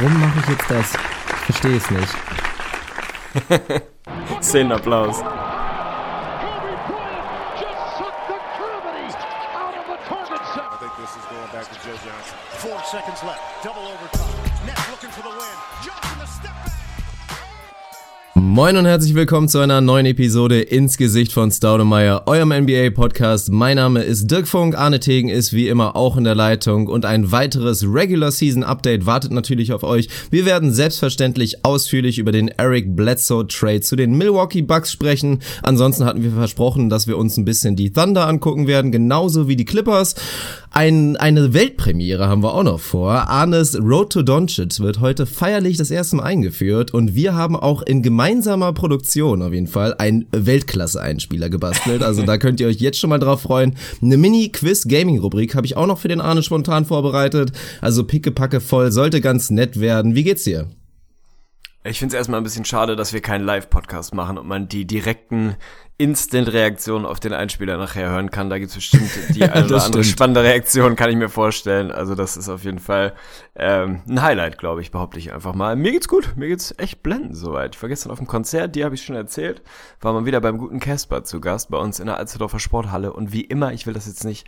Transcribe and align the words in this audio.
warum 0.00 0.20
mache 0.20 0.38
ich 0.40 0.48
jetzt 0.48 0.70
das? 0.70 0.94
Ich 0.94 1.56
verstehe 1.56 1.76
es 1.76 1.90
nicht. 1.90 2.14
Szenenapplaus. 4.42 5.22
Four 12.58 12.78
seconds 12.90 13.22
left. 13.22 13.40
Double 13.62 13.82
overtime. 13.82 14.37
Moin 18.58 18.76
und 18.76 18.86
herzlich 18.86 19.14
willkommen 19.14 19.48
zu 19.48 19.60
einer 19.60 19.80
neuen 19.80 20.04
Episode 20.04 20.60
ins 20.60 20.96
Gesicht 20.96 21.32
von 21.32 21.52
Staudemeyer, 21.52 22.24
eurem 22.26 22.48
NBA-Podcast. 22.48 23.52
Mein 23.52 23.76
Name 23.76 24.02
ist 24.02 24.28
Dirk 24.28 24.48
Funk, 24.48 24.76
Arne 24.76 24.98
Tegen 24.98 25.28
ist 25.28 25.52
wie 25.52 25.68
immer 25.68 25.94
auch 25.94 26.16
in 26.16 26.24
der 26.24 26.34
Leitung 26.34 26.88
und 26.88 27.04
ein 27.04 27.30
weiteres 27.30 27.84
Regular 27.84 28.32
Season 28.32 28.64
Update 28.64 29.06
wartet 29.06 29.30
natürlich 29.30 29.72
auf 29.72 29.84
euch. 29.84 30.08
Wir 30.32 30.44
werden 30.44 30.72
selbstverständlich 30.72 31.64
ausführlich 31.64 32.18
über 32.18 32.32
den 32.32 32.48
Eric 32.48 32.96
Bledsoe 32.96 33.46
Trade 33.46 33.82
zu 33.82 33.94
den 33.94 34.18
Milwaukee 34.18 34.62
Bucks 34.62 34.90
sprechen. 34.90 35.38
Ansonsten 35.62 36.04
hatten 36.04 36.24
wir 36.24 36.32
versprochen, 36.32 36.90
dass 36.90 37.06
wir 37.06 37.16
uns 37.16 37.36
ein 37.36 37.44
bisschen 37.44 37.76
die 37.76 37.92
Thunder 37.92 38.26
angucken 38.26 38.66
werden, 38.66 38.90
genauso 38.90 39.46
wie 39.46 39.54
die 39.54 39.66
Clippers. 39.66 40.16
Ein, 40.70 41.16
eine 41.16 41.54
Weltpremiere 41.54 42.28
haben 42.28 42.42
wir 42.42 42.54
auch 42.54 42.62
noch 42.62 42.78
vor. 42.78 43.12
Arnes 43.12 43.80
Road 43.80 44.12
to 44.12 44.22
Doncic 44.22 44.80
wird 44.80 45.00
heute 45.00 45.24
feierlich 45.24 45.78
das 45.78 45.90
erste 45.90 46.16
Mal 46.16 46.24
eingeführt 46.24 46.92
und 46.92 47.14
wir 47.14 47.34
haben 47.34 47.56
auch 47.56 47.82
in 47.82 48.02
gemeinsamer 48.02 48.72
Produktion 48.74 49.40
auf 49.42 49.52
jeden 49.52 49.66
Fall 49.66 49.94
einen 49.94 50.26
Weltklasse-Einspieler 50.32 51.48
gebastelt. 51.48 52.02
Also 52.02 52.22
da 52.22 52.36
könnt 52.36 52.60
ihr 52.60 52.68
euch 52.68 52.80
jetzt 52.80 52.98
schon 52.98 53.10
mal 53.10 53.18
drauf 53.18 53.42
freuen. 53.42 53.76
Eine 54.02 54.18
Mini-Quiz-Gaming-Rubrik 54.18 55.54
habe 55.54 55.66
ich 55.66 55.76
auch 55.76 55.86
noch 55.86 55.98
für 55.98 56.08
den 56.08 56.20
Arne 56.20 56.42
spontan 56.42 56.84
vorbereitet. 56.84 57.50
Also 57.80 58.04
pickepacke 58.04 58.60
voll, 58.60 58.92
sollte 58.92 59.20
ganz 59.20 59.50
nett 59.50 59.80
werden. 59.80 60.14
Wie 60.14 60.24
geht's 60.24 60.44
dir? 60.44 60.68
Ich 61.84 62.00
finde 62.00 62.14
es 62.14 62.18
erstmal 62.18 62.40
ein 62.40 62.44
bisschen 62.44 62.64
schade, 62.64 62.96
dass 62.96 63.12
wir 63.12 63.20
keinen 63.20 63.44
Live-Podcast 63.44 64.12
machen 64.12 64.36
und 64.36 64.48
man 64.48 64.68
die 64.68 64.84
direkten 64.84 65.54
Instant-Reaktionen 65.96 67.06
auf 67.06 67.20
den 67.20 67.32
Einspieler 67.32 67.76
nachher 67.76 68.10
hören 68.10 68.30
kann. 68.30 68.50
Da 68.50 68.58
gibt's 68.58 68.74
bestimmt 68.74 69.10
die 69.34 69.42
eine 69.44 69.64
oder 69.66 69.84
andere 69.84 70.02
stimmt. 70.02 70.06
spannende 70.06 70.42
Reaktion, 70.42 70.96
kann 70.96 71.10
ich 71.10 71.16
mir 71.16 71.28
vorstellen. 71.28 71.92
Also 71.92 72.14
das 72.16 72.36
ist 72.36 72.48
auf 72.48 72.64
jeden 72.64 72.80
Fall 72.80 73.14
ähm, 73.54 74.02
ein 74.08 74.22
Highlight, 74.22 74.58
glaube 74.58 74.80
ich, 74.80 74.90
behaupte 74.90 75.18
ich 75.18 75.32
einfach 75.32 75.54
mal. 75.54 75.76
Mir 75.76 75.92
geht's 75.92 76.08
gut, 76.08 76.36
mir 76.36 76.48
geht's 76.48 76.74
echt 76.78 77.02
blendend 77.02 77.36
soweit. 77.36 77.76
Ich 77.76 77.82
war 77.82 77.88
gestern 77.88 78.10
auf 78.10 78.18
dem 78.18 78.26
Konzert, 78.26 78.74
die 78.74 78.84
habe 78.84 78.96
ich 78.96 79.02
schon 79.04 79.16
erzählt, 79.16 79.62
war 80.00 80.12
mal 80.12 80.26
wieder 80.26 80.40
beim 80.40 80.58
guten 80.58 80.80
Casper 80.80 81.22
zu 81.22 81.40
Gast 81.40 81.70
bei 81.70 81.78
uns 81.78 82.00
in 82.00 82.06
der 82.06 82.16
Alsterdorfer 82.16 82.58
Sporthalle 82.58 83.12
und 83.12 83.32
wie 83.32 83.42
immer, 83.42 83.72
ich 83.72 83.86
will 83.86 83.94
das 83.94 84.06
jetzt 84.06 84.24
nicht 84.24 84.46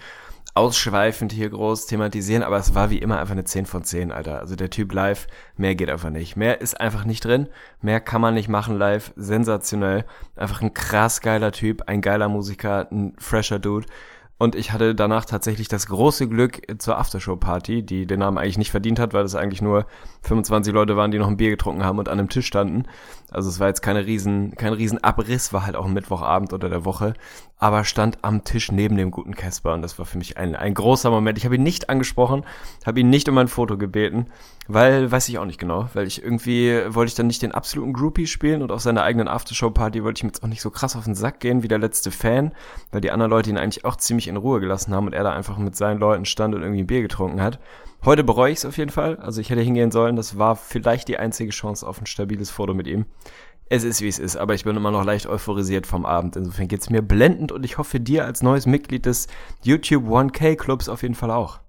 ausschweifend 0.55 1.33
hier 1.33 1.51
groß 1.51 1.87
thematisieren, 1.87 2.43
aber 2.43 2.57
es 2.57 2.75
war 2.75 2.91
wie 2.91 2.99
immer 2.99 3.19
einfach 3.19 3.33
eine 3.33 3.45
10 3.45 3.67
von 3.67 3.85
10, 3.85 4.13
Alter. 4.13 4.41
Also 4.41 4.57
der 4.57 4.71
Typ 4.71 4.93
live, 4.93 5.27
mehr 5.57 5.75
geht 5.75 5.91
einfach 5.91 6.11
nicht. 6.11 6.37
Mehr 6.37 6.61
ist 6.61 6.81
einfach 6.81 7.05
nicht 7.05 7.25
drin, 7.25 7.49
mehr 7.81 8.01
kann 8.01 8.21
man 8.21 8.35
nicht 8.35 8.49
machen 8.49 8.77
live, 8.77 9.13
sensationell. 9.17 10.05
Einfach 10.37 10.63
ein 10.63 10.75
krass 10.75 11.21
geiler 11.21 11.53
Typ, 11.53 11.83
ein 11.87 12.01
geiler 12.01 12.29
Musiker, 12.29 12.89
ein 12.91 13.15
fresher 13.19 13.59
Dude. 13.59 13.87
Und 14.39 14.55
ich 14.55 14.73
hatte 14.73 14.95
danach 14.95 15.27
tatsächlich 15.27 15.69
das 15.69 15.87
große 15.87 16.27
Glück 16.27 16.63
zur 16.81 16.97
Aftershow-Party, 16.97 17.83
die 17.83 18.07
den 18.07 18.21
Namen 18.21 18.39
eigentlich 18.39 18.57
nicht 18.57 18.71
verdient 18.71 18.99
hat, 18.99 19.13
weil 19.13 19.25
es 19.25 19.35
eigentlich 19.35 19.61
nur 19.61 19.85
25 20.23 20.73
Leute 20.73 20.97
waren, 20.97 21.11
die 21.11 21.19
noch 21.19 21.29
ein 21.29 21.37
Bier 21.37 21.51
getrunken 21.51 21.85
haben 21.85 21.99
und 21.99 22.09
an 22.09 22.19
einem 22.19 22.29
Tisch 22.29 22.47
standen. 22.47 22.85
Also 23.31 23.49
es 23.49 23.61
war 23.61 23.69
jetzt 23.69 23.81
keine 23.81 24.07
riesen, 24.07 24.55
kein 24.57 24.73
riesen 24.73 25.03
Abriss, 25.03 25.53
war 25.53 25.65
halt 25.65 25.77
auch 25.77 25.87
ein 25.87 25.93
Mittwochabend 25.93 26.53
unter 26.53 26.69
der 26.69 26.85
Woche, 26.85 27.15
aber 27.59 27.85
stand 27.85 28.19
am 28.23 28.43
Tisch 28.43 28.73
neben 28.73 28.97
dem 28.97 29.11
guten 29.11 29.37
Casper 29.37 29.75
und 29.75 29.83
das 29.83 29.99
war 29.99 30.05
für 30.05 30.19
mich 30.19 30.37
ein, 30.37 30.57
ein 30.57 30.75
großer 30.75 31.11
Moment. 31.11 31.39
Ich 31.39 31.45
habe 31.45 31.55
ihn 31.55 31.63
nicht 31.63 31.89
angesprochen, 31.89 32.45
habe 32.85 33.01
ihn 33.01 33.09
nicht 33.09 33.29
um 33.29 33.39
ein 33.39 33.47
Foto 33.47 33.79
gebeten, 33.79 34.27
weil, 34.67 35.11
weiß 35.13 35.29
ich 35.29 35.39
auch 35.39 35.45
nicht 35.45 35.61
genau, 35.61 35.89
weil 35.95 36.07
ich 36.07 36.23
irgendwie, 36.23 36.83
wollte 36.89 37.11
ich 37.11 37.15
dann 37.15 37.29
nicht 37.29 37.43
den 37.43 37.53
absoluten 37.53 37.93
Groupie 37.93 38.27
spielen 38.27 38.63
und 38.63 38.73
auf 38.73 38.81
seiner 38.81 39.05
eigenen 39.05 39.29
Aftershow-Party 39.29 40.03
wollte 40.03 40.19
ich 40.19 40.25
ihm 40.25 40.29
jetzt 40.29 40.43
auch 40.43 40.49
nicht 40.49 40.63
so 40.63 40.71
krass 40.71 40.97
auf 40.97 41.05
den 41.05 41.15
Sack 41.15 41.39
gehen 41.39 41.63
wie 41.63 41.69
der 41.69 41.79
letzte 41.79 42.11
Fan, 42.11 42.53
weil 42.91 43.01
die 43.01 43.13
anderen 43.13 43.31
Leute 43.31 43.51
ihn 43.51 43.59
eigentlich 43.59 43.85
auch 43.85 43.97
ziemlich 43.97 44.27
in 44.27 44.37
Ruhe 44.37 44.59
gelassen 44.59 44.93
haben 44.93 45.07
und 45.07 45.13
er 45.13 45.23
da 45.23 45.33
einfach 45.33 45.57
mit 45.57 45.77
seinen 45.77 46.01
Leuten 46.01 46.25
stand 46.25 46.55
und 46.55 46.63
irgendwie 46.63 46.83
ein 46.83 46.89
Bier 46.89 47.03
getrunken 47.03 47.41
hat. 47.41 47.61
Heute 48.03 48.25
bereue 48.25 48.51
ich 48.51 48.59
es 48.59 48.65
auf 48.65 48.79
jeden 48.79 48.91
Fall. 48.91 49.17
Also 49.17 49.41
ich 49.41 49.51
hätte 49.51 49.61
hingehen 49.61 49.91
sollen. 49.91 50.17
Das 50.17 50.39
war 50.39 50.57
vielleicht 50.57 51.09
die 51.09 51.19
einzige 51.19 51.51
Chance 51.51 51.87
auf 51.87 52.01
ein 52.01 52.07
stabiles 52.07 52.51
Foto 52.51 52.73
mit 52.73 52.87
ihm. 52.87 53.05
Es 53.69 53.85
ist 53.85 54.01
wie 54.01 54.09
es 54.09 54.19
ist, 54.19 54.37
aber 54.37 54.55
ich 54.55 54.65
bin 54.65 54.77
immer 54.77 54.91
noch 54.91 55.05
leicht 55.05 55.27
euphorisiert 55.27 55.87
vom 55.87 56.05
Abend. 56.05 56.35
Insofern 56.35 56.67
geht's 56.67 56.91
mir 56.91 57.03
blendend 57.03 57.53
und 57.53 57.65
ich 57.65 57.79
hoffe 57.79 58.01
dir 58.01 58.25
als 58.25 58.43
neues 58.43 58.67
Mitglied 58.67 59.07
des 59.07 59.29
YouTube 59.63 60.07
1K 60.07 60.57
Clubs 60.57 60.89
auf 60.89 61.03
jeden 61.03 61.15
Fall 61.15 61.31
auch. 61.31 61.61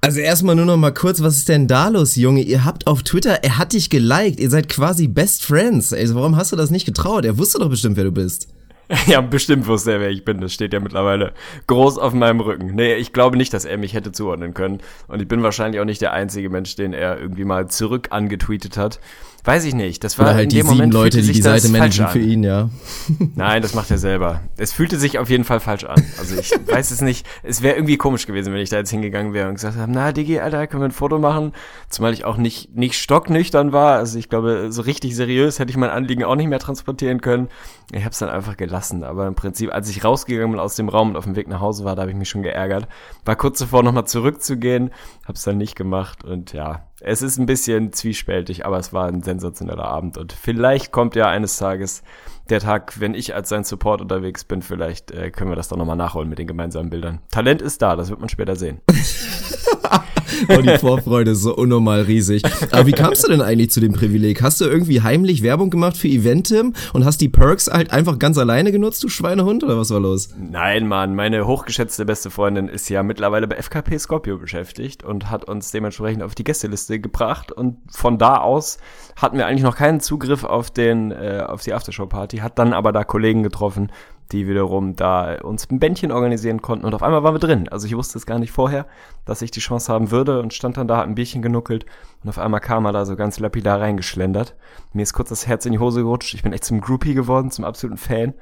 Also 0.00 0.20
erstmal 0.20 0.54
nur 0.54 0.66
noch 0.66 0.76
mal 0.76 0.94
kurz, 0.94 1.20
was 1.20 1.38
ist 1.38 1.48
denn 1.48 1.66
da 1.66 1.88
los, 1.88 2.14
Junge? 2.14 2.42
Ihr 2.42 2.64
habt 2.64 2.86
auf 2.86 3.02
Twitter, 3.02 3.42
er 3.42 3.58
hat 3.58 3.72
dich 3.72 3.90
geliked, 3.90 4.38
ihr 4.38 4.50
seid 4.50 4.68
quasi 4.68 5.08
Best 5.08 5.44
Friends. 5.44 5.92
Also 5.92 6.14
warum 6.14 6.36
hast 6.36 6.52
du 6.52 6.56
das 6.56 6.70
nicht 6.70 6.86
getraut? 6.86 7.24
Er 7.24 7.38
wusste 7.38 7.58
doch 7.58 7.68
bestimmt, 7.68 7.96
wer 7.96 8.04
du 8.04 8.12
bist. 8.12 8.46
Ja, 9.06 9.20
bestimmt 9.20 9.66
wusste 9.66 9.92
er, 9.92 10.00
wer 10.00 10.10
ich 10.10 10.24
bin. 10.24 10.40
Das 10.40 10.52
steht 10.52 10.72
ja 10.72 10.80
mittlerweile 10.80 11.32
groß 11.66 11.98
auf 11.98 12.14
meinem 12.14 12.40
Rücken. 12.40 12.74
Nee, 12.74 12.94
ich 12.94 13.12
glaube 13.12 13.36
nicht, 13.36 13.52
dass 13.52 13.64
er 13.64 13.76
mich 13.78 13.94
hätte 13.94 14.12
zuordnen 14.12 14.54
können. 14.54 14.80
Und 15.08 15.20
ich 15.20 15.28
bin 15.28 15.42
wahrscheinlich 15.42 15.80
auch 15.80 15.84
nicht 15.84 16.00
der 16.00 16.12
einzige 16.12 16.48
Mensch, 16.48 16.74
den 16.76 16.92
er 16.92 17.18
irgendwie 17.20 17.44
mal 17.44 17.68
zurück 17.68 18.08
angetweetet 18.10 18.76
hat. 18.76 19.00
Weiß 19.44 19.64
ich 19.64 19.74
nicht. 19.74 20.04
Das 20.04 20.18
war 20.18 20.26
Oder 20.26 20.34
halt 20.34 20.52
die 20.52 20.56
sieben 20.56 20.68
Moment 20.68 20.92
Leute, 20.92 21.22
die 21.22 21.32
die 21.32 21.42
Seite 21.42 21.68
managen 21.68 22.06
an. 22.06 22.12
für 22.12 22.18
ihn, 22.18 22.42
ja. 22.42 22.68
Nein, 23.34 23.62
das 23.62 23.74
macht 23.74 23.90
er 23.90 23.98
selber. 23.98 24.40
Es 24.56 24.72
fühlte 24.72 24.98
sich 24.98 25.18
auf 25.18 25.30
jeden 25.30 25.44
Fall 25.44 25.60
falsch 25.60 25.84
an. 25.84 26.02
Also 26.18 26.36
ich 26.36 26.50
weiß 26.66 26.90
es 26.90 27.00
nicht. 27.00 27.26
Es 27.42 27.62
wäre 27.62 27.76
irgendwie 27.76 27.96
komisch 27.96 28.26
gewesen, 28.26 28.52
wenn 28.52 28.60
ich 28.60 28.68
da 28.68 28.76
jetzt 28.76 28.90
hingegangen 28.90 29.32
wäre 29.32 29.48
und 29.48 29.54
gesagt 29.54 29.76
habe, 29.76 29.90
na 29.90 30.12
Digi, 30.12 30.40
Alter, 30.40 30.66
können 30.66 30.82
wir 30.82 30.88
ein 30.88 30.92
Foto 30.92 31.18
machen? 31.18 31.52
Zumal 31.88 32.12
ich 32.12 32.24
auch 32.24 32.36
nicht, 32.36 32.76
nicht 32.76 32.96
stocknüchtern 32.98 33.72
war. 33.72 33.96
Also 33.96 34.18
ich 34.18 34.28
glaube, 34.28 34.70
so 34.70 34.82
richtig 34.82 35.14
seriös 35.16 35.58
hätte 35.58 35.70
ich 35.70 35.76
mein 35.76 35.90
Anliegen 35.90 36.24
auch 36.24 36.36
nicht 36.36 36.48
mehr 36.48 36.58
transportieren 36.58 37.20
können. 37.20 37.48
Ich 37.92 38.02
habe 38.02 38.10
es 38.10 38.18
dann 38.18 38.28
einfach 38.28 38.56
gelassen. 38.56 39.04
Aber 39.04 39.26
im 39.26 39.34
Prinzip, 39.34 39.72
als 39.72 39.88
ich 39.88 40.04
rausgegangen 40.04 40.50
bin 40.50 40.60
aus 40.60 40.74
dem 40.74 40.88
Raum 40.88 41.10
und 41.10 41.16
auf 41.16 41.24
dem 41.24 41.36
Weg 41.36 41.48
nach 41.48 41.60
Hause 41.60 41.84
war, 41.84 41.96
da 41.96 42.02
habe 42.02 42.10
ich 42.10 42.16
mich 42.16 42.28
schon 42.28 42.42
geärgert. 42.42 42.86
War 43.24 43.36
kurz 43.36 43.60
davor, 43.60 43.82
nochmal 43.82 44.06
zurückzugehen, 44.06 44.90
habe 45.24 45.34
es 45.34 45.42
dann 45.42 45.56
nicht 45.56 45.74
gemacht 45.74 46.24
und 46.24 46.52
ja, 46.52 46.82
es 47.00 47.22
ist 47.22 47.38
ein 47.38 47.46
bisschen 47.46 47.92
zwiespältig, 47.92 48.66
aber 48.66 48.78
es 48.78 48.92
war 48.92 49.06
ein 49.06 49.22
sensationeller 49.22 49.84
Abend 49.84 50.18
und 50.18 50.32
vielleicht 50.32 50.92
kommt 50.92 51.14
ja 51.16 51.28
eines 51.28 51.56
Tages 51.56 52.02
der 52.48 52.60
Tag, 52.60 52.98
wenn 52.98 53.14
ich 53.14 53.34
als 53.34 53.48
sein 53.48 53.64
Support 53.64 54.00
unterwegs 54.00 54.44
bin, 54.44 54.62
vielleicht 54.62 55.10
äh, 55.10 55.30
können 55.30 55.50
wir 55.50 55.56
das 55.56 55.68
dann 55.68 55.78
nochmal 55.78 55.96
nachholen 55.96 56.28
mit 56.28 56.38
den 56.38 56.46
gemeinsamen 56.46 56.90
Bildern. 56.90 57.20
Talent 57.30 57.62
ist 57.62 57.82
da, 57.82 57.94
das 57.94 58.08
wird 58.10 58.20
man 58.20 58.28
später 58.28 58.56
sehen. 58.56 58.80
Oh, 60.48 60.60
die 60.60 60.78
Vorfreude 60.78 61.32
ist 61.32 61.42
so 61.42 61.54
unnormal 61.54 62.02
riesig. 62.02 62.42
Aber 62.70 62.86
wie 62.86 62.92
kamst 62.92 63.24
du 63.24 63.28
denn 63.28 63.40
eigentlich 63.40 63.70
zu 63.70 63.80
dem 63.80 63.92
Privileg? 63.92 64.42
Hast 64.42 64.60
du 64.60 64.66
irgendwie 64.66 65.02
heimlich 65.02 65.42
Werbung 65.42 65.70
gemacht 65.70 65.96
für 65.96 66.08
Eventim 66.08 66.74
und 66.92 67.04
hast 67.04 67.20
die 67.20 67.28
Perks 67.28 67.68
halt 67.68 67.92
einfach 67.92 68.18
ganz 68.18 68.38
alleine 68.38 68.70
genutzt, 68.70 69.02
du 69.02 69.08
Schweinehund, 69.08 69.64
oder 69.64 69.78
was 69.78 69.90
war 69.90 70.00
los? 70.00 70.30
Nein, 70.38 70.86
Mann, 70.86 71.14
meine 71.14 71.46
hochgeschätzte 71.46 72.04
beste 72.04 72.30
Freundin 72.30 72.68
ist 72.68 72.88
ja 72.88 73.02
mittlerweile 73.02 73.48
bei 73.48 73.56
FKP 73.56 73.98
Scorpio 73.98 74.38
beschäftigt 74.38 75.02
und 75.02 75.30
hat 75.30 75.44
uns 75.44 75.70
dementsprechend 75.70 76.22
auf 76.22 76.34
die 76.34 76.44
Gästeliste 76.44 77.00
gebracht 77.00 77.50
und 77.50 77.78
von 77.90 78.18
da 78.18 78.38
aus 78.38 78.78
hatten 79.16 79.38
wir 79.38 79.46
eigentlich 79.46 79.62
noch 79.62 79.76
keinen 79.76 80.00
Zugriff 80.00 80.44
auf 80.44 80.70
den 80.70 81.10
äh, 81.10 81.44
auf 81.46 81.62
die 81.62 81.72
Aftershow-Party, 81.72 82.38
hat 82.38 82.58
dann 82.58 82.72
aber 82.72 82.92
da 82.92 83.04
Kollegen 83.04 83.42
getroffen, 83.42 83.90
die 84.32 84.46
wiederum 84.46 84.94
da 84.94 85.36
uns 85.42 85.70
ein 85.70 85.78
Bändchen 85.78 86.12
organisieren 86.12 86.60
konnten 86.62 86.84
und 86.84 86.94
auf 86.94 87.02
einmal 87.02 87.22
waren 87.22 87.34
wir 87.34 87.40
drin. 87.40 87.68
Also 87.68 87.86
ich 87.86 87.96
wusste 87.96 88.18
es 88.18 88.26
gar 88.26 88.38
nicht 88.38 88.52
vorher, 88.52 88.86
dass 89.24 89.42
ich 89.42 89.50
die 89.50 89.60
Chance 89.60 89.92
haben 89.92 90.10
würde 90.10 90.40
und 90.40 90.52
stand 90.52 90.76
dann 90.76 90.88
da, 90.88 90.98
hab 90.98 91.06
ein 91.06 91.14
Bierchen 91.14 91.42
genuckelt 91.42 91.86
und 92.22 92.28
auf 92.28 92.38
einmal 92.38 92.60
kam 92.60 92.84
er 92.84 92.92
da 92.92 93.06
so 93.06 93.16
ganz 93.16 93.38
lapidar 93.38 93.80
reingeschlendert. 93.80 94.56
Mir 94.92 95.02
ist 95.02 95.12
kurz 95.12 95.30
das 95.30 95.46
Herz 95.46 95.66
in 95.66 95.72
die 95.72 95.78
Hose 95.78 96.02
gerutscht. 96.02 96.34
Ich 96.34 96.42
bin 96.42 96.52
echt 96.52 96.64
zum 96.64 96.80
Groupie 96.80 97.14
geworden, 97.14 97.50
zum 97.50 97.64
absoluten 97.64 97.98
Fan. 97.98 98.34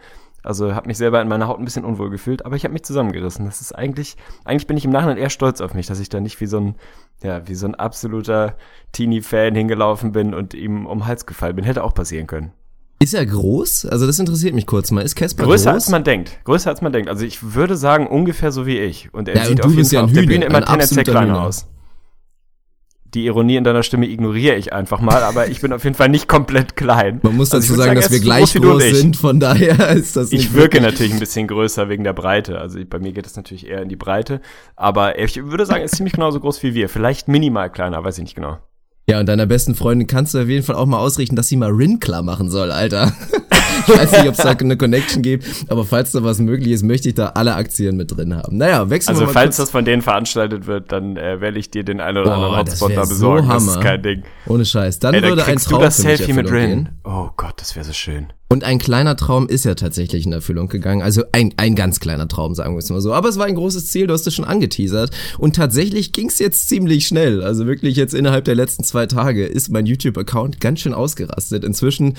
Also 0.46 0.76
habe 0.76 0.86
mich 0.86 0.96
selber 0.96 1.20
in 1.20 1.26
meiner 1.26 1.48
Haut 1.48 1.58
ein 1.58 1.64
bisschen 1.64 1.84
unwohl 1.84 2.08
gefühlt, 2.08 2.46
aber 2.46 2.54
ich 2.54 2.62
habe 2.62 2.72
mich 2.72 2.84
zusammengerissen. 2.84 3.46
Das 3.46 3.60
ist 3.60 3.72
eigentlich, 3.72 4.16
eigentlich 4.44 4.68
bin 4.68 4.76
ich 4.76 4.84
im 4.84 4.92
Nachhinein 4.92 5.16
eher 5.16 5.28
stolz 5.28 5.60
auf 5.60 5.74
mich, 5.74 5.86
dass 5.86 5.98
ich 5.98 6.08
da 6.08 6.20
nicht 6.20 6.40
wie 6.40 6.46
so 6.46 6.58
ein, 6.58 6.76
ja, 7.20 7.48
wie 7.48 7.56
so 7.56 7.66
ein 7.66 7.74
absoluter 7.74 8.56
Teenie-Fan 8.92 9.56
hingelaufen 9.56 10.12
bin 10.12 10.34
und 10.34 10.54
ihm 10.54 10.86
um 10.86 10.98
den 10.98 11.06
Hals 11.06 11.26
gefallen 11.26 11.56
bin. 11.56 11.64
Hätte 11.64 11.82
auch 11.82 11.94
passieren 11.94 12.28
können. 12.28 12.52
Ist 12.98 13.12
er 13.14 13.26
groß? 13.26 13.86
Also 13.86 14.06
das 14.06 14.18
interessiert 14.18 14.54
mich 14.54 14.66
kurz 14.66 14.90
mal. 14.90 15.02
Ist 15.02 15.16
Casper 15.16 15.44
Größer 15.44 15.72
groß? 15.72 15.74
als 15.84 15.88
man 15.90 16.02
denkt. 16.04 16.38
Größer 16.44 16.70
als 16.70 16.80
man 16.80 16.92
denkt. 16.92 17.08
Also 17.10 17.24
ich 17.26 17.54
würde 17.54 17.76
sagen 17.76 18.06
ungefähr 18.06 18.52
so 18.52 18.66
wie 18.66 18.78
ich. 18.78 19.12
Und 19.12 19.28
er 19.28 19.36
Ja, 19.36 19.44
sieht 19.44 19.60
und 19.60 19.66
auf 19.66 19.74
jeden 19.74 19.84
ja 19.84 19.90
Fall 19.90 19.98
ein 19.98 20.04
auf 20.06 20.12
der 20.12 20.22
Hühner, 20.22 20.32
Bühne 20.32 20.44
immer 20.46 20.64
tendenziell 20.64 21.04
kleiner 21.04 21.26
Hühner. 21.34 21.42
aus. 21.46 21.66
Die 23.14 23.24
Ironie 23.26 23.56
in 23.56 23.64
deiner 23.64 23.82
Stimme 23.82 24.06
ignoriere 24.08 24.56
ich 24.56 24.72
einfach 24.72 25.00
mal, 25.00 25.22
aber 25.22 25.48
ich 25.48 25.60
bin 25.60 25.72
auf 25.72 25.84
jeden 25.84 25.94
Fall 25.96 26.08
nicht 26.08 26.26
komplett 26.28 26.76
klein. 26.76 27.20
Man 27.22 27.36
muss 27.36 27.52
Also 27.52 27.58
dazu 27.62 27.64
ich 27.64 27.70
würde 27.78 27.82
sagen, 27.88 28.00
dass 28.00 28.10
wir 28.10 28.20
gleich 28.20 28.52
groß 28.54 28.82
ich. 28.84 28.96
sind, 28.96 29.16
von 29.16 29.40
daher 29.40 29.88
ist 29.96 30.16
das 30.16 30.30
nicht 30.32 30.40
Ich 30.42 30.52
wirke 30.54 30.78
wirklich- 30.78 30.82
natürlich 30.82 31.12
ein 31.14 31.18
bisschen 31.20 31.46
größer 31.46 31.88
wegen 31.88 32.02
der 32.04 32.12
Breite. 32.12 32.58
Also 32.58 32.78
bei 32.84 32.98
mir 32.98 33.12
geht 33.12 33.24
es 33.26 33.36
natürlich 33.36 33.66
eher 33.68 33.80
in 33.80 33.88
die 33.88 33.96
Breite. 33.96 34.40
Aber 34.74 35.18
ich 35.18 35.36
würde 35.44 35.64
sagen, 35.66 35.80
er 35.80 35.84
ist 35.86 35.94
ziemlich 35.96 36.14
genauso 36.14 36.40
groß 36.40 36.62
wie 36.62 36.74
wir. 36.74 36.88
Vielleicht 36.88 37.28
minimal 37.28 37.70
kleiner, 37.70 38.02
weiß 38.04 38.18
ich 38.18 38.24
nicht 38.24 38.34
genau. 38.34 38.58
Ja, 39.08 39.20
und 39.20 39.26
deiner 39.26 39.46
besten 39.46 39.76
Freundin 39.76 40.08
kannst 40.08 40.34
du 40.34 40.40
auf 40.40 40.48
jeden 40.48 40.64
Fall 40.64 40.74
auch 40.74 40.86
mal 40.86 40.98
ausrichten, 40.98 41.36
dass 41.36 41.46
sie 41.48 41.56
mal 41.56 41.70
Rin 41.70 42.00
klar 42.00 42.22
machen 42.22 42.50
soll, 42.50 42.72
Alter. 42.72 43.12
Ich 43.86 43.96
weiß 43.96 44.10
nicht, 44.12 44.22
ob 44.26 44.32
es 44.32 44.38
da 44.38 44.50
eine 44.50 44.76
Connection 44.76 45.22
gibt, 45.22 45.44
aber 45.68 45.84
falls 45.84 46.10
da 46.10 46.24
was 46.24 46.38
möglich 46.40 46.72
ist, 46.72 46.82
möchte 46.82 47.08
ich 47.08 47.14
da 47.14 47.28
alle 47.28 47.54
Aktien 47.54 47.96
mit 47.96 48.10
drin 48.16 48.34
haben. 48.34 48.56
Naja, 48.56 48.90
wechseln 48.90 49.10
Also 49.10 49.20
wir 49.22 49.26
mal 49.28 49.32
falls 49.32 49.56
kurz. 49.56 49.68
das 49.68 49.70
von 49.70 49.84
denen 49.84 50.02
veranstaltet 50.02 50.66
wird, 50.66 50.90
dann 50.90 51.16
äh, 51.16 51.40
werde 51.40 51.58
ich 51.60 51.70
dir 51.70 51.84
den 51.84 52.00
einen 52.00 52.18
oder 52.18 52.34
anderen 52.34 52.64
das 52.64 52.80
Hotspot 52.80 52.96
da 52.96 53.04
so 53.04 53.10
besorgen. 53.10 53.48
das 53.48 53.62
Hammer. 53.62 53.72
ist 53.72 53.80
kein 53.82 54.02
Ding. 54.02 54.22
Ohne 54.48 54.64
Scheiß. 54.64 54.98
Dann 54.98 55.14
Ey, 55.14 55.20
dann 55.20 55.30
würde 55.30 55.44
ein 55.44 55.58
Traum 55.58 55.78
du 55.78 55.84
das 55.84 55.96
Selfie 55.98 56.32
mit 56.32 56.50
Rin. 56.50 56.66
gehen. 56.68 56.88
Oh 57.04 57.28
Gott, 57.36 57.54
das 57.58 57.76
wäre 57.76 57.84
so 57.84 57.92
schön. 57.92 58.32
Und 58.48 58.62
ein 58.62 58.78
kleiner 58.78 59.16
Traum 59.16 59.48
ist 59.48 59.64
ja 59.64 59.74
tatsächlich 59.74 60.24
in 60.24 60.32
Erfüllung 60.32 60.68
gegangen. 60.68 61.02
Also 61.02 61.24
ein, 61.32 61.52
ein 61.56 61.74
ganz 61.74 61.98
kleiner 61.98 62.28
Traum, 62.28 62.54
sagen 62.54 62.74
wir 62.74 62.78
es 62.78 62.90
mal 62.90 63.00
so. 63.00 63.12
Aber 63.12 63.28
es 63.28 63.38
war 63.38 63.46
ein 63.46 63.56
großes 63.56 63.86
Ziel, 63.86 64.06
du 64.06 64.14
hast 64.14 64.26
es 64.26 64.34
schon 64.36 64.44
angeteasert. 64.44 65.10
Und 65.38 65.56
tatsächlich 65.56 66.12
ging 66.12 66.28
es 66.28 66.38
jetzt 66.38 66.68
ziemlich 66.68 67.08
schnell. 67.08 67.42
Also 67.42 67.66
wirklich 67.66 67.96
jetzt 67.96 68.14
innerhalb 68.14 68.44
der 68.44 68.54
letzten 68.54 68.84
zwei 68.84 69.06
Tage 69.06 69.44
ist 69.44 69.70
mein 69.70 69.86
YouTube-Account 69.86 70.60
ganz 70.60 70.80
schön 70.80 70.94
ausgerastet. 70.94 71.64
Inzwischen 71.64 72.14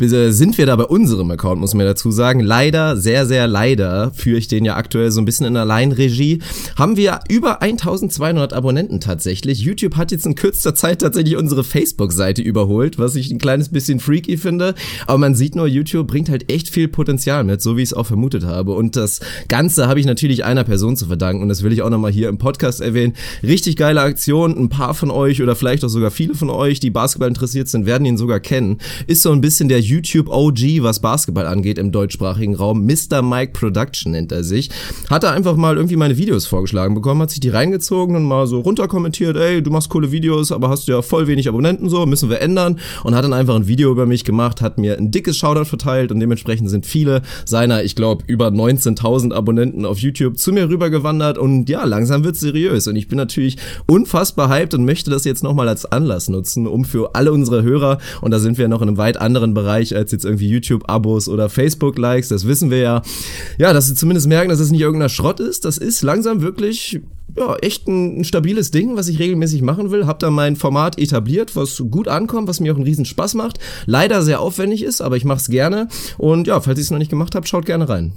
äh, 0.00 0.30
sind 0.30 0.58
wir 0.58 0.66
da 0.66 0.74
bei 0.74 0.84
unserem 0.84 1.30
Account, 1.30 1.60
muss 1.60 1.74
man 1.74 1.86
dazu 1.86 2.10
sagen. 2.10 2.40
Leider, 2.40 2.96
sehr, 2.96 3.24
sehr 3.26 3.46
leider, 3.46 4.10
führe 4.12 4.38
ich 4.38 4.48
den 4.48 4.64
ja 4.64 4.74
aktuell 4.74 5.12
so 5.12 5.20
ein 5.20 5.26
bisschen 5.26 5.46
in 5.46 5.56
Alleinregie, 5.56 6.40
haben 6.76 6.96
wir 6.96 7.20
über 7.28 7.62
1200 7.62 8.52
Abonnenten 8.52 8.98
tatsächlich. 8.98 9.60
YouTube 9.60 9.96
hat 9.96 10.10
jetzt 10.10 10.26
in 10.26 10.34
kürzester 10.34 10.74
Zeit 10.74 11.02
tatsächlich 11.02 11.36
unsere 11.36 11.62
Facebook-Seite 11.62 12.42
überholt, 12.42 12.98
was 12.98 13.14
ich 13.14 13.30
ein 13.30 13.38
kleines 13.38 13.68
bisschen 13.68 14.00
freaky 14.00 14.36
finde. 14.36 14.74
Aber 15.06 15.18
man 15.18 15.36
sieht 15.36 15.54
nur, 15.54 15.67
YouTube 15.68 16.06
bringt 16.06 16.28
halt 16.28 16.50
echt 16.50 16.70
viel 16.70 16.88
Potenzial 16.88 17.44
mit, 17.44 17.62
so 17.62 17.76
wie 17.76 17.82
ich 17.82 17.90
es 17.90 17.94
auch 17.94 18.06
vermutet 18.06 18.44
habe. 18.44 18.72
Und 18.72 18.96
das 18.96 19.20
Ganze 19.48 19.88
habe 19.88 20.00
ich 20.00 20.06
natürlich 20.06 20.44
einer 20.44 20.64
Person 20.64 20.96
zu 20.96 21.06
verdanken 21.06 21.42
und 21.42 21.48
das 21.48 21.62
will 21.62 21.72
ich 21.72 21.82
auch 21.82 21.90
nochmal 21.90 22.10
hier 22.10 22.28
im 22.28 22.38
Podcast 22.38 22.80
erwähnen. 22.80 23.14
Richtig 23.42 23.76
geile 23.76 24.00
Aktion. 24.00 24.56
Ein 24.56 24.68
paar 24.68 24.94
von 24.94 25.10
euch 25.10 25.42
oder 25.42 25.56
vielleicht 25.56 25.84
auch 25.84 25.88
sogar 25.88 26.10
viele 26.10 26.34
von 26.34 26.50
euch, 26.50 26.80
die 26.80 26.90
Basketball 26.90 27.28
interessiert 27.28 27.68
sind, 27.68 27.86
werden 27.86 28.04
ihn 28.04 28.16
sogar 28.16 28.40
kennen. 28.40 28.78
Ist 29.06 29.22
so 29.22 29.32
ein 29.32 29.40
bisschen 29.40 29.68
der 29.68 29.80
YouTube 29.80 30.28
OG, 30.28 30.82
was 30.82 31.00
Basketball 31.00 31.46
angeht 31.46 31.78
im 31.78 31.92
deutschsprachigen 31.92 32.54
Raum. 32.54 32.86
Mr. 32.86 33.22
Mike 33.22 33.52
Production 33.52 34.12
nennt 34.12 34.32
er 34.32 34.44
sich. 34.44 34.70
Hat 35.10 35.24
er 35.24 35.32
einfach 35.32 35.56
mal 35.56 35.76
irgendwie 35.76 35.96
meine 35.96 36.16
Videos 36.16 36.46
vorgeschlagen 36.46 36.94
bekommen, 36.94 37.22
hat 37.22 37.30
sich 37.30 37.40
die 37.40 37.48
reingezogen 37.48 38.16
und 38.16 38.24
mal 38.24 38.46
so 38.46 38.60
runterkommentiert, 38.60 39.36
ey, 39.36 39.62
du 39.62 39.70
machst 39.70 39.88
coole 39.88 40.12
Videos, 40.12 40.52
aber 40.52 40.68
hast 40.68 40.88
ja 40.88 41.02
voll 41.02 41.26
wenig 41.26 41.48
Abonnenten 41.48 41.88
so, 41.88 42.06
müssen 42.06 42.30
wir 42.30 42.40
ändern. 42.40 42.78
Und 43.04 43.14
hat 43.14 43.24
dann 43.24 43.32
einfach 43.32 43.54
ein 43.54 43.68
Video 43.68 43.90
über 43.90 44.06
mich 44.06 44.24
gemacht, 44.24 44.60
hat 44.60 44.78
mir 44.78 44.96
ein 44.96 45.10
dickes 45.10 45.36
Shoutout 45.36 45.57
verteilt 45.66 46.12
und 46.12 46.20
dementsprechend 46.20 46.70
sind 46.70 46.86
viele 46.86 47.22
seiner, 47.44 47.82
ich 47.82 47.96
glaube, 47.96 48.24
über 48.26 48.48
19.000 48.48 49.32
Abonnenten 49.32 49.84
auf 49.84 49.98
YouTube 49.98 50.38
zu 50.38 50.52
mir 50.52 50.68
rübergewandert 50.68 51.38
und 51.38 51.68
ja, 51.68 51.84
langsam 51.84 52.24
wird's 52.24 52.40
seriös. 52.40 52.86
Und 52.86 52.96
ich 52.96 53.08
bin 53.08 53.16
natürlich 53.16 53.56
unfassbar 53.86 54.48
hyped 54.48 54.74
und 54.74 54.84
möchte 54.84 55.10
das 55.10 55.24
jetzt 55.24 55.42
nochmal 55.42 55.68
als 55.68 55.86
Anlass 55.86 56.28
nutzen, 56.28 56.66
um 56.66 56.84
für 56.84 57.14
alle 57.14 57.32
unsere 57.32 57.62
Hörer, 57.62 57.98
und 58.20 58.30
da 58.30 58.38
sind 58.38 58.58
wir 58.58 58.68
noch 58.68 58.82
in 58.82 58.88
einem 58.88 58.98
weit 58.98 59.20
anderen 59.20 59.54
Bereich 59.54 59.94
als 59.94 60.12
jetzt 60.12 60.24
irgendwie 60.24 60.48
YouTube-Abos 60.48 61.28
oder 61.28 61.48
Facebook-Likes, 61.48 62.28
das 62.28 62.46
wissen 62.46 62.70
wir 62.70 62.78
ja, 62.78 63.02
ja, 63.58 63.72
dass 63.72 63.86
sie 63.86 63.94
zumindest 63.94 64.28
merken, 64.28 64.50
dass 64.50 64.60
es 64.60 64.70
nicht 64.70 64.80
irgendeiner 64.80 65.08
Schrott 65.08 65.40
ist. 65.40 65.64
Das 65.64 65.78
ist 65.78 66.02
langsam 66.02 66.42
wirklich 66.42 67.00
ja, 67.36 67.56
echt 67.56 67.86
ein, 67.88 68.20
ein 68.20 68.24
stabiles 68.24 68.70
Ding, 68.70 68.96
was 68.96 69.08
ich 69.08 69.18
regelmäßig 69.18 69.62
machen 69.62 69.90
will. 69.90 70.06
Hab 70.06 70.18
da 70.18 70.30
mein 70.30 70.56
Format 70.56 70.98
etabliert, 70.98 71.56
was 71.56 71.82
gut 71.90 72.08
ankommt, 72.08 72.48
was 72.48 72.60
mir 72.60 72.72
auch 72.72 72.76
einen 72.76 72.86
riesen 72.86 73.04
Spaß 73.04 73.34
macht. 73.34 73.58
Leider 73.86 74.22
sehr 74.22 74.40
aufwendig 74.40 74.82
ist, 74.82 75.00
aber 75.00 75.16
ich 75.16 75.24
mach's 75.24 75.48
gerne. 75.48 75.88
Und 76.16 76.46
ja, 76.46 76.60
falls 76.60 76.78
ihr 76.78 76.82
es 76.82 76.90
noch 76.90 76.98
nicht 76.98 77.10
gemacht 77.10 77.34
habt, 77.34 77.48
schaut 77.48 77.66
gerne 77.66 77.88
rein. 77.88 78.12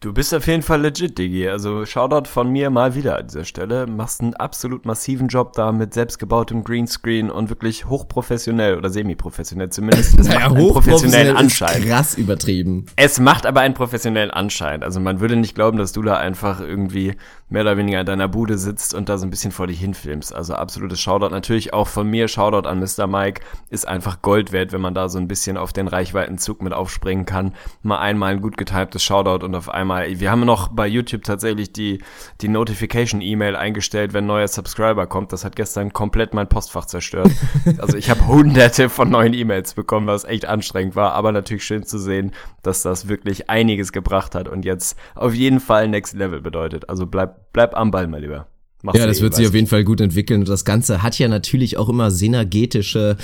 Du 0.00 0.12
bist 0.12 0.32
auf 0.32 0.46
jeden 0.46 0.62
Fall 0.62 0.80
legit, 0.80 1.18
Diggi. 1.18 1.48
Also 1.48 1.84
Shoutout 1.84 2.28
von 2.28 2.48
mir 2.52 2.70
mal 2.70 2.94
wieder 2.94 3.18
an 3.18 3.26
dieser 3.26 3.44
Stelle. 3.44 3.88
Machst 3.88 4.20
einen 4.20 4.34
absolut 4.34 4.86
massiven 4.86 5.26
Job 5.26 5.54
da 5.54 5.72
mit 5.72 5.92
selbstgebautem 5.92 6.62
Greenscreen 6.62 7.32
und 7.32 7.48
wirklich 7.48 7.86
hochprofessionell 7.86 8.76
oder 8.76 8.90
semi-professionell 8.90 9.70
zumindest. 9.70 10.16
Es 10.16 10.28
macht 10.28 10.52
einen 10.52 10.68
professionellen 10.68 11.36
Anschein. 11.36 11.82
Ist 11.82 11.88
krass 11.88 12.14
übertrieben. 12.14 12.86
Es 12.94 13.18
macht 13.18 13.44
aber 13.44 13.58
einen 13.58 13.74
professionellen 13.74 14.30
Anschein. 14.30 14.84
Also 14.84 15.00
man 15.00 15.18
würde 15.18 15.34
nicht 15.34 15.56
glauben, 15.56 15.78
dass 15.78 15.90
du 15.90 16.02
da 16.02 16.16
einfach 16.16 16.60
irgendwie 16.60 17.16
mehr 17.48 17.62
oder 17.62 17.76
weniger 17.76 18.00
in 18.00 18.06
deiner 18.06 18.28
Bude 18.28 18.58
sitzt 18.58 18.94
und 18.94 19.08
da 19.08 19.18
so 19.18 19.26
ein 19.26 19.30
bisschen 19.30 19.52
vor 19.52 19.66
dich 19.66 19.80
hinfilmst. 19.80 20.34
Also 20.34 20.54
absolutes 20.54 21.00
Shoutout. 21.00 21.30
Natürlich 21.30 21.72
auch 21.72 21.88
von 21.88 22.08
mir 22.08 22.28
Shoutout 22.28 22.68
an 22.68 22.80
Mr. 22.80 23.06
Mike. 23.06 23.42
Ist 23.70 23.88
einfach 23.88 24.22
Gold 24.22 24.52
wert, 24.52 24.72
wenn 24.72 24.80
man 24.80 24.94
da 24.94 25.08
so 25.08 25.18
ein 25.18 25.28
bisschen 25.28 25.56
auf 25.56 25.72
den 25.72 25.88
Reichweitenzug 25.88 26.62
mit 26.62 26.72
aufspringen 26.72 27.26
kann. 27.26 27.54
Mal 27.82 27.98
einmal 27.98 28.32
ein 28.32 28.40
gut 28.40 28.56
getimtes 28.56 29.02
Shoutout 29.02 29.44
und 29.44 29.54
auf 29.54 29.68
einmal, 29.68 30.20
wir 30.20 30.30
haben 30.30 30.44
noch 30.44 30.68
bei 30.68 30.86
YouTube 30.86 31.24
tatsächlich 31.24 31.72
die, 31.72 32.02
die 32.40 32.48
Notification-E-Mail 32.48 33.56
eingestellt, 33.56 34.12
wenn 34.12 34.24
ein 34.24 34.28
neuer 34.28 34.48
Subscriber 34.48 35.06
kommt. 35.06 35.32
Das 35.32 35.44
hat 35.44 35.56
gestern 35.56 35.92
komplett 35.92 36.34
mein 36.34 36.48
Postfach 36.48 36.86
zerstört. 36.86 37.30
Also 37.78 37.96
ich 37.96 38.10
habe 38.10 38.26
hunderte 38.26 38.88
von 38.88 39.08
neuen 39.10 39.34
E-Mails 39.34 39.74
bekommen, 39.74 40.06
was 40.06 40.24
echt 40.24 40.46
anstrengend 40.46 40.96
war, 40.96 41.12
aber 41.12 41.32
natürlich 41.32 41.64
schön 41.64 41.84
zu 41.84 41.98
sehen, 41.98 42.32
dass 42.62 42.82
das 42.82 43.08
wirklich 43.08 43.50
einiges 43.50 43.92
gebracht 43.92 44.34
hat 44.34 44.48
und 44.48 44.64
jetzt 44.64 44.98
auf 45.14 45.34
jeden 45.34 45.60
Fall 45.60 45.88
Next 45.88 46.14
Level 46.14 46.40
bedeutet. 46.40 46.88
Also 46.88 47.06
bleib, 47.06 47.37
bleib 47.52 47.76
am 47.76 47.90
Ball, 47.90 48.06
mal 48.06 48.20
lieber. 48.20 48.46
Mach's 48.82 48.96
Ja, 48.96 49.08
das 49.08 49.18
eh, 49.18 49.22
wird 49.22 49.34
sich 49.34 49.48
auf 49.48 49.54
jeden 49.54 49.66
Fall 49.66 49.82
gut 49.82 50.00
entwickeln 50.00 50.40
und 50.40 50.48
das 50.48 50.64
Ganze 50.64 51.02
hat 51.02 51.18
ja 51.18 51.26
natürlich 51.26 51.76
auch 51.78 51.88
immer 51.88 52.12
synergetische, 52.12 53.16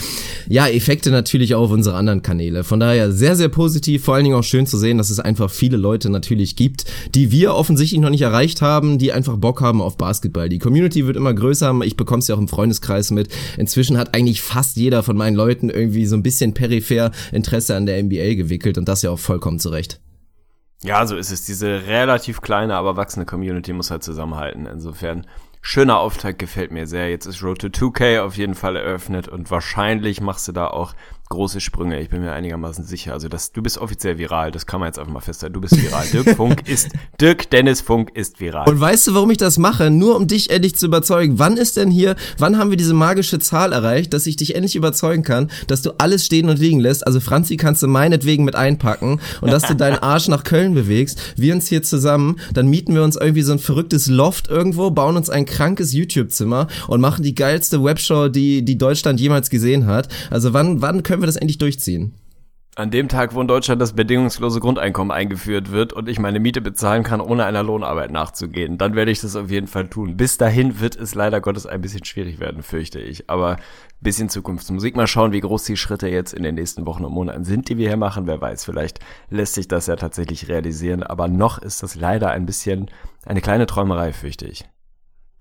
ja, 0.48 0.66
Effekte 0.66 1.12
natürlich 1.12 1.54
auch 1.54 1.62
auf 1.62 1.70
unsere 1.70 1.94
anderen 1.94 2.22
Kanäle. 2.22 2.64
Von 2.64 2.80
daher 2.80 3.12
sehr, 3.12 3.36
sehr 3.36 3.48
positiv, 3.48 4.02
vor 4.02 4.16
allen 4.16 4.24
Dingen 4.24 4.36
auch 4.36 4.42
schön 4.42 4.66
zu 4.66 4.78
sehen, 4.78 4.98
dass 4.98 5.10
es 5.10 5.20
einfach 5.20 5.50
viele 5.50 5.76
Leute 5.76 6.10
natürlich 6.10 6.56
gibt, 6.56 6.86
die 7.14 7.30
wir 7.30 7.54
offensichtlich 7.54 8.00
noch 8.00 8.10
nicht 8.10 8.22
erreicht 8.22 8.62
haben, 8.62 8.98
die 8.98 9.12
einfach 9.12 9.36
Bock 9.36 9.60
haben 9.60 9.80
auf 9.80 9.96
Basketball. 9.96 10.48
Die 10.48 10.58
Community 10.58 11.06
wird 11.06 11.16
immer 11.16 11.32
größer, 11.32 11.72
ich 11.84 11.96
bekomme 11.96 12.18
es 12.18 12.26
ja 12.26 12.34
auch 12.34 12.40
im 12.40 12.48
Freundeskreis 12.48 13.12
mit. 13.12 13.28
Inzwischen 13.56 13.96
hat 13.96 14.12
eigentlich 14.12 14.42
fast 14.42 14.76
jeder 14.76 15.04
von 15.04 15.16
meinen 15.16 15.36
Leuten 15.36 15.70
irgendwie 15.70 16.06
so 16.06 16.16
ein 16.16 16.24
bisschen 16.24 16.54
peripher 16.54 17.12
Interesse 17.30 17.76
an 17.76 17.86
der 17.86 18.02
NBA 18.02 18.34
gewickelt 18.34 18.76
und 18.76 18.88
das 18.88 19.02
ja 19.02 19.10
auch 19.10 19.20
vollkommen 19.20 19.60
zurecht. 19.60 20.00
Ja, 20.84 21.06
so 21.06 21.16
ist 21.16 21.30
es. 21.30 21.46
Diese 21.46 21.86
relativ 21.86 22.42
kleine, 22.42 22.76
aber 22.76 22.94
wachsende 22.94 23.24
Community 23.24 23.72
muss 23.72 23.90
halt 23.90 24.02
zusammenhalten. 24.02 24.66
Insofern, 24.66 25.26
schöner 25.62 25.98
Auftakt 25.98 26.38
gefällt 26.38 26.72
mir 26.72 26.86
sehr. 26.86 27.08
Jetzt 27.08 27.24
ist 27.24 27.42
Road 27.42 27.58
to 27.62 27.68
2K 27.68 28.20
auf 28.20 28.36
jeden 28.36 28.54
Fall 28.54 28.76
eröffnet 28.76 29.26
und 29.26 29.50
wahrscheinlich 29.50 30.20
machst 30.20 30.46
du 30.46 30.52
da 30.52 30.66
auch 30.66 30.92
große 31.28 31.60
Sprünge. 31.60 32.00
Ich 32.00 32.10
bin 32.10 32.20
mir 32.20 32.32
einigermaßen 32.32 32.84
sicher. 32.84 33.12
Also, 33.12 33.28
das, 33.28 33.52
du 33.52 33.62
bist 33.62 33.78
offiziell 33.78 34.18
viral. 34.18 34.50
Das 34.50 34.66
kann 34.66 34.80
man 34.80 34.88
jetzt 34.88 34.98
einfach 34.98 35.12
mal 35.12 35.20
festhalten. 35.20 35.54
Du 35.54 35.60
bist 35.60 35.80
viral. 35.80 36.06
Dirk 36.12 36.30
Funk 36.36 36.68
ist, 36.68 36.90
Dirk 37.20 37.50
Dennis 37.50 37.80
Funk 37.80 38.10
ist 38.14 38.40
viral. 38.40 38.68
Und 38.68 38.80
weißt 38.80 39.06
du, 39.06 39.14
warum 39.14 39.30
ich 39.30 39.38
das 39.38 39.58
mache? 39.58 39.90
Nur 39.90 40.16
um 40.16 40.26
dich 40.26 40.50
endlich 40.50 40.76
zu 40.76 40.86
überzeugen. 40.86 41.38
Wann 41.38 41.56
ist 41.56 41.76
denn 41.76 41.90
hier, 41.90 42.16
wann 42.38 42.58
haben 42.58 42.70
wir 42.70 42.76
diese 42.76 42.94
magische 42.94 43.38
Zahl 43.38 43.72
erreicht, 43.72 44.12
dass 44.12 44.26
ich 44.26 44.36
dich 44.36 44.54
endlich 44.54 44.76
überzeugen 44.76 45.22
kann, 45.22 45.50
dass 45.66 45.82
du 45.82 45.92
alles 45.98 46.26
stehen 46.26 46.48
und 46.48 46.58
liegen 46.58 46.80
lässt? 46.80 47.06
Also 47.06 47.20
Franzi 47.20 47.56
kannst 47.56 47.82
du 47.82 47.86
meinetwegen 47.86 48.44
mit 48.44 48.54
einpacken 48.54 49.20
und 49.40 49.52
dass 49.52 49.62
du 49.64 49.74
deinen 49.74 49.98
Arsch 50.02 50.28
nach 50.28 50.44
Köln 50.44 50.74
bewegst. 50.74 51.18
Wir 51.36 51.54
uns 51.54 51.68
hier 51.68 51.82
zusammen, 51.82 52.36
dann 52.52 52.68
mieten 52.68 52.94
wir 52.94 53.02
uns 53.02 53.16
irgendwie 53.16 53.42
so 53.42 53.52
ein 53.52 53.58
verrücktes 53.58 54.06
Loft 54.08 54.48
irgendwo, 54.48 54.90
bauen 54.90 55.16
uns 55.16 55.30
ein 55.30 55.46
krankes 55.46 55.92
YouTube-Zimmer 55.92 56.66
und 56.88 57.00
machen 57.00 57.22
die 57.22 57.34
geilste 57.34 57.82
Webshow, 57.82 58.28
die, 58.28 58.64
die 58.64 58.78
Deutschland 58.78 59.20
jemals 59.20 59.50
gesehen 59.50 59.86
hat. 59.86 60.08
Also 60.30 60.52
wann, 60.52 60.82
wann 60.82 61.02
können 61.02 61.13
wir 61.22 61.26
das 61.26 61.36
endlich 61.36 61.58
durchziehen? 61.58 62.14
An 62.76 62.90
dem 62.90 63.06
Tag, 63.06 63.34
wo 63.34 63.40
in 63.40 63.46
Deutschland 63.46 63.80
das 63.80 63.92
bedingungslose 63.92 64.58
Grundeinkommen 64.58 65.12
eingeführt 65.12 65.70
wird 65.70 65.92
und 65.92 66.08
ich 66.08 66.18
meine 66.18 66.40
Miete 66.40 66.60
bezahlen 66.60 67.04
kann, 67.04 67.20
ohne 67.20 67.44
einer 67.44 67.62
Lohnarbeit 67.62 68.10
nachzugehen, 68.10 68.78
dann 68.78 68.96
werde 68.96 69.12
ich 69.12 69.20
das 69.20 69.36
auf 69.36 69.48
jeden 69.48 69.68
Fall 69.68 69.86
tun. 69.86 70.16
Bis 70.16 70.38
dahin 70.38 70.80
wird 70.80 70.96
es 70.96 71.14
leider 71.14 71.40
Gottes 71.40 71.66
ein 71.66 71.80
bisschen 71.82 72.04
schwierig 72.04 72.40
werden, 72.40 72.64
fürchte 72.64 72.98
ich. 72.98 73.30
Aber 73.30 73.58
bisschen 74.00 74.28
Zukunftsmusik. 74.28 74.96
Mal 74.96 75.06
schauen, 75.06 75.30
wie 75.30 75.40
groß 75.40 75.64
die 75.64 75.76
Schritte 75.76 76.08
jetzt 76.08 76.34
in 76.34 76.42
den 76.42 76.56
nächsten 76.56 76.84
Wochen 76.84 77.04
und 77.04 77.12
Monaten 77.12 77.44
sind, 77.44 77.68
die 77.68 77.78
wir 77.78 77.88
hier 77.88 77.96
machen. 77.96 78.26
Wer 78.26 78.40
weiß, 78.40 78.64
vielleicht 78.64 78.98
lässt 79.30 79.54
sich 79.54 79.68
das 79.68 79.86
ja 79.86 79.94
tatsächlich 79.94 80.48
realisieren. 80.48 81.04
Aber 81.04 81.28
noch 81.28 81.58
ist 81.58 81.82
das 81.82 81.94
leider 81.94 82.32
ein 82.32 82.44
bisschen 82.44 82.90
eine 83.24 83.40
kleine 83.40 83.66
Träumerei, 83.66 84.12
fürchte 84.12 84.46
ich. 84.46 84.64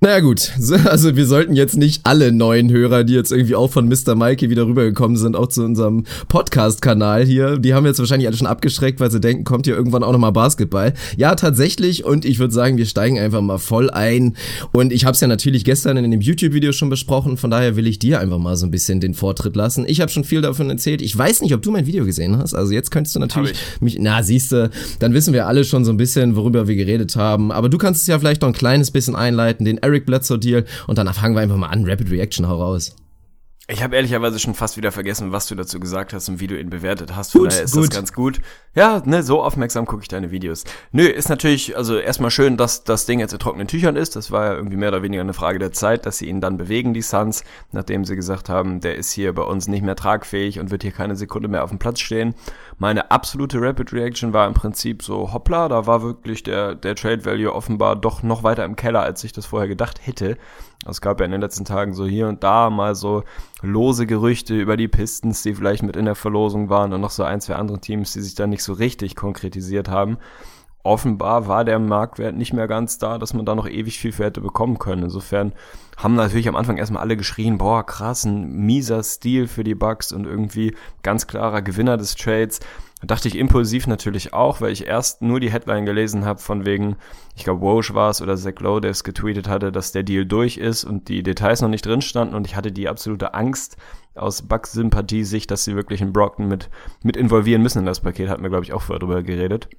Naja 0.03 0.19
gut, 0.19 0.51
also 0.83 1.15
wir 1.15 1.25
sollten 1.25 1.55
jetzt 1.55 1.77
nicht 1.77 2.01
alle 2.03 2.33
neuen 2.33 2.69
Hörer, 2.69 3.05
die 3.05 3.13
jetzt 3.13 3.31
irgendwie 3.31 3.55
auch 3.55 3.71
von 3.71 3.87
Mr. 3.87 4.15
Mikey 4.15 4.49
wieder 4.49 4.67
rübergekommen 4.67 5.15
sind, 5.15 5.37
auch 5.37 5.47
zu 5.47 5.63
unserem 5.63 6.03
Podcast-Kanal 6.27 7.23
hier, 7.23 7.57
die 7.57 7.73
haben 7.73 7.85
jetzt 7.85 7.99
wahrscheinlich 7.99 8.27
alle 8.27 8.35
schon 8.35 8.45
abgeschreckt, 8.45 8.99
weil 8.99 9.09
sie 9.11 9.21
denken, 9.21 9.45
kommt 9.45 9.65
hier 9.65 9.77
irgendwann 9.77 10.03
auch 10.03 10.11
nochmal 10.11 10.33
Basketball. 10.33 10.93
Ja, 11.15 11.35
tatsächlich 11.35 12.03
und 12.03 12.25
ich 12.25 12.37
würde 12.37 12.53
sagen, 12.53 12.75
wir 12.75 12.85
steigen 12.85 13.17
einfach 13.17 13.39
mal 13.39 13.59
voll 13.59 13.89
ein 13.91 14.35
und 14.73 14.91
ich 14.91 15.05
habe 15.05 15.13
es 15.13 15.21
ja 15.21 15.27
natürlich 15.29 15.63
gestern 15.63 15.95
in 15.95 16.11
dem 16.11 16.19
YouTube-Video 16.19 16.73
schon 16.73 16.89
besprochen, 16.89 17.37
von 17.37 17.49
daher 17.49 17.77
will 17.77 17.87
ich 17.87 17.97
dir 17.97 18.19
einfach 18.19 18.39
mal 18.39 18.57
so 18.57 18.65
ein 18.65 18.71
bisschen 18.71 18.99
den 18.99 19.13
Vortritt 19.13 19.55
lassen. 19.55 19.85
Ich 19.87 20.01
habe 20.01 20.11
schon 20.11 20.25
viel 20.25 20.41
davon 20.41 20.69
erzählt. 20.69 21.01
Ich 21.01 21.17
weiß 21.17 21.39
nicht, 21.39 21.53
ob 21.53 21.61
du 21.61 21.71
mein 21.71 21.85
Video 21.87 22.03
gesehen 22.03 22.37
hast, 22.39 22.53
also 22.55 22.73
jetzt 22.73 22.91
könntest 22.91 23.15
du 23.15 23.21
natürlich 23.21 23.53
mich, 23.79 23.99
na 24.01 24.21
siehste, 24.21 24.69
dann 24.99 25.13
wissen 25.13 25.33
wir 25.33 25.47
alle 25.47 25.63
schon 25.63 25.85
so 25.85 25.93
ein 25.93 25.97
bisschen, 25.97 26.35
worüber 26.35 26.67
wir 26.67 26.75
geredet 26.75 27.15
haben, 27.15 27.53
aber 27.53 27.69
du 27.69 27.77
kannst 27.77 28.01
es 28.01 28.07
ja 28.07 28.19
vielleicht 28.19 28.41
noch 28.41 28.49
ein 28.49 28.53
kleines 28.53 28.91
bisschen 28.91 29.15
einleiten, 29.15 29.63
den 29.63 29.77
Eric 29.77 29.92
Bledsoe 30.01 30.39
Deal 30.39 30.65
und 30.87 30.97
dann 30.97 31.11
fangen 31.13 31.35
wir 31.35 31.41
einfach 31.41 31.57
mal 31.57 31.67
an. 31.67 31.85
Rapid 31.85 32.11
Reaction, 32.11 32.47
hau 32.47 32.61
raus. 32.61 32.95
Ich 33.69 33.81
habe 33.81 33.95
ehrlicherweise 33.95 34.39
schon 34.39 34.55
fast 34.55 34.75
wieder 34.75 34.91
vergessen, 34.91 35.31
was 35.31 35.47
du 35.47 35.55
dazu 35.55 35.79
gesagt 35.79 36.11
hast 36.11 36.27
und 36.27 36.41
wie 36.41 36.47
du 36.47 36.59
ihn 36.59 36.69
bewertet 36.69 37.15
hast. 37.15 37.31
Von 37.31 37.43
Gut, 37.43 37.51
daher 37.51 37.63
ist 37.63 37.73
gut. 37.73 37.87
das 37.87 37.95
ganz 37.95 38.11
gut. 38.11 38.41
Ja, 38.75 39.01
ne, 39.05 39.23
so 39.23 39.41
aufmerksam 39.41 39.85
gucke 39.85 40.01
ich 40.01 40.09
deine 40.09 40.31
Videos. 40.31 40.65
Nö, 40.91 41.03
ist 41.05 41.29
natürlich, 41.29 41.77
also 41.77 41.97
erstmal 41.97 42.29
schön, 42.29 42.57
dass 42.57 42.83
das 42.83 43.05
Ding 43.05 43.21
jetzt 43.21 43.31
in 43.31 43.39
trockenen 43.39 43.69
Tüchern 43.69 43.95
ist. 43.95 44.17
Das 44.17 44.31
war 44.31 44.47
ja 44.47 44.53
irgendwie 44.55 44.75
mehr 44.75 44.89
oder 44.89 45.01
weniger 45.01 45.21
eine 45.21 45.33
Frage 45.33 45.59
der 45.59 45.71
Zeit, 45.71 46.05
dass 46.05 46.17
sie 46.17 46.27
ihn 46.27 46.41
dann 46.41 46.57
bewegen, 46.57 46.93
die 46.93 47.01
Suns, 47.01 47.45
nachdem 47.71 48.03
sie 48.03 48.17
gesagt 48.17 48.49
haben, 48.49 48.81
der 48.81 48.95
ist 48.95 49.13
hier 49.13 49.31
bei 49.31 49.43
uns 49.43 49.69
nicht 49.69 49.83
mehr 49.83 49.95
tragfähig 49.95 50.59
und 50.59 50.69
wird 50.69 50.83
hier 50.83 50.91
keine 50.91 51.15
Sekunde 51.15 51.47
mehr 51.47 51.63
auf 51.63 51.69
dem 51.69 51.79
Platz 51.79 52.01
stehen. 52.01 52.35
Meine 52.79 53.11
absolute 53.11 53.61
Rapid 53.61 53.93
Reaction 53.93 54.33
war 54.33 54.45
im 54.45 54.55
Prinzip 54.55 55.03
so, 55.03 55.31
hoppla, 55.31 55.69
da 55.69 55.87
war 55.87 56.03
wirklich 56.03 56.43
der, 56.43 56.75
der 56.75 56.95
Trade 56.95 57.23
Value 57.23 57.53
offenbar 57.53 57.95
doch 57.95 58.23
noch 58.23 58.43
weiter 58.43 58.65
im 58.65 58.75
Keller, 58.75 59.03
als 59.03 59.23
ich 59.23 59.31
das 59.31 59.45
vorher 59.45 59.69
gedacht 59.69 60.05
hätte. 60.05 60.37
Es 60.87 61.01
gab 61.01 61.19
ja 61.19 61.25
in 61.25 61.31
den 61.31 61.41
letzten 61.41 61.65
Tagen 61.65 61.93
so 61.93 62.05
hier 62.05 62.27
und 62.27 62.43
da 62.43 62.69
mal 62.69 62.95
so 62.95 63.23
lose 63.61 64.05
Gerüchte 64.05 64.59
über 64.59 64.77
die 64.77 64.87
Pistons, 64.87 65.43
die 65.43 65.53
vielleicht 65.53 65.83
mit 65.83 65.95
in 65.95 66.05
der 66.05 66.15
Verlosung 66.15 66.69
waren 66.69 66.93
und 66.93 67.01
noch 67.01 67.11
so 67.11 67.23
ein, 67.23 67.41
zwei 67.41 67.55
andere 67.55 67.79
Teams, 67.79 68.13
die 68.13 68.21
sich 68.21 68.35
dann 68.35 68.49
nicht 68.49 68.63
so 68.63 68.73
richtig 68.73 69.15
konkretisiert 69.15 69.89
haben. 69.89 70.17
Offenbar 70.85 71.47
war 71.47 71.63
der 71.63 71.79
Marktwert 71.79 72.35
nicht 72.35 72.51
mehr 72.51 72.67
ganz 72.67 72.97
da, 72.97 73.17
dass 73.17 73.33
man 73.33 73.45
da 73.45 73.55
noch 73.55 73.69
ewig 73.69 73.99
viel 73.99 74.11
für 74.11 74.25
hätte 74.25 74.41
bekommen 74.41 74.79
können. 74.79 75.03
Insofern 75.03 75.53
haben 75.95 76.15
natürlich 76.15 76.49
am 76.49 76.57
Anfang 76.57 76.75
erstmal 76.75 77.01
alle 77.01 77.15
geschrien, 77.15 77.57
boah, 77.57 77.85
krass, 77.85 78.25
ein 78.25 78.51
mieser 78.51 79.01
Stil 79.01 79.47
für 79.47 79.63
die 79.63 79.75
Bucks 79.75 80.11
und 80.11 80.25
irgendwie 80.25 80.75
ganz 81.01 81.25
klarer 81.25 81.61
Gewinner 81.61 81.95
des 81.95 82.15
Trades. 82.15 82.59
Da 82.99 83.07
dachte 83.07 83.29
ich 83.29 83.37
impulsiv 83.37 83.87
natürlich 83.87 84.33
auch, 84.33 84.59
weil 84.59 84.73
ich 84.73 84.85
erst 84.85 85.21
nur 85.21 85.39
die 85.39 85.51
Headline 85.51 85.85
gelesen 85.85 86.25
habe 86.25 86.39
von 86.39 86.65
wegen, 86.65 86.97
ich 87.35 87.45
glaube 87.45 87.61
Woj 87.61 87.93
war 87.93 88.09
es 88.09 88.21
oder 88.21 88.35
Zach 88.35 88.59
Lowe, 88.59 88.81
der 88.81 88.91
es 88.91 89.05
getweetet 89.05 89.47
hatte, 89.47 89.71
dass 89.71 89.93
der 89.93 90.03
Deal 90.03 90.25
durch 90.25 90.57
ist 90.57 90.83
und 90.83 91.07
die 91.07 91.23
Details 91.23 91.61
noch 91.61 91.69
nicht 91.69 91.85
drin 91.85 92.01
standen 92.01 92.35
und 92.35 92.45
ich 92.45 92.57
hatte 92.57 92.73
die 92.73 92.89
absolute 92.89 93.33
Angst 93.33 93.77
aus 94.15 94.41
Bucks 94.41 94.73
Sympathie-Sicht, 94.73 95.49
dass 95.49 95.63
sie 95.63 95.75
wirklich 95.75 96.01
einen 96.01 96.13
Brockton 96.13 96.47
mit, 96.47 96.69
mit 97.03 97.15
involvieren 97.15 97.61
müssen 97.61 97.79
in 97.79 97.85
das 97.85 98.01
Paket, 98.01 98.29
hatten 98.29 98.43
wir 98.43 98.49
glaube 98.49 98.65
ich 98.65 98.73
auch 98.73 98.81
vorher 98.81 98.99
drüber 98.99 99.23
geredet. 99.23 99.69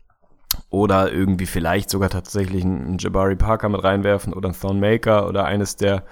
Oder 0.74 1.12
irgendwie 1.12 1.46
vielleicht 1.46 1.88
sogar 1.88 2.10
tatsächlich 2.10 2.64
einen 2.64 2.98
Jabari 2.98 3.36
Parker 3.36 3.68
mit 3.68 3.84
reinwerfen 3.84 4.32
oder 4.32 4.48
einen 4.48 4.58
Thornmaker 4.58 5.28
oder 5.28 5.44
eines 5.44 5.76
der, 5.76 6.02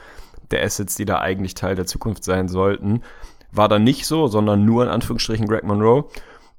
der 0.53 0.63
Assets, 0.63 0.95
die 0.95 1.05
da 1.05 1.19
eigentlich 1.19 1.55
Teil 1.55 1.75
der 1.75 1.85
Zukunft 1.85 2.23
sein 2.23 2.47
sollten. 2.47 3.03
War 3.51 3.69
dann 3.69 3.83
nicht 3.83 4.07
so, 4.07 4.29
sondern 4.29 4.65
nur 4.65 4.85
in 4.85 4.89
Anführungsstrichen 4.89 5.49
Greg 5.49 5.65
Monroe 5.65 6.05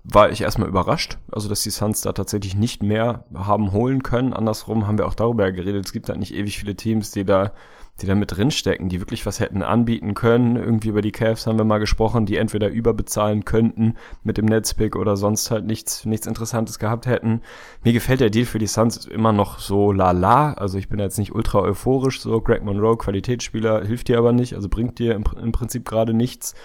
war 0.03 0.29
ich 0.31 0.41
erstmal 0.41 0.67
überrascht, 0.67 1.17
also 1.31 1.47
dass 1.47 1.61
die 1.61 1.69
Suns 1.69 2.01
da 2.01 2.11
tatsächlich 2.11 2.55
nicht 2.55 2.83
mehr 2.83 3.23
haben 3.33 3.71
holen 3.71 4.03
können. 4.03 4.33
Andersrum 4.33 4.85
haben 4.85 4.97
wir 4.97 5.07
auch 5.07 5.15
darüber 5.15 5.49
geredet. 5.53 5.85
Es 5.85 5.93
gibt 5.93 6.09
halt 6.09 6.19
nicht 6.19 6.33
ewig 6.33 6.59
viele 6.59 6.75
Teams, 6.75 7.11
die 7.11 7.23
da, 7.23 7.53
die 8.01 8.07
da 8.07 8.15
mit 8.15 8.35
drinstecken, 8.35 8.89
die 8.89 8.99
wirklich 8.99 9.25
was 9.25 9.39
hätten 9.39 9.61
anbieten 9.61 10.13
können. 10.15 10.55
Irgendwie 10.55 10.89
über 10.89 11.01
die 11.01 11.11
Cavs 11.11 11.45
haben 11.45 11.57
wir 11.57 11.65
mal 11.65 11.77
gesprochen, 11.77 12.25
die 12.25 12.37
entweder 12.37 12.69
überbezahlen 12.69 13.45
könnten 13.45 13.95
mit 14.23 14.37
dem 14.37 14.45
Netzpick 14.45 14.95
oder 14.95 15.15
sonst 15.15 15.51
halt 15.51 15.65
nichts, 15.65 16.03
nichts 16.05 16.25
Interessantes 16.25 16.79
gehabt 16.79 17.05
hätten. 17.05 17.41
Mir 17.83 17.93
gefällt 17.93 18.19
der 18.19 18.31
Deal 18.31 18.45
für 18.45 18.59
die 18.59 18.67
Suns 18.67 19.05
immer 19.05 19.31
noch 19.31 19.59
so 19.59 19.91
lala. 19.91 20.53
Also 20.53 20.79
ich 20.79 20.89
bin 20.89 20.99
jetzt 20.99 21.19
nicht 21.19 21.35
ultra 21.35 21.59
euphorisch, 21.59 22.19
so 22.19 22.41
Greg 22.41 22.63
Monroe, 22.63 22.97
Qualitätsspieler, 22.97 23.85
hilft 23.85 24.07
dir 24.07 24.17
aber 24.17 24.33
nicht, 24.33 24.55
also 24.55 24.69
bringt 24.69 24.97
dir 24.97 25.13
im, 25.13 25.23
im 25.41 25.51
Prinzip 25.51 25.85
gerade 25.85 26.13
nichts. 26.13 26.55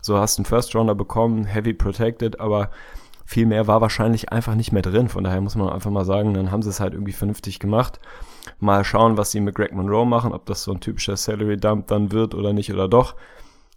So 0.00 0.16
hast 0.16 0.38
einen 0.38 0.46
First 0.46 0.74
Rounder 0.74 0.94
bekommen, 0.94 1.44
heavy 1.44 1.74
protected, 1.74 2.40
aber 2.40 2.70
viel 3.26 3.44
mehr 3.44 3.66
war 3.66 3.82
wahrscheinlich 3.82 4.32
einfach 4.32 4.54
nicht 4.54 4.72
mehr 4.72 4.80
drin. 4.80 5.10
Von 5.10 5.22
daher 5.22 5.42
muss 5.42 5.54
man 5.54 5.68
einfach 5.68 5.90
mal 5.90 6.06
sagen, 6.06 6.32
dann 6.32 6.50
haben 6.50 6.62
sie 6.62 6.70
es 6.70 6.80
halt 6.80 6.94
irgendwie 6.94 7.12
vernünftig 7.12 7.58
gemacht. 7.58 8.00
Mal 8.60 8.84
schauen, 8.84 9.16
was 9.16 9.30
sie 9.30 9.40
mit 9.40 9.54
Greg 9.54 9.72
Monroe 9.72 10.06
machen, 10.06 10.32
ob 10.32 10.46
das 10.46 10.64
so 10.64 10.72
ein 10.72 10.80
typischer 10.80 11.16
Salary 11.16 11.56
Dump 11.56 11.86
dann 11.86 12.10
wird 12.10 12.34
oder 12.34 12.52
nicht 12.52 12.72
oder 12.72 12.88
doch. 12.88 13.14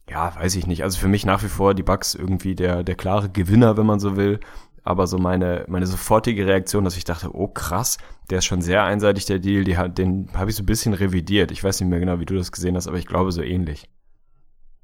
Ja, 0.09 0.35
weiß 0.35 0.55
ich 0.55 0.67
nicht. 0.67 0.83
Also 0.83 0.99
für 0.99 1.07
mich 1.07 1.25
nach 1.25 1.43
wie 1.43 1.47
vor 1.47 1.73
die 1.73 1.83
Bucks 1.83 2.15
irgendwie 2.15 2.55
der, 2.55 2.83
der 2.83 2.95
klare 2.95 3.29
Gewinner, 3.29 3.77
wenn 3.77 3.85
man 3.85 3.99
so 3.99 4.15
will. 4.17 4.39
Aber 4.83 5.05
so 5.05 5.19
meine, 5.19 5.65
meine 5.67 5.85
sofortige 5.85 6.47
Reaktion, 6.47 6.83
dass 6.83 6.97
ich 6.97 7.03
dachte, 7.03 7.29
oh 7.33 7.47
krass, 7.47 7.97
der 8.29 8.39
ist 8.39 8.45
schon 8.45 8.61
sehr 8.61 8.83
einseitig, 8.83 9.25
der 9.25 9.37
Deal, 9.37 9.63
die 9.63 9.77
den 9.93 10.29
habe 10.33 10.49
ich 10.49 10.55
so 10.55 10.63
ein 10.63 10.65
bisschen 10.65 10.93
revidiert. 10.93 11.51
Ich 11.51 11.63
weiß 11.63 11.79
nicht 11.79 11.89
mehr 11.89 11.99
genau, 11.99 12.19
wie 12.19 12.25
du 12.25 12.35
das 12.35 12.51
gesehen 12.51 12.75
hast, 12.75 12.87
aber 12.87 12.97
ich 12.97 13.05
glaube 13.05 13.31
so 13.31 13.43
ähnlich. 13.43 13.87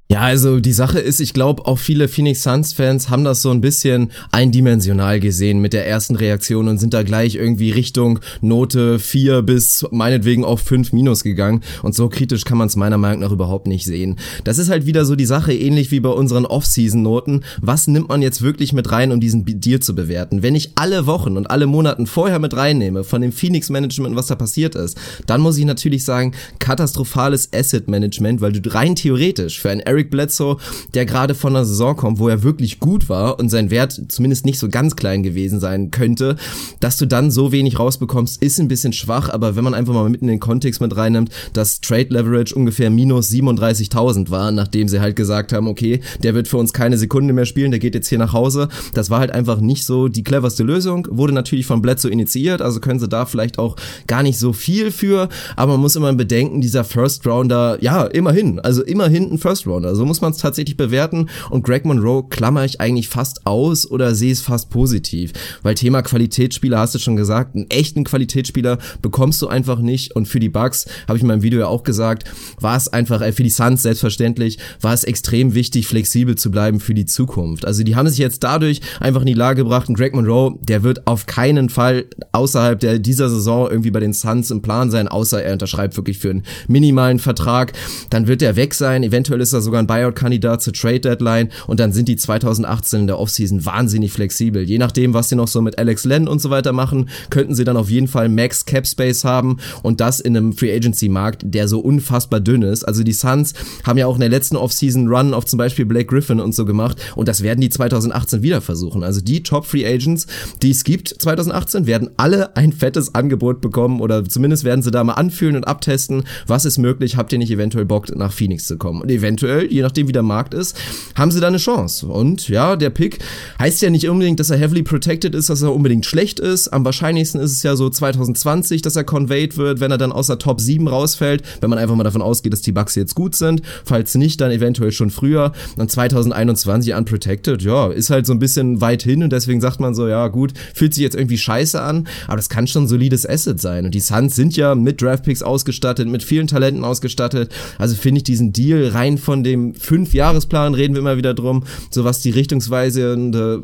Ja, 0.09 0.21
also 0.21 0.61
die 0.61 0.71
Sache 0.71 0.99
ist, 0.99 1.19
ich 1.19 1.33
glaube, 1.33 1.65
auch 1.65 1.77
viele 1.77 2.07
Phoenix 2.07 2.41
Suns-Fans 2.43 3.09
haben 3.09 3.25
das 3.25 3.41
so 3.41 3.51
ein 3.51 3.59
bisschen 3.59 4.11
eindimensional 4.31 5.19
gesehen 5.19 5.59
mit 5.59 5.73
der 5.73 5.85
ersten 5.85 6.15
Reaktion 6.15 6.69
und 6.69 6.77
sind 6.77 6.93
da 6.93 7.03
gleich 7.03 7.35
irgendwie 7.35 7.71
Richtung 7.71 8.19
Note 8.39 8.99
4 8.99 9.41
bis 9.41 9.85
meinetwegen 9.91 10.45
auch 10.45 10.59
5 10.59 10.93
minus 10.93 11.23
gegangen. 11.23 11.61
Und 11.83 11.93
so 11.93 12.07
kritisch 12.07 12.45
kann 12.45 12.57
man 12.57 12.67
es 12.67 12.77
meiner 12.77 12.97
Meinung 12.97 13.19
nach 13.19 13.33
überhaupt 13.33 13.67
nicht 13.67 13.83
sehen. 13.83 14.15
Das 14.45 14.59
ist 14.59 14.69
halt 14.69 14.85
wieder 14.85 15.03
so 15.03 15.17
die 15.17 15.25
Sache, 15.25 15.53
ähnlich 15.53 15.91
wie 15.91 15.99
bei 15.99 16.07
unseren 16.07 16.45
Off-Season-Noten. 16.45 17.43
Was 17.59 17.87
nimmt 17.87 18.07
man 18.07 18.21
jetzt 18.21 18.41
wirklich 18.41 18.71
mit 18.71 18.89
rein, 18.89 19.11
um 19.11 19.19
diesen 19.19 19.43
Deal 19.45 19.81
zu 19.81 19.93
bewerten? 19.93 20.41
Wenn 20.41 20.55
ich 20.55 20.71
alle 20.75 21.05
Wochen 21.05 21.35
und 21.35 21.51
alle 21.51 21.67
Monaten 21.67 22.07
vorher 22.07 22.39
mit 22.39 22.55
reinnehme 22.55 23.03
von 23.03 23.21
dem 23.21 23.33
Phoenix-Management, 23.33 24.15
was 24.15 24.27
da 24.27 24.35
passiert 24.35 24.73
ist, 24.75 24.97
dann 25.25 25.41
muss 25.41 25.57
ich 25.57 25.65
natürlich 25.65 26.05
sagen, 26.05 26.31
katastrophales 26.59 27.49
Asset-Management, 27.53 28.39
weil 28.39 28.53
du 28.53 28.73
rein 28.73 28.95
theoretisch 28.95 29.59
für 29.59 29.69
ein 29.69 29.81
Eric 29.97 30.11
Bledsoe, 30.11 30.57
der 30.93 31.07
gerade 31.07 31.33
von 31.33 31.55
einer 31.55 31.65
Saison 31.65 31.95
kommt, 31.95 32.19
wo 32.19 32.29
er 32.29 32.43
wirklich 32.43 32.79
gut 32.79 33.09
war 33.09 33.39
und 33.39 33.49
sein 33.49 33.71
Wert 33.71 33.99
zumindest 34.09 34.45
nicht 34.45 34.59
so 34.59 34.69
ganz 34.69 34.95
klein 34.95 35.23
gewesen 35.23 35.59
sein 35.59 35.89
könnte, 35.89 36.35
dass 36.79 36.97
du 36.97 37.07
dann 37.07 37.31
so 37.31 37.51
wenig 37.51 37.79
rausbekommst, 37.79 38.41
ist 38.43 38.59
ein 38.59 38.67
bisschen 38.67 38.93
schwach, 38.93 39.29
aber 39.29 39.55
wenn 39.55 39.63
man 39.63 39.73
einfach 39.73 39.95
mal 39.95 40.07
mitten 40.07 40.25
in 40.25 40.35
den 40.35 40.39
Kontext 40.39 40.81
mit 40.81 40.95
reinnimmt, 40.95 41.31
dass 41.53 41.81
Trade 41.81 42.09
Leverage 42.09 42.53
ungefähr 42.53 42.91
minus 42.91 43.31
37.000 43.31 44.29
war, 44.29 44.51
nachdem 44.51 44.87
sie 44.87 44.99
halt 44.99 45.15
gesagt 45.15 45.51
haben, 45.51 45.67
okay, 45.67 46.01
der 46.21 46.35
wird 46.35 46.47
für 46.47 46.57
uns 46.57 46.73
keine 46.73 46.99
Sekunde 46.99 47.33
mehr 47.33 47.45
spielen, 47.45 47.71
der 47.71 47.79
geht 47.79 47.95
jetzt 47.95 48.07
hier 48.07 48.19
nach 48.19 48.33
Hause, 48.33 48.69
das 48.93 49.09
war 49.09 49.19
halt 49.19 49.31
einfach 49.31 49.59
nicht 49.59 49.83
so 49.83 50.09
die 50.09 50.23
cleverste 50.23 50.61
Lösung, 50.63 51.07
wurde 51.09 51.33
natürlich 51.33 51.65
von 51.65 51.81
Bledsoe 51.81 52.11
initiiert, 52.11 52.61
also 52.61 52.79
können 52.79 52.99
sie 52.99 53.09
da 53.09 53.25
vielleicht 53.25 53.57
auch 53.57 53.75
gar 54.05 54.21
nicht 54.21 54.37
so 54.37 54.53
viel 54.53 54.91
für, 54.91 55.27
aber 55.55 55.71
man 55.71 55.81
muss 55.81 55.95
immer 55.95 56.13
bedenken, 56.13 56.61
dieser 56.61 56.83
First 56.83 57.25
Rounder, 57.25 57.79
ja, 57.81 58.03
immerhin, 58.05 58.59
also 58.59 58.83
immerhin 58.83 59.31
ein 59.31 59.37
First 59.39 59.65
Rounder, 59.65 59.86
so 59.95 60.05
muss 60.05 60.21
man 60.21 60.31
es 60.31 60.37
tatsächlich 60.37 60.77
bewerten. 60.77 61.29
Und 61.49 61.63
Greg 61.63 61.85
Monroe 61.85 62.27
klammer 62.29 62.65
ich 62.65 62.81
eigentlich 62.81 63.07
fast 63.07 63.45
aus 63.45 63.89
oder 63.89 64.15
sehe 64.15 64.31
es 64.31 64.41
fast 64.41 64.69
positiv, 64.69 65.33
weil 65.63 65.75
Thema 65.75 66.01
Qualitätsspieler 66.01 66.79
hast 66.79 66.95
du 66.95 66.99
schon 66.99 67.15
gesagt, 67.15 67.55
einen 67.55 67.69
echten 67.69 68.03
Qualitätsspieler 68.03 68.77
bekommst 69.01 69.41
du 69.41 69.47
einfach 69.47 69.79
nicht. 69.79 70.15
Und 70.15 70.27
für 70.27 70.39
die 70.39 70.49
Bucks, 70.49 70.87
habe 71.07 71.17
ich 71.17 71.21
in 71.21 71.27
meinem 71.27 71.43
Video 71.43 71.59
ja 71.59 71.67
auch 71.67 71.83
gesagt, 71.83 72.29
war 72.59 72.77
es 72.77 72.87
einfach, 72.87 73.21
äh, 73.21 73.31
für 73.31 73.43
die 73.43 73.49
Suns 73.49 73.83
selbstverständlich, 73.83 74.57
war 74.81 74.93
es 74.93 75.03
extrem 75.03 75.53
wichtig, 75.53 75.87
flexibel 75.87 76.35
zu 76.35 76.51
bleiben 76.51 76.79
für 76.79 76.93
die 76.93 77.05
Zukunft. 77.05 77.65
Also 77.65 77.83
die 77.83 77.95
haben 77.95 78.09
sich 78.09 78.17
jetzt 78.17 78.43
dadurch 78.43 78.81
einfach 78.99 79.21
in 79.21 79.27
die 79.27 79.33
Lage 79.33 79.63
gebracht. 79.63 79.89
Und 79.89 79.95
Greg 79.95 80.13
Monroe, 80.13 80.57
der 80.61 80.83
wird 80.83 81.07
auf 81.07 81.25
keinen 81.25 81.69
Fall 81.69 82.05
außerhalb 82.31 82.79
der, 82.79 82.99
dieser 82.99 83.29
Saison 83.29 83.69
irgendwie 83.69 83.91
bei 83.91 83.99
den 83.99 84.13
Suns 84.13 84.51
im 84.51 84.61
Plan 84.61 84.91
sein, 84.91 85.07
außer 85.07 85.43
er 85.43 85.53
unterschreibt 85.53 85.97
wirklich 85.97 86.17
für 86.17 86.29
einen 86.29 86.43
minimalen 86.67 87.19
Vertrag. 87.19 87.73
Dann 88.09 88.27
wird 88.27 88.41
er 88.41 88.55
weg 88.55 88.73
sein, 88.73 89.03
eventuell 89.03 89.41
ist 89.41 89.53
er 89.53 89.61
sogar 89.61 89.76
ein 89.79 89.87
Buyout-Kandidat 89.87 90.61
zur 90.61 90.73
Trade-Deadline 90.73 91.49
und 91.67 91.79
dann 91.79 91.91
sind 91.91 92.07
die 92.07 92.15
2018 92.15 93.01
in 93.01 93.07
der 93.07 93.19
Offseason 93.19 93.65
wahnsinnig 93.65 94.11
flexibel. 94.11 94.63
Je 94.63 94.77
nachdem, 94.77 95.13
was 95.13 95.29
sie 95.29 95.35
noch 95.35 95.47
so 95.47 95.61
mit 95.61 95.77
Alex 95.77 96.05
Len 96.05 96.27
und 96.27 96.41
so 96.41 96.49
weiter 96.49 96.73
machen, 96.73 97.09
könnten 97.29 97.55
sie 97.55 97.63
dann 97.63 97.77
auf 97.77 97.89
jeden 97.89 98.07
Fall 98.07 98.29
Max 98.29 98.65
Cap 98.65 98.87
Space 98.87 99.23
haben 99.23 99.57
und 99.83 99.99
das 99.99 100.19
in 100.19 100.35
einem 100.35 100.53
Free 100.53 100.75
Agency 100.75 101.09
Markt, 101.09 101.41
der 101.45 101.67
so 101.67 101.79
unfassbar 101.79 102.39
dünn 102.39 102.61
ist. 102.61 102.83
Also 102.83 103.03
die 103.03 103.13
Suns 103.13 103.53
haben 103.83 103.97
ja 103.97 104.07
auch 104.07 104.15
in 104.15 104.21
der 104.21 104.29
letzten 104.29 104.55
Offseason 104.55 105.07
Run 105.07 105.33
auf 105.33 105.45
zum 105.45 105.57
Beispiel 105.57 105.85
Blake 105.85 106.07
Griffin 106.07 106.39
und 106.39 106.53
so 106.53 106.65
gemacht 106.65 106.97
und 107.15 107.27
das 107.27 107.43
werden 107.43 107.61
die 107.61 107.69
2018 107.69 108.41
wieder 108.41 108.61
versuchen. 108.61 109.03
Also 109.03 109.21
die 109.21 109.43
Top 109.43 109.65
Free 109.65 109.85
Agents, 109.85 110.27
die 110.61 110.71
es 110.71 110.83
gibt 110.83 111.09
2018, 111.09 111.87
werden 111.87 112.09
alle 112.17 112.55
ein 112.55 112.73
fettes 112.73 113.15
Angebot 113.15 113.61
bekommen 113.61 114.01
oder 114.01 114.23
zumindest 114.25 114.63
werden 114.63 114.81
sie 114.81 114.91
da 114.91 115.03
mal 115.03 115.13
anfühlen 115.13 115.55
und 115.55 115.67
abtesten, 115.67 116.23
was 116.45 116.65
ist 116.65 116.77
möglich, 116.77 117.17
habt 117.17 117.31
ihr 117.31 117.39
nicht 117.39 117.51
eventuell 117.51 117.85
Bock 117.85 118.13
nach 118.15 118.31
Phoenix 118.31 118.67
zu 118.67 118.77
kommen. 118.77 119.01
Und 119.01 119.11
eventuell, 119.11 119.66
je 119.69 119.81
nachdem 119.81 120.07
wie 120.07 120.13
der 120.13 120.23
Markt 120.23 120.53
ist, 120.53 120.77
haben 121.15 121.31
sie 121.31 121.39
da 121.39 121.47
eine 121.47 121.57
Chance. 121.57 122.07
Und 122.07 122.49
ja, 122.49 122.75
der 122.75 122.89
Pick 122.89 123.19
heißt 123.59 123.81
ja 123.81 123.89
nicht 123.89 124.09
unbedingt, 124.09 124.39
dass 124.39 124.49
er 124.49 124.57
heavily 124.57 124.83
protected 124.83 125.35
ist, 125.35 125.49
dass 125.49 125.61
er 125.61 125.73
unbedingt 125.73 126.05
schlecht 126.05 126.39
ist. 126.39 126.69
Am 126.69 126.85
wahrscheinlichsten 126.85 127.41
ist 127.41 127.51
es 127.51 127.63
ja 127.63 127.75
so 127.75 127.89
2020, 127.89 128.81
dass 128.81 128.95
er 128.95 129.03
conveyed 129.03 129.57
wird, 129.57 129.79
wenn 129.79 129.91
er 129.91 129.97
dann 129.97 130.11
aus 130.11 130.27
der 130.27 130.39
Top 130.39 130.61
7 130.61 130.87
rausfällt, 130.87 131.43
wenn 131.61 131.69
man 131.69 131.79
einfach 131.79 131.95
mal 131.95 132.03
davon 132.03 132.21
ausgeht, 132.21 132.53
dass 132.53 132.61
die 132.61 132.71
Bucks 132.71 132.95
jetzt 132.95 133.15
gut 133.15 133.35
sind. 133.35 133.61
Falls 133.85 134.15
nicht, 134.15 134.41
dann 134.41 134.51
eventuell 134.51 134.91
schon 134.91 135.09
früher. 135.09 135.51
Dann 135.75 135.89
2021 135.89 136.93
unprotected, 136.93 137.61
ja, 137.61 137.87
ist 137.87 138.09
halt 138.09 138.25
so 138.25 138.33
ein 138.33 138.39
bisschen 138.39 138.81
weit 138.81 139.03
hin 139.03 139.23
und 139.23 139.31
deswegen 139.31 139.61
sagt 139.61 139.79
man 139.79 139.95
so, 139.95 140.07
ja 140.07 140.27
gut, 140.27 140.53
fühlt 140.73 140.93
sich 140.93 141.03
jetzt 141.03 141.15
irgendwie 141.15 141.37
scheiße 141.37 141.81
an, 141.81 142.07
aber 142.27 142.37
das 142.37 142.49
kann 142.49 142.67
schon 142.67 142.83
ein 142.83 142.87
solides 142.87 143.27
Asset 143.27 143.59
sein. 143.59 143.85
Und 143.85 143.95
die 143.95 143.99
Suns 143.99 144.35
sind 144.35 144.55
ja 144.55 144.75
mit 144.75 145.01
Draftpicks 145.01 145.41
ausgestattet, 145.41 146.07
mit 146.07 146.23
vielen 146.23 146.47
Talenten 146.47 146.83
ausgestattet. 146.83 147.51
Also 147.77 147.95
finde 147.95 148.19
ich 148.19 148.23
diesen 148.23 148.53
Deal 148.53 148.87
rein 148.87 149.17
von 149.17 149.43
dem 149.43 149.56
Fünf-Jahresplan, 149.75 150.73
reden 150.73 150.93
wir 150.93 151.01
immer 151.01 151.17
wieder 151.17 151.33
drum, 151.33 151.63
so 151.89 152.03
was 152.03 152.21
die 152.21 152.31
richtungsweisende 152.31 153.63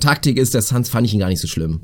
Taktik 0.00 0.36
ist, 0.36 0.54
der 0.54 0.62
Suns 0.62 0.88
fand 0.88 1.06
ich 1.06 1.14
ihn 1.14 1.20
gar 1.20 1.28
nicht 1.28 1.40
so 1.40 1.48
schlimm. 1.48 1.80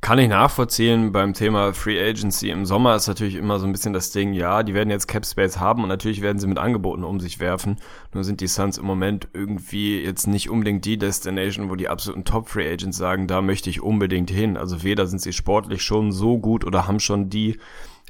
Kann 0.00 0.18
ich 0.18 0.28
nachvollziehen. 0.28 1.12
Beim 1.12 1.32
Thema 1.32 1.72
Free 1.72 2.00
Agency 2.00 2.50
im 2.50 2.66
Sommer 2.66 2.94
ist 2.96 3.06
natürlich 3.06 3.34
immer 3.34 3.58
so 3.58 3.66
ein 3.66 3.72
bisschen 3.72 3.92
das 3.92 4.10
Ding, 4.10 4.32
ja, 4.32 4.62
die 4.62 4.74
werden 4.74 4.90
jetzt 4.90 5.08
Cap 5.08 5.26
Space 5.26 5.58
haben 5.58 5.82
und 5.82 5.88
natürlich 5.88 6.22
werden 6.22 6.38
sie 6.38 6.46
mit 6.46 6.58
Angeboten 6.58 7.04
um 7.04 7.20
sich 7.20 7.40
werfen. 7.40 7.76
Nur 8.12 8.24
sind 8.24 8.40
die 8.40 8.46
Suns 8.46 8.78
im 8.78 8.84
Moment 8.84 9.28
irgendwie 9.32 10.00
jetzt 10.00 10.26
nicht 10.26 10.50
unbedingt 10.50 10.84
die 10.84 10.98
Destination, 10.98 11.70
wo 11.70 11.76
die 11.76 11.88
absoluten 11.88 12.24
Top 12.24 12.48
Free 12.48 12.70
Agents 12.70 12.96
sagen, 12.96 13.26
da 13.26 13.42
möchte 13.42 13.70
ich 13.70 13.80
unbedingt 13.80 14.30
hin. 14.30 14.56
Also 14.56 14.82
weder 14.82 15.06
sind 15.06 15.20
sie 15.20 15.32
sportlich 15.32 15.82
schon 15.82 16.12
so 16.12 16.38
gut 16.38 16.64
oder 16.64 16.86
haben 16.86 17.00
schon 17.00 17.28
die 17.30 17.58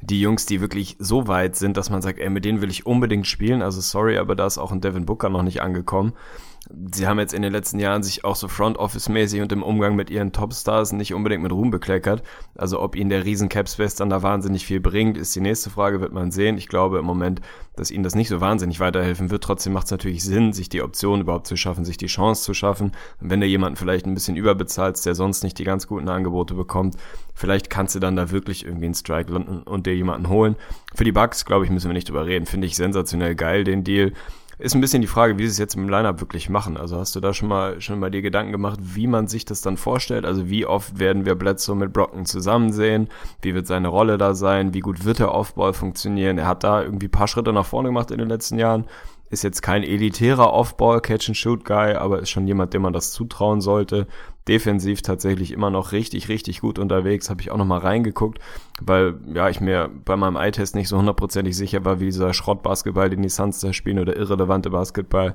die 0.02 0.20
Jungs, 0.20 0.46
die 0.46 0.60
wirklich 0.60 0.96
so 0.98 1.28
weit 1.28 1.56
sind, 1.56 1.76
dass 1.76 1.90
man 1.90 2.02
sagt, 2.02 2.18
ey, 2.18 2.28
mit 2.28 2.44
denen 2.44 2.60
will 2.60 2.70
ich 2.70 2.86
unbedingt 2.86 3.26
spielen. 3.26 3.62
Also 3.62 3.80
sorry, 3.80 4.18
aber 4.18 4.34
da 4.34 4.46
ist 4.46 4.58
auch 4.58 4.72
ein 4.72 4.80
Devin 4.80 5.06
Booker 5.06 5.30
noch 5.30 5.42
nicht 5.42 5.62
angekommen 5.62 6.12
sie 6.92 7.06
haben 7.06 7.18
jetzt 7.18 7.34
in 7.34 7.42
den 7.42 7.52
letzten 7.52 7.78
Jahren 7.78 8.02
sich 8.02 8.24
auch 8.24 8.36
so 8.36 8.46
Front 8.46 8.78
Office 8.78 9.08
mäßig 9.08 9.40
und 9.40 9.52
im 9.52 9.62
Umgang 9.62 9.96
mit 9.96 10.10
ihren 10.10 10.32
Topstars 10.32 10.92
nicht 10.92 11.12
unbedingt 11.12 11.42
mit 11.42 11.52
Ruhm 11.52 11.70
bekleckert. 11.70 12.22
Also 12.54 12.80
ob 12.80 12.94
ihnen 12.94 13.10
der 13.10 13.24
riesen 13.24 13.48
Capspace 13.48 13.96
dann 13.96 14.10
da 14.10 14.22
wahnsinnig 14.22 14.64
viel 14.64 14.80
bringt, 14.80 15.16
ist 15.16 15.34
die 15.34 15.40
nächste 15.40 15.70
Frage, 15.70 16.00
wird 16.00 16.12
man 16.12 16.30
sehen. 16.30 16.56
Ich 16.58 16.68
glaube 16.68 16.98
im 16.98 17.04
Moment, 17.04 17.40
dass 17.74 17.90
ihnen 17.90 18.04
das 18.04 18.14
nicht 18.14 18.28
so 18.28 18.40
wahnsinnig 18.40 18.80
weiterhelfen 18.80 19.30
wird. 19.30 19.42
Trotzdem 19.42 19.72
macht 19.72 19.86
es 19.86 19.90
natürlich 19.90 20.22
Sinn, 20.22 20.52
sich 20.52 20.68
die 20.68 20.82
Option 20.82 21.20
überhaupt 21.20 21.46
zu 21.46 21.56
schaffen, 21.56 21.84
sich 21.84 21.96
die 21.96 22.06
Chance 22.06 22.44
zu 22.44 22.54
schaffen. 22.54 22.92
Und 23.20 23.30
wenn 23.30 23.40
du 23.40 23.46
jemanden 23.46 23.76
vielleicht 23.76 24.06
ein 24.06 24.14
bisschen 24.14 24.36
überbezahlst, 24.36 25.04
der 25.04 25.14
sonst 25.14 25.42
nicht 25.42 25.58
die 25.58 25.64
ganz 25.64 25.86
guten 25.88 26.08
Angebote 26.08 26.54
bekommt, 26.54 26.96
vielleicht 27.34 27.70
kannst 27.70 27.94
du 27.94 27.98
dann 27.98 28.16
da 28.16 28.30
wirklich 28.30 28.64
irgendwie 28.64 28.86
einen 28.86 28.94
Strike 28.94 29.32
landen 29.32 29.62
und 29.62 29.86
dir 29.86 29.96
jemanden 29.96 30.28
holen. 30.28 30.56
Für 30.94 31.04
die 31.04 31.12
Bugs, 31.12 31.44
glaube 31.44 31.64
ich, 31.64 31.70
müssen 31.70 31.88
wir 31.88 31.94
nicht 31.94 32.08
drüber 32.08 32.26
reden. 32.26 32.46
Finde 32.46 32.66
ich 32.66 32.76
sensationell 32.76 33.34
geil, 33.34 33.64
den 33.64 33.84
Deal. 33.84 34.12
Ist 34.62 34.76
ein 34.76 34.80
bisschen 34.80 35.02
die 35.02 35.08
Frage, 35.08 35.38
wie 35.38 35.42
sie 35.42 35.50
es 35.50 35.58
jetzt 35.58 35.74
im 35.74 35.88
Lineup 35.88 36.20
wirklich 36.20 36.48
machen. 36.48 36.76
Also 36.76 36.96
hast 36.96 37.16
du 37.16 37.20
da 37.20 37.34
schon 37.34 37.48
mal 37.48 37.80
schon 37.80 37.98
mal 37.98 38.12
dir 38.12 38.22
Gedanken 38.22 38.52
gemacht, 38.52 38.78
wie 38.80 39.08
man 39.08 39.26
sich 39.26 39.44
das 39.44 39.60
dann 39.60 39.76
vorstellt? 39.76 40.24
Also 40.24 40.48
wie 40.48 40.66
oft 40.66 41.00
werden 41.00 41.24
wir 41.24 41.34
Bledsoe 41.34 41.74
mit 41.74 41.92
Brocken 41.92 42.26
zusammen 42.26 42.72
sehen? 42.72 43.08
Wie 43.40 43.56
wird 43.56 43.66
seine 43.66 43.88
Rolle 43.88 44.18
da 44.18 44.34
sein? 44.34 44.72
Wie 44.72 44.78
gut 44.78 45.04
wird 45.04 45.18
der 45.18 45.34
Offball 45.34 45.72
funktionieren? 45.72 46.38
Er 46.38 46.46
hat 46.46 46.62
da 46.62 46.80
irgendwie 46.80 47.08
paar 47.08 47.26
Schritte 47.26 47.52
nach 47.52 47.66
vorne 47.66 47.88
gemacht 47.88 48.12
in 48.12 48.18
den 48.18 48.28
letzten 48.28 48.56
Jahren. 48.56 48.84
Ist 49.30 49.42
jetzt 49.42 49.62
kein 49.62 49.82
elitärer 49.82 50.52
Offball 50.52 51.00
Catch 51.00 51.30
and 51.30 51.36
Shoot 51.36 51.64
Guy, 51.64 51.94
aber 51.94 52.20
ist 52.20 52.30
schon 52.30 52.46
jemand, 52.46 52.72
dem 52.72 52.82
man 52.82 52.92
das 52.92 53.10
zutrauen 53.10 53.60
sollte 53.60 54.06
defensiv 54.48 55.02
tatsächlich 55.02 55.52
immer 55.52 55.70
noch 55.70 55.92
richtig, 55.92 56.28
richtig 56.28 56.60
gut 56.60 56.78
unterwegs. 56.78 57.30
Habe 57.30 57.40
ich 57.40 57.50
auch 57.50 57.56
noch 57.56 57.64
mal 57.64 57.78
reingeguckt, 57.78 58.38
weil 58.86 59.14
ja 59.32 59.48
ich 59.48 59.60
mir 59.60 59.90
bei 60.04 60.16
meinem 60.16 60.36
Eye-Test 60.36 60.74
nicht 60.74 60.88
so 60.88 60.98
hundertprozentig 60.98 61.56
sicher 61.56 61.84
war, 61.84 62.00
wie 62.00 62.06
dieser 62.06 62.32
Schrottbasketball, 62.32 63.10
den 63.10 63.22
die 63.22 63.28
Suns 63.28 63.60
da 63.60 63.72
spielen 63.72 63.98
oder 63.98 64.16
irrelevante 64.16 64.70
Basketball 64.70 65.34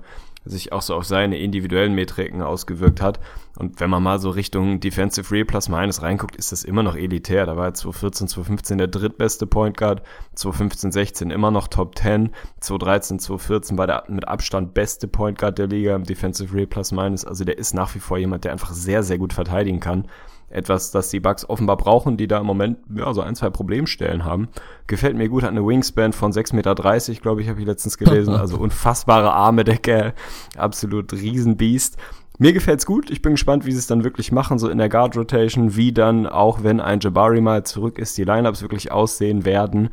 sich 0.49 0.71
auch 0.71 0.81
so 0.81 0.95
auf 0.95 1.05
seine 1.05 1.37
individuellen 1.37 1.93
Metriken 1.93 2.41
ausgewirkt 2.41 3.01
hat. 3.01 3.19
Und 3.57 3.79
wenn 3.79 3.89
man 3.89 4.03
mal 4.03 4.19
so 4.19 4.29
Richtung 4.29 4.79
Defensive 4.79 5.31
Real 5.31 5.45
Plus 5.45 5.67
Minus 5.69 6.01
reinguckt, 6.01 6.35
ist 6.35 6.51
das 6.51 6.63
immer 6.63 6.83
noch 6.83 6.95
elitär. 6.95 7.45
Da 7.45 7.57
war 7.57 7.73
2014, 7.73 8.27
2015 8.27 8.77
der 8.77 8.87
drittbeste 8.87 9.47
Point 9.47 9.77
Guard, 9.77 10.03
2015, 10.35 10.91
16 10.91 11.31
immer 11.31 11.51
noch 11.51 11.67
Top 11.67 11.97
10, 11.97 12.31
2013, 12.59 13.19
2014 13.19 13.77
war 13.77 13.87
der 13.87 14.03
mit 14.07 14.27
Abstand 14.27 14.73
beste 14.73 15.07
Point 15.07 15.39
Guard 15.39 15.57
der 15.57 15.67
Liga 15.67 15.95
im 15.95 16.03
Defensive 16.03 16.53
Real 16.55 16.67
Plus 16.67 16.91
Minus. 16.91 17.25
Also 17.25 17.43
der 17.43 17.57
ist 17.57 17.73
nach 17.73 17.93
wie 17.95 17.99
vor 17.99 18.17
jemand, 18.17 18.45
der 18.45 18.51
einfach 18.51 18.71
sehr, 18.71 19.03
sehr 19.03 19.17
gut 19.17 19.33
verteidigen 19.33 19.79
kann 19.79 20.07
etwas, 20.49 20.91
das 20.91 21.09
die 21.09 21.19
Bugs 21.19 21.47
offenbar 21.49 21.77
brauchen, 21.77 22.17
die 22.17 22.27
da 22.27 22.39
im 22.39 22.45
Moment 22.45 22.77
ja 22.95 23.13
so 23.13 23.21
ein, 23.21 23.35
zwei 23.35 23.49
Problemstellen 23.49 24.23
haben. 24.23 24.47
Gefällt 24.87 25.17
mir 25.17 25.27
gut, 25.27 25.43
hat 25.43 25.49
eine 25.49 25.65
Wingspan 25.65 26.13
von 26.13 26.31
6,30 26.31 26.55
Meter, 26.55 26.75
glaube 27.21 27.41
ich, 27.41 27.49
habe 27.49 27.59
ich 27.59 27.65
letztens 27.65 27.97
gelesen. 27.97 28.33
Also 28.37 28.57
unfassbare 28.57 29.33
Arme, 29.33 29.63
Decke, 29.63 30.13
absolut 30.55 31.11
Riesenbiest. 31.11 31.97
Mir 32.37 32.53
gefällt's 32.53 32.85
gut. 32.85 33.09
Ich 33.09 33.23
bin 33.23 33.33
gespannt, 33.33 33.65
wie 33.65 33.71
sie 33.71 33.79
es 33.79 33.87
dann 33.87 34.03
wirklich 34.03 34.31
machen, 34.31 34.59
so 34.59 34.69
in 34.69 34.77
der 34.77 34.89
Guard 34.89 35.17
Rotation, 35.17 35.75
wie 35.75 35.91
dann 35.91 36.27
auch, 36.27 36.63
wenn 36.63 36.79
ein 36.79 36.99
Jabari 36.99 37.41
mal 37.41 37.63
zurück 37.65 37.97
ist, 37.97 38.17
die 38.17 38.23
Lineups 38.23 38.61
wirklich 38.61 38.91
aussehen 38.91 39.43
werden. 39.43 39.89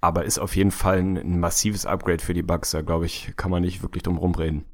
Aber 0.00 0.24
ist 0.24 0.40
auf 0.40 0.56
jeden 0.56 0.72
Fall 0.72 0.98
ein, 0.98 1.16
ein 1.16 1.40
massives 1.40 1.86
Upgrade 1.86 2.22
für 2.22 2.34
die 2.34 2.42
Bugs. 2.42 2.72
Da 2.72 2.82
glaube 2.82 3.06
ich, 3.06 3.32
kann 3.36 3.52
man 3.52 3.62
nicht 3.62 3.82
wirklich 3.82 4.02
drum 4.02 4.18
rumreden. 4.18 4.64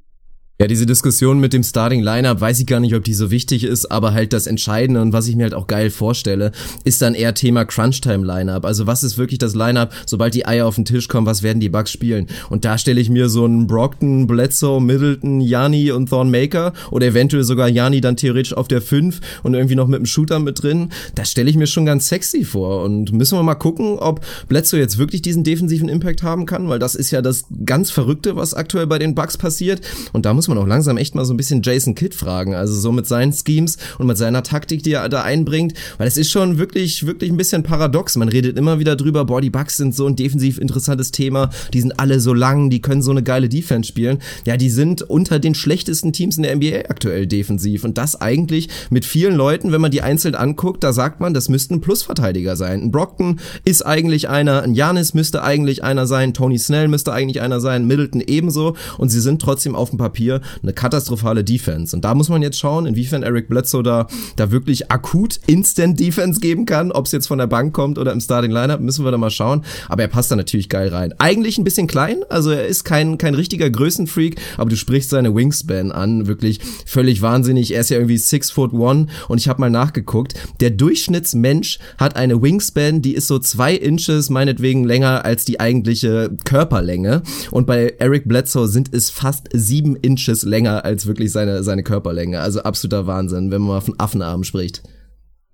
Ja, 0.61 0.67
diese 0.67 0.85
Diskussion 0.85 1.39
mit 1.39 1.51
dem 1.51 1.63
Starting 1.63 2.03
Lineup 2.03 2.39
weiß 2.39 2.59
ich 2.59 2.67
gar 2.67 2.79
nicht, 2.79 2.93
ob 2.93 3.03
die 3.03 3.15
so 3.15 3.31
wichtig 3.31 3.63
ist, 3.63 3.87
aber 3.91 4.13
halt 4.13 4.33
das 4.33 4.45
Entscheidende 4.45 5.01
und 5.01 5.11
was 5.11 5.27
ich 5.27 5.35
mir 5.35 5.45
halt 5.45 5.55
auch 5.55 5.65
geil 5.65 5.89
vorstelle, 5.89 6.51
ist 6.83 7.01
dann 7.01 7.15
eher 7.15 7.33
Thema 7.33 7.65
Crunchtime 7.65 8.23
Lineup. 8.23 8.63
Also 8.63 8.85
was 8.85 9.01
ist 9.01 9.17
wirklich 9.17 9.39
das 9.39 9.55
Lineup, 9.55 9.91
sobald 10.05 10.35
die 10.35 10.45
Eier 10.45 10.67
auf 10.67 10.75
den 10.75 10.85
Tisch 10.85 11.07
kommen, 11.07 11.25
was 11.25 11.41
werden 11.41 11.59
die 11.59 11.69
Bugs 11.69 11.91
spielen? 11.91 12.27
Und 12.51 12.65
da 12.65 12.77
stelle 12.77 13.01
ich 13.01 13.09
mir 13.09 13.29
so 13.29 13.45
einen 13.45 13.65
Brockton, 13.65 14.27
Bledsoe, 14.27 14.79
Middleton, 14.79 15.41
Yanni 15.41 15.91
und 15.91 16.09
Thornmaker 16.09 16.73
oder 16.91 17.07
eventuell 17.07 17.43
sogar 17.43 17.67
Yanni 17.67 17.99
dann 17.99 18.15
theoretisch 18.15 18.53
auf 18.53 18.67
der 18.67 18.83
5 18.83 19.21
und 19.41 19.55
irgendwie 19.55 19.75
noch 19.75 19.87
mit 19.87 19.97
einem 19.97 20.05
Shooter 20.05 20.37
mit 20.37 20.61
drin. 20.61 20.89
Das 21.15 21.31
stelle 21.31 21.49
ich 21.49 21.57
mir 21.57 21.65
schon 21.65 21.87
ganz 21.87 22.09
sexy 22.09 22.45
vor 22.45 22.83
und 22.83 23.11
müssen 23.11 23.39
wir 23.39 23.41
mal 23.41 23.55
gucken, 23.55 23.97
ob 23.97 24.23
Bledsoe 24.49 24.79
jetzt 24.79 24.99
wirklich 24.99 25.23
diesen 25.23 25.43
defensiven 25.43 25.89
Impact 25.89 26.21
haben 26.21 26.45
kann, 26.45 26.69
weil 26.69 26.77
das 26.77 26.93
ist 26.93 27.09
ja 27.09 27.23
das 27.23 27.45
ganz 27.65 27.89
Verrückte, 27.89 28.35
was 28.35 28.53
aktuell 28.53 28.85
bei 28.85 28.99
den 28.99 29.15
Bugs 29.15 29.35
passiert 29.35 29.81
und 30.13 30.27
da 30.27 30.33
muss 30.35 30.47
man 30.47 30.52
auch 30.57 30.67
langsam 30.67 30.97
echt 30.97 31.15
mal 31.15 31.25
so 31.25 31.33
ein 31.33 31.37
bisschen 31.37 31.61
Jason 31.61 31.95
Kidd 31.95 32.15
fragen. 32.15 32.55
Also 32.55 32.73
so 32.73 32.91
mit 32.91 33.07
seinen 33.07 33.33
Schemes 33.33 33.77
und 33.97 34.07
mit 34.07 34.17
seiner 34.17 34.43
Taktik, 34.43 34.83
die 34.83 34.93
er 34.93 35.09
da 35.09 35.23
einbringt. 35.23 35.73
Weil 35.97 36.07
es 36.07 36.17
ist 36.17 36.31
schon 36.31 36.57
wirklich, 36.57 37.05
wirklich 37.05 37.31
ein 37.31 37.37
bisschen 37.37 37.63
paradox. 37.63 38.15
Man 38.15 38.29
redet 38.29 38.57
immer 38.57 38.79
wieder 38.79 38.95
drüber, 38.95 39.25
boah, 39.25 39.41
die 39.41 39.49
Bucks 39.49 39.77
sind 39.77 39.95
so 39.95 40.07
ein 40.07 40.15
defensiv 40.15 40.57
interessantes 40.57 41.11
Thema. 41.11 41.49
Die 41.73 41.81
sind 41.81 41.99
alle 41.99 42.19
so 42.19 42.33
lang, 42.33 42.69
die 42.69 42.81
können 42.81 43.01
so 43.01 43.11
eine 43.11 43.23
geile 43.23 43.49
Defense 43.49 43.87
spielen. 43.87 44.19
Ja, 44.45 44.57
die 44.57 44.69
sind 44.69 45.01
unter 45.01 45.39
den 45.39 45.55
schlechtesten 45.55 46.13
Teams 46.13 46.37
in 46.37 46.43
der 46.43 46.55
NBA 46.55 46.89
aktuell 46.89 47.27
defensiv. 47.27 47.83
Und 47.83 47.97
das 47.97 48.19
eigentlich 48.19 48.69
mit 48.89 49.05
vielen 49.05 49.35
Leuten, 49.35 49.71
wenn 49.71 49.81
man 49.81 49.91
die 49.91 50.01
einzeln 50.01 50.35
anguckt, 50.35 50.83
da 50.83 50.93
sagt 50.93 51.19
man, 51.19 51.33
das 51.33 51.49
müssten 51.49 51.81
Plusverteidiger 51.81 52.55
sein. 52.55 52.81
Ein 52.81 52.91
Brockton 52.91 53.39
ist 53.65 53.85
eigentlich 53.85 54.29
einer, 54.29 54.63
ein 54.63 54.73
Janis 54.73 55.13
müsste 55.13 55.43
eigentlich 55.43 55.83
einer 55.83 56.07
sein, 56.07 56.33
Tony 56.33 56.57
Snell 56.57 56.87
müsste 56.87 57.13
eigentlich 57.13 57.41
einer 57.41 57.59
sein, 57.59 57.85
Middleton 57.85 58.21
ebenso. 58.21 58.75
Und 58.97 59.09
sie 59.09 59.21
sind 59.21 59.41
trotzdem 59.41 59.75
auf 59.75 59.89
dem 59.89 59.97
Papier 59.97 60.32
eine 60.61 60.73
katastrophale 60.73 61.43
Defense. 61.43 61.95
Und 61.95 62.05
da 62.05 62.15
muss 62.15 62.29
man 62.29 62.41
jetzt 62.41 62.59
schauen, 62.59 62.85
inwiefern 62.85 63.23
Eric 63.23 63.49
Bledsoe 63.49 63.83
da, 63.83 64.07
da 64.35 64.51
wirklich 64.51 64.91
akut 64.91 65.39
Instant 65.47 65.99
Defense 65.99 66.39
geben 66.39 66.65
kann. 66.65 66.91
Ob 66.91 67.05
es 67.05 67.11
jetzt 67.11 67.27
von 67.27 67.37
der 67.37 67.47
Bank 67.47 67.73
kommt 67.73 67.97
oder 67.97 68.11
im 68.11 68.21
Starting 68.21 68.51
Lineup, 68.51 68.79
müssen 68.79 69.03
wir 69.05 69.11
da 69.11 69.17
mal 69.17 69.29
schauen. 69.29 69.63
Aber 69.89 70.01
er 70.01 70.07
passt 70.07 70.31
da 70.31 70.35
natürlich 70.35 70.69
geil 70.69 70.89
rein. 70.89 71.13
Eigentlich 71.19 71.57
ein 71.57 71.63
bisschen 71.63 71.87
klein, 71.87 72.17
also 72.29 72.51
er 72.51 72.65
ist 72.65 72.83
kein, 72.83 73.17
kein 73.17 73.35
richtiger 73.35 73.69
Größenfreak, 73.69 74.39
aber 74.57 74.69
du 74.69 74.75
sprichst 74.75 75.09
seine 75.09 75.35
Wingspan 75.35 75.91
an, 75.91 76.27
wirklich 76.27 76.59
völlig 76.85 77.21
wahnsinnig. 77.21 77.73
Er 77.73 77.81
ist 77.81 77.89
ja 77.89 77.97
irgendwie 77.97 78.17
six 78.17 78.51
foot 78.51 78.73
one 78.73 79.07
und 79.27 79.37
ich 79.39 79.47
habe 79.47 79.61
mal 79.61 79.69
nachgeguckt. 79.69 80.33
Der 80.59 80.69
Durchschnittsmensch 80.69 81.79
hat 81.97 82.15
eine 82.15 82.41
Wingspan, 82.41 83.01
die 83.01 83.13
ist 83.13 83.27
so 83.27 83.39
zwei 83.39 83.75
Inches 83.75 84.29
meinetwegen 84.29 84.83
länger 84.83 85.25
als 85.25 85.45
die 85.45 85.59
eigentliche 85.59 86.35
Körperlänge. 86.45 87.23
Und 87.51 87.67
bei 87.67 87.95
Eric 87.99 88.27
Bledsoe 88.27 88.67
sind 88.67 88.93
es 88.93 89.09
fast 89.09 89.47
sieben 89.53 89.95
Inches 89.97 90.22
länger 90.43 90.85
als 90.85 91.05
wirklich 91.05 91.31
seine, 91.31 91.63
seine 91.63 91.83
Körperlänge. 91.83 92.39
Also 92.39 92.61
absoluter 92.61 93.07
Wahnsinn, 93.07 93.51
wenn 93.51 93.61
man 93.61 93.69
mal 93.69 93.81
von 93.81 93.99
Affenarmen 93.99 94.43
spricht. 94.43 94.83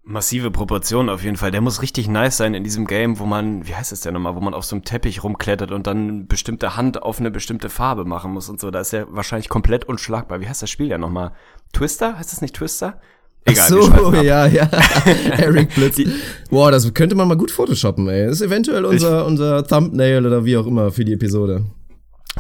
Massive 0.04 0.50
Proportionen 0.50 1.10
auf 1.10 1.24
jeden 1.24 1.36
Fall. 1.36 1.52
Der 1.52 1.62
muss 1.62 1.84
richtig 1.84 2.08
nice 2.08 2.38
sein 2.38 2.56
in 2.56 2.64
diesem 2.64 2.88
Game, 2.88 3.20
wo 3.20 3.26
man, 3.26 3.68
wie 3.68 3.76
heißt 3.76 3.92
es 3.92 4.02
denn 4.02 4.16
nochmal, 4.16 4.36
wo 4.36 4.40
man 4.40 4.56
auf 4.56 4.66
so 4.66 4.76
einem 4.76 4.84
Teppich 4.84 5.24
rumklettert 5.24 5.72
und 5.72 5.86
dann 5.86 6.26
bestimmte 6.26 6.76
Hand 6.76 7.04
auf 7.04 7.20
eine 7.20 7.30
bestimmte 7.30 7.70
Farbe 7.70 8.06
machen 8.06 8.32
muss 8.32 8.50
und 8.50 8.60
so. 8.60 8.72
Da 8.72 8.80
ist 8.80 8.92
er 8.92 9.14
wahrscheinlich 9.14 9.50
komplett 9.50 9.86
unschlagbar. 9.86 10.42
Wie 10.42 10.48
heißt 10.48 10.64
das 10.64 10.70
Spiel 10.72 10.88
ja 10.88 10.98
nochmal? 10.98 11.34
Twister? 11.74 12.18
Heißt 12.18 12.32
das 12.32 12.42
nicht 12.42 12.56
Twister? 12.56 13.00
Egal, 13.46 13.66
Ach 13.66 14.00
so, 14.00 14.14
ja, 14.22 14.48
ja. 14.48 14.70
Eric 15.38 15.76
Blitz. 15.76 16.02
Boah, 16.50 16.72
das 16.72 16.92
könnte 16.94 17.16
man 17.16 17.28
mal 17.28 17.38
gut 17.38 17.52
photoshoppen, 17.52 18.08
ey. 18.08 18.26
Das 18.26 18.42
ist 18.42 18.48
eventuell 18.48 18.86
unser, 18.86 19.26
unser 19.28 19.66
Thumbnail 19.66 20.26
oder 20.26 20.44
wie 20.44 20.58
auch 20.58 20.66
immer 20.66 20.92
für 20.92 21.06
die 21.06 21.14
Episode. 21.14 21.66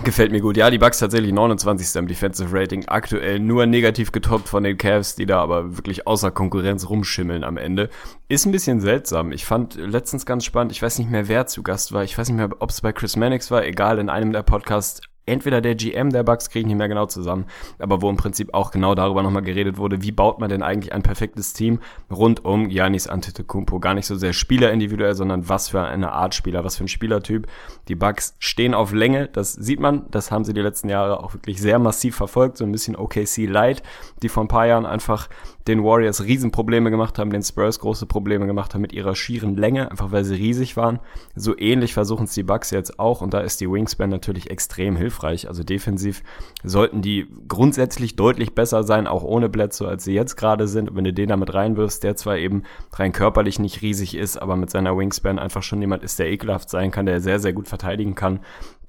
Gefällt 0.04 0.32
mir 0.32 0.39
gut. 0.39 0.56
Ja, 0.56 0.69
die 0.69 0.78
Bucks 0.78 0.99
tatsächlich 0.99 1.34
29. 1.34 1.95
im 1.99 2.08
Defensive 2.08 2.58
Rating. 2.58 2.86
Aktuell 2.88 3.39
nur 3.39 3.65
negativ 3.65 4.12
getoppt 4.12 4.47
von 4.47 4.63
den 4.63 4.78
Cavs, 4.78 5.15
die 5.15 5.25
da 5.25 5.41
aber 5.41 5.75
wirklich 5.75 6.08
außer 6.08 6.32
Konkurrenz 6.32 6.89
rumschimmeln 6.89 7.43
am 7.43 7.58
Ende. 7.58 7.89
Ist 8.30 8.45
ein 8.45 8.54
bisschen 8.54 8.80
seltsam. 8.80 9.34
Ich 9.34 9.45
fand 9.45 9.75
letztens 9.75 10.25
ganz 10.25 10.45
spannend, 10.45 10.71
ich 10.71 10.82
weiß 10.82 10.99
nicht 10.99 11.12
mehr, 11.12 11.28
wer 11.28 11.47
zu 11.47 11.63
Gast 11.63 11.91
war. 11.91 12.04
Ich 12.04 12.17
weiß 12.17 12.30
nicht 12.30 12.38
mehr, 12.38 12.49
ob 12.60 12.69
es 12.69 12.82
bei 12.82 12.93
Chris 12.93 13.17
Mannix 13.17 13.52
war. 13.52 13.65
Egal, 13.65 13.99
in 13.99 14.10
einem 14.10 14.32
der 14.32 14.43
Podcasts 14.43 15.02
entweder 15.29 15.61
der 15.61 15.75
GM 15.75 16.09
der 16.09 16.23
Bucks, 16.23 16.49
kriege 16.49 16.61
ich 16.61 16.67
nicht 16.67 16.77
mehr 16.77 16.87
genau 16.87 17.05
zusammen, 17.05 17.45
aber 17.77 18.01
wo 18.01 18.09
im 18.09 18.17
Prinzip 18.17 18.53
auch 18.53 18.71
genau 18.71 18.95
darüber 18.95 19.23
nochmal 19.23 19.43
geredet 19.43 19.77
wurde, 19.77 20.01
wie 20.01 20.11
baut 20.11 20.39
man 20.39 20.49
denn 20.49 20.63
eigentlich 20.63 20.93
ein 20.93 21.03
perfektes 21.03 21.53
Team 21.53 21.79
rund 22.11 22.43
um 22.43 22.69
Janis 22.69 23.07
Antetokounmpo. 23.07 23.79
Gar 23.79 23.93
nicht 23.93 24.05
so 24.05 24.15
sehr 24.15 24.33
Spieler 24.33 24.69
sondern 25.13 25.47
was 25.47 25.69
für 25.69 25.81
eine 25.81 26.11
Art 26.11 26.35
Spieler, 26.35 26.63
was 26.63 26.77
für 26.77 26.83
ein 26.83 26.87
Spielertyp. 26.87 27.47
Die 27.87 27.95
Bucks 27.95 28.35
stehen 28.39 28.73
auf 28.73 28.91
Länge, 28.91 29.27
das 29.27 29.53
sieht 29.53 29.79
man, 29.79 30.05
das 30.11 30.31
haben 30.31 30.43
sie 30.43 30.53
die 30.53 30.61
letzten 30.61 30.89
Jahre 30.89 31.23
auch 31.23 31.33
wirklich 31.33 31.61
sehr 31.61 31.79
massiv 31.79 32.15
verfolgt, 32.15 32.57
so 32.57 32.65
ein 32.65 32.71
bisschen 32.71 32.95
OKC 32.95 33.47
Light, 33.47 33.83
die 34.21 34.29
vor 34.29 34.43
ein 34.43 34.47
paar 34.47 34.67
Jahren 34.67 34.85
einfach 34.85 35.29
den 35.67 35.83
Warriors 35.83 36.23
Riesenprobleme 36.23 36.89
gemacht 36.89 37.19
haben, 37.19 37.31
den 37.31 37.43
Spurs 37.43 37.79
große 37.79 38.05
Probleme 38.05 38.47
gemacht 38.47 38.73
haben 38.73 38.81
mit 38.81 38.93
ihrer 38.93 39.15
schieren 39.15 39.55
Länge, 39.55 39.91
einfach 39.91 40.11
weil 40.11 40.23
sie 40.23 40.35
riesig 40.35 40.77
waren. 40.77 40.99
So 41.35 41.57
ähnlich 41.57 41.93
versuchen 41.93 42.23
es 42.23 42.33
die 42.33 42.43
Bucks 42.43 42.71
jetzt 42.71 42.99
auch 42.99 43.21
und 43.21 43.33
da 43.33 43.41
ist 43.41 43.61
die 43.61 43.69
Wingspan 43.69 44.09
natürlich 44.09 44.49
extrem 44.49 44.95
hilfreich. 44.95 45.47
Also 45.47 45.63
defensiv 45.63 46.23
sollten 46.63 47.01
die 47.01 47.27
grundsätzlich 47.47 48.15
deutlich 48.15 48.55
besser 48.55 48.83
sein, 48.83 49.05
auch 49.05 49.23
ohne 49.23 49.49
Bledsoe, 49.49 49.87
als 49.87 50.03
sie 50.03 50.13
jetzt 50.13 50.37
gerade 50.37 50.67
sind. 50.67 50.89
Und 50.89 50.95
wenn 50.95 51.03
du 51.03 51.13
den 51.13 51.29
damit 51.29 51.53
reinwirfst, 51.53 52.03
der 52.03 52.15
zwar 52.15 52.37
eben 52.37 52.63
rein 52.93 53.11
körperlich 53.11 53.59
nicht 53.59 53.81
riesig 53.81 54.15
ist, 54.15 54.37
aber 54.37 54.55
mit 54.55 54.69
seiner 54.69 54.97
Wingspan 54.97 55.39
einfach 55.39 55.63
schon 55.63 55.81
jemand 55.81 56.03
ist, 56.03 56.19
der 56.19 56.29
ekelhaft 56.31 56.69
sein 56.69 56.91
kann, 56.91 57.05
der 57.05 57.21
sehr, 57.21 57.39
sehr 57.39 57.53
gut 57.53 57.67
verteidigen 57.67 58.15
kann, 58.15 58.39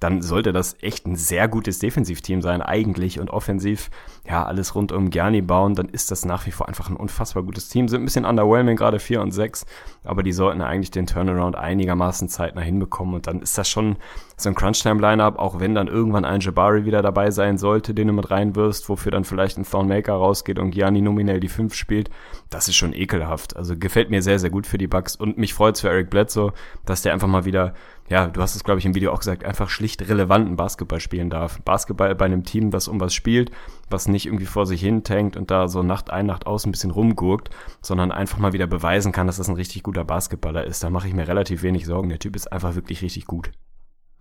dann 0.01 0.23
sollte 0.23 0.51
das 0.51 0.77
echt 0.81 1.05
ein 1.05 1.15
sehr 1.15 1.47
gutes 1.47 1.77
Defensivteam 1.77 2.41
sein 2.41 2.63
eigentlich 2.63 3.19
und 3.19 3.29
offensiv, 3.29 3.91
ja, 4.27 4.43
alles 4.43 4.73
rund 4.73 4.91
um 4.91 5.11
Gianni 5.11 5.43
bauen, 5.43 5.75
dann 5.75 5.89
ist 5.89 6.09
das 6.09 6.25
nach 6.25 6.47
wie 6.47 6.51
vor 6.51 6.67
einfach 6.67 6.89
ein 6.89 6.95
unfassbar 6.95 7.43
gutes 7.43 7.69
Team. 7.69 7.87
Sind 7.87 8.01
ein 8.01 8.05
bisschen 8.05 8.25
underwhelming, 8.25 8.75
gerade 8.75 8.97
4 8.97 9.21
und 9.21 9.31
6, 9.31 9.67
aber 10.03 10.23
die 10.23 10.31
sollten 10.31 10.61
eigentlich 10.61 10.89
den 10.89 11.05
Turnaround 11.05 11.55
einigermaßen 11.55 12.29
zeitnah 12.29 12.61
hinbekommen 12.61 13.13
und 13.13 13.27
dann 13.27 13.43
ist 13.43 13.59
das 13.59 13.69
schon 13.69 13.97
so 14.37 14.49
ein 14.49 14.55
Crunch-Time-Lineup, 14.55 15.37
auch 15.37 15.59
wenn 15.59 15.75
dann 15.75 15.87
irgendwann 15.87 16.25
ein 16.25 16.39
Jabari 16.39 16.83
wieder 16.83 17.03
dabei 17.03 17.29
sein 17.29 17.59
sollte, 17.59 17.93
den 17.93 18.07
du 18.07 18.13
mit 18.13 18.31
reinwirfst, 18.31 18.89
wofür 18.89 19.11
dann 19.11 19.23
vielleicht 19.23 19.59
ein 19.59 19.69
Thornmaker 19.69 20.13
rausgeht 20.13 20.57
und 20.57 20.71
Gianni 20.71 21.01
nominell 21.01 21.39
die 21.39 21.47
5 21.47 21.75
spielt, 21.75 22.09
das 22.49 22.67
ist 22.67 22.75
schon 22.75 22.93
ekelhaft. 22.93 23.55
Also 23.55 23.77
gefällt 23.77 24.09
mir 24.09 24.23
sehr, 24.23 24.39
sehr 24.39 24.49
gut 24.49 24.65
für 24.65 24.79
die 24.79 24.87
Bucks 24.87 25.15
und 25.15 25.37
mich 25.37 25.53
freut's 25.53 25.81
für 25.81 25.89
Eric 25.89 26.09
Bledsoe, 26.09 26.53
dass 26.87 27.03
der 27.03 27.13
einfach 27.13 27.27
mal 27.27 27.45
wieder 27.45 27.75
ja, 28.11 28.27
du 28.27 28.41
hast 28.41 28.55
es, 28.55 28.65
glaube 28.65 28.79
ich, 28.79 28.85
im 28.85 28.93
Video 28.93 29.13
auch 29.13 29.19
gesagt, 29.19 29.45
einfach 29.45 29.69
schlicht 29.69 30.07
relevanten 30.07 30.57
Basketball 30.57 30.99
spielen 30.99 31.29
darf. 31.29 31.61
Basketball 31.61 32.13
bei 32.13 32.25
einem 32.25 32.43
Team, 32.43 32.69
das 32.69 32.89
um 32.89 32.99
was 32.99 33.13
spielt, 33.13 33.51
was 33.89 34.09
nicht 34.09 34.25
irgendwie 34.25 34.45
vor 34.45 34.65
sich 34.65 34.81
hin 34.81 35.05
tankt 35.05 35.37
und 35.37 35.49
da 35.49 35.69
so 35.69 35.81
Nacht 35.81 36.11
ein, 36.11 36.25
Nacht 36.25 36.45
aus 36.45 36.65
ein 36.65 36.71
bisschen 36.71 36.91
rumgurkt, 36.91 37.51
sondern 37.81 38.11
einfach 38.11 38.37
mal 38.37 38.51
wieder 38.51 38.67
beweisen 38.67 39.13
kann, 39.13 39.27
dass 39.27 39.37
das 39.37 39.47
ein 39.47 39.55
richtig 39.55 39.83
guter 39.83 40.03
Basketballer 40.03 40.65
ist. 40.65 40.83
Da 40.83 40.89
mache 40.89 41.07
ich 41.07 41.13
mir 41.13 41.25
relativ 41.25 41.63
wenig 41.63 41.85
Sorgen. 41.85 42.09
Der 42.09 42.19
Typ 42.19 42.35
ist 42.35 42.51
einfach 42.51 42.75
wirklich 42.75 43.01
richtig 43.01 43.27
gut. 43.27 43.51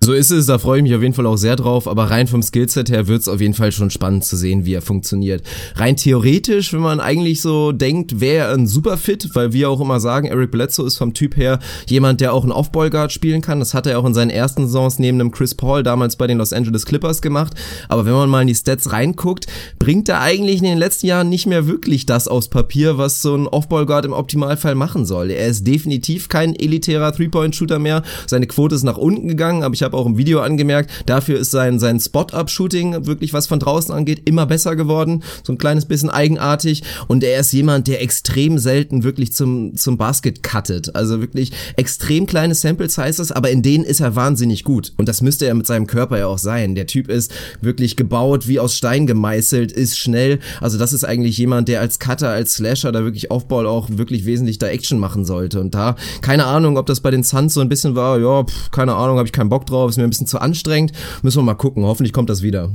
So 0.03 0.15
ist 0.15 0.31
es, 0.31 0.47
da 0.47 0.57
freue 0.57 0.79
ich 0.79 0.83
mich 0.83 0.95
auf 0.95 1.03
jeden 1.03 1.13
Fall 1.13 1.27
auch 1.27 1.37
sehr 1.37 1.57
drauf, 1.57 1.87
aber 1.87 2.05
rein 2.05 2.27
vom 2.27 2.43
Skillset 2.43 2.89
her 2.89 3.07
wird's 3.07 3.29
auf 3.29 3.43
jeden 3.43 3.53
Fall 3.53 3.71
schon 3.71 3.91
spannend 3.91 4.25
zu 4.25 4.35
sehen, 4.35 4.65
wie 4.65 4.73
er 4.73 4.81
funktioniert. 4.81 5.43
Rein 5.75 5.95
theoretisch, 5.95 6.73
wenn 6.73 6.81
man 6.81 7.01
eigentlich 7.01 7.43
so 7.43 7.71
denkt, 7.73 8.19
wäre 8.19 8.49
er 8.49 8.55
ein 8.55 8.67
super 8.67 8.97
Fit, 8.97 9.29
weil 9.35 9.53
wir 9.53 9.69
auch 9.69 9.79
immer 9.79 10.01
sagen, 10.01 10.29
Eric 10.29 10.53
Bledsoe 10.53 10.87
ist 10.87 10.97
vom 10.97 11.13
Typ 11.13 11.37
her 11.37 11.59
jemand, 11.87 12.23
der 12.23 12.33
auch 12.33 12.45
einen 12.45 12.53
Off-Ball-Guard 12.53 13.13
spielen 13.13 13.43
kann. 13.43 13.59
Das 13.59 13.75
hat 13.75 13.87
er 13.87 13.99
auch 13.99 14.07
in 14.07 14.15
seinen 14.15 14.31
ersten 14.31 14.67
Saisons 14.67 14.99
neben 14.99 15.21
einem 15.21 15.33
Chris 15.33 15.55
Paul 15.55 15.83
damals 15.83 16.17
bei 16.17 16.27
den 16.27 16.39
Los 16.39 16.55
Angeles 16.55 16.87
Clippers 16.87 17.21
gemacht. 17.21 17.53
Aber 17.91 18.07
wenn 18.07 18.15
man 18.15 18.31
mal 18.31 18.41
in 18.41 18.49
die 18.49 18.55
Stats 18.55 18.93
reinguckt, 18.93 19.49
bringt 19.79 20.09
er 20.09 20.23
eigentlich 20.23 20.61
in 20.61 20.65
den 20.65 20.79
letzten 20.79 21.09
Jahren 21.09 21.29
nicht 21.29 21.47
mehr 21.47 21.67
wirklich 21.67 22.07
das 22.07 22.27
aus 22.27 22.49
Papier, 22.49 22.97
was 22.97 23.21
so 23.21 23.35
ein 23.37 23.47
Off-Ball-Guard 23.47 24.07
im 24.07 24.15
Optimalfall 24.15 24.77
machen 24.77 25.05
soll. 25.05 25.31
Er 25.31 25.49
ist 25.49 25.67
definitiv 25.67 26.31
kein 26.31 26.57
elitärer 26.57 27.13
Three-Point-Shooter 27.13 27.79
mehr. 27.79 28.03
Seine 28.27 28.47
Quote 28.47 28.75
ist 28.75 28.83
nach 28.83 28.97
unten 28.97 29.29
gegangen, 29.29 29.63
aber 29.63 29.75
ich 29.75 29.83
habe 29.83 29.90
habe 29.91 29.97
auch 30.01 30.07
im 30.07 30.17
Video 30.17 30.41
angemerkt, 30.41 30.91
dafür 31.07 31.39
ist 31.39 31.51
sein, 31.51 31.79
sein 31.79 31.99
Spot-Up-Shooting 31.99 33.07
wirklich, 33.07 33.33
was 33.33 33.47
von 33.47 33.59
draußen 33.59 33.93
angeht, 33.93 34.23
immer 34.25 34.47
besser 34.47 34.77
geworden. 34.77 35.23
So 35.43 35.53
ein 35.53 35.59
kleines 35.59 35.87
bisschen 35.87 36.11
eigenartig. 36.11 36.83
Und 37.09 37.25
er 37.25 37.41
ist 37.41 37.53
jemand, 37.53 37.89
der 37.89 38.03
extrem 38.03 38.59
selten 38.59 39.03
wirklich 39.03 39.33
zum, 39.33 39.77
zum 39.77 39.99
Basket 39.99 40.43
cuttet. 40.43 40.95
Also 40.95 41.21
wirklich 41.21 41.53
extrem 41.77 42.27
kleine 42.27 42.55
Sample 42.55 42.89
Sizes, 42.89 43.33
aber 43.33 43.51
in 43.51 43.63
denen 43.63 43.85
ist 43.85 44.01
er 44.01 44.17
wahnsinnig 44.17 44.65
gut. 44.65 44.93
Und 44.97 45.09
das 45.09 45.23
müsste 45.23 45.47
er 45.47 45.55
mit 45.55 45.67
seinem 45.67 45.87
Körper 45.87 46.19
ja 46.19 46.27
auch 46.27 46.39
sein. 46.39 46.75
Der 46.75 46.87
Typ 46.87 47.09
ist 47.09 47.33
wirklich 47.61 47.97
gebaut, 47.97 48.47
wie 48.47 48.61
aus 48.61 48.77
Stein 48.77 49.07
gemeißelt, 49.07 49.73
ist 49.73 49.99
schnell. 49.99 50.39
Also 50.61 50.79
das 50.79 50.93
ist 50.93 51.05
eigentlich 51.05 51.37
jemand, 51.39 51.69
der 51.69 51.81
als 51.81 51.99
Cutter, 51.99 52.29
als 52.29 52.55
Slasher 52.55 52.93
da 52.93 53.03
wirklich 53.03 53.31
Aufball 53.31 53.67
auch 53.67 53.89
wirklich 53.91 54.25
wesentlich 54.25 54.59
da 54.59 54.69
Action 54.69 54.99
machen 54.99 55.25
sollte. 55.25 55.61
Und 55.61 55.75
da, 55.75 55.97
keine 56.21 56.47
Ahnung, 56.47 56.79
ob 56.79 56.87
das 56.87 57.01
bei 57.01 57.11
den 57.11 57.25
Suns 57.25 57.55
so 57.55 57.61
ein 57.61 57.69
bisschen 57.69 57.97
war, 57.97 58.19
ja, 58.21 58.45
pff, 58.45 58.71
keine 58.71 58.95
Ahnung, 58.95 59.19
habe 59.19 59.27
ich 59.27 59.33
keinen 59.33 59.49
Bock 59.49 59.67
drauf 59.67 59.80
drauf, 59.81 59.91
ist 59.91 59.97
mir 59.97 60.05
ein 60.05 60.11
bisschen 60.11 60.27
zu 60.27 60.41
anstrengend. 60.41 60.93
Müssen 61.23 61.39
wir 61.39 61.45
mal 61.45 61.55
gucken. 61.55 61.85
Hoffentlich 61.85 62.13
kommt 62.13 62.31
das 62.31 62.43
wieder. 62.43 62.71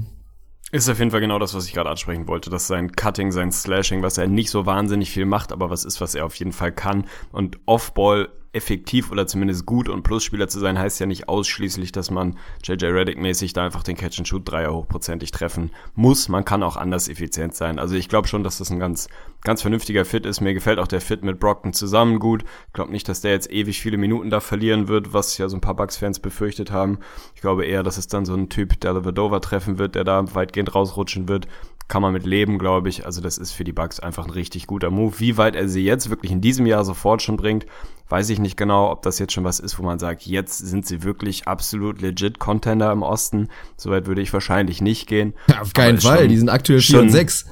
Ist 0.72 0.90
auf 0.90 1.00
jeden 1.00 1.12
Fall 1.12 1.22
genau 1.22 1.40
das, 1.40 1.54
was 1.54 1.68
ich 1.68 1.74
gerade 1.74 1.90
ansprechen 1.90 2.28
wollte, 2.28 2.50
dass 2.50 2.68
sein 2.68 2.92
Cutting, 2.92 3.32
sein 3.32 3.52
Slashing, 3.52 4.02
was 4.02 4.18
er 4.18 4.28
nicht 4.28 4.50
so 4.50 4.66
wahnsinnig 4.66 5.12
viel 5.12 5.26
macht, 5.26 5.52
aber 5.52 5.70
was 5.70 5.86
ist, 5.86 6.02
was 6.02 6.16
er 6.16 6.26
auf 6.26 6.36
jeden 6.36 6.52
Fall 6.52 6.72
kann. 6.72 7.06
Und 7.32 7.60
Offball 7.66 8.30
effektiv 8.56 9.12
oder 9.12 9.28
zumindest 9.28 9.66
gut 9.66 9.90
und 9.90 10.04
Plusspieler 10.04 10.48
zu 10.48 10.60
sein, 10.60 10.80
heißt 10.80 11.00
ja 11.00 11.06
nicht 11.06 11.30
ausschließlich, 11.30 11.92
dass 11.92 12.10
man 12.10 12.38
JJ 12.64 12.86
Reddick-mäßig 12.86 13.54
da 13.54 13.66
einfach 13.66 13.84
den 13.84 13.98
Catch-and-Shoot-Dreier 13.98 14.74
hochprozentig 14.74 15.32
treffen 15.32 15.72
muss. 15.94 16.30
Man 16.30 16.46
kann 16.46 16.64
auch 16.64 16.78
anders 16.78 17.10
effizient 17.10 17.56
sein. 17.56 17.80
Also 17.80 17.96
ich 17.96 18.10
glaube 18.10 18.28
schon, 18.28 18.44
dass 18.44 18.58
das 18.58 18.72
ein 18.72 18.80
ganz, 18.80 19.10
ganz 19.42 19.62
vernünftiger 19.62 20.06
Fit 20.06 20.26
ist. 20.26 20.42
Mir 20.42 20.54
gefällt 20.54 20.80
auch 20.80 20.88
der 20.88 21.02
Fit 21.02 21.24
mit 21.24 21.40
Brockton 21.40 21.74
zusammen 21.74 22.20
gut. 22.20 22.44
Ich 22.68 22.74
glaube 22.74 22.92
nicht, 22.92 23.08
dass 23.10 23.22
der 23.22 23.32
jetzt 23.32 23.52
ewig 23.52 23.82
viele 23.82 23.98
Minuten 23.98 24.30
da 24.30 24.40
verlieren 24.40 24.88
wird, 24.88 25.14
was 25.14 25.38
ja 25.38 25.50
so 25.50 25.58
ein 25.58 25.62
paar 25.62 25.76
Bucks-Fans 25.76 26.20
befürchtet 26.20 26.72
haben. 26.72 27.00
Ich 27.36 27.42
glaube 27.42 27.66
eher, 27.66 27.84
dass 27.84 27.98
es 27.98 28.08
dann 28.08 28.26
so 28.26 28.34
ein 28.34 28.50
Typ, 28.50 28.80
der 28.80 28.94
Levadova 28.94 29.40
treffen 29.40 29.78
wird, 29.78 29.96
der 29.96 30.04
da 30.04 30.34
weitgehend 30.34 30.74
rausrutschen 30.74 31.28
wird 31.28 31.48
kann 31.88 32.02
man 32.02 32.14
mit 32.14 32.26
leben, 32.26 32.58
glaube 32.58 32.90
ich. 32.90 33.06
Also 33.06 33.22
das 33.22 33.38
ist 33.38 33.52
für 33.52 33.64
die 33.64 33.74
Bucks 33.74 34.00
einfach 34.00 34.26
ein 34.26 34.32
richtig 34.32 34.68
guter 34.68 34.90
Move. 34.90 35.20
Wie 35.20 35.38
weit 35.38 35.56
er 35.56 35.70
sie 35.70 35.84
jetzt 35.84 36.10
wirklich 36.10 36.32
in 36.32 36.42
diesem 36.42 36.66
Jahr 36.66 36.84
sofort 36.84 37.22
schon 37.22 37.38
bringt, 37.38 37.66
weiß 38.10 38.30
ich 38.30 38.40
nicht 38.40 38.58
genau, 38.58 38.92
ob 38.92 39.02
das 39.02 39.20
jetzt 39.20 39.34
schon 39.34 39.44
was 39.44 39.60
ist, 39.60 39.78
wo 39.80 39.84
man 39.84 40.00
sagt, 40.00 40.26
jetzt 40.26 40.58
sind 40.58 40.86
sie 40.86 41.04
wirklich 41.04 41.48
absolut 41.48 42.02
legit 42.02 42.40
Contender 42.40 42.92
im 42.92 43.04
Osten. 43.04 43.50
Soweit 43.78 44.08
würde 44.08 44.22
ich 44.22 44.34
wahrscheinlich 44.34 44.82
nicht 44.82 45.08
gehen. 45.08 45.34
Auf 45.62 45.74
keinen 45.74 46.00
Fall, 46.00 46.20
schon, 46.20 46.30
die 46.30 46.38
sind 46.38 46.50
aktuell 46.50 46.82
4 46.82 47.02
und 47.02 47.10
6. 47.10 47.46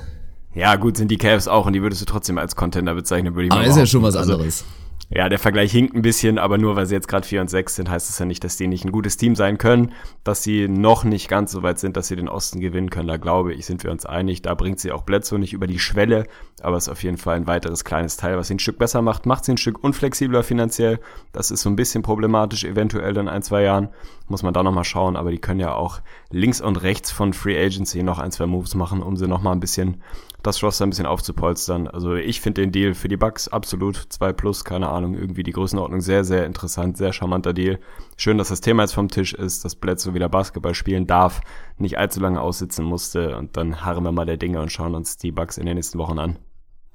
Ja, 0.56 0.76
gut, 0.76 0.98
sind 0.98 1.10
die 1.10 1.18
Cavs 1.18 1.48
auch 1.48 1.66
und 1.66 1.74
die 1.74 1.82
würdest 1.82 2.02
du 2.02 2.06
trotzdem 2.06 2.38
als 2.38 2.56
Contender 2.56 2.94
bezeichnen, 2.94 3.34
würde 3.34 3.46
ich 3.46 3.50
mal 3.50 3.60
Aber 3.60 3.68
ist 3.68 3.78
ja 3.78 3.86
schon 3.86 4.04
was 4.04 4.16
also, 4.16 4.34
anderes. 4.34 4.64
Also, 4.64 4.83
ja, 5.16 5.30
der 5.30 5.38
Vergleich 5.38 5.72
hinkt 5.72 5.96
ein 5.96 6.02
bisschen, 6.02 6.40
aber 6.40 6.58
nur 6.58 6.76
weil 6.76 6.88
sie 6.88 6.96
jetzt 6.96 7.08
gerade 7.08 7.28
4 7.28 7.42
und 7.42 7.50
6 7.50 7.76
sind, 7.76 7.90
heißt 7.90 8.10
das 8.10 8.18
ja 8.18 8.26
nicht, 8.26 8.44
dass 8.44 8.58
die 8.58 8.66
nicht 8.66 8.84
ein 8.84 8.92
gutes 8.92 9.16
Team 9.16 9.36
sein 9.36 9.60
können, 9.60 9.92
dass 10.24 10.42
sie 10.42 10.68
noch 10.68 11.04
nicht 11.04 11.30
ganz 11.30 11.52
so 11.52 11.62
weit 11.62 11.78
sind, 11.78 11.98
dass 11.98 12.08
sie 12.08 12.16
den 12.16 12.28
Osten 12.28 12.60
gewinnen 12.60 12.90
können. 12.90 13.08
Da 13.08 13.18
glaube 13.18 13.54
ich, 13.54 13.68
sind 13.68 13.84
wir 13.84 13.92
uns 13.92 14.08
einig. 14.08 14.42
Da 14.42 14.56
bringt 14.56 14.80
sie 14.80 14.92
auch 14.92 15.04
Bledsoe 15.04 15.38
nicht 15.38 15.54
über 15.54 15.68
die 15.68 15.78
Schwelle, 15.78 16.26
aber 16.62 16.78
es 16.78 16.88
ist 16.88 16.90
auf 16.90 17.04
jeden 17.04 17.18
Fall 17.18 17.36
ein 17.36 17.46
weiteres 17.46 17.86
kleines 17.86 18.18
Teil, 18.18 18.38
was 18.38 18.48
sie 18.48 18.56
ein 18.56 18.60
Stück 18.60 18.80
besser 18.80 19.04
macht. 19.04 19.28
Macht 19.28 19.46
sie 19.46 19.52
ein 19.52 19.58
Stück 19.58 19.84
unflexibler 19.84 20.42
finanziell. 20.42 21.00
Das 21.32 21.52
ist 21.52 21.62
so 21.62 21.70
ein 21.70 21.76
bisschen 21.76 22.02
problematisch, 22.02 22.64
eventuell 22.64 23.16
in 23.16 23.28
ein, 23.28 23.44
zwei 23.44 23.62
Jahren. 23.62 23.90
Muss 24.28 24.42
man 24.42 24.56
da 24.56 24.64
nochmal 24.64 24.84
schauen, 24.84 25.16
aber 25.16 25.30
die 25.30 25.38
können 25.38 25.60
ja 25.60 25.76
auch 25.76 26.02
links 26.32 26.60
und 26.60 26.82
rechts 26.82 27.12
von 27.12 27.34
Free 27.34 27.64
Agency 27.64 28.02
noch 28.02 28.18
ein, 28.18 28.32
zwei 28.32 28.48
Moves 28.48 28.74
machen, 28.74 29.04
um 29.04 29.16
sie 29.16 29.28
nochmal 29.28 29.54
ein 29.54 29.60
bisschen 29.60 30.02
das 30.44 30.62
Roster 30.62 30.86
ein 30.86 30.90
bisschen 30.90 31.06
aufzupolstern. 31.06 31.88
Also 31.88 32.16
ich 32.16 32.42
finde 32.42 32.62
den 32.62 32.72
Deal 32.72 32.94
für 32.94 33.08
die 33.08 33.18
Bucks 33.18 33.48
absolut 33.48 33.96
2 33.96 34.34
plus, 34.34 34.64
keine 34.64 34.90
Ahnung, 34.90 35.16
irgendwie 35.16 35.44
die 35.44 35.54
Größenordnung 35.54 36.02
sehr, 36.02 36.24
sehr 36.24 36.46
interessant, 36.46 36.98
sehr 36.98 37.14
charmanter 37.14 37.54
Deal. 37.54 37.80
Schön, 38.18 38.38
dass 38.38 38.50
das 38.50 38.62
Thema 38.62 38.84
jetzt 38.84 38.94
vom 38.94 39.08
Tisch 39.08 39.34
ist, 39.34 39.66
dass 39.66 39.76
Bledsoe 39.76 40.14
wieder 40.14 40.30
Basketball 40.30 40.76
spielen 40.76 41.08
darf, 41.08 41.42
nicht 41.78 41.98
allzu 41.98 42.20
lange 42.20 42.42
aussitzen 42.42 42.86
musste 42.86 43.38
und 43.38 43.58
dann 43.58 43.84
harren 43.84 44.04
wir 44.04 44.12
mal 44.12 44.26
der 44.26 44.38
Dinge 44.38 44.62
und 44.62 44.72
schauen 44.72 44.96
uns 44.96 45.18
die 45.18 45.32
Bucks 45.32 45.58
in 45.58 45.66
den 45.66 45.76
nächsten 45.76 45.98
Wochen 45.98 46.20
an. 46.20 46.38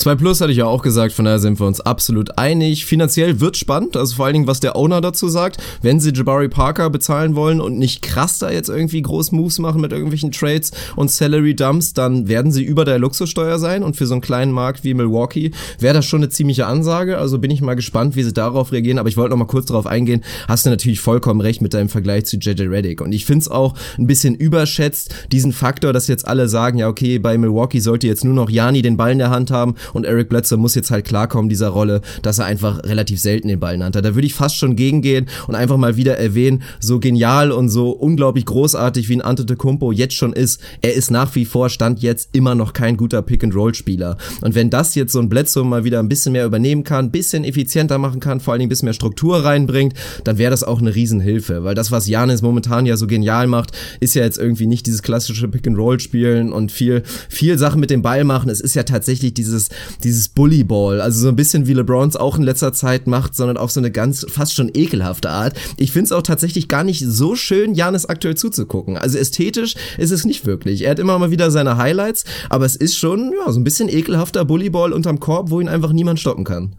2 0.01 0.15
Plus 0.15 0.41
hatte 0.41 0.53
ich 0.53 0.59
ja 0.59 0.67
auch 0.67 0.83
gesagt, 0.83 1.13
von 1.13 1.25
daher 1.25 1.41
sind 1.41 1.59
wir 1.59 1.67
uns 1.67 1.81
absolut 1.81 2.39
einig. 2.39 2.87
Finanziell 2.87 3.41
wird 3.41 3.57
spannend, 3.57 3.97
also 3.97 4.15
vor 4.15 4.27
allen 4.27 4.35
Dingen, 4.35 4.47
was 4.47 4.61
der 4.61 4.77
Owner 4.77 5.01
dazu 5.01 5.29
sagt. 5.29 5.57
Wenn 5.83 5.99
sie 5.99 6.13
Jabari 6.13 6.49
Parker 6.49 6.89
bezahlen 6.89 7.35
wollen 7.35 7.61
und 7.61 7.81
nicht 7.81 8.01
krass 8.01 8.39
da 8.39 8.49
jetzt 8.49 8.69
irgendwie 8.69 9.03
groß 9.03 9.33
Moves 9.33 9.59
machen 9.59 9.81
mit 9.81 9.91
irgendwelchen 9.91 10.31
Trades 10.31 10.71
und 10.95 11.11
Salary 11.11 11.57
Dumps, 11.57 11.95
dann 11.95 12.29
werden 12.29 12.53
sie 12.53 12.63
über 12.63 12.85
der 12.85 13.01
Luxussteuer 13.01 13.59
sein 13.59 13.83
und 13.83 13.97
für 13.97 14.07
so 14.07 14.15
einen 14.15 14.21
kleinen 14.21 14.53
Markt 14.53 14.85
wie 14.85 14.95
Milwaukee 14.95 15.51
wäre 15.81 15.95
das 15.95 16.07
schon 16.07 16.21
eine 16.21 16.29
ziemliche 16.29 16.67
Ansage. 16.67 17.19
Also 17.19 17.41
bin 17.41 17.51
ich 17.51 17.61
mal 17.61 17.75
gespannt, 17.75 18.15
wie 18.15 18.23
sie 18.23 18.33
darauf 18.33 18.71
reagieren, 18.71 19.01
aber 19.01 19.09
ich 19.09 19.17
wollte 19.17 19.31
noch 19.31 19.39
mal 19.39 19.47
kurz 19.47 19.67
darauf 19.67 19.89
eingehen. 19.89 20.23
Hast 20.47 20.65
du 20.65 20.71
natürlich 20.71 21.01
vollkommen 21.01 21.41
recht 21.41 21.61
mit 21.61 21.75
deinem 21.75 21.89
Vergleich 21.89 22.27
zu 22.27 22.37
JJ 22.37 22.69
Reddick 22.69 23.01
und 23.01 23.11
ich 23.11 23.27
finde 23.27 23.41
es 23.41 23.49
auch 23.51 23.75
ein 23.99 24.07
bisschen 24.07 24.37
überschätzt, 24.37 25.13
diesen 25.33 25.53
Faktor, 25.53 25.93
dass 25.93 26.07
jetzt 26.07 26.29
alle 26.29 26.49
sagen, 26.49 26.79
ja 26.79 26.87
okay, 26.87 27.19
bei 27.19 27.37
Milwaukee 27.37 27.81
sollte 27.81 28.07
jetzt 28.07 28.25
nur 28.25 28.35
noch 28.35 28.49
Jani 28.49 28.81
den 28.83 28.97
Ball 28.97 29.11
in 29.11 29.19
der 29.19 29.31
Hand 29.31 29.51
haben 29.51 29.75
und 29.93 30.05
Eric 30.05 30.29
Bledsoe 30.29 30.59
muss 30.59 30.75
jetzt 30.75 30.91
halt 30.91 31.05
klarkommen, 31.05 31.49
dieser 31.49 31.69
Rolle, 31.69 32.01
dass 32.23 32.39
er 32.39 32.47
einfach 32.47 32.83
relativ 32.85 33.21
selten 33.21 33.49
den 33.49 33.61
Ball 33.61 33.79
nannte. 33.79 34.03
Da 34.03 34.15
würde 34.15 34.27
ich 34.27 34.35
fast 34.35 34.57
schon 34.57 34.77
gegengehen 34.77 35.29
und 35.47 35.55
einfach 35.55 35.77
mal 35.77 35.97
wieder 35.97 36.19
erwähnen, 36.19 36.63
so 36.81 36.99
genial 37.01 37.53
und 37.53 37.69
so 37.69 37.91
unglaublich 37.91 38.45
großartig 38.45 39.09
wie 39.09 39.17
ein 39.17 39.23
Antetokounmpo 39.23 39.93
jetzt 39.93 40.15
schon 40.15 40.33
ist, 40.33 40.61
er 40.81 40.95
ist 40.95 41.11
nach 41.11 41.35
wie 41.35 41.45
vor, 41.45 41.69
stand 41.71 42.01
jetzt 42.01 42.31
immer 42.33 42.55
noch 42.55 42.73
kein 42.73 42.97
guter 42.97 43.23
Pick-and-Roll-Spieler. 43.23 44.17
Und 44.41 44.55
wenn 44.55 44.71
das 44.71 44.95
jetzt 44.95 45.13
so 45.13 45.21
ein 45.21 45.29
Bledsoe 45.29 45.65
mal 45.65 45.85
wieder 45.85 46.01
ein 46.01 46.09
bisschen 46.09 46.33
mehr 46.33 46.47
übernehmen 46.47 46.85
kann, 46.85 47.11
bisschen 47.11 47.45
effizienter 47.45 47.99
machen 47.99 48.21
kann, 48.21 48.41
vor 48.41 48.53
allen 48.53 48.61
Dingen 48.61 48.69
ein 48.69 48.71
bisschen 48.71 48.87
mehr 48.87 48.95
Struktur 48.95 49.45
reinbringt, 49.45 49.95
dann 50.25 50.39
wäre 50.39 50.51
das 50.51 50.65
auch 50.65 50.81
eine 50.81 50.95
Riesenhilfe, 50.95 51.65
weil 51.65 51.75
das, 51.75 51.91
was 51.91 52.09
Janis 52.09 52.43
momentan 52.43 52.87
ja 52.87 52.97
so 52.97 53.07
genial 53.07 53.47
macht, 53.47 53.73
ist 54.01 54.15
ja 54.15 54.25
jetzt 54.25 54.39
irgendwie 54.39 54.67
nicht 54.67 54.87
dieses 54.87 55.03
klassische 55.03 55.49
Pick-and-Roll-Spielen 55.49 56.53
und 56.53 56.73
viel, 56.73 57.03
viel 57.29 57.59
Sachen 57.59 57.81
mit 57.81 57.91
dem 57.91 58.03
Ball 58.03 58.25
machen. 58.25 58.51
Es 58.51 58.61
ist 58.61 58.75
ja 58.75 58.83
tatsächlich 58.83 59.35
dieses, 59.35 59.69
dieses 60.05 60.29
Bullyball, 60.29 61.01
also 61.01 61.21
so 61.21 61.29
ein 61.29 61.37
bisschen 61.37 61.67
wie 61.67 61.75
LeBrons 61.75 62.17
auch 62.17 62.37
in 62.37 62.43
letzter 62.43 62.73
Zeit 62.73 63.07
macht, 63.07 63.35
sondern 63.35 63.57
auf 63.57 63.71
so 63.71 63.81
eine 63.81 63.91
ganz 63.91 64.27
fast 64.29 64.55
schon 64.55 64.71
ekelhafte 64.73 65.31
Art. 65.31 65.57
Ich 65.77 65.93
finde 65.93 66.07
es 66.07 66.13
auch 66.13 66.23
tatsächlich 66.23 66.69
gar 66.69 66.85
nicht 66.85 67.05
so 67.05 67.35
schön, 67.35 67.75
Janis 67.75 68.07
aktuell 68.07 68.37
zuzugucken. 68.37 68.97
Also 68.97 69.19
ästhetisch 69.19 69.77
ist 69.97 70.11
es 70.11 70.25
nicht 70.25 70.47
wirklich. 70.47 70.83
Er 70.83 70.91
hat 70.91 70.99
immer 70.99 71.19
mal 71.19 71.31
wieder 71.31 71.51
seine 71.51 71.77
Highlights, 71.77 72.25
aber 72.49 72.65
es 72.65 72.77
ist 72.77 72.97
schon 72.97 73.33
ja 73.45 73.53
so 73.53 73.61
ein 73.61 73.65
bisschen 73.65 73.89
ekelhafter 73.89 74.45
Bullyball 74.45 74.93
unterm 74.93 75.21
Korb, 75.21 75.51
wo 75.51 75.61
ihn 75.61 75.69
einfach 75.69 75.93
niemand 75.93 76.21
stoppen 76.21 76.45
kann. 76.45 76.77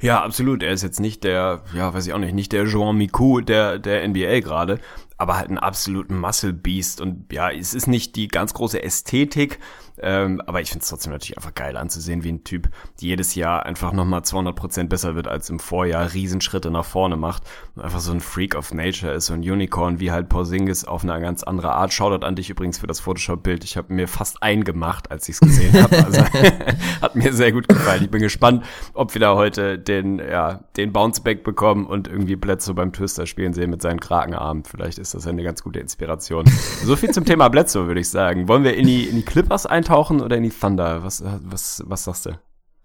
Ja, 0.00 0.22
absolut. 0.22 0.62
Er 0.62 0.72
ist 0.72 0.82
jetzt 0.82 1.00
nicht 1.00 1.24
der, 1.24 1.62
ja, 1.74 1.92
weiß 1.92 2.06
ich 2.06 2.12
auch 2.12 2.18
nicht, 2.18 2.34
nicht 2.34 2.52
der 2.52 2.66
Jean 2.66 2.96
Micou 2.96 3.40
der, 3.40 3.78
der 3.78 4.06
NBA 4.08 4.40
gerade. 4.40 4.78
aber 5.20 5.36
halt 5.36 5.48
einen 5.48 5.58
absoluten 5.58 6.18
Muscle 6.18 6.54
Beast 6.54 7.02
und 7.02 7.30
ja, 7.30 7.50
es 7.50 7.74
ist 7.74 7.86
nicht 7.86 8.16
die 8.16 8.26
ganz 8.26 8.54
große 8.54 8.82
Ästhetik, 8.82 9.58
ähm, 10.02 10.40
aber 10.46 10.60
ich 10.60 10.70
finde 10.70 10.82
es 10.82 10.88
trotzdem 10.88 11.12
natürlich 11.12 11.36
einfach 11.36 11.54
geil 11.54 11.76
anzusehen, 11.76 12.24
wie 12.24 12.32
ein 12.32 12.44
Typ 12.44 12.68
jedes 12.98 13.34
Jahr 13.34 13.66
einfach 13.66 13.92
nochmal 13.92 14.24
200 14.24 14.56
Prozent 14.56 14.90
besser 14.90 15.14
wird 15.14 15.28
als 15.28 15.50
im 15.50 15.58
Vorjahr, 15.58 16.12
Riesenschritte 16.12 16.70
nach 16.70 16.84
vorne 16.84 17.16
macht 17.16 17.42
und 17.76 17.82
einfach 17.82 18.00
so 18.00 18.12
ein 18.12 18.20
Freak 18.20 18.54
of 18.54 18.72
Nature 18.72 19.12
ist, 19.12 19.26
so 19.26 19.34
ein 19.34 19.40
Unicorn 19.40 20.00
wie 20.00 20.10
halt 20.10 20.28
Porzingis 20.28 20.84
auf 20.84 21.02
eine 21.02 21.20
ganz 21.20 21.42
andere 21.42 21.72
Art. 21.72 21.92
Shoutout 21.92 22.24
an 22.24 22.36
dich 22.36 22.50
übrigens 22.50 22.78
für 22.78 22.86
das 22.86 23.00
Photoshop-Bild. 23.00 23.64
Ich 23.64 23.76
habe 23.76 23.92
mir 23.92 24.08
fast 24.08 24.42
eingemacht, 24.42 25.10
als 25.10 25.28
ich 25.28 25.34
es 25.34 25.40
gesehen 25.40 25.82
habe. 25.82 26.04
Also 26.04 26.24
hat 27.02 27.14
mir 27.14 27.32
sehr 27.32 27.52
gut 27.52 27.68
gefallen. 27.68 28.04
Ich 28.04 28.10
bin 28.10 28.22
gespannt, 28.22 28.64
ob 28.94 29.14
wir 29.14 29.20
da 29.20 29.34
heute 29.34 29.78
den, 29.78 30.18
ja, 30.18 30.60
den 30.76 30.92
Bounceback 30.92 31.44
bekommen 31.44 31.86
und 31.86 32.08
irgendwie 32.08 32.36
Bledsoe 32.36 32.74
beim 32.74 32.92
Twister 32.92 33.26
spielen 33.26 33.52
sehen 33.52 33.70
mit 33.70 33.82
seinen 33.82 34.00
Krakenarmen. 34.00 34.64
Vielleicht 34.64 34.98
ist 34.98 35.14
das 35.14 35.26
eine 35.26 35.42
ganz 35.42 35.62
gute 35.62 35.80
Inspiration. 35.80 36.44
So 36.84 36.96
viel 36.96 37.10
zum 37.10 37.24
Thema 37.24 37.48
Bledsoe, 37.48 37.86
würde 37.86 38.00
ich 38.00 38.08
sagen. 38.08 38.48
Wollen 38.48 38.64
wir 38.64 38.74
in 38.74 38.86
die, 38.86 39.04
in 39.04 39.16
die 39.16 39.24
Clippers 39.24 39.66
eintauchen 39.66 39.89
oder 39.90 40.36
in 40.36 40.44
die 40.44 40.50
Thunder? 40.50 41.02
Was, 41.04 41.22
was, 41.24 41.82
was 41.86 42.04
sagst 42.04 42.26
du? 42.26 42.30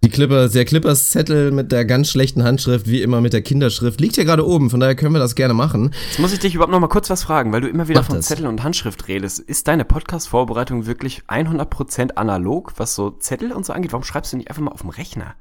Die 0.03 0.11
Clippers, 0.11 0.51
der 0.51 0.65
Clippers 0.65 1.09
Zettel 1.09 1.51
mit 1.51 1.71
der 1.71 1.83
ganz 1.83 2.09
schlechten 2.11 2.43
Handschrift, 2.43 2.85
wie 2.87 3.01
immer 3.01 3.21
mit 3.21 3.33
der 3.33 3.41
Kinderschrift, 3.41 3.99
liegt 3.99 4.15
hier 4.15 4.25
gerade 4.25 4.45
oben, 4.45 4.69
von 4.69 4.79
daher 4.79 4.95
können 4.95 5.15
wir 5.15 5.19
das 5.19 5.33
gerne 5.33 5.55
machen. 5.55 5.95
Jetzt 6.09 6.19
muss 6.19 6.31
ich 6.31 6.37
dich 6.37 6.53
überhaupt 6.53 6.71
noch 6.71 6.79
mal 6.79 6.87
kurz 6.87 7.09
was 7.09 7.23
fragen, 7.23 7.51
weil 7.51 7.61
du 7.61 7.67
immer 7.67 7.87
wieder 7.87 8.01
Mach 8.01 8.07
von 8.07 8.17
das. 8.17 8.27
Zettel 8.27 8.45
und 8.45 8.61
Handschrift 8.61 9.07
redest. 9.07 9.39
Ist 9.39 9.67
deine 9.67 9.83
Podcast-Vorbereitung 9.83 10.85
wirklich 10.85 11.23
100% 11.27 12.17
analog, 12.17 12.73
was 12.77 12.93
so 12.93 13.09
Zettel 13.09 13.51
und 13.51 13.65
so 13.65 13.73
angeht? 13.73 13.93
Warum 13.93 14.03
schreibst 14.03 14.31
du 14.31 14.37
nicht 14.37 14.49
einfach 14.49 14.61
mal 14.61 14.71
auf 14.73 14.81
dem 14.81 14.91
Rechner? 14.91 15.33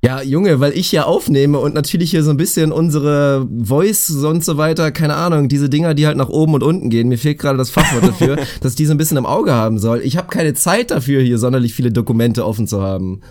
Ja, 0.00 0.22
Junge, 0.22 0.60
weil 0.60 0.78
ich 0.78 0.92
ja 0.92 1.04
aufnehme 1.04 1.58
und 1.58 1.74
natürlich 1.74 2.12
hier 2.12 2.22
so 2.22 2.30
ein 2.30 2.36
bisschen 2.36 2.70
unsere 2.70 3.48
Voice 3.50 4.10
und 4.10 4.44
so 4.44 4.56
weiter, 4.56 4.92
keine 4.92 5.16
Ahnung, 5.16 5.48
diese 5.48 5.68
Dinger, 5.68 5.94
die 5.94 6.06
halt 6.06 6.16
nach 6.16 6.28
oben 6.28 6.54
und 6.54 6.62
unten 6.62 6.88
gehen. 6.88 7.08
Mir 7.08 7.18
fehlt 7.18 7.40
gerade 7.40 7.58
das 7.58 7.70
Fachwort 7.70 8.04
dafür, 8.04 8.36
dass 8.60 8.76
die 8.76 8.86
so 8.86 8.94
ein 8.94 8.96
bisschen 8.96 9.16
im 9.16 9.26
Auge 9.26 9.52
haben 9.54 9.80
soll. 9.80 10.00
Ich 10.02 10.16
habe 10.16 10.28
keine 10.28 10.54
Zeit 10.54 10.92
dafür, 10.92 11.20
hier 11.20 11.38
sonderlich 11.38 11.74
viele 11.74 11.90
Dokumente 11.90 12.46
offen 12.46 12.68
zu 12.68 12.80
haben. 12.80 13.22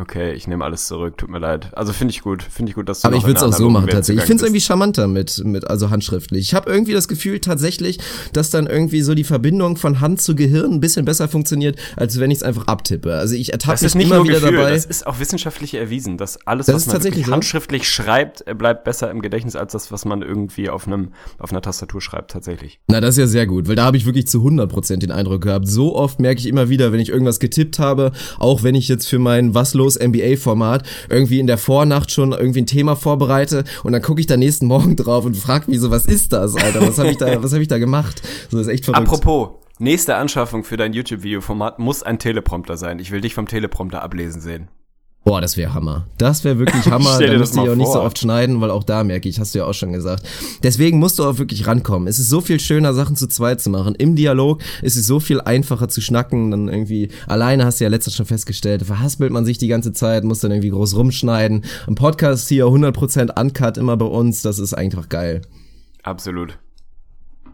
Okay, 0.00 0.32
ich 0.32 0.46
nehme 0.46 0.64
alles 0.64 0.86
zurück, 0.86 1.18
tut 1.18 1.28
mir 1.28 1.38
leid. 1.38 1.68
Also 1.72 1.92
finde 1.92 2.12
ich 2.12 2.22
gut, 2.22 2.42
finde 2.42 2.70
ich 2.70 2.76
gut, 2.76 2.88
dass 2.88 3.02
du 3.02 3.08
Aber 3.08 3.16
ich 3.16 3.24
würde 3.24 3.36
es 3.36 3.42
auch 3.42 3.52
so 3.52 3.68
machen 3.68 3.88
tatsächlich. 3.88 4.22
Ich 4.22 4.26
finde 4.26 4.42
es 4.42 4.48
irgendwie 4.48 4.62
charmanter 4.62 5.06
mit 5.08 5.42
mit 5.44 5.68
also 5.68 5.90
handschriftlich. 5.90 6.40
Ich 6.40 6.54
habe 6.54 6.70
irgendwie 6.70 6.92
das 6.92 7.06
Gefühl 7.06 7.38
tatsächlich, 7.40 7.98
dass 8.32 8.48
dann 8.48 8.66
irgendwie 8.66 9.02
so 9.02 9.14
die 9.14 9.24
Verbindung 9.24 9.76
von 9.76 10.00
Hand 10.00 10.22
zu 10.22 10.34
Gehirn 10.34 10.72
ein 10.72 10.80
bisschen 10.80 11.04
besser 11.04 11.28
funktioniert, 11.28 11.78
als 11.96 12.18
wenn 12.18 12.30
ich 12.30 12.38
es 12.38 12.42
einfach 12.42 12.66
abtippe. 12.66 13.14
Also 13.14 13.34
ich 13.34 13.52
ertappe 13.52 13.84
mich 13.84 13.94
immer 13.94 14.24
wieder 14.24 14.40
Gefühl, 14.40 14.56
dabei. 14.56 14.70
Das 14.70 14.86
ist 14.86 15.06
auch 15.06 15.20
wissenschaftlich 15.20 15.74
erwiesen, 15.74 16.16
dass 16.16 16.46
alles 16.46 16.66
das 16.66 16.88
was 16.88 17.02
man 17.02 17.12
so? 17.12 17.32
handschriftlich 17.32 17.88
schreibt, 17.88 18.44
bleibt 18.56 18.84
besser 18.84 19.10
im 19.10 19.20
Gedächtnis 19.20 19.54
als 19.54 19.72
das, 19.72 19.92
was 19.92 20.06
man 20.06 20.22
irgendwie 20.22 20.70
auf 20.70 20.86
einem 20.86 21.12
auf 21.38 21.50
einer 21.50 21.60
Tastatur 21.60 22.00
schreibt 22.00 22.30
tatsächlich. 22.30 22.80
Na, 22.88 23.00
das 23.00 23.10
ist 23.10 23.18
ja 23.18 23.26
sehr 23.26 23.46
gut, 23.46 23.68
weil 23.68 23.76
da 23.76 23.84
habe 23.84 23.98
ich 23.98 24.06
wirklich 24.06 24.26
zu 24.26 24.38
100% 24.46 24.96
den 24.96 25.10
Eindruck 25.10 25.42
gehabt. 25.42 25.68
So 25.68 25.94
oft 25.94 26.20
merke 26.20 26.40
ich 26.40 26.46
immer 26.46 26.70
wieder, 26.70 26.92
wenn 26.92 27.00
ich 27.00 27.10
irgendwas 27.10 27.38
getippt 27.38 27.78
habe, 27.78 28.12
auch 28.38 28.62
wenn 28.62 28.74
ich 28.74 28.88
jetzt 28.88 29.06
für 29.06 29.18
mein 29.18 29.54
was 29.54 29.74
los 29.74 29.89
NBA-Format 29.98 30.86
irgendwie 31.08 31.40
in 31.40 31.46
der 31.46 31.58
Vornacht 31.58 32.10
schon 32.10 32.32
irgendwie 32.32 32.62
ein 32.62 32.66
Thema 32.66 32.96
vorbereite 32.96 33.64
und 33.84 33.92
dann 33.92 34.02
gucke 34.02 34.20
ich 34.20 34.26
da 34.26 34.36
nächsten 34.36 34.66
Morgen 34.66 34.96
drauf 34.96 35.24
und 35.24 35.36
frage 35.36 35.70
mich 35.70 35.80
so, 35.80 35.90
was 35.90 36.06
ist 36.06 36.32
das, 36.32 36.56
Alter? 36.56 36.86
Was 36.86 36.98
habe 36.98 37.10
ich 37.10 37.16
da, 37.16 37.42
was 37.42 37.52
habe 37.52 37.62
ich 37.62 37.68
da 37.68 37.78
gemacht? 37.78 38.22
So 38.50 38.58
das 38.58 38.66
ist 38.66 38.72
echt 38.72 38.84
verrückt. 38.84 39.08
Apropos, 39.08 39.50
nächste 39.78 40.16
Anschaffung 40.16 40.64
für 40.64 40.76
dein 40.76 40.92
YouTube-Video-Format 40.92 41.78
muss 41.78 42.02
ein 42.02 42.18
Teleprompter 42.18 42.76
sein. 42.76 42.98
Ich 42.98 43.10
will 43.10 43.20
dich 43.20 43.34
vom 43.34 43.46
Teleprompter 43.46 44.02
ablesen 44.02 44.40
sehen. 44.40 44.68
Boah, 45.22 45.42
das 45.42 45.58
wäre 45.58 45.74
Hammer. 45.74 46.06
Das 46.16 46.44
wäre 46.44 46.58
wirklich 46.58 46.86
Hammer. 46.90 47.18
da 47.18 47.38
müsst 47.38 47.54
ihr 47.54 47.62
auch 47.62 47.76
nicht 47.76 47.92
so 47.92 48.00
oft 48.00 48.18
schneiden, 48.18 48.60
weil 48.62 48.70
auch 48.70 48.84
da 48.84 49.04
merke 49.04 49.28
ich, 49.28 49.38
hast 49.38 49.54
du 49.54 49.58
ja 49.58 49.66
auch 49.66 49.74
schon 49.74 49.92
gesagt. 49.92 50.26
Deswegen 50.62 50.98
musst 50.98 51.18
du 51.18 51.24
auch 51.24 51.38
wirklich 51.38 51.66
rankommen. 51.66 52.08
Es 52.08 52.18
ist 52.18 52.30
so 52.30 52.40
viel 52.40 52.58
schöner, 52.58 52.94
Sachen 52.94 53.16
zu 53.16 53.28
zweit 53.28 53.60
zu 53.60 53.68
machen. 53.68 53.94
Im 53.96 54.16
Dialog 54.16 54.62
ist 54.80 54.96
es 54.96 55.06
so 55.06 55.20
viel 55.20 55.40
einfacher 55.40 55.88
zu 55.88 56.00
schnacken. 56.00 56.50
Dann 56.50 56.68
irgendwie, 56.68 57.10
alleine 57.26 57.66
hast 57.66 57.80
du 57.80 57.84
ja 57.84 57.90
letztens 57.90 58.16
schon 58.16 58.26
festgestellt, 58.26 58.82
verhaspelt 58.82 59.30
man 59.30 59.44
sich 59.44 59.58
die 59.58 59.68
ganze 59.68 59.92
Zeit, 59.92 60.24
muss 60.24 60.40
dann 60.40 60.52
irgendwie 60.52 60.70
groß 60.70 60.96
rumschneiden. 60.96 61.64
Ein 61.86 61.94
Podcast 61.96 62.48
hier 62.48 62.64
100% 62.64 63.38
uncut 63.38 63.76
immer 63.76 63.98
bei 63.98 64.06
uns, 64.06 64.40
das 64.40 64.58
ist 64.58 64.72
einfach 64.72 65.10
geil. 65.10 65.42
Absolut. 66.02 66.58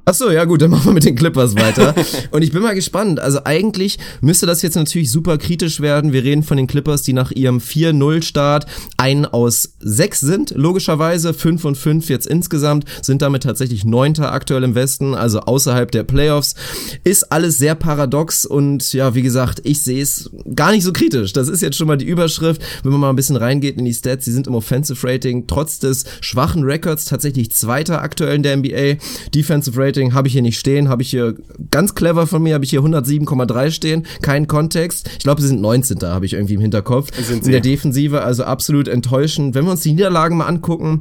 Ach 0.08 0.14
so, 0.14 0.30
ja 0.30 0.44
gut, 0.44 0.62
dann 0.62 0.70
machen 0.70 0.84
wir 0.84 0.92
mit 0.92 1.04
den 1.04 1.16
Clippers 1.16 1.56
weiter. 1.56 1.92
Und 2.30 2.42
ich 2.42 2.52
bin 2.52 2.62
mal 2.62 2.76
gespannt. 2.76 3.18
Also 3.18 3.40
eigentlich 3.42 3.98
müsste 4.20 4.46
das 4.46 4.62
jetzt 4.62 4.76
natürlich 4.76 5.10
super 5.10 5.36
kritisch 5.36 5.80
werden. 5.80 6.12
Wir 6.12 6.22
reden 6.22 6.44
von 6.44 6.56
den 6.56 6.68
Clippers, 6.68 7.02
die 7.02 7.12
nach 7.12 7.32
ihrem 7.32 7.58
4-0-Start 7.58 8.66
ein 8.98 9.26
aus 9.26 9.74
sechs 9.80 10.20
sind, 10.20 10.52
logischerweise. 10.54 11.34
Fünf 11.34 11.64
und 11.64 11.76
fünf 11.76 12.08
jetzt 12.08 12.28
insgesamt, 12.28 12.84
sind 13.02 13.20
damit 13.20 13.42
tatsächlich 13.42 13.84
Neunter 13.84 14.30
aktuell 14.30 14.62
im 14.62 14.76
Westen, 14.76 15.12
also 15.12 15.40
außerhalb 15.40 15.90
der 15.90 16.04
Playoffs. 16.04 16.54
Ist 17.02 17.32
alles 17.32 17.58
sehr 17.58 17.74
paradox 17.74 18.46
und 18.46 18.92
ja, 18.92 19.16
wie 19.16 19.22
gesagt, 19.22 19.62
ich 19.64 19.82
sehe 19.82 20.04
es 20.04 20.30
gar 20.54 20.70
nicht 20.70 20.84
so 20.84 20.92
kritisch. 20.92 21.32
Das 21.32 21.48
ist 21.48 21.62
jetzt 21.62 21.76
schon 21.76 21.88
mal 21.88 21.98
die 21.98 22.06
Überschrift. 22.06 22.62
Wenn 22.84 22.92
man 22.92 23.00
mal 23.00 23.10
ein 23.10 23.16
bisschen 23.16 23.34
reingeht 23.34 23.76
in 23.76 23.84
die 23.84 23.92
Stats, 23.92 24.24
sie 24.24 24.32
sind 24.32 24.46
im 24.46 24.54
Offensive 24.54 25.04
Rating 25.04 25.48
trotz 25.48 25.80
des 25.80 26.04
schwachen 26.20 26.62
Records 26.62 27.06
tatsächlich 27.06 27.50
Zweiter 27.50 28.02
aktuell 28.02 28.36
in 28.36 28.44
der 28.44 28.56
NBA. 28.56 28.98
Defensive 29.34 29.76
Rating 29.76 29.95
Rating 29.96 30.14
habe 30.14 30.28
ich 30.28 30.32
hier 30.32 30.42
nicht 30.42 30.58
stehen, 30.58 30.88
habe 30.88 31.02
ich 31.02 31.10
hier 31.10 31.34
ganz 31.70 31.94
clever 31.94 32.26
von 32.26 32.42
mir, 32.42 32.54
habe 32.54 32.64
ich 32.64 32.70
hier 32.70 32.80
107,3 32.80 33.70
stehen, 33.70 34.06
kein 34.22 34.46
Kontext. 34.46 35.08
Ich 35.12 35.20
glaube, 35.20 35.40
sie 35.40 35.48
sind 35.48 35.60
19. 35.60 36.00
habe 36.02 36.26
ich 36.26 36.34
irgendwie 36.34 36.54
im 36.54 36.60
Hinterkopf. 36.60 37.10
Sind 37.16 37.44
sie. 37.44 37.48
In 37.48 37.52
der 37.52 37.60
Defensive, 37.60 38.22
also 38.22 38.44
absolut 38.44 38.88
enttäuschend. 38.88 39.54
Wenn 39.54 39.64
wir 39.64 39.70
uns 39.70 39.80
die 39.80 39.92
Niederlagen 39.92 40.36
mal 40.36 40.46
angucken, 40.46 41.00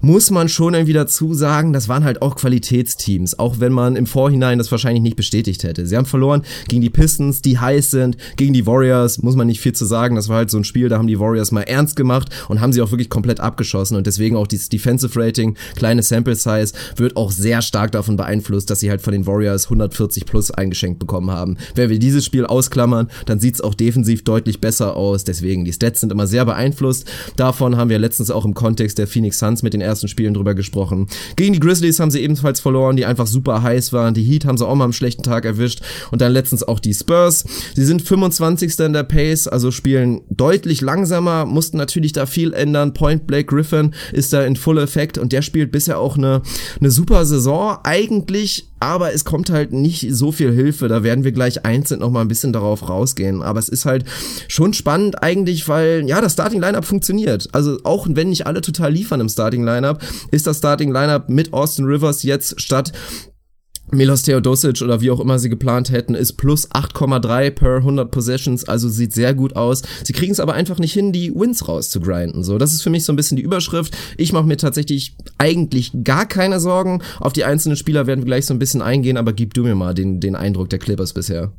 muss 0.00 0.30
man 0.30 0.48
schon 0.48 0.74
irgendwie 0.74 0.92
dazu 0.92 1.34
sagen, 1.34 1.72
das 1.72 1.88
waren 1.88 2.04
halt 2.04 2.22
auch 2.22 2.36
Qualitätsteams, 2.36 3.38
auch 3.38 3.60
wenn 3.60 3.72
man 3.72 3.96
im 3.96 4.06
Vorhinein 4.06 4.58
das 4.58 4.70
wahrscheinlich 4.70 5.02
nicht 5.02 5.16
bestätigt 5.16 5.64
hätte. 5.64 5.86
Sie 5.86 5.96
haben 5.96 6.06
verloren 6.06 6.42
gegen 6.68 6.82
die 6.82 6.90
Pistons, 6.90 7.40
die 7.40 7.58
heiß 7.58 7.90
sind, 7.90 8.16
gegen 8.36 8.52
die 8.52 8.66
Warriors, 8.66 9.22
muss 9.22 9.36
man 9.36 9.46
nicht 9.46 9.60
viel 9.60 9.72
zu 9.72 9.86
sagen. 9.86 10.16
Das 10.16 10.28
war 10.28 10.36
halt 10.36 10.50
so 10.50 10.58
ein 10.58 10.64
Spiel, 10.64 10.88
da 10.88 10.98
haben 10.98 11.06
die 11.06 11.18
Warriors 11.18 11.52
mal 11.52 11.62
ernst 11.62 11.96
gemacht 11.96 12.28
und 12.48 12.60
haben 12.60 12.72
sie 12.72 12.82
auch 12.82 12.90
wirklich 12.90 13.08
komplett 13.08 13.40
abgeschossen 13.40 13.96
und 13.96 14.06
deswegen 14.06 14.36
auch 14.36 14.46
dieses 14.46 14.68
Defensive 14.68 15.18
Rating, 15.18 15.56
kleine 15.76 16.02
Sample 16.02 16.34
Size, 16.34 16.72
wird 16.96 17.16
auch 17.16 17.30
sehr 17.30 17.62
stark 17.62 17.92
davon 17.92 18.16
beeinflusst 18.16 18.33
beeinflusst, 18.34 18.70
dass 18.70 18.80
sie 18.80 18.90
halt 18.90 19.00
von 19.00 19.12
den 19.12 19.26
Warriors 19.26 19.66
140 19.66 20.26
plus 20.26 20.50
eingeschenkt 20.50 20.98
bekommen 20.98 21.30
haben. 21.30 21.56
Wenn 21.74 21.90
wir 21.90 21.98
dieses 21.98 22.24
Spiel 22.24 22.46
ausklammern, 22.46 23.08
dann 23.26 23.38
sieht's 23.38 23.60
auch 23.60 23.74
defensiv 23.74 24.24
deutlich 24.24 24.60
besser 24.60 24.96
aus. 24.96 25.24
Deswegen, 25.24 25.64
die 25.64 25.72
Stats 25.72 26.00
sind 26.00 26.10
immer 26.10 26.26
sehr 26.26 26.44
beeinflusst. 26.44 27.06
Davon 27.36 27.76
haben 27.76 27.90
wir 27.90 27.98
letztens 27.98 28.30
auch 28.30 28.44
im 28.44 28.54
Kontext 28.54 28.98
der 28.98 29.06
Phoenix 29.06 29.38
Suns 29.38 29.62
mit 29.62 29.72
den 29.72 29.80
ersten 29.80 30.08
Spielen 30.08 30.34
drüber 30.34 30.54
gesprochen. 30.54 31.06
Gegen 31.36 31.52
die 31.52 31.60
Grizzlies 31.60 32.00
haben 32.00 32.10
sie 32.10 32.20
ebenfalls 32.20 32.60
verloren, 32.60 32.96
die 32.96 33.06
einfach 33.06 33.26
super 33.26 33.62
heiß 33.62 33.92
waren. 33.92 34.14
Die 34.14 34.24
Heat 34.24 34.44
haben 34.44 34.58
sie 34.58 34.66
auch 34.66 34.74
mal 34.74 34.84
am 34.84 34.92
schlechten 34.92 35.22
Tag 35.22 35.44
erwischt. 35.44 35.82
Und 36.10 36.20
dann 36.20 36.32
letztens 36.32 36.62
auch 36.62 36.80
die 36.80 36.94
Spurs. 36.94 37.44
Sie 37.74 37.84
sind 37.84 38.02
25. 38.02 38.78
in 38.80 38.92
der 38.92 39.04
Pace, 39.04 39.46
also 39.46 39.70
spielen 39.70 40.22
deutlich 40.28 40.80
langsamer, 40.80 41.46
mussten 41.46 41.76
natürlich 41.76 42.12
da 42.12 42.26
viel 42.26 42.52
ändern. 42.52 42.94
Point 42.94 43.26
Blake 43.26 43.46
Griffin 43.46 43.94
ist 44.12 44.32
da 44.32 44.44
in 44.44 44.56
Full 44.56 44.78
Effekt 44.78 45.18
und 45.18 45.32
der 45.32 45.42
spielt 45.42 45.70
bisher 45.70 45.98
auch 45.98 46.16
eine, 46.16 46.42
eine 46.80 46.90
super 46.90 47.24
Saison. 47.24 47.78
Eigentlich 47.84 48.23
eigentlich, 48.24 48.70
aber 48.80 49.12
es 49.12 49.24
kommt 49.24 49.50
halt 49.50 49.72
nicht 49.72 50.06
so 50.10 50.32
viel 50.32 50.52
Hilfe. 50.52 50.88
Da 50.88 51.02
werden 51.02 51.24
wir 51.24 51.32
gleich 51.32 51.64
einzeln 51.64 52.00
noch 52.00 52.10
mal 52.10 52.22
ein 52.22 52.28
bisschen 52.28 52.52
darauf 52.52 52.88
rausgehen. 52.88 53.42
Aber 53.42 53.58
es 53.58 53.68
ist 53.68 53.84
halt 53.84 54.04
schon 54.48 54.72
spannend 54.72 55.22
eigentlich, 55.22 55.68
weil 55.68 56.04
ja, 56.06 56.20
das 56.20 56.32
Starting 56.32 56.60
Lineup 56.60 56.84
funktioniert. 56.84 57.48
Also 57.52 57.78
auch 57.84 58.06
wenn 58.10 58.30
nicht 58.30 58.46
alle 58.46 58.60
total 58.60 58.92
liefern 58.92 59.20
im 59.20 59.28
Starting 59.28 59.64
Lineup, 59.64 60.02
ist 60.30 60.46
das 60.46 60.58
Starting 60.58 60.92
Lineup 60.92 61.28
mit 61.28 61.52
Austin 61.52 61.84
Rivers 61.84 62.22
jetzt 62.22 62.60
statt 62.60 62.92
Milos 63.90 64.22
Theodosic 64.22 64.82
oder 64.82 65.00
wie 65.00 65.10
auch 65.10 65.20
immer 65.20 65.38
sie 65.38 65.48
geplant 65.48 65.90
hätten, 65.90 66.14
ist 66.14 66.34
plus 66.34 66.70
8,3 66.70 67.50
per 67.50 67.76
100 67.76 68.10
Possessions, 68.10 68.64
also 68.68 68.88
sieht 68.88 69.12
sehr 69.12 69.34
gut 69.34 69.56
aus. 69.56 69.82
Sie 70.02 70.12
kriegen 70.12 70.32
es 70.32 70.40
aber 70.40 70.54
einfach 70.54 70.78
nicht 70.78 70.92
hin, 70.92 71.12
die 71.12 71.34
Wins 71.34 71.68
rauszugrinden. 71.68 72.42
So, 72.42 72.58
das 72.58 72.72
ist 72.72 72.82
für 72.82 72.90
mich 72.90 73.04
so 73.04 73.12
ein 73.12 73.16
bisschen 73.16 73.36
die 73.36 73.42
Überschrift. 73.42 73.96
Ich 74.16 74.32
mache 74.32 74.46
mir 74.46 74.56
tatsächlich 74.56 75.16
eigentlich 75.38 75.92
gar 76.02 76.26
keine 76.26 76.60
Sorgen. 76.60 77.02
Auf 77.20 77.32
die 77.32 77.44
einzelnen 77.44 77.76
Spieler 77.76 78.06
werden 78.06 78.20
wir 78.20 78.26
gleich 78.26 78.46
so 78.46 78.54
ein 78.54 78.58
bisschen 78.58 78.82
eingehen, 78.82 79.16
aber 79.16 79.32
gib 79.32 79.54
du 79.54 79.62
mir 79.62 79.74
mal 79.74 79.94
den, 79.94 80.20
den 80.20 80.34
Eindruck 80.34 80.70
der 80.70 80.78
Clippers 80.78 81.12
bisher. 81.12 81.52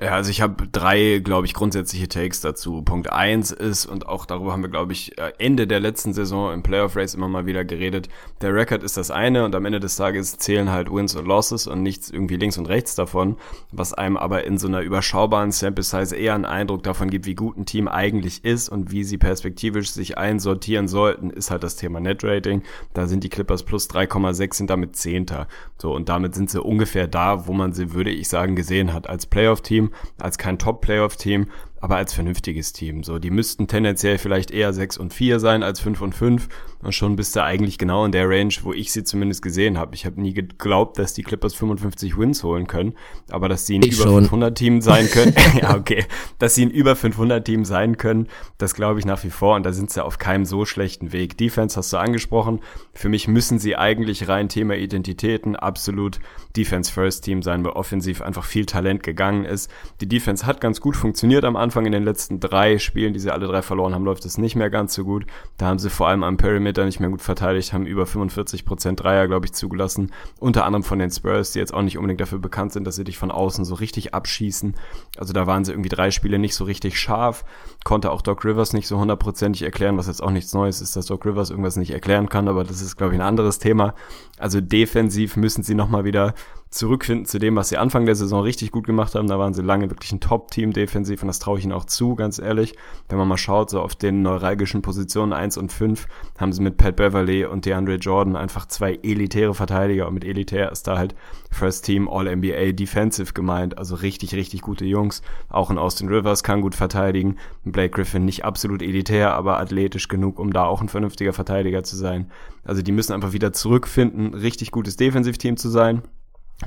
Ja, 0.00 0.10
also 0.10 0.28
ich 0.28 0.40
habe 0.40 0.66
drei, 0.66 1.20
glaube 1.22 1.46
ich, 1.46 1.54
grundsätzliche 1.54 2.08
Takes 2.08 2.40
dazu. 2.40 2.82
Punkt 2.82 3.12
eins 3.12 3.52
ist, 3.52 3.86
und 3.86 4.08
auch 4.08 4.26
darüber 4.26 4.50
haben 4.50 4.62
wir, 4.62 4.68
glaube 4.68 4.92
ich, 4.92 5.16
äh, 5.18 5.32
Ende 5.38 5.68
der 5.68 5.78
letzten 5.78 6.12
Saison 6.12 6.52
im 6.52 6.64
Playoff 6.64 6.96
Race 6.96 7.14
immer 7.14 7.28
mal 7.28 7.46
wieder 7.46 7.64
geredet, 7.64 8.08
der 8.40 8.52
Record 8.52 8.82
ist 8.82 8.96
das 8.96 9.12
eine 9.12 9.44
und 9.44 9.54
am 9.54 9.64
Ende 9.64 9.78
des 9.78 9.94
Tages 9.94 10.36
zählen 10.36 10.72
halt 10.72 10.92
Wins 10.92 11.14
und 11.14 11.26
Losses 11.26 11.68
und 11.68 11.84
nichts 11.84 12.10
irgendwie 12.10 12.34
links 12.34 12.58
und 12.58 12.68
rechts 12.68 12.96
davon, 12.96 13.36
was 13.70 13.94
einem 13.94 14.16
aber 14.16 14.42
in 14.42 14.58
so 14.58 14.66
einer 14.66 14.80
überschaubaren 14.80 15.52
Sample 15.52 15.84
Size 15.84 16.16
eher 16.16 16.34
einen 16.34 16.44
Eindruck 16.44 16.82
davon 16.82 17.08
gibt, 17.08 17.26
wie 17.26 17.36
gut 17.36 17.56
ein 17.56 17.64
Team 17.64 17.86
eigentlich 17.86 18.44
ist 18.44 18.68
und 18.68 18.90
wie 18.90 19.04
sie 19.04 19.16
perspektivisch 19.16 19.92
sich 19.92 20.18
einsortieren 20.18 20.88
sollten, 20.88 21.30
ist 21.30 21.52
halt 21.52 21.62
das 21.62 21.76
Thema 21.76 22.00
Net 22.00 22.24
Rating. 22.24 22.62
Da 22.94 23.06
sind 23.06 23.22
die 23.22 23.28
Clippers 23.28 23.62
plus 23.62 23.88
3,6 23.88 24.54
sind 24.54 24.70
damit 24.70 24.96
Zehnter. 24.96 25.46
So, 25.78 25.94
und 25.94 26.08
damit 26.08 26.34
sind 26.34 26.50
sie 26.50 26.60
ungefähr 26.60 27.06
da, 27.06 27.46
wo 27.46 27.52
man 27.52 27.72
sie, 27.72 27.92
würde 27.94 28.10
ich 28.10 28.28
sagen, 28.28 28.56
gesehen 28.56 28.92
hat 28.92 29.08
als 29.08 29.26
Playoff-Team 29.26 29.83
als 30.18 30.38
kein 30.38 30.58
Top-Playoff-Team, 30.58 31.48
aber 31.80 31.96
als 31.96 32.14
vernünftiges 32.14 32.72
Team. 32.72 33.02
So, 33.02 33.18
die 33.18 33.30
müssten 33.30 33.66
tendenziell 33.66 34.18
vielleicht 34.18 34.50
eher 34.50 34.72
6 34.72 34.96
und 34.98 35.12
4 35.12 35.40
sein 35.40 35.62
als 35.62 35.80
5 35.80 36.00
und 36.00 36.14
5. 36.14 36.48
Und 36.84 36.92
schon 36.92 37.16
bist 37.16 37.34
du 37.34 37.42
eigentlich 37.42 37.78
genau 37.78 38.04
in 38.04 38.12
der 38.12 38.28
Range, 38.28 38.54
wo 38.62 38.72
ich 38.72 38.92
sie 38.92 39.04
zumindest 39.04 39.40
gesehen 39.40 39.78
habe. 39.78 39.94
Ich 39.94 40.04
habe 40.04 40.20
nie 40.20 40.34
geglaubt, 40.34 40.98
dass 40.98 41.14
die 41.14 41.22
Clippers 41.22 41.54
55 41.54 42.18
Wins 42.18 42.44
holen 42.44 42.66
können, 42.66 42.94
aber 43.30 43.48
dass 43.48 43.66
sie 43.66 43.78
ein 43.78 43.82
ich 43.82 43.94
über 43.94 44.02
schon. 44.04 44.22
500 44.24 44.56
Team 44.56 44.80
sein 44.80 45.08
können. 45.08 45.34
ja, 45.60 45.76
okay. 45.76 46.04
Dass 46.38 46.54
sie 46.54 46.66
ein 46.66 46.70
über 46.70 46.94
500 46.94 47.44
Team 47.44 47.64
sein 47.64 47.96
können, 47.96 48.28
das 48.58 48.74
glaube 48.74 48.98
ich 48.98 49.06
nach 49.06 49.24
wie 49.24 49.30
vor. 49.30 49.56
Und 49.56 49.64
da 49.64 49.72
sind 49.72 49.90
sie 49.90 50.04
auf 50.04 50.18
keinem 50.18 50.44
so 50.44 50.64
schlechten 50.66 51.12
Weg. 51.12 51.38
Defense 51.38 51.76
hast 51.76 51.92
du 51.92 51.96
angesprochen. 51.96 52.60
Für 52.92 53.08
mich 53.08 53.28
müssen 53.28 53.58
sie 53.58 53.76
eigentlich 53.76 54.28
rein 54.28 54.48
Thema 54.48 54.76
Identitäten 54.76 55.56
absolut 55.56 56.20
Defense 56.56 56.92
First 56.92 57.24
Team 57.24 57.42
sein, 57.42 57.64
weil 57.64 57.72
offensiv 57.72 58.20
einfach 58.20 58.44
viel 58.44 58.66
Talent 58.66 59.02
gegangen 59.02 59.46
ist. 59.46 59.70
Die 60.00 60.08
Defense 60.08 60.46
hat 60.46 60.60
ganz 60.60 60.80
gut 60.80 60.96
funktioniert 60.96 61.44
am 61.44 61.56
Anfang 61.56 61.86
in 61.86 61.92
den 61.92 62.04
letzten 62.04 62.40
drei 62.40 62.78
Spielen, 62.78 63.14
die 63.14 63.20
sie 63.20 63.32
alle 63.32 63.46
drei 63.46 63.62
verloren 63.62 63.94
haben, 63.94 64.04
läuft 64.04 64.24
es 64.26 64.38
nicht 64.38 64.54
mehr 64.54 64.70
ganz 64.70 64.94
so 64.94 65.04
gut. 65.04 65.24
Da 65.56 65.66
haben 65.66 65.78
sie 65.78 65.90
vor 65.90 66.08
allem 66.08 66.22
am 66.22 66.36
Perimeter 66.74 66.84
nicht 66.84 67.00
mehr 67.00 67.10
gut 67.10 67.22
verteidigt, 67.22 67.72
haben 67.72 67.86
über 67.86 68.04
45% 68.04 68.96
Dreier, 68.96 69.28
glaube 69.28 69.46
ich, 69.46 69.52
zugelassen. 69.52 70.12
Unter 70.40 70.64
anderem 70.64 70.82
von 70.82 70.98
den 70.98 71.10
Spurs, 71.10 71.52
die 71.52 71.58
jetzt 71.60 71.72
auch 71.72 71.82
nicht 71.82 71.96
unbedingt 71.96 72.20
dafür 72.20 72.38
bekannt 72.38 72.72
sind, 72.72 72.84
dass 72.84 72.96
sie 72.96 73.04
dich 73.04 73.16
von 73.16 73.30
außen 73.30 73.64
so 73.64 73.74
richtig 73.74 74.12
abschießen. 74.12 74.74
Also 75.16 75.32
da 75.32 75.46
waren 75.46 75.64
sie 75.64 75.72
irgendwie 75.72 75.88
drei 75.88 76.10
Spiele 76.10 76.38
nicht 76.38 76.54
so 76.54 76.64
richtig 76.64 76.98
scharf. 76.98 77.44
Konnte 77.84 78.10
auch 78.10 78.22
Doc 78.22 78.44
Rivers 78.44 78.72
nicht 78.72 78.88
so 78.88 78.98
hundertprozentig 78.98 79.62
erklären, 79.62 79.96
was 79.96 80.08
jetzt 80.08 80.22
auch 80.22 80.30
nichts 80.30 80.52
Neues 80.52 80.80
ist, 80.80 80.96
dass 80.96 81.06
Doc 81.06 81.24
Rivers 81.24 81.50
irgendwas 81.50 81.76
nicht 81.76 81.92
erklären 81.92 82.28
kann, 82.28 82.48
aber 82.48 82.64
das 82.64 82.82
ist, 82.82 82.96
glaube 82.96 83.14
ich, 83.14 83.20
ein 83.20 83.26
anderes 83.26 83.58
Thema. 83.58 83.94
Also 84.38 84.60
defensiv 84.60 85.36
müssen 85.36 85.62
sie 85.62 85.74
nochmal 85.74 86.04
wieder 86.04 86.34
zurückfinden 86.74 87.24
zu 87.24 87.38
dem, 87.38 87.54
was 87.54 87.68
sie 87.68 87.76
Anfang 87.76 88.04
der 88.04 88.16
Saison 88.16 88.42
richtig 88.42 88.72
gut 88.72 88.84
gemacht 88.84 89.14
haben. 89.14 89.28
Da 89.28 89.38
waren 89.38 89.54
sie 89.54 89.62
lange 89.62 89.90
wirklich 89.90 90.10
ein 90.10 90.20
Top-Team 90.20 90.72
defensiv 90.72 91.22
und 91.22 91.28
das 91.28 91.38
traue 91.38 91.58
ich 91.58 91.64
ihnen 91.64 91.72
auch 91.72 91.84
zu, 91.84 92.16
ganz 92.16 92.40
ehrlich. 92.40 92.74
Wenn 93.08 93.16
man 93.16 93.28
mal 93.28 93.36
schaut, 93.36 93.70
so 93.70 93.80
auf 93.80 93.94
den 93.94 94.22
neuralgischen 94.22 94.82
Positionen 94.82 95.32
1 95.32 95.56
und 95.56 95.70
5 95.70 96.08
haben 96.38 96.52
sie 96.52 96.62
mit 96.62 96.76
Pat 96.76 96.96
Beverly 96.96 97.44
und 97.44 97.64
DeAndre 97.64 97.94
Jordan 97.94 98.34
einfach 98.34 98.66
zwei 98.66 98.98
elitäre 99.04 99.54
Verteidiger 99.54 100.08
und 100.08 100.14
mit 100.14 100.24
elitär 100.24 100.72
ist 100.72 100.88
da 100.88 100.98
halt 100.98 101.14
First 101.50 101.84
Team 101.84 102.08
All-NBA 102.08 102.72
Defensive 102.72 103.34
gemeint. 103.34 103.78
Also 103.78 103.94
richtig, 103.94 104.34
richtig 104.34 104.60
gute 104.60 104.84
Jungs. 104.84 105.22
Auch 105.48 105.70
in 105.70 105.78
Austin 105.78 106.08
Rivers 106.08 106.42
kann 106.42 106.60
gut 106.60 106.74
verteidigen. 106.74 107.36
Blake 107.64 107.90
Griffin 107.90 108.24
nicht 108.24 108.44
absolut 108.44 108.82
elitär, 108.82 109.34
aber 109.34 109.60
athletisch 109.60 110.08
genug, 110.08 110.40
um 110.40 110.52
da 110.52 110.64
auch 110.64 110.82
ein 110.82 110.88
vernünftiger 110.88 111.32
Verteidiger 111.32 111.84
zu 111.84 111.94
sein. 111.94 112.32
Also 112.64 112.82
die 112.82 112.92
müssen 112.92 113.12
einfach 113.12 113.32
wieder 113.32 113.52
zurückfinden, 113.52 114.34
richtig 114.34 114.72
gutes 114.72 114.96
Defensivteam 114.96 115.56
zu 115.56 115.68
sein 115.68 116.02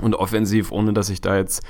und 0.02 0.16
offensiv, 0.16 0.72
ohne 0.72 0.94
dass 0.94 1.10
ich 1.10 1.22
da 1.22 1.38
jetzt 1.38 1.64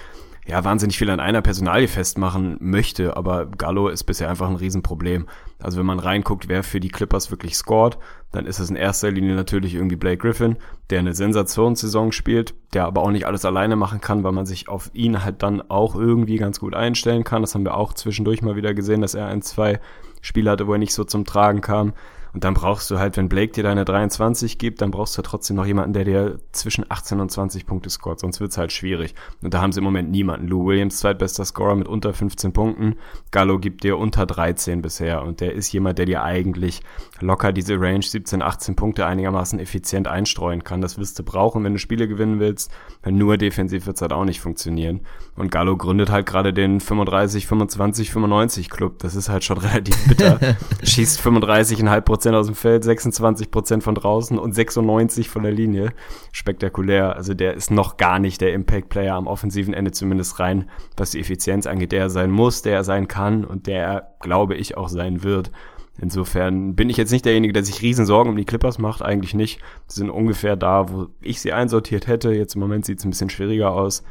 ja 0.47 0.63
wahnsinnig 0.63 0.97
viel 0.97 1.10
an 1.10 1.19
einer 1.19 1.41
Personalie 1.41 1.88
festmachen 1.88 2.56
möchte, 2.60 3.17
aber 3.17 3.45
Gallo 3.45 3.89
ist 3.89 4.06
bisher 4.06 4.30
einfach 4.30 4.47
ein 4.49 4.56
Riesenproblem. 4.56 5.27
Also 5.60 5.77
wenn 5.77 5.86
man 5.86 5.99
reinguckt, 5.99 6.47
wer 6.47 6.63
für 6.63 6.80
die 6.80 6.88
Clippers 6.88 7.32
wirklich 7.32 7.58
scored, 7.58 7.97
dann 8.32 8.45
ist 8.45 8.60
es 8.60 8.69
in 8.69 8.75
erster 8.75 9.12
Linie 9.12 9.36
natürlich 9.36 9.75
irgendwie 9.75 9.97
Blake 9.97 10.19
Griffin, 10.19 10.56
der 10.89 10.99
eine 10.99 11.13
Sensationssaison 11.13 12.12
spielt, 12.12 12.53
der 12.73 12.86
aber 12.86 13.01
auch 13.01 13.12
nicht 13.12 13.25
alles 13.25 13.43
alleine 13.43 13.75
machen 13.75 13.99
kann, 13.99 14.23
weil 14.23 14.32
man 14.32 14.45
sich 14.45 14.69
auf 14.69 14.89
ihn 14.93 15.23
halt 15.23 15.43
dann 15.43 15.62
auch 15.69 15.95
irgendwie 15.95 16.38
ganz 16.38 16.60
gut 16.60 16.75
einstellen 16.75 17.23
kann. 17.23 17.41
Das 17.41 17.53
haben 17.53 17.65
wir 17.65 17.75
auch 17.75 17.93
zwischendurch 17.93 18.41
mal 18.41 18.56
wieder 18.56 18.73
gesehen, 18.73 19.01
dass 19.01 19.15
er 19.15 19.27
ein, 19.27 19.41
zwei 19.41 19.80
Spiele 20.21 20.51
hatte, 20.51 20.67
wo 20.67 20.73
er 20.73 20.80
nicht 20.80 20.93
so 20.93 21.03
zum 21.03 21.25
Tragen 21.25 21.62
kam. 21.62 21.93
Und 22.38 22.43
dann 22.43 22.54
brauchst 22.54 22.91
du 22.91 23.00
halt, 23.00 23.17
wenn 23.17 23.30
Blake 23.30 23.54
dir 23.54 23.63
deine 23.63 23.84
23 23.84 24.60
gibt, 24.60 24.84
dann 24.84 24.91
brauchst 24.91 25.17
du 25.17 25.23
trotzdem 25.23 25.56
noch 25.56 25.65
jemanden, 25.65 25.93
der 25.93 26.04
dir 26.04 26.39
zwischen 26.52 26.86
18 26.88 27.19
und 27.19 27.32
20 27.32 27.65
Punkte 27.65 27.89
scoret, 27.89 28.19
sonst 28.19 28.39
wird's 28.39 28.60
halt 28.60 28.71
schwierig. 28.71 29.15
Und 29.41 29.56
da 29.56 29.62
haben 29.63 29.71
sie 29.71 29.80
im 29.80 29.84
Moment 29.84 30.12
niemanden. 30.12 30.47
Lou 30.47 30.67
Williams, 30.67 31.00
zweitbester 31.00 31.45
Scorer 31.45 31.76
mit 31.76 31.88
unter 31.88 32.13
15 32.13 32.54
Punkten. 32.54 32.97
Gallo 33.32 33.58
gibt 33.58 33.84
dir 33.84 33.97
unter 33.97 34.28
13 34.28 34.84
bisher. 34.84 35.23
Und 35.23 35.41
der 35.41 35.56
ist 35.56 35.71
jemand, 35.71 35.97
der 35.97 36.06
dir 36.06 36.21
eigentlich 36.21 36.84
locker 37.21 37.52
diese 37.52 37.82
Range 37.82 38.04
17, 38.04 38.43
18 38.43 38.76
Punkte 38.76 39.08
einigermaßen 39.08 39.58
effizient 39.60 40.08
einstreuen 40.08 40.63
kann. 40.63 40.80
Das 40.80 41.00
wirst 41.00 41.17
du 41.17 41.23
brauchen, 41.23 41.63
wenn 41.63 41.73
du 41.73 41.80
Spiele 41.80 42.08
gewinnen 42.08 42.39
willst. 42.39 42.69
Wenn 43.02 43.17
nur 43.17 43.38
defensiv 43.38 43.88
wird's 43.88 44.04
halt 44.04 44.13
auch 44.13 44.26
nicht 44.26 44.41
funktionieren. 44.41 45.00
Und 45.36 45.50
Gallo 45.50 45.76
gründet 45.76 46.12
halt 46.12 46.28
gerade 46.28 46.54
den 46.54 46.82
35, 46.82 47.47
25, 47.47 48.12
95 48.12 48.69
Club. 48.69 49.00
Das 49.00 49.15
ist 49.15 49.28
halt 49.28 49.43
schon 49.43 49.58
relativ 49.58 50.08
bitter. 50.08 50.39
Schießt 50.84 51.19
35,5 51.19 52.02
Prozent 52.02 52.27
aus 52.36 52.48
dem 52.48 52.56
Feld, 52.56 52.84
26 52.84 53.52
Prozent 53.52 53.84
von 53.84 53.96
draußen 53.96 54.38
und 54.38 54.54
96 54.54 55.30
von 55.30 55.44
der 55.44 55.52
Linie. 55.52 55.94
Spektakulär. 56.32 57.16
Also 57.16 57.34
der 57.34 57.54
ist 57.54 57.72
noch 57.72 57.98
gar 57.98 58.20
nicht 58.20 58.42
der 58.42 58.54
Impact-Player 58.54 59.16
am 59.16 59.28
offensiven 59.28 59.74
Ende 59.74 59.92
zumindest 59.92 60.40
rein, 60.40 60.70
was 60.96 61.12
die 61.12 61.20
Effizienz 61.20 61.68
angeht, 61.68 61.92
der 61.92 62.02
er 62.02 62.10
sein 62.10 62.32
muss, 62.32 62.62
der 62.62 62.76
er 62.76 62.84
sein 62.84 63.08
kann 63.08 63.46
und 63.46 63.68
der 63.68 63.84
er, 63.84 64.16
glaube 64.20 64.56
ich, 64.56 64.78
auch 64.78 64.90
sein 64.90 65.24
wird. 65.24 65.52
Insofern 66.00 66.76
bin 66.76 66.90
ich 66.90 66.98
jetzt 66.98 67.12
nicht 67.12 67.26
derjenige, 67.26 67.54
der 67.54 67.63
sich 67.63 67.82
riesen 67.82 68.06
Sorgen 68.06 68.30
um 68.30 68.36
die 68.36 68.46
Clippers 68.46 68.78
macht, 68.78 69.02
eigentlich 69.02 69.34
nicht. 69.34 69.60
Sie 69.88 70.00
sind 70.00 70.12
ungefähr 70.12 70.56
da, 70.56 70.90
wo 70.90 71.08
ich 71.22 71.42
sie 71.42 71.54
einsortiert 71.54 72.06
hätte. 72.06 72.32
Jetzt 72.32 72.56
im 72.56 72.62
Moment 72.62 72.86
sieht 72.86 73.00
es 73.00 73.06
ein 73.06 73.10
bisschen 73.10 73.32
schwieriger 73.32 73.72
aus. 73.72 74.04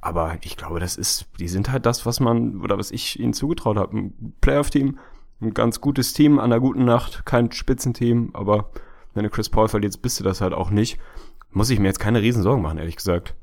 Aber 0.00 0.36
ich 0.42 0.56
glaube, 0.56 0.80
das 0.80 0.96
ist, 0.96 1.26
die 1.38 1.48
sind 1.48 1.70
halt 1.70 1.86
das, 1.86 2.06
was 2.06 2.20
man, 2.20 2.60
oder 2.60 2.78
was 2.78 2.90
ich 2.90 3.18
ihnen 3.20 3.32
zugetraut 3.32 3.76
habe. 3.76 3.96
Ein 3.96 4.34
Playoff-Team, 4.40 4.98
ein 5.40 5.54
ganz 5.54 5.80
gutes 5.80 6.12
Team 6.12 6.38
an 6.38 6.46
einer 6.46 6.60
guten 6.60 6.84
Nacht, 6.84 7.24
kein 7.24 7.52
Spitzenteam, 7.52 8.30
aber 8.32 8.70
wenn 9.14 9.24
du 9.24 9.30
Chris 9.30 9.48
Paul 9.48 9.68
verlierst, 9.68 10.02
bist 10.02 10.18
du 10.20 10.24
das 10.24 10.40
halt 10.40 10.52
auch 10.52 10.70
nicht. 10.70 10.98
Muss 11.50 11.70
ich 11.70 11.78
mir 11.78 11.86
jetzt 11.88 12.00
keine 12.00 12.22
Riesensorgen 12.22 12.62
machen, 12.62 12.78
ehrlich 12.78 12.96
gesagt. 12.96 13.34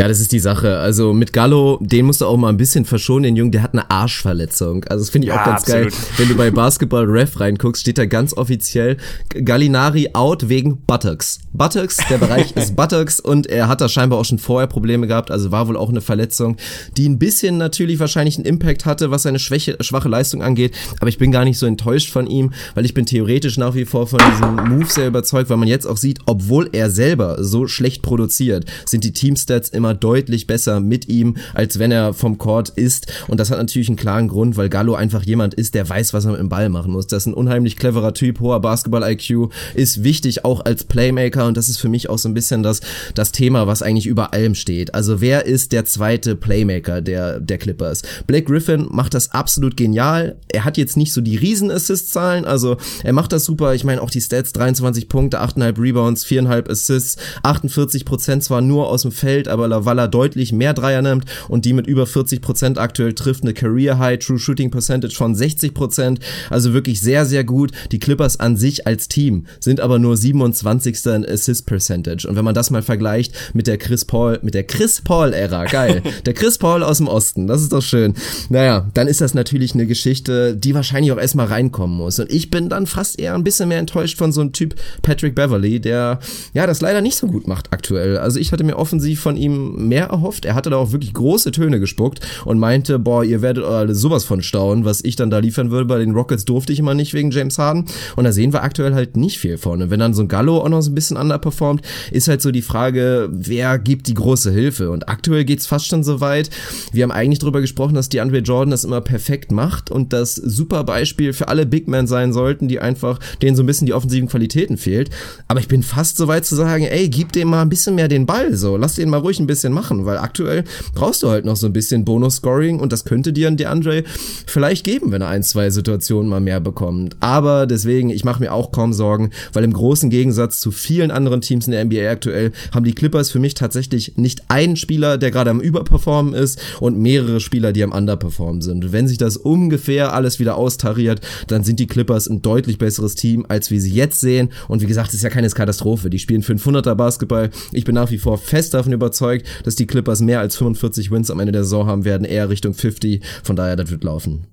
Ja, 0.00 0.06
das 0.06 0.20
ist 0.20 0.30
die 0.30 0.38
Sache. 0.38 0.78
Also 0.78 1.12
mit 1.12 1.32
Gallo, 1.32 1.76
den 1.80 2.06
musst 2.06 2.20
du 2.20 2.26
auch 2.26 2.36
mal 2.36 2.50
ein 2.50 2.56
bisschen 2.56 2.84
verschonen, 2.84 3.24
den 3.24 3.34
Jungen, 3.36 3.50
der 3.50 3.64
hat 3.64 3.72
eine 3.72 3.90
Arschverletzung. 3.90 4.84
Also 4.84 5.02
das 5.02 5.10
finde 5.10 5.26
ich 5.26 5.34
ja, 5.34 5.40
auch 5.40 5.44
ganz 5.44 5.62
absolut. 5.62 5.90
geil. 5.90 6.00
Wenn 6.18 6.28
du 6.28 6.36
bei 6.36 6.52
Basketball 6.52 7.04
Ref 7.04 7.40
reinguckst, 7.40 7.82
steht 7.82 7.98
da 7.98 8.06
ganz 8.06 8.32
offiziell 8.32 8.96
Gallinari 9.30 10.10
out 10.12 10.48
wegen 10.48 10.82
Buttocks. 10.86 11.40
Buttocks, 11.52 11.96
der 12.08 12.18
Bereich 12.18 12.52
ist 12.54 12.76
Buttocks 12.76 13.18
und 13.18 13.48
er 13.48 13.66
hat 13.66 13.80
da 13.80 13.88
scheinbar 13.88 14.20
auch 14.20 14.24
schon 14.24 14.38
vorher 14.38 14.68
Probleme 14.68 15.08
gehabt, 15.08 15.32
also 15.32 15.50
war 15.50 15.66
wohl 15.66 15.76
auch 15.76 15.88
eine 15.88 16.00
Verletzung, 16.00 16.58
die 16.96 17.08
ein 17.08 17.18
bisschen 17.18 17.58
natürlich 17.58 17.98
wahrscheinlich 17.98 18.36
einen 18.36 18.46
Impact 18.46 18.86
hatte, 18.86 19.10
was 19.10 19.24
seine 19.24 19.40
Schwäche, 19.40 19.78
schwache 19.80 20.08
Leistung 20.08 20.42
angeht, 20.42 20.76
aber 21.00 21.08
ich 21.08 21.18
bin 21.18 21.32
gar 21.32 21.44
nicht 21.44 21.58
so 21.58 21.66
enttäuscht 21.66 22.12
von 22.12 22.28
ihm, 22.28 22.52
weil 22.76 22.84
ich 22.84 22.94
bin 22.94 23.04
theoretisch 23.04 23.58
nach 23.58 23.74
wie 23.74 23.84
vor 23.84 24.06
von 24.06 24.20
diesem 24.30 24.54
Move 24.68 24.86
sehr 24.86 25.08
überzeugt, 25.08 25.50
weil 25.50 25.56
man 25.56 25.66
jetzt 25.66 25.86
auch 25.86 25.96
sieht, 25.96 26.20
obwohl 26.26 26.68
er 26.70 26.88
selber 26.88 27.42
so 27.42 27.66
schlecht 27.66 28.02
produziert, 28.02 28.64
sind 28.86 29.02
die 29.02 29.12
Teamstats 29.12 29.70
immer 29.70 29.87
immer 29.88 29.94
deutlich 29.94 30.46
besser 30.46 30.80
mit 30.80 31.08
ihm, 31.08 31.36
als 31.54 31.78
wenn 31.78 31.90
er 31.90 32.12
vom 32.12 32.36
Court 32.36 32.68
ist. 32.68 33.06
Und 33.26 33.40
das 33.40 33.50
hat 33.50 33.58
natürlich 33.58 33.88
einen 33.88 33.96
klaren 33.96 34.28
Grund, 34.28 34.56
weil 34.58 34.68
Gallo 34.68 34.94
einfach 34.94 35.22
jemand 35.22 35.54
ist, 35.54 35.74
der 35.74 35.88
weiß, 35.88 36.12
was 36.12 36.26
er 36.26 36.32
mit 36.32 36.40
dem 36.40 36.50
Ball 36.50 36.68
machen 36.68 36.92
muss. 36.92 37.06
Das 37.06 37.22
ist 37.22 37.26
ein 37.26 37.34
unheimlich 37.34 37.76
cleverer 37.76 38.12
Typ, 38.12 38.40
hoher 38.40 38.60
Basketball-IQ, 38.60 39.50
ist 39.74 40.04
wichtig 40.04 40.44
auch 40.44 40.64
als 40.64 40.84
Playmaker 40.84 41.46
und 41.46 41.56
das 41.56 41.70
ist 41.70 41.78
für 41.78 41.88
mich 41.88 42.10
auch 42.10 42.18
so 42.18 42.28
ein 42.28 42.34
bisschen 42.34 42.62
das, 42.62 42.80
das 43.14 43.32
Thema, 43.32 43.66
was 43.66 43.82
eigentlich 43.82 44.06
über 44.06 44.34
allem 44.34 44.54
steht. 44.54 44.94
Also 44.94 45.22
wer 45.22 45.46
ist 45.46 45.72
der 45.72 45.86
zweite 45.86 46.36
Playmaker 46.36 47.00
der, 47.00 47.40
der 47.40 47.56
Clippers? 47.56 48.02
Blake 48.26 48.44
Griffin 48.44 48.88
macht 48.90 49.14
das 49.14 49.32
absolut 49.32 49.76
genial. 49.76 50.36
Er 50.48 50.66
hat 50.66 50.76
jetzt 50.76 50.98
nicht 50.98 51.14
so 51.14 51.22
die 51.22 51.36
Riesen-Assist-Zahlen, 51.36 52.44
also 52.44 52.76
er 53.02 53.14
macht 53.14 53.32
das 53.32 53.46
super. 53.46 53.74
Ich 53.74 53.84
meine 53.84 54.02
auch 54.02 54.10
die 54.10 54.20
Stats, 54.20 54.52
23 54.52 55.08
Punkte, 55.08 55.40
8,5 55.40 55.80
Rebounds, 55.80 56.26
4,5 56.26 56.70
Assists, 56.70 57.16
48 57.42 58.04
Prozent 58.04 58.44
zwar 58.44 58.60
nur 58.60 58.88
aus 58.88 59.02
dem 59.02 59.12
Feld, 59.12 59.48
aber 59.48 59.68
weil 59.84 59.98
er 59.98 60.08
deutlich 60.08 60.52
mehr 60.52 60.74
Dreier 60.74 61.02
nimmt 61.02 61.24
und 61.48 61.64
die 61.64 61.72
mit 61.72 61.86
über 61.86 62.06
40 62.06 62.40
Prozent 62.40 62.78
aktuell 62.78 63.14
trifft, 63.14 63.42
eine 63.42 63.54
Career 63.54 63.98
High 63.98 64.18
True 64.18 64.38
Shooting 64.38 64.70
Percentage 64.70 65.14
von 65.14 65.34
60 65.34 65.74
Prozent, 65.74 66.20
also 66.50 66.72
wirklich 66.72 67.00
sehr, 67.00 67.26
sehr 67.26 67.44
gut. 67.44 67.72
Die 67.92 67.98
Clippers 67.98 68.40
an 68.40 68.56
sich 68.56 68.86
als 68.86 69.08
Team 69.08 69.46
sind 69.60 69.80
aber 69.80 69.98
nur 69.98 70.16
27. 70.16 71.06
in 71.06 71.26
Assist 71.26 71.66
Percentage 71.66 72.26
und 72.28 72.36
wenn 72.36 72.44
man 72.44 72.54
das 72.54 72.70
mal 72.70 72.82
vergleicht 72.82 73.32
mit 73.54 73.66
der 73.66 73.78
Chris 73.78 74.04
Paul, 74.04 74.38
mit 74.42 74.54
der 74.54 74.64
Chris 74.64 75.00
Paul 75.00 75.32
Ära, 75.32 75.64
geil, 75.66 76.02
der 76.26 76.34
Chris 76.34 76.58
Paul 76.58 76.82
aus 76.82 76.98
dem 76.98 77.08
Osten, 77.08 77.46
das 77.46 77.62
ist 77.62 77.72
doch 77.72 77.82
schön. 77.82 78.14
Naja, 78.48 78.88
dann 78.94 79.08
ist 79.08 79.20
das 79.20 79.34
natürlich 79.34 79.74
eine 79.74 79.86
Geschichte, 79.86 80.56
die 80.56 80.74
wahrscheinlich 80.74 81.12
auch 81.12 81.18
erstmal 81.18 81.46
reinkommen 81.46 81.96
muss 81.96 82.18
und 82.18 82.30
ich 82.32 82.50
bin 82.50 82.68
dann 82.68 82.86
fast 82.86 83.18
eher 83.18 83.34
ein 83.34 83.44
bisschen 83.44 83.68
mehr 83.68 83.78
enttäuscht 83.78 84.18
von 84.18 84.32
so 84.32 84.40
einem 84.40 84.52
Typ 84.52 84.74
Patrick 85.02 85.34
Beverly, 85.34 85.80
der 85.80 86.18
ja 86.54 86.66
das 86.66 86.80
leider 86.80 87.00
nicht 87.00 87.16
so 87.16 87.26
gut 87.26 87.46
macht 87.46 87.72
aktuell. 87.72 88.18
Also 88.18 88.38
ich 88.38 88.52
hatte 88.52 88.64
mir 88.64 88.76
offensiv 88.76 89.20
von 89.20 89.36
ihm 89.36 89.67
mehr 89.76 90.06
erhofft. 90.06 90.44
Er 90.44 90.54
hatte 90.54 90.70
da 90.70 90.76
auch 90.76 90.92
wirklich 90.92 91.14
große 91.14 91.52
Töne 91.52 91.80
gespuckt 91.80 92.20
und 92.44 92.58
meinte, 92.58 92.98
boah, 92.98 93.24
ihr 93.24 93.42
werdet 93.42 93.64
alle 93.64 93.94
sowas 93.94 94.24
von 94.24 94.42
staunen, 94.42 94.84
was 94.84 95.02
ich 95.04 95.16
dann 95.16 95.30
da 95.30 95.38
liefern 95.38 95.70
würde. 95.70 95.86
Bei 95.86 95.98
den 95.98 96.12
Rockets 96.12 96.44
durfte 96.44 96.72
ich 96.72 96.78
immer 96.78 96.94
nicht 96.94 97.14
wegen 97.14 97.30
James 97.30 97.58
Harden. 97.58 97.86
Und 98.16 98.24
da 98.24 98.32
sehen 98.32 98.52
wir 98.52 98.62
aktuell 98.62 98.94
halt 98.94 99.16
nicht 99.16 99.38
viel 99.38 99.58
von. 99.58 99.82
Und 99.82 99.90
wenn 99.90 100.00
dann 100.00 100.14
so 100.14 100.22
ein 100.22 100.28
Gallo 100.28 100.58
auch 100.58 100.68
noch 100.68 100.80
so 100.80 100.90
ein 100.90 100.94
bisschen 100.94 101.16
underperformt, 101.16 101.82
ist 102.10 102.28
halt 102.28 102.42
so 102.42 102.50
die 102.50 102.62
Frage, 102.62 103.28
wer 103.32 103.78
gibt 103.78 104.06
die 104.08 104.14
große 104.14 104.50
Hilfe? 104.50 104.90
Und 104.90 105.08
aktuell 105.08 105.44
geht's 105.44 105.66
fast 105.66 105.86
schon 105.86 106.04
so 106.04 106.20
weit. 106.20 106.50
Wir 106.92 107.02
haben 107.02 107.12
eigentlich 107.12 107.38
darüber 107.38 107.60
gesprochen, 107.60 107.94
dass 107.94 108.08
die 108.08 108.20
Andre 108.20 108.38
Jordan 108.38 108.70
das 108.70 108.84
immer 108.84 109.00
perfekt 109.00 109.52
macht 109.52 109.90
und 109.90 110.12
das 110.12 110.34
super 110.34 110.84
Beispiel 110.84 111.32
für 111.32 111.48
alle 111.48 111.66
Big 111.66 111.88
Men 111.88 112.06
sein 112.06 112.32
sollten, 112.32 112.68
die 112.68 112.80
einfach 112.80 113.18
denen 113.42 113.56
so 113.56 113.62
ein 113.62 113.66
bisschen 113.66 113.86
die 113.86 113.94
offensiven 113.94 114.28
Qualitäten 114.28 114.76
fehlt. 114.76 115.10
Aber 115.48 115.60
ich 115.60 115.68
bin 115.68 115.82
fast 115.82 116.16
so 116.16 116.28
weit 116.28 116.44
zu 116.44 116.56
sagen, 116.56 116.84
ey, 116.84 117.08
gib 117.08 117.32
dem 117.32 117.48
mal 117.48 117.62
ein 117.62 117.68
bisschen 117.68 117.94
mehr 117.94 118.08
den 118.08 118.26
Ball, 118.26 118.54
so. 118.56 118.76
Lass 118.76 118.94
den 118.94 119.10
mal 119.10 119.18
ruhig 119.18 119.40
ein 119.40 119.46
bisschen 119.46 119.57
bisschen 119.58 119.72
machen, 119.72 120.06
weil 120.06 120.18
aktuell 120.18 120.64
brauchst 120.94 121.22
du 121.22 121.30
halt 121.30 121.44
noch 121.44 121.56
so 121.56 121.66
ein 121.66 121.72
bisschen 121.72 122.04
Bonus-Scoring 122.04 122.78
und 122.78 122.92
das 122.92 123.04
könnte 123.04 123.32
dir 123.32 123.48
ein 123.48 123.56
DeAndre 123.56 124.04
vielleicht 124.46 124.84
geben, 124.84 125.10
wenn 125.10 125.20
er 125.20 125.28
ein, 125.28 125.42
zwei 125.42 125.70
Situationen 125.70 126.30
mal 126.30 126.40
mehr 126.40 126.60
bekommt. 126.60 127.16
Aber 127.18 127.66
deswegen, 127.66 128.10
ich 128.10 128.24
mache 128.24 128.40
mir 128.40 128.52
auch 128.52 128.70
kaum 128.70 128.92
Sorgen, 128.92 129.30
weil 129.52 129.64
im 129.64 129.72
großen 129.72 130.10
Gegensatz 130.10 130.60
zu 130.60 130.70
vielen 130.70 131.10
anderen 131.10 131.40
Teams 131.40 131.66
in 131.66 131.72
der 131.72 131.84
NBA 131.84 132.08
aktuell 132.08 132.52
haben 132.72 132.84
die 132.84 132.94
Clippers 132.94 133.30
für 133.30 133.40
mich 133.40 133.54
tatsächlich 133.54 134.16
nicht 134.16 134.42
einen 134.48 134.76
Spieler, 134.76 135.18
der 135.18 135.32
gerade 135.32 135.50
am 135.50 135.60
Überperformen 135.60 136.34
ist 136.34 136.60
und 136.80 136.98
mehrere 136.98 137.40
Spieler, 137.40 137.72
die 137.72 137.82
am 137.82 137.92
Underperformen 137.92 138.62
sind. 138.62 138.92
wenn 138.92 139.08
sich 139.08 139.18
das 139.18 139.36
ungefähr 139.36 140.12
alles 140.12 140.38
wieder 140.38 140.56
austariert, 140.56 141.20
dann 141.48 141.64
sind 141.64 141.80
die 141.80 141.88
Clippers 141.88 142.28
ein 142.28 142.42
deutlich 142.42 142.78
besseres 142.78 143.16
Team, 143.16 143.44
als 143.48 143.70
wir 143.70 143.80
sie 143.80 143.92
jetzt 143.92 144.20
sehen. 144.20 144.50
Und 144.68 144.82
wie 144.82 144.86
gesagt, 144.86 145.08
es 145.08 145.14
ist 145.14 145.22
ja 145.24 145.30
keine 145.30 145.48
Katastrophe. 145.48 146.10
Die 146.10 146.18
spielen 146.18 146.42
500er 146.42 146.94
Basketball. 146.94 147.50
Ich 147.72 147.84
bin 147.84 147.94
nach 147.94 148.10
wie 148.10 148.18
vor 148.18 148.38
fest 148.38 148.74
davon 148.74 148.92
überzeugt, 148.92 149.37
dass 149.64 149.76
die 149.76 149.86
Clippers 149.86 150.20
mehr 150.20 150.40
als 150.40 150.56
45 150.56 151.10
Wins 151.10 151.30
am 151.30 151.40
Ende 151.40 151.52
der 151.52 151.64
Saison 151.64 151.86
haben 151.86 152.04
werden, 152.04 152.24
eher 152.24 152.48
Richtung 152.48 152.74
50. 152.74 153.22
Von 153.42 153.56
daher, 153.56 153.76
das 153.76 153.90
wird 153.90 154.04
laufen. 154.04 154.46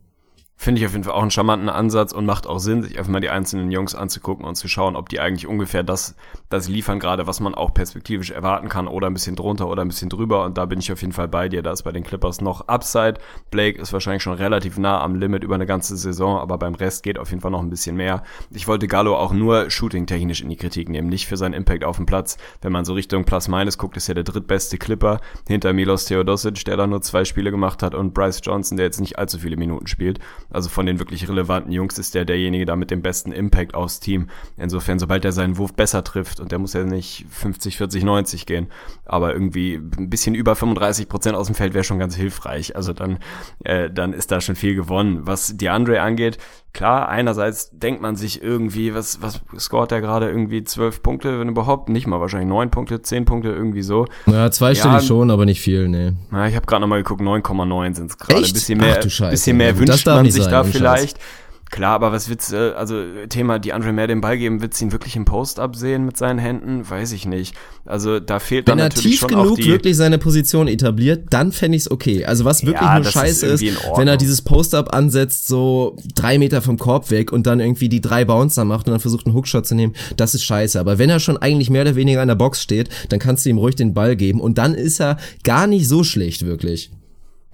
Finde 0.58 0.80
ich 0.80 0.88
auf 0.88 0.94
jeden 0.94 1.04
Fall 1.04 1.14
auch 1.14 1.22
einen 1.22 1.32
charmanten 1.32 1.70
Ansatz 1.70 2.14
und 2.14 2.26
macht 2.26 2.48
auch 2.48 2.60
Sinn, 2.60 2.82
sich 2.82 2.98
einfach 2.98 3.12
mal 3.12 3.20
die 3.20 3.30
einzelnen 3.30 3.72
Jungs 3.72 3.94
anzugucken 3.94 4.46
und 4.46 4.56
zu 4.56 4.68
schauen, 4.68 4.96
ob 4.96 5.10
die 5.10 5.20
eigentlich 5.20 5.48
ungefähr 5.48 5.84
das, 5.84 6.16
das 6.50 6.70
liefern 6.70 7.00
gerade, 7.00 7.28
was 7.28 7.42
man 7.42 7.54
auch 7.54 7.74
perspektivisch 7.74 8.32
erwarten 8.32 8.70
kann 8.70 8.88
oder 8.88 9.08
ein 9.08 9.14
bisschen 9.14 9.36
drunter 9.36 9.68
oder 9.68 9.84
ein 9.84 9.90
bisschen 9.90 10.10
drüber 10.10 10.46
und 10.46 10.58
da 10.58 10.66
bin 10.66 10.80
ich 10.80 10.92
auf 10.92 11.02
jeden 11.02 11.14
Fall 11.14 11.28
bei 11.28 11.50
dir. 11.50 11.62
Da 11.62 11.72
ist 11.72 11.84
bei 11.84 11.92
den 11.92 12.04
Clippers 12.04 12.40
noch 12.40 12.68
Upside. 12.68 13.16
Blake 13.52 13.80
ist 13.80 13.92
wahrscheinlich 13.92 14.24
schon 14.24 14.34
relativ 14.34 14.78
nah 14.78 15.02
am 15.02 15.16
Limit 15.16 15.44
über 15.44 15.56
eine 15.56 15.66
ganze 15.66 15.98
Saison, 15.98 16.40
aber 16.40 16.58
beim 16.58 16.74
Rest 16.74 17.04
geht 17.04 17.20
auf 17.20 17.30
jeden 17.30 17.42
Fall 17.42 17.52
noch 17.52 17.62
ein 17.62 17.70
bisschen 17.70 17.98
mehr. 17.98 18.24
Ich 18.50 18.68
wollte 18.68 18.88
Gallo 18.88 19.18
auch 19.18 19.34
nur 19.34 19.70
shooting-technisch 19.70 20.42
in 20.42 20.50
die 20.50 20.58
Kritik 20.58 20.90
nehmen, 20.90 21.10
nicht 21.10 21.28
für 21.28 21.38
seinen 21.38 21.54
Impact 21.54 21.84
auf 21.84 21.98
dem 21.98 22.06
Platz. 22.06 22.38
Wenn 22.62 22.72
man 22.72 22.86
so 22.86 22.94
Richtung 22.94 23.26
Plus-Minus 23.26 23.78
guckt, 23.78 23.98
ist 23.98 24.08
er 24.08 24.16
der 24.16 24.24
drittbeste 24.24 24.78
Clipper 24.78 25.20
hinter 25.48 25.74
Milos 25.74 26.06
Theodosic, 26.06 26.64
der 26.64 26.78
da 26.78 26.88
nur 26.88 27.02
zwei 27.02 27.26
Spiele 27.26 27.52
gemacht 27.52 27.84
hat 27.84 27.94
und 27.94 28.14
Bryce 28.14 28.42
Johnson, 28.42 28.78
der 28.78 28.86
jetzt 28.86 29.02
nicht 29.02 29.20
allzu 29.20 29.38
viele 29.38 29.58
Minuten 29.58 29.88
spielt. 29.88 30.20
Also 30.50 30.70
von 30.70 30.86
den 30.86 31.00
wirklich 31.00 31.28
relevanten 31.28 31.72
Jungs 31.72 31.98
ist 31.98 32.16
der 32.16 32.26
derjenige 32.26 32.66
da 32.66 32.76
mit 32.76 32.92
dem 32.92 33.02
besten 33.02 33.32
Impact 33.32 33.74
aufs 33.74 34.00
Team. 34.00 34.30
Insofern, 34.58 35.00
sobald 35.00 35.26
er 35.26 35.32
seinen 35.32 35.58
Wurf 35.58 35.74
besser 35.74 36.04
trifft, 36.04 36.40
und 36.40 36.52
der 36.52 36.60
muss 36.60 36.74
ja 36.74 36.84
nicht 36.84 37.26
50, 37.30 37.78
40, 37.78 38.04
90 38.04 38.46
gehen, 38.46 38.68
aber 39.06 39.34
irgendwie 39.34 39.76
ein 39.76 40.10
bisschen 40.10 40.36
über 40.36 40.56
35 40.56 41.10
Prozent 41.10 41.36
aus 41.36 41.48
dem 41.48 41.56
Feld 41.56 41.74
wäre 41.74 41.84
schon 41.84 42.00
ganz 42.00 42.16
hilfreich. 42.16 42.76
Also 42.76 42.94
dann, 42.94 43.20
äh, 43.64 43.90
dann 43.90 44.14
ist 44.14 44.32
da 44.32 44.42
schon 44.42 44.56
viel 44.56 44.76
gewonnen. 44.76 45.22
Was 45.24 45.58
die 45.58 45.70
Andre 45.70 46.02
angeht, 46.02 46.38
klar, 46.76 47.10
einerseits 47.10 47.72
denkt 47.72 48.02
man 48.02 48.16
sich 48.16 48.44
irgendwie, 48.44 48.94
was, 48.94 49.22
was 49.22 49.42
scoret 49.58 49.90
der 49.90 50.02
gerade 50.02 50.30
irgendwie 50.30 50.64
zwölf 50.64 51.02
Punkte, 51.02 51.40
wenn 51.40 51.50
überhaupt, 51.50 51.90
nicht 51.90 52.06
mal 52.06 52.20
wahrscheinlich 52.20 52.50
neun 52.50 52.70
Punkte, 52.70 53.02
zehn 53.02 53.26
Punkte, 53.26 53.50
irgendwie 53.50 53.82
so. 53.82 54.06
Ja, 54.28 54.52
zweistellig 54.52 55.02
ja, 55.02 55.02
schon, 55.02 55.32
aber 55.32 55.46
nicht 55.46 55.62
viel, 55.62 55.88
nee. 55.88 56.12
Na, 56.30 56.48
ich 56.48 56.56
habe 56.56 56.66
gerade 56.66 56.82
nochmal 56.82 57.02
geguckt, 57.02 57.22
9,9 57.22 57.96
sind 57.96 58.12
es 58.12 58.18
gerade. 58.18 58.46
Ein 58.46 58.54
bisschen 58.54 58.78
mehr, 58.78 59.00
Ach, 59.00 59.30
bisschen 59.32 59.58
mehr 59.58 59.80
wünscht 59.80 60.06
man 60.06 60.30
sich 60.30 60.44
sein, 60.44 60.52
da 60.52 60.64
vielleicht. 60.64 61.18
Scheiß. 61.18 61.26
Klar, 61.72 61.96
aber 61.96 62.12
was 62.12 62.30
wird's, 62.30 62.54
äh, 62.54 62.74
also 62.76 63.04
Thema, 63.28 63.60
die 63.60 63.74
Andre 63.74 63.92
mehr 63.92 64.08
den 64.08 64.22
Ball 64.22 64.38
geben, 64.38 64.62
wird's 64.62 64.82
ihn 64.82 64.92
wirklich 64.92 65.16
im 65.16 65.26
Post-up 65.26 65.76
sehen 65.76 66.06
mit 66.06 66.16
seinen 66.16 66.38
Händen? 66.38 66.88
Weiß 66.88 67.12
ich 67.12 67.26
nicht. 67.26 67.56
Also 67.86 68.20
da 68.20 68.40
fehlt 68.40 68.68
Wenn 68.68 68.78
dann 68.78 68.88
natürlich 68.88 69.18
schon 69.18 69.32
Wenn 69.32 69.38
er 69.40 69.44
tief 69.44 69.56
genug 69.56 69.74
wirklich 69.74 69.98
seine 69.98 70.18
Position 70.18 70.68
etabliert, 70.68 71.26
dann 71.32 71.52
fände 71.52 71.76
ich's 71.76 71.90
okay. 71.90 72.24
Also 72.24 72.46
was 72.46 72.66
wirklich 72.66 72.82
ja, 72.82 73.00
nur 73.00 73.12
scheiße 73.12 73.48
ist, 73.48 73.64
ist 73.64 73.78
wenn 73.96 74.08
er 74.08 74.18
dieses 74.18 74.44
Post-up 74.44 74.94
ansetzt, 74.94 75.48
so 75.48 75.98
drei 76.14 76.38
Meter 76.38 76.62
vom 76.62 76.78
Korb 76.78 77.10
weg 77.10 77.32
und 77.32 77.48
dann 77.48 77.60
irgendwie 77.60 77.90
die 77.90 78.02
drei 78.02 78.26
Bouncer 78.26 78.64
macht 78.64 78.88
und 78.88 78.92
dann 78.92 79.02
versucht 79.02 79.26
einen 79.26 79.36
Hookshot 79.36 79.66
zu 79.66 79.76
nehmen, 79.76 79.94
das 80.18 80.36
ist 80.36 80.44
scheiße. 80.44 80.80
Aber 80.80 81.00
wenn 81.00 81.10
er 81.10 81.20
schon 81.20 81.38
eigentlich 81.38 81.70
mehr 81.70 81.82
oder 81.82 81.96
weniger 81.96 82.22
in 82.22 82.28
der 82.28 82.36
Box 82.36 82.62
steht, 82.62 82.90
dann 83.10 83.20
kannst 83.20 83.46
du 83.46 83.50
ihm 83.50 83.58
ruhig 83.58 83.76
den 83.76 83.94
Ball 83.94 84.16
geben 84.16 84.40
und 84.40 84.58
dann 84.58 84.76
ist 84.76 85.02
er 85.02 85.18
gar 85.44 85.68
nicht 85.68 85.88
so 85.88 86.04
schlecht, 86.04 86.46
wirklich. 86.46 86.92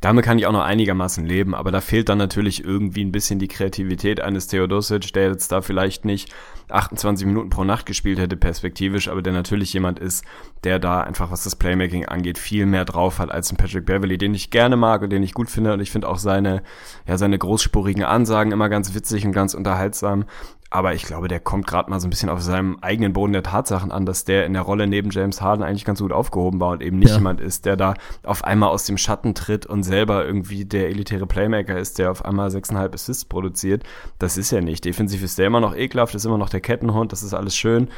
Damit 0.01 0.25
kann 0.25 0.39
ich 0.39 0.47
auch 0.47 0.51
noch 0.51 0.63
einigermaßen 0.63 1.23
leben, 1.23 1.53
aber 1.53 1.71
da 1.71 1.79
fehlt 1.79 2.09
dann 2.09 2.17
natürlich 2.17 2.65
irgendwie 2.65 3.05
ein 3.05 3.11
bisschen 3.11 3.37
die 3.37 3.47
Kreativität 3.47 4.19
eines 4.19 4.47
Theodosic, 4.47 5.13
der 5.13 5.27
jetzt 5.27 5.51
da 5.51 5.61
vielleicht 5.61 6.05
nicht 6.05 6.33
28 6.69 7.27
Minuten 7.27 7.51
pro 7.51 7.63
Nacht 7.63 7.85
gespielt 7.85 8.17
hätte, 8.17 8.35
perspektivisch, 8.35 9.09
aber 9.09 9.21
der 9.21 9.31
natürlich 9.31 9.73
jemand 9.73 9.99
ist, 9.99 10.25
der 10.63 10.79
da 10.79 11.01
einfach, 11.01 11.29
was 11.29 11.43
das 11.43 11.55
Playmaking 11.55 12.07
angeht, 12.07 12.39
viel 12.39 12.65
mehr 12.65 12.83
drauf 12.83 13.19
hat 13.19 13.29
als 13.29 13.51
ein 13.51 13.57
Patrick 13.57 13.85
Beverly, 13.85 14.17
den 14.17 14.33
ich 14.33 14.49
gerne 14.49 14.75
mag 14.75 15.03
und 15.03 15.11
den 15.11 15.21
ich 15.21 15.35
gut 15.35 15.51
finde 15.51 15.71
und 15.71 15.81
ich 15.81 15.91
finde 15.91 16.09
auch 16.09 16.17
seine, 16.17 16.63
ja, 17.05 17.19
seine 17.19 17.37
großspurigen 17.37 18.03
Ansagen 18.03 18.51
immer 18.51 18.69
ganz 18.69 18.95
witzig 18.95 19.23
und 19.23 19.33
ganz 19.33 19.53
unterhaltsam. 19.53 20.25
Aber 20.73 20.93
ich 20.93 21.03
glaube, 21.03 21.27
der 21.27 21.41
kommt 21.41 21.67
gerade 21.67 21.89
mal 21.89 21.99
so 21.99 22.07
ein 22.07 22.09
bisschen 22.09 22.29
auf 22.29 22.41
seinem 22.41 22.77
eigenen 22.79 23.11
Boden 23.11 23.33
der 23.33 23.43
Tatsachen 23.43 23.91
an, 23.91 24.05
dass 24.05 24.23
der 24.23 24.45
in 24.45 24.53
der 24.53 24.61
Rolle 24.61 24.87
neben 24.87 25.09
James 25.09 25.41
Harden 25.41 25.63
eigentlich 25.63 25.83
ganz 25.83 25.99
gut 25.99 26.13
aufgehoben 26.13 26.61
war 26.61 26.69
und 26.69 26.81
eben 26.81 26.97
nicht 26.97 27.09
ja. 27.09 27.17
jemand 27.17 27.41
ist, 27.41 27.65
der 27.65 27.75
da 27.75 27.93
auf 28.23 28.45
einmal 28.45 28.69
aus 28.69 28.85
dem 28.85 28.97
Schatten 28.97 29.35
tritt 29.35 29.65
und 29.65 29.83
selber 29.83 30.25
irgendwie 30.25 30.63
der 30.63 30.87
elitäre 30.87 31.27
Playmaker 31.27 31.77
ist, 31.77 31.99
der 31.99 32.09
auf 32.09 32.23
einmal 32.23 32.51
sechseinhalb 32.51 32.93
Assists 32.93 33.25
produziert. 33.25 33.83
Das 34.17 34.37
ist 34.37 34.53
er 34.53 34.61
nicht. 34.61 34.85
Defensiv 34.85 35.21
ist 35.23 35.37
der 35.37 35.47
immer 35.47 35.59
noch 35.59 35.75
ekelhaft, 35.75 36.15
ist 36.15 36.23
immer 36.23 36.37
noch 36.37 36.49
der 36.49 36.61
Kettenhund, 36.61 37.11
das 37.11 37.21
ist 37.21 37.33
alles 37.33 37.53
schön. 37.53 37.89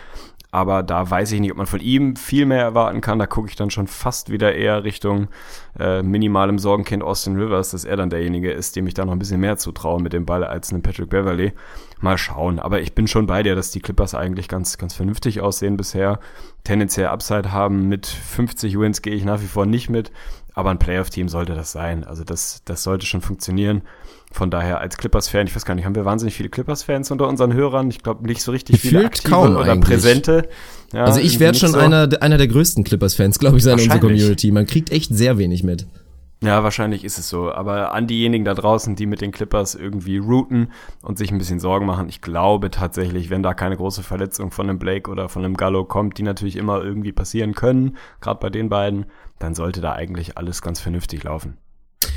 Aber 0.50 0.84
da 0.84 1.10
weiß 1.10 1.32
ich 1.32 1.40
nicht, 1.40 1.52
ob 1.52 1.58
man 1.58 1.66
von 1.66 1.80
ihm 1.80 2.16
viel 2.16 2.46
mehr 2.46 2.62
erwarten 2.62 3.02
kann. 3.02 3.18
Da 3.18 3.26
gucke 3.26 3.50
ich 3.50 3.56
dann 3.56 3.72
schon 3.72 3.88
fast 3.88 4.30
wieder 4.30 4.54
eher 4.54 4.84
Richtung 4.84 5.30
äh, 5.80 6.04
minimalem 6.04 6.60
Sorgenkind 6.60 7.02
Austin 7.02 7.36
Rivers, 7.38 7.72
dass 7.72 7.86
er 7.86 7.98
dann 7.98 8.12
derjenige 8.12 8.52
ist, 8.52 8.76
dem 8.76 8.86
ich 8.86 8.94
da 8.94 9.04
noch 9.04 9.14
ein 9.14 9.20
bisschen 9.20 9.42
mehr 9.42 9.58
zutraue 9.58 10.00
mit 10.00 10.14
dem 10.14 10.28
Ball 10.28 10.44
als 10.44 10.72
einem 10.72 10.84
Patrick 10.84 11.10
Beverly. 11.10 11.54
Mal 12.04 12.18
schauen. 12.18 12.60
Aber 12.60 12.82
ich 12.82 12.94
bin 12.94 13.08
schon 13.08 13.28
bei 13.28 13.44
dir, 13.44 13.56
dass 13.56 13.72
die 13.72 13.80
Clippers 13.80 14.14
eigentlich 14.14 14.50
ganz, 14.50 14.78
ganz 14.78 14.94
vernünftig 14.94 15.40
aussehen 15.40 15.78
bisher. 15.78 16.20
Tendenziell 16.64 17.08
Upside 17.08 17.52
haben. 17.52 17.88
Mit 17.88 18.06
50 18.06 18.78
Wins 18.78 19.02
gehe 19.02 19.14
ich 19.14 19.24
nach 19.24 19.42
wie 19.42 19.48
vor 19.48 19.66
nicht 19.66 19.90
mit. 19.90 20.12
Aber 20.54 20.70
ein 20.70 20.80
Playoff-Team 20.80 21.30
sollte 21.30 21.56
das 21.56 21.72
sein. 21.72 22.04
Also 22.04 22.24
das, 22.24 22.62
das 22.66 22.84
sollte 22.84 23.06
schon 23.06 23.22
funktionieren. 23.22 23.84
Von 24.32 24.52
daher 24.52 24.82
als 24.82 24.98
Clippers-Fan, 24.98 25.48
ich 25.48 25.56
weiß 25.56 25.64
gar 25.64 25.76
nicht, 25.76 25.86
haben 25.86 25.96
wir 25.96 26.06
wahnsinnig 26.06 26.36
viele 26.36 26.50
Clippers-Fans 26.50 27.10
unter 27.12 27.28
unseren 27.28 27.54
Hörern? 27.54 27.90
Ich 27.90 28.04
glaube 28.04 28.28
nicht 28.28 28.42
so 28.42 28.52
richtig 28.52 28.82
Gefühlt 28.82 28.92
viele 28.92 29.06
aktive 29.06 29.30
kaum 29.32 29.56
oder 29.56 29.72
eigentlich. 29.72 29.90
präsente. 29.96 30.50
Ja, 30.92 31.06
also 31.06 31.20
ich 31.22 31.40
werde 31.40 31.58
schon 31.58 31.72
so. 31.72 31.78
einer, 31.78 32.10
einer 32.22 32.38
der 32.38 32.48
größten 32.48 32.84
Clippers-Fans, 32.84 33.40
glaube 33.40 33.58
ich, 33.58 33.64
sein 33.64 33.78
in 33.78 33.86
unserer 33.86 34.00
Community. 34.00 34.52
Man 34.52 34.66
kriegt 34.66 34.92
echt 34.92 35.16
sehr 35.16 35.38
wenig 35.38 35.64
mit. 35.64 35.88
Ja, 36.44 36.62
wahrscheinlich 36.62 37.06
ist 37.06 37.18
es 37.18 37.30
so. 37.30 37.54
Aber 37.54 37.94
an 37.94 38.06
diejenigen 38.06 38.44
da 38.44 38.54
draußen, 38.54 38.98
die 38.98 39.06
mit 39.06 39.22
den 39.22 39.32
Clippers 39.32 39.76
irgendwie 39.76 40.18
routen 40.18 40.74
und 41.02 41.18
sich 41.18 41.32
ein 41.32 41.38
bisschen 41.38 41.62
Sorgen 41.62 41.86
machen, 41.86 42.10
ich 42.10 42.20
glaube 42.20 42.70
tatsächlich, 42.70 43.30
wenn 43.30 43.44
da 43.44 43.54
keine 43.54 43.78
große 43.78 44.04
Verletzung 44.04 44.52
von 44.52 44.70
einem 44.70 44.78
Blake 44.78 45.10
oder 45.10 45.30
von 45.30 45.46
einem 45.46 45.56
Gallo 45.56 45.86
kommt, 45.86 46.18
die 46.18 46.24
natürlich 46.24 46.58
immer 46.58 46.84
irgendwie 46.84 47.14
passieren 47.14 47.54
können, 47.56 47.96
gerade 48.20 48.42
bei 48.42 48.50
den 48.50 48.68
beiden, 48.68 49.06
dann 49.40 49.56
sollte 49.56 49.80
da 49.80 49.94
eigentlich 49.94 50.38
alles 50.38 50.62
ganz 50.62 50.82
vernünftig 50.82 51.24
laufen. 51.24 51.58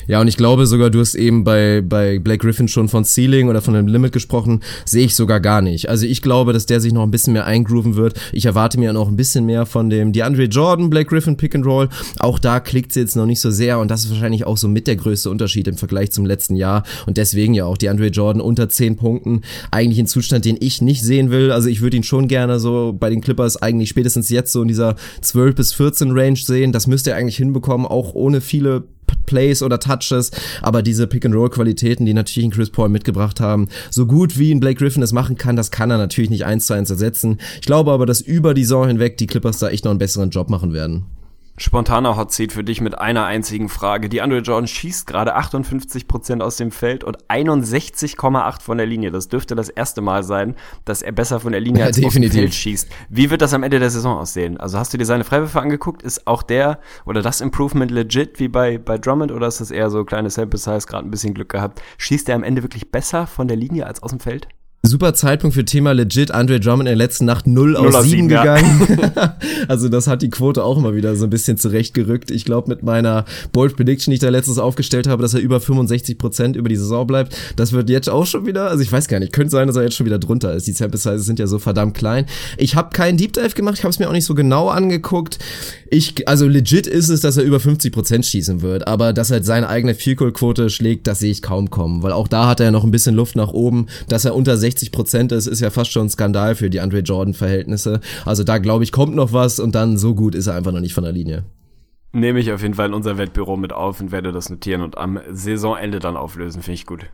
Ja, 0.09 0.21
und 0.21 0.29
ich 0.29 0.37
glaube 0.37 0.67
sogar, 0.67 0.91
du 0.91 1.01
hast 1.01 1.15
eben 1.15 1.45
bei, 1.45 1.83
bei 1.87 2.19
Blake 2.19 2.47
Griffin 2.47 2.69
schon 2.69 2.89
von 2.89 3.05
Ceiling 3.05 3.49
oder 3.49 3.61
von 3.61 3.75
einem 3.75 3.89
Limit 3.89 4.13
gesprochen, 4.13 4.61
sehe 4.85 5.05
ich 5.07 5.15
sogar 5.15 5.41
gar 5.41 5.63
nicht. 5.63 5.89
Also 5.89 6.07
ich 6.07 6.23
glaube, 6.23 6.53
dass 6.53 6.67
der 6.67 6.81
sich 6.81 6.93
noch 6.93 7.03
ein 7.03 7.11
bisschen 7.11 7.33
mehr 7.33 7.47
eingrooven 7.47 7.97
wird. 7.97 8.15
Ich 8.33 8.47
erwarte 8.47 8.79
mir 8.79 8.93
noch 8.93 9.09
ein 9.09 9.17
bisschen 9.17 9.47
mehr 9.47 9.67
von 9.67 9.91
dem 9.91 10.13
DeAndre 10.13 10.45
Jordan, 10.45 10.91
Blake 10.91 11.09
Griffin 11.09 11.37
Pick 11.37 11.55
and 11.55 11.67
Roll. 11.67 11.89
Auch 12.19 12.39
da 12.39 12.61
klickt 12.61 12.91
es 12.91 12.97
jetzt 12.97 13.17
noch 13.17 13.27
nicht 13.27 13.41
so 13.41 13.51
sehr 13.51 13.79
und 13.79 13.91
das 13.91 14.05
ist 14.05 14.11
wahrscheinlich 14.11 14.47
auch 14.47 14.57
so 14.57 14.69
mit 14.69 14.87
der 14.87 14.97
größte 14.97 15.31
Unterschied 15.31 15.67
im 15.69 15.77
Vergleich 15.77 16.13
zum 16.13 16.25
letzten 16.25 16.55
Jahr 16.55 16.85
und 17.07 17.17
deswegen 17.17 17.55
ja 17.55 17.65
auch 17.65 17.77
DeAndre 17.77 18.09
Jordan 18.09 18.41
unter 18.41 18.69
10 18.69 18.97
Punkten. 18.97 19.43
Eigentlich 19.71 19.99
ein 19.99 20.07
Zustand, 20.07 20.45
den 20.45 20.57
ich 20.61 20.81
nicht 20.81 21.03
sehen 21.03 21.31
will. 21.31 21.51
Also 21.51 21.69
ich 21.69 21.81
würde 21.81 21.97
ihn 21.97 22.03
schon 22.03 22.29
gerne 22.29 22.61
so 22.61 22.95
bei 22.99 23.11
den 23.11 23.21
Clippers 23.21 23.61
eigentlich 23.61 23.89
spätestens 23.89 24.29
jetzt 24.29 24.53
so 24.53 24.63
in 24.63 24.69
dieser 24.69 24.95
12 25.23 25.55
bis 25.55 25.73
14 25.73 26.13
Range 26.13 26.37
sehen. 26.37 26.73
Das 26.73 26.87
müsste 26.87 27.11
er 27.11 27.17
eigentlich 27.17 27.37
hinbekommen, 27.37 27.87
auch 27.87 28.15
ohne 28.15 28.41
viele 28.41 28.85
Plays 29.27 29.63
oder 29.63 29.79
Touches, 29.79 30.31
aber 30.63 30.83
diese 30.83 31.07
Pick-and-Roll-Qualitäten, 31.07 32.07
die 32.07 32.15
natürlich 32.15 32.49
ein 32.49 32.53
Chris 32.53 32.71
Paul 32.71 32.89
mitgebracht 32.89 33.41
haben, 33.41 33.69
so 33.91 34.07
gut 34.07 34.39
wie 34.39 34.53
ein 34.53 34.61
Blake 34.61 34.79
Griffin 34.79 35.03
es 35.03 35.13
machen 35.13 35.37
kann, 35.37 35.57
das 35.57 35.71
kann 35.71 35.91
er 35.91 35.99
natürlich 35.99 36.31
nicht 36.31 36.45
eins 36.45 36.67
zu 36.67 36.75
eins 36.75 36.91
ersetzen. 36.91 37.39
Ich 37.61 37.67
glaube 37.67 37.93
aber, 37.93 38.07
dass 38.07 38.21
über 38.21 38.55
die 38.55 38.65
Saison 38.65 38.87
hinweg 38.87 39.17
die 39.19 39.27
Clippers 39.27 39.59
da 39.59 39.69
echt 39.69 39.85
noch 39.85 39.91
einen 39.91 39.99
besseren 39.99 40.31
Job 40.31 40.49
machen 40.49 40.73
werden. 40.73 41.05
Spontaner 41.59 42.17
Hot 42.17 42.33
Seat 42.33 42.53
für 42.53 42.65
dich 42.65 42.83
mit 42.83 42.99
einer 42.99 43.25
einzigen 43.25 43.71
Frage. 43.71 44.11
Die 44.11 44.21
Andre 44.21 44.41
Jordan 44.41 44.67
schießt 44.67 45.07
gerade 45.07 45.39
58% 45.39 46.43
aus 46.43 46.57
dem 46.57 46.71
Feld 46.71 47.03
und 47.03 47.25
61,8 47.29 48.61
von 48.61 48.77
der 48.77 48.87
Linie. 48.87 49.11
Das 49.11 49.29
dürfte 49.29 49.55
das 49.55 49.71
erste 49.71 50.03
Mal 50.03 50.23
sein, 50.23 50.55
dass 50.85 51.01
er 51.01 51.13
besser 51.13 51.41
von 51.41 51.53
der 51.53 51.63
Linie 51.63 51.81
ja, 51.81 51.87
als 51.87 51.97
definitiv. 51.97 52.19
aus 52.19 52.35
dem 52.35 52.41
Feld 52.41 52.55
schießt. 52.55 52.89
Wie 53.09 53.31
wird 53.31 53.41
das 53.41 53.55
am 53.55 53.63
Ende 53.63 53.79
der 53.79 53.89
Saison 53.89 54.19
aussehen? 54.19 54.59
Also 54.59 54.79
hast 54.79 54.93
du 54.93 54.99
dir 54.99 55.07
seine 55.07 55.25
Freiwürfe 55.25 55.61
angeguckt? 55.61 56.03
Ist 56.03 56.27
auch 56.27 56.43
der 56.43 56.79
oder 57.07 57.23
das 57.23 57.41
Improvement 57.41 57.91
legit 57.91 58.39
wie 58.39 58.49
bei, 58.49 58.77
bei 58.77 58.99
Drummond 58.99 59.33
oder 59.33 59.47
ist 59.47 59.63
das 59.63 59.71
eher 59.71 59.89
so 59.89 60.05
kleine 60.05 60.29
Sample 60.29 60.59
Size, 60.59 60.87
gerade 60.87 61.09
ein 61.09 61.11
bisschen 61.11 61.33
Glück 61.33 61.49
gehabt? 61.49 61.81
Schießt 61.97 62.29
er 62.29 62.35
am 62.35 62.43
Ende 62.43 62.63
wirklich 62.63 62.91
besser 62.91 63.27
von 63.27 63.49
der 63.49 63.57
Linie 63.57 63.87
als 63.87 64.03
aus 64.03 64.11
dem 64.11 64.21
Feld? 64.21 64.47
Super 64.83 65.15
Zeitpunkt 65.15 65.55
für 65.55 65.65
Thema 65.65 65.93
legit. 65.93 66.31
Andre 66.31 66.61
Drummond 66.61 66.83
in 66.83 66.87
der 66.87 66.97
letzten 66.97 67.25
Nacht 67.25 67.47
0, 67.47 67.73
0 67.73 67.87
aus 67.87 68.05
7, 68.05 68.09
7 68.09 68.29
gegangen. 68.29 68.99
Ja. 69.17 69.37
also 69.69 69.89
das 69.89 70.07
hat 70.07 70.23
die 70.23 70.31
Quote 70.31 70.63
auch 70.63 70.79
immer 70.79 70.95
wieder 70.95 71.17
so 71.17 71.25
ein 71.25 71.31
bisschen 71.31 71.57
zurechtgerückt. 71.59 72.31
Ich 72.31 72.45
glaube 72.45 72.69
mit 72.69 72.83
meiner 72.83 73.25
Bold 73.53 73.77
Prediction, 73.77 74.13
die 74.13 74.15
ich 74.15 74.21
da 74.21 74.29
letztes 74.29 74.59
aufgestellt 74.59 75.09
habe, 75.09 75.23
dass 75.23 75.35
er 75.35 75.41
über 75.41 75.61
65 75.61 76.19
Prozent 76.19 76.57
über 76.57 76.69
die 76.69 76.77
Saison 76.77 77.07
bleibt. 77.07 77.37
Das 77.57 77.73
wird 77.73 77.91
jetzt 77.91 78.09
auch 78.09 78.27
schon 78.27 78.47
wieder, 78.47 78.71
also 78.71 78.83
ich 78.83 78.93
weiß 78.93 79.09
gar 79.09 79.19
nicht, 79.19 79.33
könnte 79.33 79.51
sein, 79.51 79.67
dass 79.67 79.77
er 79.77 79.83
jetzt 79.83 79.97
schon 79.97 80.07
wieder 80.07 80.19
drunter 80.19 80.55
ist. 80.55 80.67
Die 80.67 80.73
Sample 80.73 80.99
Sizes 80.99 81.27
sind 81.27 81.39
ja 81.39 81.47
so 81.47 81.59
verdammt 81.59 81.97
klein. 81.97 82.27
Ich 82.57 82.77
habe 82.77 82.91
keinen 82.91 83.19
Deep 83.19 83.33
Dive 83.33 83.55
gemacht, 83.55 83.79
ich 83.79 83.85
habe 83.85 83.91
es 83.91 83.99
mir 83.99 84.09
auch 84.09 84.13
nicht 84.13 84.25
so 84.25 84.35
genau 84.35 84.69
angeguckt. 84.69 85.39
Ich, 85.91 86.29
also 86.29 86.47
legit 86.47 86.87
ist 86.87 87.09
es, 87.09 87.21
dass 87.21 87.37
er 87.37 87.45
über 87.45 87.61
50 87.61 87.93
Prozent 87.93 88.27
schießen 88.27 88.63
wird, 88.63 88.87
aber 88.87 89.13
dass 89.13 89.31
er 89.31 89.43
seine 89.43 89.69
eigene 89.69 89.95
Field 89.95 90.19
Goal 90.19 90.33
Quote 90.33 90.71
schlägt, 90.71 91.07
das 91.07 91.21
sehe 91.21 91.31
ich 91.31 91.43
kaum 91.43 91.71
kommen, 91.71 92.03
weil 92.03 92.13
auch 92.13 92.29
da 92.29 92.47
hat 92.47 92.61
er 92.61 92.67
ja 92.67 92.73
noch 92.73 92.85
ein 92.85 92.91
bisschen 92.91 93.15
Luft 93.15 93.37
nach 93.37 93.53
oben, 93.53 93.87
dass 94.09 94.25
er 94.25 94.35
unter 94.35 94.57
60 94.67 94.87
60 94.87 94.93
Prozent 94.93 95.33
ist, 95.33 95.47
ist 95.47 95.61
ja 95.61 95.71
fast 95.71 95.93
schon 95.93 96.07
ein 96.07 96.11
Skandal 96.11 96.55
für 96.55 96.71
die 96.71 96.81
Andre 96.81 97.01
Jordan-Verhältnisse. 97.01 98.01
Also 98.25 98.45
da 98.45 98.59
glaube 98.59 98.85
ich, 98.85 98.93
kommt 98.93 99.15
noch 99.15 99.33
was 99.33 99.59
und 99.59 99.75
dann 99.75 99.97
so 99.97 100.15
gut 100.15 100.35
ist 100.35 100.47
er 100.47 100.55
einfach 100.55 100.73
noch 100.73 100.81
nicht 100.81 100.95
von 100.95 101.05
der 101.05 101.13
Linie. 101.13 101.45
Nehme 102.13 102.41
ich 102.41 102.53
auf 102.53 102.63
jeden 102.63 102.75
Fall 102.75 102.89
in 102.89 102.95
unser 102.95 103.19
Wettbüro 103.19 103.57
mit 103.57 103.73
auf 103.73 104.01
und 104.01 104.13
werde 104.13 104.33
das 104.33 104.49
notieren 104.49 104.83
und 104.83 104.97
am 104.97 105.19
Saisonende 105.31 105.99
dann 105.99 106.17
auflösen. 106.17 106.63
Finde 106.63 106.75
ich 106.75 106.87
gut. 106.87 107.07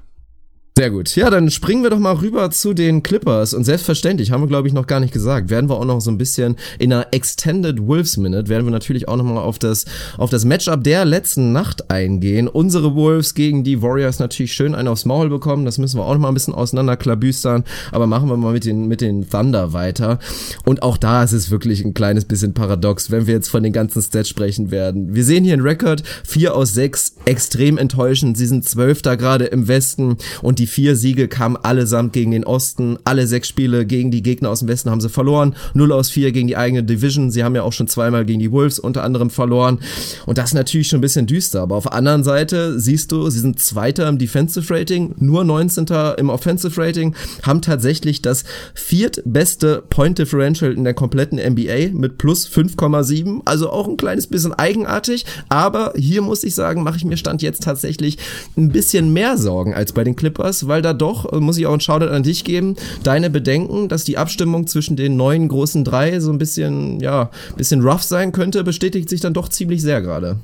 Sehr 0.75 0.91
gut. 0.91 1.15
Ja, 1.17 1.29
dann 1.29 1.51
springen 1.51 1.83
wir 1.83 1.91
doch 1.91 1.99
mal 1.99 2.15
rüber 2.15 2.51
zu 2.51 2.73
den 2.73 3.03
Clippers. 3.03 3.53
Und 3.53 3.65
selbstverständlich, 3.65 4.31
haben 4.31 4.43
wir 4.43 4.49
glaube 4.49 4.69
ich 4.69 4.73
noch 4.73 4.87
gar 4.87 5.01
nicht 5.01 5.13
gesagt, 5.13 5.51
werden 5.51 5.69
wir 5.69 5.77
auch 5.77 5.85
noch 5.85 6.01
so 6.01 6.11
ein 6.11 6.17
bisschen 6.17 6.57
in 6.79 6.91
einer 6.91 7.09
Extended 7.11 7.87
Wolves 7.87 8.17
Minute, 8.17 8.49
werden 8.49 8.65
wir 8.65 8.71
natürlich 8.71 9.07
auch 9.07 9.17
noch 9.17 9.25
mal 9.25 9.37
auf 9.37 9.59
das, 9.59 9.85
auf 10.17 10.31
das 10.31 10.47
Matchup 10.47 10.83
der 10.83 11.05
letzten 11.05 11.53
Nacht 11.53 11.91
eingehen. 11.91 12.49
Unsere 12.49 12.95
Wolves 12.95 13.35
gegen 13.35 13.65
die 13.65 13.83
Warriors 13.83 14.19
natürlich 14.19 14.55
schön 14.55 14.75
einen 14.75 14.89
aufs 14.89 15.05
Maul 15.05 15.29
bekommen. 15.29 15.67
Das 15.67 15.77
müssen 15.77 15.99
wir 15.99 16.07
auch 16.07 16.15
noch 16.15 16.21
mal 16.21 16.29
ein 16.29 16.35
bisschen 16.35 16.55
auseinanderklabüstern. 16.55 17.65
Aber 17.91 18.07
machen 18.07 18.31
wir 18.31 18.39
mal 18.39 18.55
mit 18.55 18.65
den, 18.65 18.89
mit 18.89 19.03
den 19.03 19.29
Thunder 19.29 19.75
weiter. 19.75 20.21
Und 20.65 20.83
auch 20.83 20.97
da 20.97 21.23
ist 21.23 21.33
es 21.33 21.51
wirklich 21.51 21.85
ein 21.85 21.93
kleines 21.93 22.25
bisschen 22.25 22.55
paradox, 22.55 23.11
wenn 23.11 23.27
wir 23.27 23.35
jetzt 23.35 23.51
von 23.51 23.63
den 23.63 23.75
ganzen 23.75 24.01
Stats 24.01 24.31
sprechen 24.31 24.71
werden. 24.71 25.15
Wir 25.15 25.25
sehen 25.25 25.45
hier 25.45 25.53
einen 25.53 25.67
Rekord, 25.67 26.03
4 26.25 26.57
aus 26.57 26.73
6, 26.73 27.17
extrem 27.27 27.77
enttäuschend. 27.77 28.39
Sie 28.39 28.47
sind 28.47 28.67
Zwölfter 28.67 29.19
gerade 29.19 29.45
im 29.45 29.69
Westen 29.69 30.17
und 30.41 30.62
die 30.62 30.62
vier 30.67 30.97
Siege 30.97 31.29
kamen 31.29 31.57
allesamt 31.57 32.13
gegen 32.13 32.31
den 32.31 32.45
Osten. 32.45 32.99
Alle 33.05 33.27
sechs 33.27 33.49
Spiele 33.49 33.87
gegen 33.87 34.11
die 34.11 34.23
Gegner 34.23 34.51
aus 34.51 34.61
dem 34.61 34.69
Westen 34.69 34.91
haben 34.91 35.01
sie 35.01 35.09
verloren. 35.09 35.55
0 35.75 35.93
aus 35.93 36.11
4 36.11 36.33
gegen 36.33 36.49
die 36.49 36.57
eigene 36.57 36.83
Division. 36.83 37.31
Sie 37.31 37.45
haben 37.45 37.55
ja 37.55 37.63
auch 37.63 37.73
schon 37.73 37.89
zweimal 37.89 38.25
gegen 38.25 38.41
die 38.41 38.53
Wolves 38.53 38.79
unter 38.79 39.03
anderem 39.03 39.31
verloren. 39.31 39.79
Und 40.27 40.39
das 40.39 40.51
ist 40.51 40.55
natürlich 40.55 40.89
schon 40.89 40.99
ein 40.99 41.03
bisschen 41.03 41.27
düster. 41.27 41.63
Aber 41.63 41.77
auf 41.77 41.85
der 41.85 41.95
anderen 41.95 42.25
Seite 42.25 42.79
siehst 42.79 43.13
du, 43.13 43.31
sie 43.31 43.41
sind 43.41 43.59
Zweiter 43.59 44.09
im 44.09 44.19
Defensive 44.19 44.73
Rating, 44.73 45.15
nur 45.19 45.45
19. 45.45 45.87
im 46.19 46.31
Offensive 46.31 46.81
Rating, 46.81 47.15
haben 47.43 47.63
tatsächlich 47.63 48.23
das 48.23 48.45
viertbeste 48.75 49.83
Point 49.89 50.19
Differential 50.19 50.73
in 50.73 50.85
der 50.85 50.95
kompletten 50.95 51.39
NBA 51.39 51.91
mit 51.93 52.19
plus 52.19 52.49
5,7. 52.49 53.43
Also 53.45 53.71
auch 53.71 53.89
ein 53.89 53.97
kleines 53.97 54.27
bisschen 54.27 54.53
eigenartig. 54.55 55.25
Aber 55.49 55.93
hier 55.97 56.23
muss 56.23 56.45
ich 56.45 56.55
sagen, 56.55 56.83
mache 56.83 56.97
ich 56.97 57.05
mir 57.05 57.17
Stand 57.17 57.43
jetzt 57.43 57.63
tatsächlich 57.63 58.19
ein 58.57 58.69
bisschen 58.69 59.13
mehr 59.13 59.39
Sorgen 59.39 59.75
als 59.75 59.93
bei 59.93 60.05
den 60.05 60.17
Clippers 60.17 60.52
weil 60.69 60.83
da 60.83 60.93
doch, 60.93 61.33
äh, 61.33 61.41
muss 61.41 61.59
ich 61.59 61.67
auch 61.67 61.73
einen 61.73 61.81
Shoutout 61.81 62.13
an 62.13 62.23
dich 62.23 62.45
geben, 62.45 62.77
deine 63.03 63.31
Bedenken, 63.31 63.89
dass 63.89 64.05
die 64.05 64.19
Abstimmung 64.19 64.67
zwischen 64.67 64.97
den 64.97 65.17
neuen 65.17 65.49
großen 65.49 65.85
drei 65.85 66.21
so 66.21 66.31
ein 66.31 66.39
bisschen, 66.39 67.01
ja, 67.01 67.31
bisschen 67.57 67.83
rough 67.83 68.03
sein 68.03 68.33
könnte, 68.33 68.65
bestätigt 68.65 69.09
sich 69.09 69.21
dann 69.21 69.35
doch 69.35 69.49
ziemlich 69.49 69.83
sehr 69.83 70.03
gerade 70.03 70.39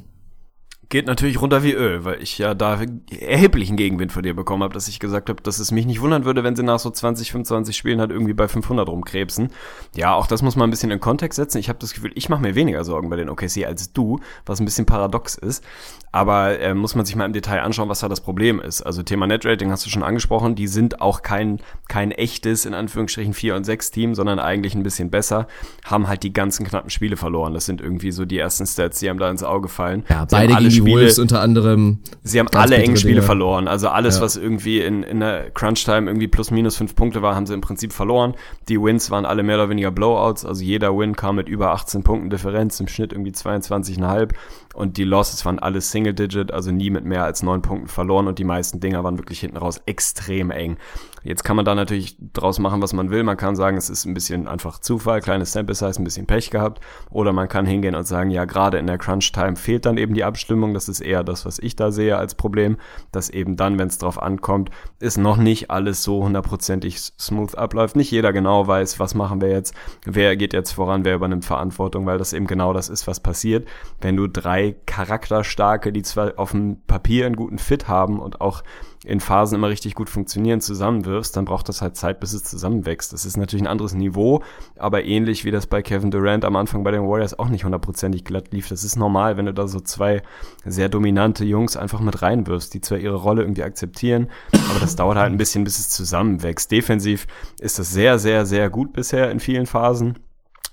geht 0.89 1.07
natürlich 1.07 1.41
runter 1.41 1.63
wie 1.63 1.73
Öl, 1.73 2.05
weil 2.05 2.23
ich 2.23 2.39
ja 2.39 2.55
da 2.55 2.81
erheblichen 3.21 3.77
Gegenwind 3.77 4.11
von 4.11 4.23
dir 4.23 4.35
bekommen 4.35 4.63
habe, 4.63 4.73
dass 4.73 4.89
ich 4.89 4.99
gesagt 4.99 5.29
habe, 5.29 5.43
dass 5.43 5.59
es 5.59 5.71
mich 5.71 5.85
nicht 5.85 6.01
wundern 6.01 6.25
würde, 6.25 6.45
wenn 6.45 6.57
sie 6.57 6.63
nach 6.63 6.79
so 6.79 6.91
20, 6.91 7.31
25 7.31 7.77
Spielen 7.77 8.01
halt 8.01 8.11
irgendwie 8.11 8.33
bei 8.33 8.49
500 8.49 8.89
rumkrebsen. 8.89 9.51
Ja, 9.95 10.15
auch 10.15 10.27
das 10.27 10.41
muss 10.41 10.57
man 10.57 10.69
ein 10.69 10.71
bisschen 10.71 10.91
in 10.91 11.01
Kontext 11.01 11.37
setzen. 11.37 11.59
Ich 11.59 11.69
habe 11.69 11.79
das 11.79 11.93
Gefühl, 11.93 12.13
ich 12.15 12.31
mache 12.31 12.41
mir 12.41 12.55
weniger 12.55 12.85
Sorgen 12.85 13.11
bei 13.11 13.17
den 13.17 13.29
OKC 13.29 13.67
als 13.67 13.93
du, 13.93 14.21
was 14.47 14.61
ein 14.61 14.65
bisschen 14.65 14.87
paradox 14.87 15.35
ist. 15.35 15.63
Aber 16.11 16.59
äh, 16.59 16.73
muss 16.73 16.95
man 16.95 17.05
sich 17.05 17.17
mal 17.17 17.27
im 17.27 17.35
Detail 17.35 17.61
anschauen, 17.61 17.91
was 17.91 18.01
da 18.01 18.09
das 18.09 18.23
Problem 18.23 18.61
ist. 18.61 18.81
Also 18.81 19.03
Thema 19.03 19.27
Netrating 19.27 19.71
hast 19.71 19.85
du 19.85 19.91
schon 19.91 20.03
angesprochen. 20.03 20.55
Die 20.55 20.67
sind 20.67 21.03
auch 21.03 21.21
kein, 21.21 21.61
kein 21.89 22.13
echtes, 22.13 22.65
in 22.65 22.73
Anführungsstrichen, 22.73 23.35
4 23.35 23.57
und 23.57 23.65
6 23.65 23.91
Team, 23.91 24.15
sondern 24.15 24.39
eigentlich 24.39 24.75
ein 24.75 24.83
bisschen 24.83 25.11
besser. 25.11 25.49
Haben 25.85 26.09
halt 26.09 26.23
die 26.23 26.33
ganzen 26.33 26.67
knappen 26.67 26.89
Spiele 26.89 27.19
verloren. 27.19 27.53
Das 27.53 27.67
sind 27.67 27.83
irgendwie 27.83 28.11
so 28.11 28.25
die 28.25 28.39
ersten 28.39 28.67
Stats, 28.67 29.01
die 29.01 29.11
einem 29.11 29.19
da 29.19 29.31
ins 29.31 29.43
Auge 29.43 29.69
fallen. 29.69 30.05
Ja, 30.09 30.25
beide 30.25 30.57
gegen 30.57 30.78
die 30.85 30.91
Wolves 30.91 31.19
unter 31.19 31.41
anderem. 31.41 31.99
Sie 32.23 32.39
haben 32.39 32.49
alle 32.55 32.77
engen 32.77 32.97
Spiele 32.97 33.23
verloren. 33.23 33.69
Also 33.69 33.89
alles, 33.89 34.17
ja. 34.17 34.23
was 34.23 34.37
irgendwie 34.37 34.81
in, 34.81 35.03
in 35.03 35.21
der 35.21 35.51
Crunch-Time 35.51 36.09
irgendwie 36.09 36.29
plus 36.29 36.51
minus 36.51 36.77
fünf 36.77 36.95
Punkte 36.95 37.23
war, 37.23 37.35
haben 37.35 37.47
sie 37.47 37.55
im 37.55 37.61
Prinzip 37.61 37.93
verloren. 37.93 38.35
Die 38.69 38.81
Wins 38.81 39.11
waren 39.11 39.25
alle 39.25 39.43
mehr 39.43 39.57
oder 39.57 39.69
weniger 39.69 39.91
Blowouts. 39.91 40.45
Also 40.45 40.63
jeder 40.63 40.97
Win 40.97 41.17
kam 41.17 41.37
mit 41.37 41.49
über 41.49 41.73
18 41.73 42.03
Punkten 42.03 42.31
Differenz, 42.31 42.81
im 42.81 42.89
Schnitt 42.89 43.13
irgendwie 43.13 43.33
22,5. 43.33 44.31
Und 44.75 44.97
die 44.97 45.05
Losses 45.05 45.45
waren 45.45 45.59
alle 45.59 45.81
Single-Digit, 45.81 46.53
also 46.53 46.71
nie 46.71 46.91
mit 46.91 47.05
mehr 47.05 47.25
als 47.25 47.43
neun 47.43 47.63
Punkten 47.63 47.89
verloren. 47.89 48.29
Und 48.29 48.39
die 48.39 48.45
meisten 48.45 48.81
Dinger 48.81 49.05
waren 49.05 49.19
wirklich 49.19 49.41
hinten 49.41 49.57
raus 49.57 49.81
extrem 49.87 50.51
eng. 50.51 50.77
Jetzt 51.23 51.45
kann 51.45 51.57
man 51.57 51.65
da 51.65 51.75
natürlich 51.75 52.17
draus 52.33 52.59
machen, 52.59 52.83
was 52.83 52.93
man 52.93 53.11
will. 53.11 53.23
Man 53.23 53.37
kann 53.37 53.57
sagen, 53.57 53.77
es 53.77 53.91
ist 53.91 54.05
ein 54.05 54.15
bisschen 54.15 54.49
einfach 54.49 54.79
Zufall, 54.79 55.21
kleines 55.21 55.53
Sample 55.53 55.75
Size, 55.75 56.01
ein 56.01 56.05
bisschen 56.05 56.27
Pech 56.27 56.51
gehabt. 56.51 56.81
Oder 57.11 57.33
man 57.33 57.49
kann 57.49 57.67
hingehen 57.67 57.95
und 57.95 58.07
sagen, 58.07 58.31
ja, 58.31 58.45
gerade 58.45 58.79
in 58.79 58.87
der 58.87 58.99
Crunch 58.99 59.33
Time 59.33 59.57
fehlt 59.57 59.87
dann 59.87 59.99
eben 59.99 60.15
die 60.15 60.25
Abstimmung. 60.25 60.75
Das 60.75 60.89
ist 60.89 61.01
eher 61.01 61.25
das, 61.25 61.45
was 61.45 61.59
ich 61.59 61.77
da 61.77 61.91
sehe 61.91 62.17
als 62.17 62.35
Problem, 62.35 62.77
dass 63.13 63.31
eben 63.31 63.57
dann, 63.57 63.79
wenn 63.79 63.89
es 63.89 63.99
drauf 63.99 64.23
ankommt, 64.23 64.71
ist 65.01 65.19
noch 65.19 65.37
nicht 65.37 65.71
alles 65.71 66.03
so 66.03 66.23
hundertprozentig 66.25 66.99
smooth 66.99 67.55
abläuft. 67.57 67.97
Nicht 67.97 68.11
jeder 68.11 68.33
genau 68.33 68.67
weiß, 68.67 69.01
was 69.01 69.15
machen 69.15 69.41
wir 69.41 69.51
jetzt, 69.51 69.75
wer 70.05 70.37
geht 70.37 70.53
jetzt 70.53 70.73
voran, 70.73 71.05
wer 71.05 71.15
übernimmt 71.15 71.45
Verantwortung, 71.45 72.07
weil 72.07 72.19
das 72.19 72.33
eben 72.33 72.47
genau 72.47 72.73
das 72.73 72.89
ist, 72.89 73.07
was 73.07 73.21
passiert. 73.21 73.67
Wenn 74.01 74.17
du 74.17 74.27
drei 74.27 74.77
charakterstarke, 74.87 75.93
die 75.93 76.03
zwar 76.03 76.39
auf 76.39 76.53
dem 76.53 76.81
Papier 76.87 77.27
einen 77.27 77.37
guten 77.37 77.59
Fit 77.59 77.89
haben 77.89 78.21
und 78.21 78.41
auch 78.41 78.63
in 79.05 79.21
Phasen 79.21 79.57
immer 79.57 79.69
richtig 79.69 79.95
gut 79.95 80.09
funktionieren, 80.09 80.61
zusammenwirfst, 80.61 81.37
dann 81.37 81.45
braucht 81.45 81.69
das 81.69 81.83
halt 81.83 81.97
Zeit, 81.97 82.21
bis 82.21 82.33
es 82.33 82.45
zusammenwächst. 82.45 83.13
Das 83.13 83.25
ist 83.25 83.37
natürlich 83.37 83.63
ein 83.63 83.69
anderes 83.69 83.95
Niveau, 83.95 84.43
aber 84.77 85.05
ähnlich 85.05 85.45
wie 85.45 85.51
das 85.51 85.67
bei 85.67 85.83
Kevin 85.83 86.11
Durant 86.11 86.45
am 86.45 86.57
Anfang 86.57 86.85
bei 86.85 86.91
den 86.91 87.03
Warriors 87.03 87.39
auch 87.39 87.49
nicht 87.49 87.65
hundertprozentig 87.65 88.25
glatt 88.25 88.53
lief. 88.53 88.69
Das 88.69 88.85
ist 88.85 88.97
normal, 88.97 89.37
wenn 89.37 89.47
du 89.47 89.55
da 89.55 89.69
so 89.69 89.81
zwei 89.81 90.23
sehr 90.65 90.89
dominante 90.89 91.45
Jungs 91.45 91.77
einfach 91.77 92.01
mit 92.01 92.23
reinwirfst, 92.23 92.75
die 92.75 92.81
zwar 92.81 92.99
ihre 92.99 93.17
Rolle 93.17 93.43
irgendwie 93.43 93.63
akzeptieren, 93.63 94.29
aber 94.71 94.81
das 94.81 94.97
dauert 94.97 95.19
halt 95.19 95.33
ein 95.33 95.39
bisschen, 95.39 95.65
bis 95.65 95.79
es 95.79 95.89
zusammenwächst. 95.89 96.71
Defensiv 96.71 97.27
ist 97.61 97.79
das 97.79 97.91
sehr, 97.91 98.19
sehr, 98.19 98.47
sehr 98.47 98.71
gut 98.71 98.93
bisher 98.93 99.31
in 99.31 99.41
vielen 99.41 99.67
Phasen. 99.67 100.19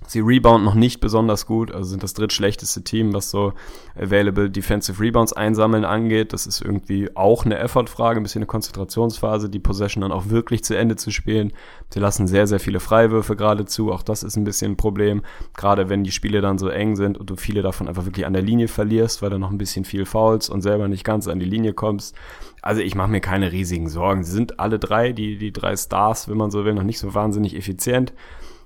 Sie 0.08 0.20
rebound 0.20 0.64
noch 0.64 0.76
nicht 0.76 0.99
besonders 0.99 1.45
gut, 1.45 1.72
also 1.72 1.89
sind 1.89 2.03
das 2.03 2.14
drittschlechteste 2.14 2.84
Team, 2.84 3.14
was 3.14 3.30
so 3.30 3.53
Available 3.95 4.49
Defensive 4.49 5.01
Rebounds 5.01 5.34
einsammeln 5.34 5.86
angeht. 5.86 6.34
Das 6.34 6.47
ist 6.47 6.62
irgendwie 6.62 7.16
auch 7.16 7.45
eine 7.45 7.58
Effortfrage, 7.58 8.20
ein 8.20 8.24
bisschen 8.24 8.39
eine 8.39 8.47
Konzentrationsphase, 8.47 9.49
die 9.49 9.60
Possession 9.60 10.01
dann 10.01 10.12
auch 10.12 10.30
wirklich 10.30 10.64
zu 10.64 10.78
Ende 10.78 10.95
zu 10.95 11.12
spielen. 11.12 11.53
Sie 11.89 11.99
lassen 11.99 12.28
sehr, 12.28 12.47
sehr 12.47 12.60
viele 12.60 12.80
Freiwürfe 12.80 13.36
gerade 13.36 13.66
zu, 13.66 13.91
auch 13.91 14.03
das 14.03 14.24
ist 14.24 14.36
ein 14.36 14.43
bisschen 14.43 14.74
ein 14.74 14.78
Problem, 14.78 15.24
gerade 15.56 15.89
wenn 15.89 16.03
die 16.03 16.12
Spiele 16.12 16.41
dann 16.41 16.58
so 16.58 16.70
eng 16.70 16.95
sind 16.95 17.18
und 17.18 17.30
du 17.30 17.36
viele 17.36 17.62
davon 17.62 17.88
einfach 17.88 18.06
wirklich 18.06 18.26
an 18.26 18.34
der 18.34 18.41
Linie 18.41 18.68
verlierst, 18.68 19.22
weil 19.22 19.30
du 19.30 19.39
noch 19.39 19.51
ein 19.51 19.58
bisschen 19.58 19.86
viel 19.86 20.06
faulst 20.06 20.49
und 20.49 20.62
selber 20.62 20.88
nicht 20.88 21.03
ganz 21.03 21.28
an 21.28 21.39
die 21.39 21.45
Linie 21.45 21.74
kommst. 21.74 22.16
Also 22.62 22.82
ich 22.82 22.95
mache 22.95 23.12
mir 23.12 23.22
keine 23.22 23.51
riesigen 23.51 23.89
Sorgen. 23.89 24.24
Sie 24.24 24.32
sind 24.32 24.60
alle 24.60 24.80
drei, 24.80 25.12
die, 25.12 25.38
die 25.38 25.53
drei 25.53 25.76
Stars, 25.76 26.28
wenn 26.28 26.38
man 26.38 26.49
so 26.49 26.66
will, 26.66 26.74
noch 26.74 26.84
nicht 26.84 26.99
so 26.99 27.14
wahnsinnig 27.14 27.56
effizient. 27.56 28.12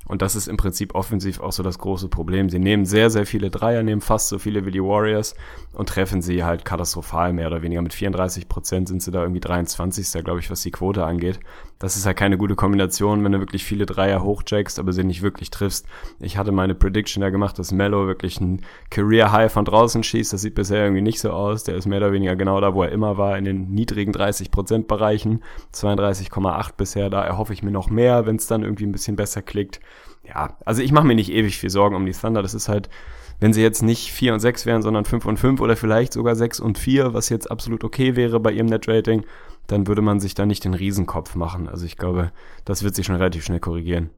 Und 0.10 0.24
das 0.24 0.36
ist 0.36 0.48
im 0.48 0.58
Prinzip 0.58 0.96
offensiv 0.96 1.40
auch 1.40 1.52
so 1.52 1.62
das 1.62 1.78
große 1.78 2.10
Problem. 2.10 2.50
Sie 2.50 2.58
nehmen 2.58 2.84
sehr, 2.86 3.12
sehr 3.12 3.28
viele 3.28 3.52
Dreier, 3.52 3.84
nehmen 3.84 4.02
fast 4.02 4.28
so 4.28 4.40
viele 4.40 4.66
wie 4.66 4.72
die 4.72 4.84
Warriors 4.84 5.36
und 5.72 5.88
treffen 5.88 6.24
sie 6.24 6.44
halt 6.44 6.66
katastrophal, 6.66 7.32
mehr 7.32 7.46
oder 7.46 7.62
weniger. 7.62 7.84
Mit 7.84 7.94
34 7.94 8.50
Prozent 8.50 8.88
sind 8.88 9.04
sie 9.04 9.12
da 9.12 9.22
irgendwie 9.22 9.40
23. 9.40 10.24
glaube 10.24 10.40
ich, 10.40 10.50
was 10.50 10.64
die 10.64 10.72
Quote 10.72 11.06
angeht. 11.06 11.40
Das 11.80 11.96
ist 11.96 12.06
halt 12.06 12.18
keine 12.18 12.38
gute 12.38 12.56
Kombination, 12.56 13.24
wenn 13.24 13.32
du 13.32 13.40
wirklich 13.40 13.64
viele 13.64 13.86
Dreier 13.86 14.22
hochjackst, 14.22 14.80
aber 14.80 14.92
sie 14.92 15.04
nicht 15.04 15.22
wirklich 15.22 15.50
triffst. 15.50 15.86
Ich 16.20 16.38
hatte 16.38 16.52
meine 16.52 16.76
Prediction 16.76 17.24
ja 17.24 17.30
gemacht, 17.30 17.58
dass 17.58 17.72
Mello 17.72 18.06
wirklich 18.06 18.40
ein 18.42 18.62
Career 18.90 19.32
High 19.32 19.52
von 19.52 19.66
draußen 19.66 20.04
schießt. 20.04 20.34
Das 20.34 20.42
sieht 20.42 20.56
bisher 20.56 20.84
irgendwie 20.84 21.02
nicht 21.02 21.20
so 21.20 21.32
aus. 21.32 21.64
Der 21.64 21.76
ist 21.76 21.86
mehr 21.86 22.00
oder 22.00 22.12
weniger 22.12 22.36
genau 22.36 22.60
da, 22.60 22.74
wo 22.74 22.84
er 22.84 22.92
immer 22.92 23.18
war, 23.18 23.38
in 23.38 23.46
den 23.46 23.72
niedrigen 23.72 24.12
30 24.12 24.52
Prozent 24.52 24.88
Bereichen. 24.88 25.42
32,8 25.74 26.74
bisher. 26.76 27.10
Da 27.10 27.24
erhoffe 27.24 27.54
ich 27.54 27.64
mir 27.64 27.72
noch 27.72 27.90
mehr, 27.90 28.26
wenn 28.26 28.36
es 28.36 28.48
dann 28.48 28.64
irgendwie 28.64 28.86
ein 28.86 28.92
bisschen 28.92 29.16
besser 29.16 29.42
klickt 29.42 29.80
ja, 30.30 30.58
also 30.66 30.82
ich 30.82 30.92
mache 30.92 31.08
mir 31.08 31.16
nicht 31.16 31.32
ewig 31.32 31.58
viel 31.58 31.70
Sorgen 31.70 31.96
um 31.96 32.06
die 32.06 32.12
Thunder. 32.12 32.42
Das 32.42 32.54
ist 32.54 32.70
halt, 32.70 32.90
wenn 33.40 33.54
sie 33.54 33.62
jetzt 33.62 33.82
nicht 33.82 34.12
4 34.12 34.34
und 34.34 34.40
6 34.40 34.66
wären, 34.66 34.82
sondern 34.82 35.06
5 35.06 35.26
und 35.26 35.38
5 35.38 35.62
oder 35.62 35.76
vielleicht 35.76 36.14
sogar 36.14 36.36
6 36.36 36.60
und 36.60 36.78
4, 36.78 37.14
was 37.14 37.30
jetzt 37.30 37.50
absolut 37.50 37.84
okay 37.84 38.16
wäre 38.16 38.40
bei 38.40 38.52
ihrem 38.52 38.68
Netrating, 38.68 39.24
dann 39.70 39.88
würde 39.88 40.02
man 40.02 40.20
sich 40.20 40.34
da 40.34 40.46
nicht 40.46 40.66
den 40.66 40.74
Riesenkopf 40.74 41.36
machen. 41.36 41.70
Also 41.70 41.86
ich 41.86 41.96
glaube, 41.96 42.32
das 42.66 42.84
wird 42.84 42.96
sich 42.96 43.06
schon 43.06 43.16
relativ 43.16 43.46
schnell 43.46 43.60
korrigieren. 43.60 44.10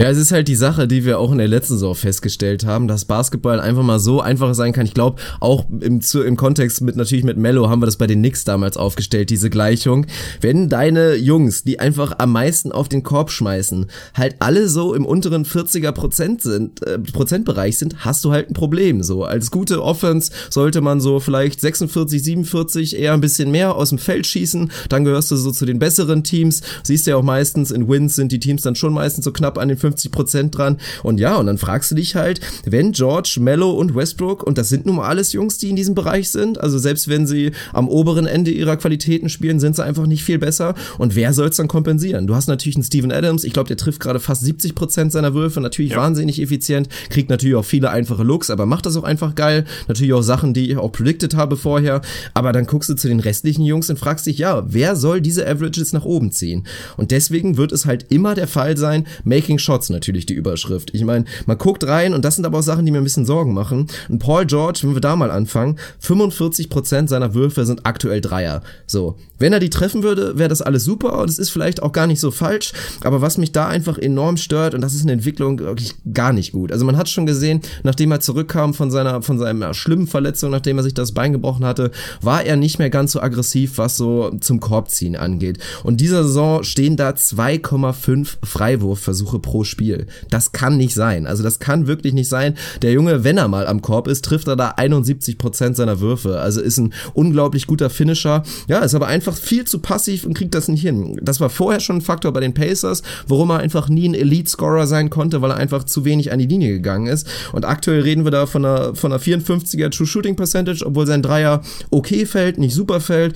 Ja, 0.00 0.08
es 0.08 0.16
ist 0.16 0.32
halt 0.32 0.48
die 0.48 0.56
Sache, 0.56 0.88
die 0.88 1.04
wir 1.04 1.18
auch 1.18 1.30
in 1.30 1.36
der 1.36 1.46
letzten 1.46 1.74
Saison 1.74 1.94
festgestellt 1.94 2.64
haben, 2.64 2.88
dass 2.88 3.04
Basketball 3.04 3.60
einfach 3.60 3.82
mal 3.82 3.98
so 3.98 4.22
einfach 4.22 4.54
sein 4.54 4.72
kann. 4.72 4.86
Ich 4.86 4.94
glaube, 4.94 5.20
auch 5.40 5.66
im, 5.68 6.00
zu, 6.00 6.22
im 6.22 6.38
Kontext 6.38 6.80
mit 6.80 6.96
natürlich 6.96 7.22
mit 7.22 7.36
Mello 7.36 7.68
haben 7.68 7.82
wir 7.82 7.86
das 7.86 7.98
bei 7.98 8.06
den 8.06 8.20
Knicks 8.20 8.44
damals 8.44 8.78
aufgestellt, 8.78 9.28
diese 9.28 9.50
Gleichung. 9.50 10.06
Wenn 10.40 10.70
deine 10.70 11.16
Jungs, 11.16 11.64
die 11.64 11.80
einfach 11.80 12.14
am 12.16 12.32
meisten 12.32 12.72
auf 12.72 12.88
den 12.88 13.02
Korb 13.02 13.30
schmeißen, 13.30 13.90
halt 14.14 14.36
alle 14.38 14.70
so 14.70 14.94
im 14.94 15.04
unteren 15.04 15.44
40er 15.44 15.92
Prozent 15.92 16.40
sind, 16.40 16.82
äh, 16.86 16.98
Prozentbereich 16.98 17.76
sind, 17.76 18.02
hast 18.02 18.24
du 18.24 18.32
halt 18.32 18.48
ein 18.48 18.54
Problem. 18.54 19.02
So 19.02 19.24
als 19.24 19.50
gute 19.50 19.82
Offense 19.82 20.32
sollte 20.48 20.80
man 20.80 21.02
so 21.02 21.20
vielleicht 21.20 21.60
46, 21.60 22.22
47 22.22 22.98
eher 22.98 23.12
ein 23.12 23.20
bisschen 23.20 23.50
mehr 23.50 23.74
aus 23.76 23.90
dem 23.90 23.98
Feld 23.98 24.26
schießen. 24.26 24.72
Dann 24.88 25.04
gehörst 25.04 25.30
du 25.30 25.36
so 25.36 25.50
zu 25.50 25.66
den 25.66 25.78
besseren 25.78 26.24
Teams. 26.24 26.62
Siehst 26.84 27.06
du 27.06 27.10
ja 27.10 27.18
auch 27.18 27.22
meistens 27.22 27.70
in 27.70 27.86
Wins 27.86 28.16
sind 28.16 28.32
die 28.32 28.40
Teams 28.40 28.62
dann 28.62 28.76
schon 28.76 28.94
meistens 28.94 29.26
so 29.26 29.32
knapp 29.32 29.58
an 29.58 29.68
den 29.68 29.76
50 29.90 30.12
Prozent 30.12 30.56
dran. 30.56 30.78
Und 31.02 31.20
ja, 31.20 31.36
und 31.36 31.46
dann 31.46 31.58
fragst 31.58 31.90
du 31.90 31.94
dich 31.94 32.14
halt, 32.16 32.40
wenn 32.64 32.92
George, 32.92 33.38
Mello 33.40 33.70
und 33.70 33.94
Westbrook, 33.94 34.42
und 34.42 34.58
das 34.58 34.68
sind 34.68 34.86
nun 34.86 34.96
mal 34.96 35.08
alles 35.08 35.32
Jungs, 35.32 35.58
die 35.58 35.70
in 35.70 35.76
diesem 35.76 35.94
Bereich 35.94 36.30
sind, 36.30 36.60
also 36.60 36.78
selbst 36.78 37.08
wenn 37.08 37.26
sie 37.26 37.52
am 37.72 37.88
oberen 37.88 38.26
Ende 38.26 38.50
ihrer 38.50 38.76
Qualitäten 38.76 39.28
spielen, 39.28 39.60
sind 39.60 39.76
sie 39.76 39.84
einfach 39.84 40.06
nicht 40.06 40.24
viel 40.24 40.38
besser. 40.38 40.74
Und 40.98 41.16
wer 41.16 41.32
soll 41.32 41.48
es 41.48 41.56
dann 41.56 41.68
kompensieren? 41.68 42.26
Du 42.26 42.34
hast 42.34 42.46
natürlich 42.46 42.76
einen 42.76 42.84
Steven 42.84 43.12
Adams, 43.12 43.44
ich 43.44 43.52
glaube, 43.52 43.68
der 43.68 43.76
trifft 43.76 44.00
gerade 44.00 44.20
fast 44.20 44.42
70 44.42 44.74
Prozent 44.74 45.12
seiner 45.12 45.34
Würfe, 45.34 45.60
natürlich 45.60 45.92
ja. 45.92 45.98
wahnsinnig 45.98 46.40
effizient, 46.40 46.88
kriegt 47.08 47.30
natürlich 47.30 47.56
auch 47.56 47.64
viele 47.64 47.90
einfache 47.90 48.22
Looks, 48.22 48.50
aber 48.50 48.66
macht 48.66 48.86
das 48.86 48.96
auch 48.96 49.04
einfach 49.04 49.34
geil. 49.34 49.64
Natürlich 49.88 50.12
auch 50.12 50.22
Sachen, 50.22 50.54
die 50.54 50.70
ich 50.70 50.76
auch 50.76 50.92
predicted 50.92 51.34
habe 51.34 51.56
vorher. 51.56 52.00
Aber 52.34 52.52
dann 52.52 52.66
guckst 52.66 52.88
du 52.88 52.94
zu 52.94 53.08
den 53.08 53.20
restlichen 53.20 53.64
Jungs 53.64 53.90
und 53.90 53.98
fragst 53.98 54.26
dich, 54.26 54.38
ja, 54.38 54.62
wer 54.66 54.96
soll 54.96 55.20
diese 55.20 55.46
Averages 55.46 55.92
nach 55.92 56.04
oben 56.04 56.30
ziehen? 56.32 56.66
Und 56.96 57.10
deswegen 57.10 57.56
wird 57.56 57.72
es 57.72 57.86
halt 57.86 58.06
immer 58.10 58.34
der 58.34 58.46
Fall 58.46 58.76
sein, 58.76 59.06
making 59.24 59.58
Shots 59.58 59.79
natürlich 59.88 60.26
die 60.26 60.34
Überschrift. 60.34 60.92
Ich 60.92 61.04
meine, 61.04 61.24
man 61.46 61.56
guckt 61.56 61.86
rein 61.86 62.12
und 62.12 62.24
das 62.24 62.36
sind 62.36 62.44
aber 62.44 62.58
auch 62.58 62.62
Sachen, 62.62 62.84
die 62.84 62.92
mir 62.92 62.98
ein 62.98 63.04
bisschen 63.04 63.24
Sorgen 63.24 63.54
machen. 63.54 63.86
Und 64.08 64.18
Paul 64.18 64.44
George, 64.44 64.80
wenn 64.82 64.94
wir 64.94 65.00
da 65.00 65.16
mal 65.16 65.30
anfangen, 65.30 65.78
45% 66.02 67.08
seiner 67.08 67.32
Würfe 67.32 67.64
sind 67.64 67.86
aktuell 67.86 68.20
Dreier. 68.20 68.62
So. 68.86 69.16
Wenn 69.40 69.52
er 69.52 69.58
die 69.58 69.70
treffen 69.70 70.04
würde, 70.04 70.38
wäre 70.38 70.48
das 70.48 70.62
alles 70.62 70.84
super 70.84 71.18
und 71.18 71.28
es 71.28 71.38
ist 71.38 71.50
vielleicht 71.50 71.82
auch 71.82 71.92
gar 71.92 72.06
nicht 72.06 72.20
so 72.20 72.30
falsch. 72.30 72.72
Aber 73.02 73.20
was 73.20 73.38
mich 73.38 73.50
da 73.50 73.66
einfach 73.66 73.98
enorm 73.98 74.36
stört, 74.36 74.74
und 74.74 74.82
das 74.82 74.94
ist 74.94 75.02
eine 75.02 75.12
Entwicklung 75.12 75.58
wirklich 75.58 75.94
gar 76.12 76.32
nicht 76.32 76.52
gut. 76.52 76.70
Also 76.70 76.84
man 76.84 76.96
hat 76.96 77.08
schon 77.08 77.26
gesehen, 77.26 77.60
nachdem 77.82 78.12
er 78.12 78.20
zurückkam 78.20 78.74
von 78.74 78.90
seiner, 78.90 79.22
von 79.22 79.38
seiner 79.38 79.74
schlimmen 79.74 80.06
Verletzung, 80.06 80.50
nachdem 80.50 80.78
er 80.78 80.84
sich 80.84 80.94
das 80.94 81.12
Bein 81.12 81.32
gebrochen 81.32 81.64
hatte, 81.64 81.90
war 82.20 82.44
er 82.44 82.56
nicht 82.56 82.78
mehr 82.78 82.90
ganz 82.90 83.12
so 83.12 83.20
aggressiv, 83.20 83.78
was 83.78 83.96
so 83.96 84.30
zum 84.40 84.60
Korbziehen 84.60 85.16
angeht. 85.16 85.58
Und 85.82 86.00
dieser 86.00 86.22
Saison 86.22 86.62
stehen 86.62 86.96
da 86.96 87.10
2,5 87.10 88.36
Freiwurfversuche 88.44 89.38
pro 89.38 89.64
Spiel. 89.64 90.06
Das 90.30 90.52
kann 90.52 90.76
nicht 90.76 90.94
sein. 90.94 91.26
Also 91.26 91.42
das 91.42 91.58
kann 91.58 91.86
wirklich 91.86 92.12
nicht 92.12 92.28
sein. 92.28 92.56
Der 92.82 92.92
Junge, 92.92 93.24
wenn 93.24 93.38
er 93.38 93.48
mal 93.48 93.66
am 93.66 93.82
Korb 93.82 94.06
ist, 94.06 94.24
trifft 94.24 94.48
er 94.48 94.56
da 94.56 94.68
71 94.76 95.38
Prozent 95.38 95.76
seiner 95.76 96.00
Würfe. 96.00 96.40
Also 96.40 96.60
ist 96.60 96.78
ein 96.78 96.92
unglaublich 97.14 97.66
guter 97.66 97.90
Finisher. 97.90 98.42
Ja, 98.68 98.80
ist 98.80 98.94
aber 98.94 99.06
einfach 99.06 99.29
viel 99.32 99.64
zu 99.64 99.78
passiv 99.78 100.24
und 100.24 100.34
kriegt 100.34 100.54
das 100.54 100.68
nicht 100.68 100.82
hin. 100.82 101.18
Das 101.22 101.40
war 101.40 101.50
vorher 101.50 101.80
schon 101.80 101.96
ein 101.96 102.02
Faktor 102.02 102.32
bei 102.32 102.40
den 102.40 102.54
Pacers, 102.54 103.02
warum 103.26 103.50
er 103.50 103.58
einfach 103.58 103.88
nie 103.88 104.08
ein 104.08 104.14
Elite-Scorer 104.14 104.86
sein 104.86 105.10
konnte, 105.10 105.42
weil 105.42 105.50
er 105.50 105.56
einfach 105.56 105.84
zu 105.84 106.04
wenig 106.04 106.32
an 106.32 106.38
die 106.38 106.46
Linie 106.46 106.72
gegangen 106.72 107.06
ist. 107.06 107.26
Und 107.52 107.64
aktuell 107.64 108.00
reden 108.00 108.24
wir 108.24 108.30
da 108.30 108.46
von 108.46 108.64
einer, 108.64 108.94
von 108.94 109.12
einer 109.12 109.20
54er 109.20 109.90
True 109.90 110.06
Shooting 110.06 110.36
Percentage, 110.36 110.84
obwohl 110.84 111.06
sein 111.06 111.22
Dreier 111.22 111.62
okay 111.90 112.26
fällt, 112.26 112.58
nicht 112.58 112.74
super 112.74 113.00
fällt. 113.00 113.34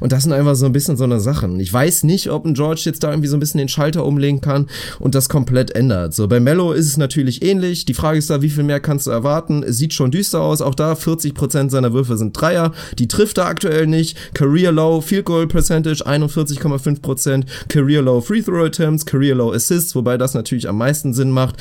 Und 0.00 0.12
das 0.12 0.24
sind 0.24 0.32
einfach 0.32 0.54
so 0.54 0.66
ein 0.66 0.72
bisschen 0.72 0.96
so 0.96 1.04
eine 1.04 1.20
Sachen. 1.20 1.60
Ich 1.60 1.72
weiß 1.72 2.04
nicht, 2.04 2.30
ob 2.30 2.44
ein 2.44 2.54
George 2.54 2.82
jetzt 2.84 3.02
da 3.02 3.10
irgendwie 3.10 3.28
so 3.28 3.36
ein 3.36 3.40
bisschen 3.40 3.58
den 3.58 3.68
Schalter 3.68 4.04
umlegen 4.04 4.40
kann 4.40 4.68
und 4.98 5.14
das 5.14 5.28
komplett 5.28 5.72
ändert. 5.72 6.14
So, 6.14 6.28
bei 6.28 6.40
Mello 6.40 6.72
ist 6.72 6.86
es 6.86 6.96
natürlich 6.96 7.42
ähnlich. 7.42 7.84
Die 7.84 7.94
Frage 7.94 8.18
ist 8.18 8.30
da, 8.30 8.42
wie 8.42 8.50
viel 8.50 8.64
mehr 8.64 8.80
kannst 8.80 9.06
du 9.06 9.10
erwarten? 9.10 9.62
Es 9.62 9.78
sieht 9.78 9.92
schon 9.92 10.10
düster 10.10 10.40
aus. 10.40 10.60
Auch 10.60 10.74
da 10.74 10.92
40% 10.92 11.70
seiner 11.70 11.92
Würfe 11.92 12.16
sind 12.16 12.38
Dreier. 12.38 12.72
Die 12.98 13.08
trifft 13.08 13.38
er 13.38 13.46
aktuell 13.46 13.86
nicht. 13.86 14.16
Career 14.34 14.72
Low 14.72 15.00
Field 15.00 15.26
Goal 15.26 15.35
Percentage 15.44 16.06
41,5%. 16.06 17.44
Career 17.68 18.02
Low 18.02 18.20
Free 18.20 18.40
Throw 18.40 18.64
Attempts, 18.64 19.04
Career 19.04 19.34
Low 19.34 19.52
Assists, 19.52 19.94
wobei 19.94 20.16
das 20.16 20.34
natürlich 20.34 20.68
am 20.68 20.78
meisten 20.78 21.12
Sinn 21.12 21.30
macht. 21.30 21.56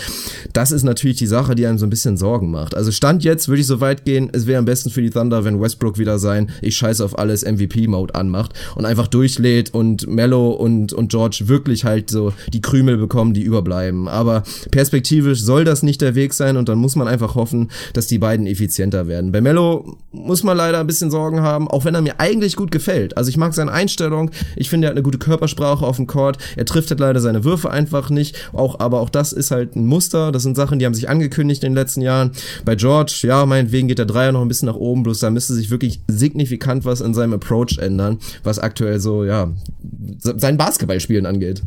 Das 0.54 0.72
ist 0.72 0.84
natürlich 0.84 1.18
die 1.18 1.28
Sache, 1.28 1.56
die 1.56 1.66
einem 1.66 1.78
so 1.78 1.86
ein 1.86 1.90
bisschen 1.90 2.16
Sorgen 2.18 2.52
macht. 2.52 2.76
Also 2.76 2.92
Stand 2.92 3.24
jetzt 3.24 3.48
würde 3.48 3.62
ich 3.62 3.68
so 3.68 3.82
weit 3.82 4.06
gehen, 4.06 4.30
es 4.32 4.46
wäre 4.48 4.60
am 4.60 4.66
besten 4.66 4.90
für 4.90 5.02
die 5.02 5.10
Thunder, 5.10 5.44
wenn 5.44 5.60
Westbrook 5.60 5.98
wieder 5.98 6.20
sein 6.20 6.50
Ich 6.62 6.78
scheiße 6.78 7.04
auf 7.04 7.18
alles 7.18 7.44
MVP-Mode 7.44 8.16
anmacht 8.16 8.54
und 8.76 8.86
einfach 8.86 9.08
durchlädt 9.08 9.74
und 9.74 10.08
Mello 10.08 10.52
und, 10.52 10.94
und 10.94 11.10
George 11.10 11.44
wirklich 11.46 11.86
halt 11.86 12.10
so 12.10 12.34
die 12.54 12.62
Krümel 12.62 12.98
bekommen, 12.98 13.34
die 13.34 13.42
überbleiben. 13.42 14.08
Aber 14.08 14.44
perspektivisch 14.72 15.42
soll 15.42 15.66
das 15.66 15.84
nicht 15.84 16.02
der 16.02 16.16
Weg 16.16 16.34
sein 16.34 16.58
und 16.58 16.70
dann 16.70 16.78
muss 16.78 16.96
man 16.96 17.08
einfach 17.08 17.36
hoffen, 17.36 17.70
dass 17.94 18.08
die 18.08 18.20
beiden 18.20 18.48
effizienter 18.48 19.08
werden. 19.08 19.32
Bei 19.32 19.42
Mello 19.42 19.98
muss 20.12 20.44
man 20.44 20.58
leider 20.58 20.80
ein 20.80 20.88
bisschen 20.88 21.12
Sorgen 21.12 21.42
haben, 21.42 21.68
auch 21.68 21.86
wenn 21.86 21.96
er 21.96 22.02
mir 22.02 22.20
eigentlich 22.20 22.56
gut 22.56 22.72
gefällt. 22.72 23.18
Also 23.18 23.30
ich 23.30 23.38
mag 23.38 23.54
seine 23.54 23.65
Einstellung, 23.70 24.32
ich 24.56 24.70
finde, 24.70 24.88
er 24.88 24.90
hat 24.90 24.96
eine 24.96 25.04
gute 25.04 25.18
Körpersprache 25.18 25.86
auf 25.86 25.98
dem 25.98 26.08
Court, 26.08 26.38
er 26.56 26.66
trifft 26.66 26.90
halt 26.90 27.00
leider 27.00 27.20
seine 27.20 27.44
Würfe 27.44 27.72
einfach 27.72 28.10
nicht, 28.10 28.50
auch, 28.54 28.80
aber 28.80 29.00
auch 29.02 29.10
das 29.10 29.34
ist 29.34 29.52
halt 29.52 29.76
ein 29.76 29.86
Muster, 29.86 30.32
das 30.32 30.44
sind 30.44 30.56
Sachen, 30.56 30.80
die 30.80 30.86
haben 30.86 30.94
sich 30.94 31.10
angekündigt 31.10 31.64
in 31.64 31.72
den 31.72 31.78
letzten 31.78 32.02
Jahren. 32.02 32.32
Bei 32.64 32.76
George, 32.76 33.22
ja, 33.24 33.46
meinetwegen 33.46 33.88
geht 33.88 34.00
der 34.00 34.06
Dreier 34.06 34.32
noch 34.32 34.42
ein 34.42 34.48
bisschen 34.48 34.68
nach 34.68 34.76
oben, 34.76 35.04
bloß 35.04 35.20
da 35.20 35.30
müsste 35.30 35.54
sich 35.54 35.70
wirklich 35.70 36.02
signifikant 36.08 36.86
was 36.86 37.02
in 37.02 37.14
seinem 37.14 37.34
Approach 37.34 37.78
ändern, 37.80 38.20
was 38.44 38.60
aktuell 38.60 39.00
so, 39.00 39.24
ja, 39.24 39.52
sein 40.20 40.58
Basketballspielen 40.58 41.26
angeht. 41.26 41.64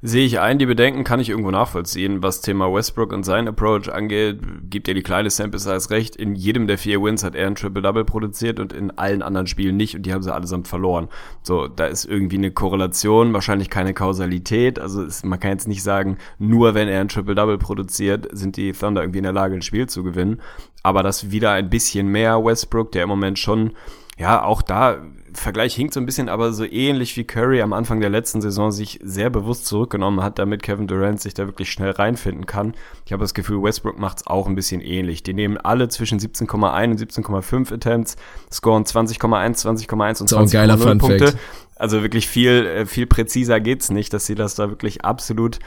Sehe 0.00 0.24
ich 0.24 0.38
ein, 0.38 0.60
die 0.60 0.66
Bedenken 0.66 1.02
kann 1.02 1.18
ich 1.18 1.28
irgendwo 1.28 1.50
nachvollziehen. 1.50 2.22
Was 2.22 2.40
Thema 2.40 2.72
Westbrook 2.72 3.12
und 3.12 3.24
sein 3.24 3.48
Approach 3.48 3.92
angeht, 3.92 4.38
gibt 4.70 4.86
er 4.86 4.94
die 4.94 5.02
kleine 5.02 5.28
Sample 5.28 5.58
Size 5.58 5.90
recht. 5.90 6.14
In 6.14 6.36
jedem 6.36 6.68
der 6.68 6.78
vier 6.78 7.02
Wins 7.02 7.24
hat 7.24 7.34
er 7.34 7.48
ein 7.48 7.56
Triple-Double 7.56 8.04
produziert 8.04 8.60
und 8.60 8.72
in 8.72 8.92
allen 8.96 9.22
anderen 9.22 9.48
Spielen 9.48 9.76
nicht 9.76 9.96
und 9.96 10.02
die 10.02 10.12
haben 10.12 10.22
sie 10.22 10.32
allesamt 10.32 10.68
verloren. 10.68 11.08
So, 11.42 11.66
da 11.66 11.86
ist 11.86 12.04
irgendwie 12.04 12.36
eine 12.36 12.52
Korrelation, 12.52 13.32
wahrscheinlich 13.32 13.70
keine 13.70 13.92
Kausalität. 13.92 14.78
Also 14.78 15.02
ist, 15.02 15.24
man 15.24 15.40
kann 15.40 15.50
jetzt 15.50 15.66
nicht 15.66 15.82
sagen, 15.82 16.18
nur 16.38 16.74
wenn 16.74 16.86
er 16.86 17.00
ein 17.00 17.08
Triple-Double 17.08 17.58
produziert, 17.58 18.28
sind 18.30 18.56
die 18.56 18.70
Thunder 18.70 19.02
irgendwie 19.02 19.18
in 19.18 19.24
der 19.24 19.32
Lage, 19.32 19.56
ein 19.56 19.62
Spiel 19.62 19.88
zu 19.88 20.04
gewinnen. 20.04 20.40
Aber 20.84 21.02
das 21.02 21.32
wieder 21.32 21.50
ein 21.50 21.70
bisschen 21.70 22.06
mehr 22.06 22.44
Westbrook, 22.44 22.92
der 22.92 23.02
im 23.02 23.08
Moment 23.08 23.40
schon 23.40 23.72
ja, 24.16 24.42
auch 24.42 24.62
da 24.62 24.98
Vergleich 25.38 25.74
hinkt 25.74 25.94
so 25.94 26.00
ein 26.00 26.06
bisschen, 26.06 26.28
aber 26.28 26.52
so 26.52 26.64
ähnlich 26.64 27.16
wie 27.16 27.24
Curry 27.24 27.62
am 27.62 27.72
Anfang 27.72 28.00
der 28.00 28.10
letzten 28.10 28.40
Saison 28.40 28.70
sich 28.70 28.98
sehr 29.02 29.30
bewusst 29.30 29.66
zurückgenommen 29.66 30.22
hat, 30.22 30.38
damit 30.38 30.62
Kevin 30.62 30.86
Durant 30.86 31.20
sich 31.20 31.34
da 31.34 31.46
wirklich 31.46 31.70
schnell 31.70 31.90
reinfinden 31.90 32.46
kann. 32.46 32.74
Ich 33.06 33.12
habe 33.12 33.22
das 33.22 33.34
Gefühl, 33.34 33.62
Westbrook 33.62 33.98
macht 33.98 34.18
es 34.18 34.26
auch 34.26 34.46
ein 34.46 34.54
bisschen 34.54 34.80
ähnlich. 34.80 35.22
Die 35.22 35.34
nehmen 35.34 35.56
alle 35.56 35.88
zwischen 35.88 36.18
17,1 36.18 36.90
und 36.90 37.00
17,5 37.00 37.74
Attempts, 37.74 38.16
scoren 38.52 38.84
20,1, 38.84 39.64
20,1 39.64 40.20
und 40.20 40.30
20,0 40.30 40.98
Punkte. 40.98 41.34
Also 41.76 42.02
wirklich 42.02 42.26
viel, 42.26 42.66
äh, 42.66 42.86
viel 42.86 43.06
präziser 43.06 43.60
geht's 43.60 43.90
nicht, 43.90 44.12
dass 44.12 44.26
sie 44.26 44.34
das 44.34 44.56
da 44.56 44.68
wirklich 44.68 45.04
absolut 45.04 45.60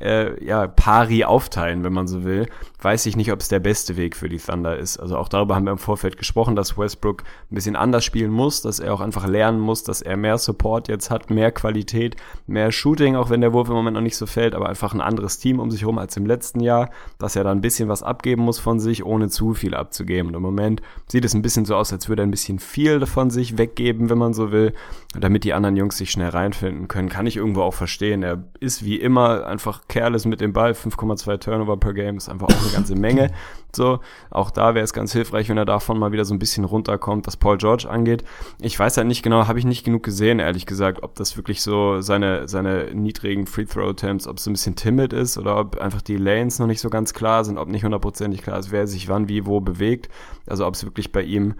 äh, 0.00 0.42
ja, 0.44 0.66
pari 0.66 1.24
aufteilen, 1.24 1.84
wenn 1.84 1.92
man 1.92 2.06
so 2.06 2.24
will. 2.24 2.46
Weiß 2.80 3.06
ich 3.06 3.16
nicht, 3.16 3.32
ob 3.32 3.40
es 3.40 3.48
der 3.48 3.58
beste 3.58 3.96
Weg 3.96 4.14
für 4.14 4.28
die 4.28 4.38
Thunder 4.38 4.76
ist. 4.76 4.98
Also 4.98 5.16
auch 5.16 5.28
darüber 5.28 5.56
haben 5.56 5.64
wir 5.64 5.72
im 5.72 5.78
Vorfeld 5.78 6.16
gesprochen, 6.16 6.54
dass 6.54 6.78
Westbrook 6.78 7.24
ein 7.50 7.54
bisschen 7.54 7.74
anders 7.74 8.04
spielen 8.04 8.30
muss, 8.30 8.62
dass 8.62 8.78
er 8.78 8.94
auch 8.94 9.00
einfach 9.00 9.26
lernen 9.26 9.58
muss, 9.58 9.82
dass 9.82 10.00
er 10.00 10.16
mehr 10.16 10.38
Support 10.38 10.88
jetzt 10.88 11.10
hat, 11.10 11.30
mehr 11.30 11.50
Qualität, 11.50 12.16
mehr 12.46 12.70
Shooting, 12.70 13.16
auch 13.16 13.30
wenn 13.30 13.40
der 13.40 13.52
Wurf 13.52 13.68
im 13.68 13.74
Moment 13.74 13.94
noch 13.94 14.02
nicht 14.02 14.16
so 14.16 14.26
fällt, 14.26 14.54
aber 14.54 14.68
einfach 14.68 14.94
ein 14.94 15.00
anderes 15.00 15.38
Team 15.38 15.58
um 15.58 15.70
sich 15.70 15.80
herum 15.80 15.98
als 15.98 16.16
im 16.16 16.26
letzten 16.26 16.60
Jahr, 16.60 16.90
dass 17.18 17.34
er 17.34 17.44
da 17.44 17.50
ein 17.50 17.60
bisschen 17.60 17.88
was 17.88 18.02
abgeben 18.02 18.42
muss 18.42 18.60
von 18.60 18.78
sich, 18.78 19.04
ohne 19.04 19.28
zu 19.28 19.54
viel 19.54 19.74
abzugeben. 19.74 20.28
Und 20.28 20.34
im 20.34 20.42
Moment 20.42 20.80
sieht 21.08 21.24
es 21.24 21.34
ein 21.34 21.42
bisschen 21.42 21.64
so 21.64 21.74
aus, 21.74 21.92
als 21.92 22.08
würde 22.08 22.22
er 22.22 22.26
ein 22.26 22.30
bisschen 22.30 22.60
viel 22.60 23.04
von 23.06 23.30
sich 23.30 23.58
weggeben, 23.58 24.10
wenn 24.10 24.18
man 24.18 24.34
so 24.34 24.52
will, 24.52 24.72
damit 25.18 25.44
die 25.44 25.54
anderen 25.54 25.76
Jungs 25.76 25.96
sich 25.96 26.10
schnell 26.10 26.28
reinfinden 26.28 26.86
können. 26.86 27.08
Kann 27.08 27.26
ich 27.26 27.36
irgendwo 27.36 27.62
auch 27.62 27.74
verstehen. 27.74 28.22
Er 28.22 28.44
ist 28.60 28.84
wie 28.84 28.96
immer 28.96 29.46
einfach 29.46 29.87
careless 29.88 30.24
mit 30.26 30.40
dem 30.40 30.52
Ball. 30.52 30.72
5,2 30.72 31.38
Turnover 31.38 31.76
per 31.76 31.94
Game 31.94 32.16
ist 32.16 32.28
einfach 32.28 32.48
auch 32.48 32.62
eine 32.62 32.72
ganze 32.72 32.94
Menge. 32.94 33.30
So, 33.74 34.00
auch 34.30 34.50
da 34.50 34.74
wäre 34.74 34.84
es 34.84 34.92
ganz 34.92 35.12
hilfreich, 35.12 35.48
wenn 35.48 35.58
er 35.58 35.64
davon 35.64 35.98
mal 35.98 36.12
wieder 36.12 36.24
so 36.24 36.34
ein 36.34 36.38
bisschen 36.38 36.64
runterkommt, 36.64 37.26
was 37.26 37.36
Paul 37.36 37.58
George 37.58 37.88
angeht. 37.88 38.24
Ich 38.60 38.78
weiß 38.78 38.96
halt 38.96 39.06
nicht 39.06 39.22
genau, 39.22 39.46
habe 39.46 39.58
ich 39.58 39.64
nicht 39.64 39.84
genug 39.84 40.02
gesehen, 40.02 40.38
ehrlich 40.38 40.66
gesagt, 40.66 41.02
ob 41.02 41.14
das 41.16 41.36
wirklich 41.36 41.62
so 41.62 42.00
seine, 42.00 42.48
seine 42.48 42.94
niedrigen 42.94 43.46
Free-Throw-Attempts, 43.46 44.26
ob 44.26 44.38
es 44.38 44.44
so 44.44 44.50
ein 44.50 44.54
bisschen 44.54 44.76
timid 44.76 45.12
ist 45.12 45.36
oder 45.36 45.58
ob 45.58 45.78
einfach 45.78 46.02
die 46.02 46.16
Lanes 46.16 46.58
noch 46.58 46.66
nicht 46.66 46.80
so 46.80 46.90
ganz 46.90 47.12
klar 47.12 47.44
sind, 47.44 47.58
ob 47.58 47.68
nicht 47.68 47.84
hundertprozentig 47.84 48.42
klar 48.42 48.58
ist, 48.58 48.70
wer 48.70 48.86
sich 48.86 49.08
wann, 49.08 49.28
wie, 49.28 49.46
wo 49.46 49.60
bewegt. 49.60 50.08
Also 50.46 50.66
ob 50.66 50.74
es 50.74 50.84
wirklich 50.84 51.12
bei 51.12 51.22
ihm 51.22 51.54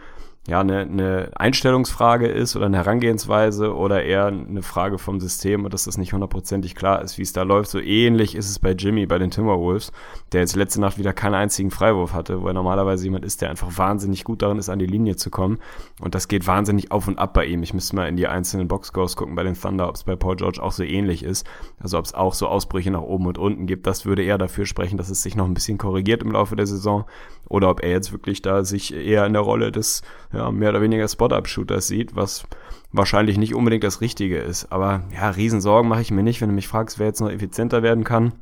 ja 0.46 0.60
eine, 0.60 0.80
eine 0.80 1.30
Einstellungsfrage 1.34 2.26
ist 2.26 2.56
oder 2.56 2.66
eine 2.66 2.78
Herangehensweise 2.78 3.74
oder 3.74 4.02
eher 4.02 4.26
eine 4.26 4.62
Frage 4.62 4.98
vom 4.98 5.20
System 5.20 5.64
und 5.64 5.74
dass 5.74 5.84
das 5.84 5.98
nicht 5.98 6.14
hundertprozentig 6.14 6.74
klar 6.74 7.02
ist, 7.02 7.18
wie 7.18 7.22
es 7.22 7.34
da 7.34 7.42
läuft. 7.42 7.70
So 7.70 7.78
ähnlich 7.78 8.34
ist 8.34 8.48
es 8.48 8.58
bei 8.58 8.72
Jimmy 8.72 9.04
bei 9.04 9.18
den 9.18 9.30
Timberwolves, 9.30 9.92
der 10.32 10.40
jetzt 10.40 10.56
letzte 10.56 10.80
Nacht 10.80 10.96
wieder 10.96 11.12
keinen 11.12 11.34
einzigen 11.34 11.70
Freiwurf 11.70 12.14
hatte, 12.14 12.40
er 12.42 12.52
normalerweise 12.54 13.04
jemand 13.04 13.26
ist, 13.26 13.42
der 13.42 13.50
einfach 13.50 13.76
wahnsinnig 13.76 14.24
gut 14.24 14.40
darin 14.40 14.58
ist, 14.58 14.70
an 14.70 14.78
die 14.78 14.86
Linie 14.86 15.16
zu 15.16 15.28
kommen. 15.30 15.58
Und 16.00 16.14
das 16.14 16.28
geht 16.28 16.46
wahnsinnig 16.46 16.92
auf 16.92 17.08
und 17.08 17.18
ab 17.18 17.34
bei 17.34 17.44
ihm. 17.44 17.62
Ich 17.62 17.74
müsste 17.74 17.96
mal 17.96 18.08
in 18.08 18.16
die 18.16 18.26
einzelnen 18.26 18.68
Boxscores 18.68 19.16
gucken 19.16 19.34
bei 19.34 19.42
den 19.42 19.60
Thunder, 19.60 19.88
ob 19.88 19.96
es 19.96 20.04
bei 20.04 20.16
Paul 20.16 20.36
George 20.36 20.62
auch 20.62 20.72
so 20.72 20.82
ähnlich 20.82 21.22
ist. 21.22 21.46
Also 21.78 21.98
ob 21.98 22.06
es 22.06 22.14
auch 22.14 22.32
so 22.32 22.46
Ausbrüche 22.46 22.90
nach 22.90 23.02
oben 23.02 23.26
und 23.26 23.36
unten 23.36 23.66
gibt. 23.66 23.86
Das 23.86 24.06
würde 24.06 24.22
eher 24.22 24.38
dafür 24.38 24.64
sprechen, 24.64 24.96
dass 24.96 25.10
es 25.10 25.22
sich 25.22 25.36
noch 25.36 25.44
ein 25.44 25.54
bisschen 25.54 25.76
korrigiert 25.76 26.22
im 26.22 26.32
Laufe 26.32 26.56
der 26.56 26.66
Saison. 26.66 27.04
Oder 27.48 27.70
ob 27.70 27.82
er 27.82 27.90
jetzt 27.90 28.12
wirklich 28.12 28.42
da 28.42 28.64
sich 28.64 28.94
eher 28.94 29.26
in 29.26 29.32
der 29.32 29.42
Rolle 29.42 29.72
des 29.72 30.02
ja, 30.38 30.50
mehr 30.50 30.70
oder 30.70 30.80
weniger 30.80 31.08
Spot-Up-Shooters 31.08 31.88
sieht, 31.88 32.14
was 32.14 32.44
wahrscheinlich 32.92 33.38
nicht 33.38 33.54
unbedingt 33.54 33.84
das 33.84 34.00
Richtige 34.00 34.38
ist. 34.38 34.72
Aber 34.72 35.02
ja, 35.12 35.28
Riesensorgen 35.30 35.88
mache 35.88 36.00
ich 36.00 36.10
mir 36.10 36.22
nicht, 36.22 36.40
wenn 36.40 36.48
du 36.48 36.54
mich 36.54 36.68
fragst, 36.68 36.98
wer 36.98 37.06
jetzt 37.06 37.20
noch 37.20 37.30
effizienter 37.30 37.82
werden 37.82 38.04
kann. 38.04 38.32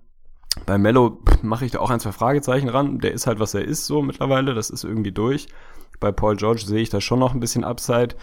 Bei 0.66 0.78
Mello 0.78 1.18
mache 1.42 1.64
ich 1.64 1.72
da 1.72 1.80
auch 1.80 1.90
ein, 1.90 2.00
zwei 2.00 2.12
Fragezeichen 2.12 2.68
ran. 2.68 2.98
Der 2.98 3.12
ist 3.12 3.26
halt, 3.26 3.40
was 3.40 3.54
er 3.54 3.64
ist, 3.64 3.86
so 3.86 4.02
mittlerweile. 4.02 4.54
Das 4.54 4.70
ist 4.70 4.84
irgendwie 4.84 5.12
durch. 5.12 5.48
Bei 6.00 6.12
Paul 6.12 6.36
George 6.36 6.62
sehe 6.66 6.80
ich 6.80 6.90
da 6.90 7.00
schon 7.00 7.18
noch 7.18 7.34
ein 7.34 7.40
bisschen 7.40 7.64
Upside. 7.64 8.14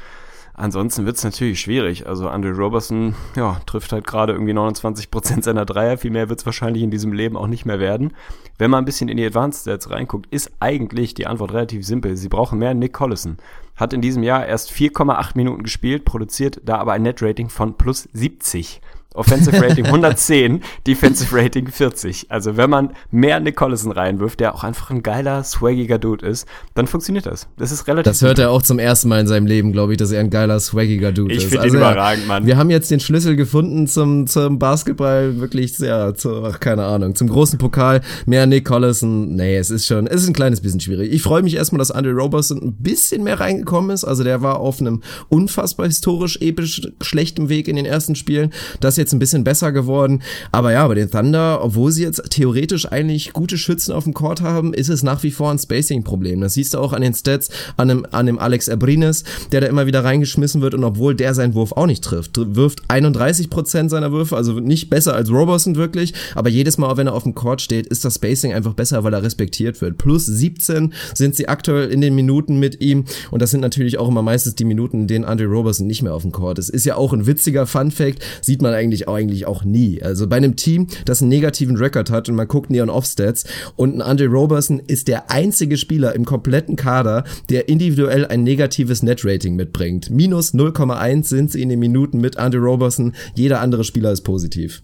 Ansonsten 0.56 1.08
wird 1.08 1.18
es 1.18 1.24
natürlich 1.24 1.60
schwierig. 1.60 2.08
Also 2.08 2.30
Andre 2.30 2.52
Robertson, 2.52 3.16
ja, 3.36 3.60
trifft 3.66 3.92
halt 3.92 4.06
gerade 4.06 4.34
irgendwie 4.34 4.54
29 4.54 5.10
Prozent 5.10 5.44
seiner 5.44 5.66
Dreier. 5.66 5.98
Viel 5.98 6.12
mehr 6.12 6.30
wird 6.30 6.40
es 6.40 6.46
wahrscheinlich 6.46 6.84
in 6.84 6.92
diesem 6.92 7.12
Leben 7.12 7.36
auch 7.36 7.48
nicht 7.48 7.66
mehr 7.66 7.80
werden. 7.80 8.14
Wenn 8.60 8.70
man 8.70 8.84
ein 8.84 8.86
bisschen 8.86 9.10
in 9.10 9.18
die 9.18 9.26
Advanced 9.26 9.62
Stats 9.62 9.90
reinguckt, 9.90 10.28
ist 10.28 10.52
eigentlich 10.60 11.16
die 11.16 11.26
Antwort 11.26 11.54
relativ 11.54 11.86
simpel. 11.86 12.16
Sie 12.18 12.30
brauchen 12.30 12.60
mehr 12.60 12.76
Nick 12.76 12.94
Collison. 12.94 13.38
Hat 13.76 13.94
in 13.94 14.02
diesem 14.02 14.24
Jahr 14.24 14.46
erst 14.46 14.72
4,8 14.72 15.32
Minuten 15.36 15.64
gespielt, 15.64 16.06
produziert 16.06 16.62
da 16.64 16.78
aber 16.78 16.94
ein 16.94 17.02
Net-Rating 17.02 17.50
von 17.50 17.76
plus 17.76 18.08
70. 18.14 18.82
Offensive 19.14 19.62
Rating 19.62 19.86
110, 19.86 20.62
Defensive 20.88 21.36
Rating 21.36 21.68
40. 21.68 22.28
Also 22.30 22.58
wenn 22.58 22.70
man 22.70 22.92
mehr 23.12 23.40
Nick 23.40 23.56
Collison 23.56 23.92
reinwirft, 23.92 24.40
der 24.40 24.56
auch 24.56 24.64
einfach 24.64 24.90
ein 24.90 25.04
geiler, 25.04 25.44
swaggiger 25.44 26.00
Dude 26.00 26.26
ist, 26.26 26.48
dann 26.74 26.88
funktioniert 26.88 27.26
das. 27.26 27.48
Das 27.58 27.72
ist 27.72 27.88
relativ. 27.88 28.12
Das 28.12 28.22
hört 28.22 28.40
er 28.40 28.52
auch 28.52 28.62
zum 28.62 28.80
ersten 28.80 29.10
Mal 29.10 29.22
in 29.22 29.28
seinem 29.28 29.46
Leben, 29.46 29.72
glaube 29.72 29.94
ich, 29.94 29.98
dass 29.98 30.12
er 30.12 30.20
ein 30.20 30.30
geiler, 30.30 30.60
swaggiger 30.60 31.12
Dude 31.12 31.34
ich 31.34 31.38
ist. 31.40 31.44
Ich 31.46 31.50
finde 31.50 31.64
also, 31.64 31.78
ihn 31.78 31.82
überragend, 31.82 32.28
Mann. 32.28 32.46
Wir 32.46 32.58
haben 32.58 32.70
jetzt 32.70 32.90
den 32.92 33.00
Schlüssel 33.00 33.36
gefunden 33.36 33.88
zum, 33.88 34.28
zum 34.28 34.60
Basketball, 34.60 35.40
wirklich 35.40 35.74
sehr, 35.74 36.16
zu, 36.16 36.44
ach, 36.44 36.60
keine 36.60 36.84
Ahnung, 36.86 37.16
zum 37.16 37.28
großen 37.28 37.60
Pokal. 37.60 38.02
Mehr 38.26 38.46
Nick 38.46 38.66
Collison. 38.66 39.36
Nee, 39.36 39.58
es 39.58 39.70
ist 39.70 39.86
schon, 39.86 40.08
es 40.08 40.24
ist 40.24 40.28
ein 40.28 40.34
kleines 40.34 40.62
bisschen 40.62 40.80
schwierig. 40.80 41.12
Ich 41.12 41.22
freue 41.22 41.44
mich 41.44 41.56
erstmal, 41.56 41.80
dass 41.80 41.92
Andre 41.92 42.14
Robertson 42.14 42.60
ein 42.62 42.76
bisschen 42.80 43.24
mehr 43.24 43.40
reingekommen 43.40 43.92
ist. 43.92 44.04
Also 44.04 44.24
der 44.24 44.42
war 44.42 44.60
auf 44.60 44.80
einem 44.80 45.02
unfassbar 45.30 45.88
historisch, 45.88 46.38
episch 46.42 46.82
schlechten 47.02 47.50
Weg 47.50 47.68
in 47.68 47.76
den 47.76 47.86
ersten 47.86 48.16
Spielen. 48.16 48.52
Das 48.80 48.98
jetzt 49.04 49.14
ein 49.14 49.20
bisschen 49.20 49.44
besser 49.44 49.72
geworden. 49.72 50.22
Aber 50.52 50.72
ja, 50.72 50.88
bei 50.88 50.96
den 50.96 51.12
Thunder, 51.12 51.64
obwohl 51.64 51.92
sie 51.92 52.04
jetzt 52.04 52.24
theoretisch 52.30 52.92
eigentlich 52.92 53.34
gute 53.34 53.58
Schützen 53.58 53.92
auf 53.92 54.06
dem 54.06 54.14
Court 54.14 54.42
haben, 54.42 54.74
ist 54.74 54.90
es 54.90 55.04
nach 55.04 55.22
wie 55.24 55.32
vor 55.32 55.52
ein 55.52 55.60
Spacing-Problem. 55.60 56.42
Das 56.42 56.56
siehst 56.56 56.74
du 56.74 56.80
auch 56.80 56.94
an 56.94 57.02
den 57.02 57.14
Stats, 57.14 57.50
an 57.78 57.90
dem, 57.90 58.06
an 58.12 58.26
dem 58.26 58.40
Alex 58.40 58.70
Abrines, 58.70 59.24
der 59.52 59.62
da 59.62 59.68
immer 59.68 59.86
wieder 59.86 60.04
reingeschmissen 60.04 60.62
wird 60.62 60.74
und 60.74 60.84
obwohl 60.84 61.16
der 61.16 61.34
seinen 61.34 61.54
Wurf 61.54 61.74
auch 61.74 61.86
nicht 61.86 62.04
trifft, 62.04 62.38
wirft 62.56 62.82
31 62.88 63.50
Prozent 63.50 63.92
seiner 63.92 64.12
Würfe, 64.12 64.36
also 64.36 64.54
nicht 64.60 64.90
besser 64.90 65.14
als 65.14 65.30
Robertson 65.30 65.76
wirklich, 65.76 66.14
aber 66.36 66.50
jedes 66.50 66.78
Mal, 66.78 66.96
wenn 66.98 67.08
er 67.08 67.14
auf 67.14 67.24
dem 67.24 67.36
Court 67.36 67.62
steht, 67.62 67.88
ist 67.88 68.06
das 68.06 68.16
Spacing 68.16 68.54
einfach 68.54 68.74
besser, 68.74 69.04
weil 69.04 69.14
er 69.14 69.24
respektiert 69.24 69.82
wird. 69.82 69.98
Plus 69.98 70.26
17 70.26 70.94
sind 71.14 71.36
sie 71.36 71.48
aktuell 71.48 71.90
in 71.90 72.02
den 72.02 72.16
Minuten 72.16 72.60
mit 72.60 72.82
ihm 72.82 73.06
und 73.32 73.42
das 73.42 73.52
sind 73.52 73.62
natürlich 73.62 73.98
auch 73.98 74.08
immer 74.08 74.22
meistens 74.22 74.56
die 74.56 74.66
Minuten, 74.66 75.02
in 75.02 75.08
denen 75.08 75.26
Andre 75.26 75.48
Robertson 75.48 75.88
nicht 75.88 76.04
mehr 76.04 76.14
auf 76.14 76.22
dem 76.22 76.32
Court 76.32 76.60
ist. 76.60 76.70
Ist 76.70 76.86
ja 76.86 76.96
auch 76.96 77.14
ein 77.14 77.28
witziger 77.28 77.68
Fun-Fact, 77.68 78.24
sieht 78.42 78.62
man 78.62 78.74
eigentlich 78.74 78.93
auch, 79.08 79.16
eigentlich 79.16 79.46
auch 79.46 79.64
nie. 79.64 80.02
Also 80.02 80.28
bei 80.28 80.38
einem 80.38 80.56
Team, 80.56 80.88
das 81.06 81.22
einen 81.22 81.30
negativen 81.30 81.78
Rekord 81.78 82.10
hat 82.10 82.30
und 82.30 82.36
man 82.36 82.48
guckt 82.48 82.70
Neon 82.70 82.90
Offstats 82.90 83.46
und 83.76 83.96
ein 83.96 84.02
Andre 84.02 84.28
Robertson 84.28 84.80
ist 84.80 85.08
der 85.08 85.32
einzige 85.32 85.78
Spieler 85.78 86.16
im 86.16 86.26
kompletten 86.26 86.76
Kader, 86.76 87.24
der 87.50 87.70
individuell 87.70 88.26
ein 88.26 88.44
negatives 88.44 89.04
Net-Rating 89.04 89.56
mitbringt. 89.56 90.10
Minus 90.10 90.54
0,1 90.54 91.26
sind 91.26 91.52
sie 91.52 91.62
in 91.62 91.70
den 91.70 91.80
Minuten 91.80 92.22
mit 92.22 92.38
Andre 92.38 92.60
Robertson. 92.62 93.14
Jeder 93.36 93.62
andere 93.62 93.84
Spieler 93.84 94.12
ist 94.12 94.22
positiv. 94.22 94.84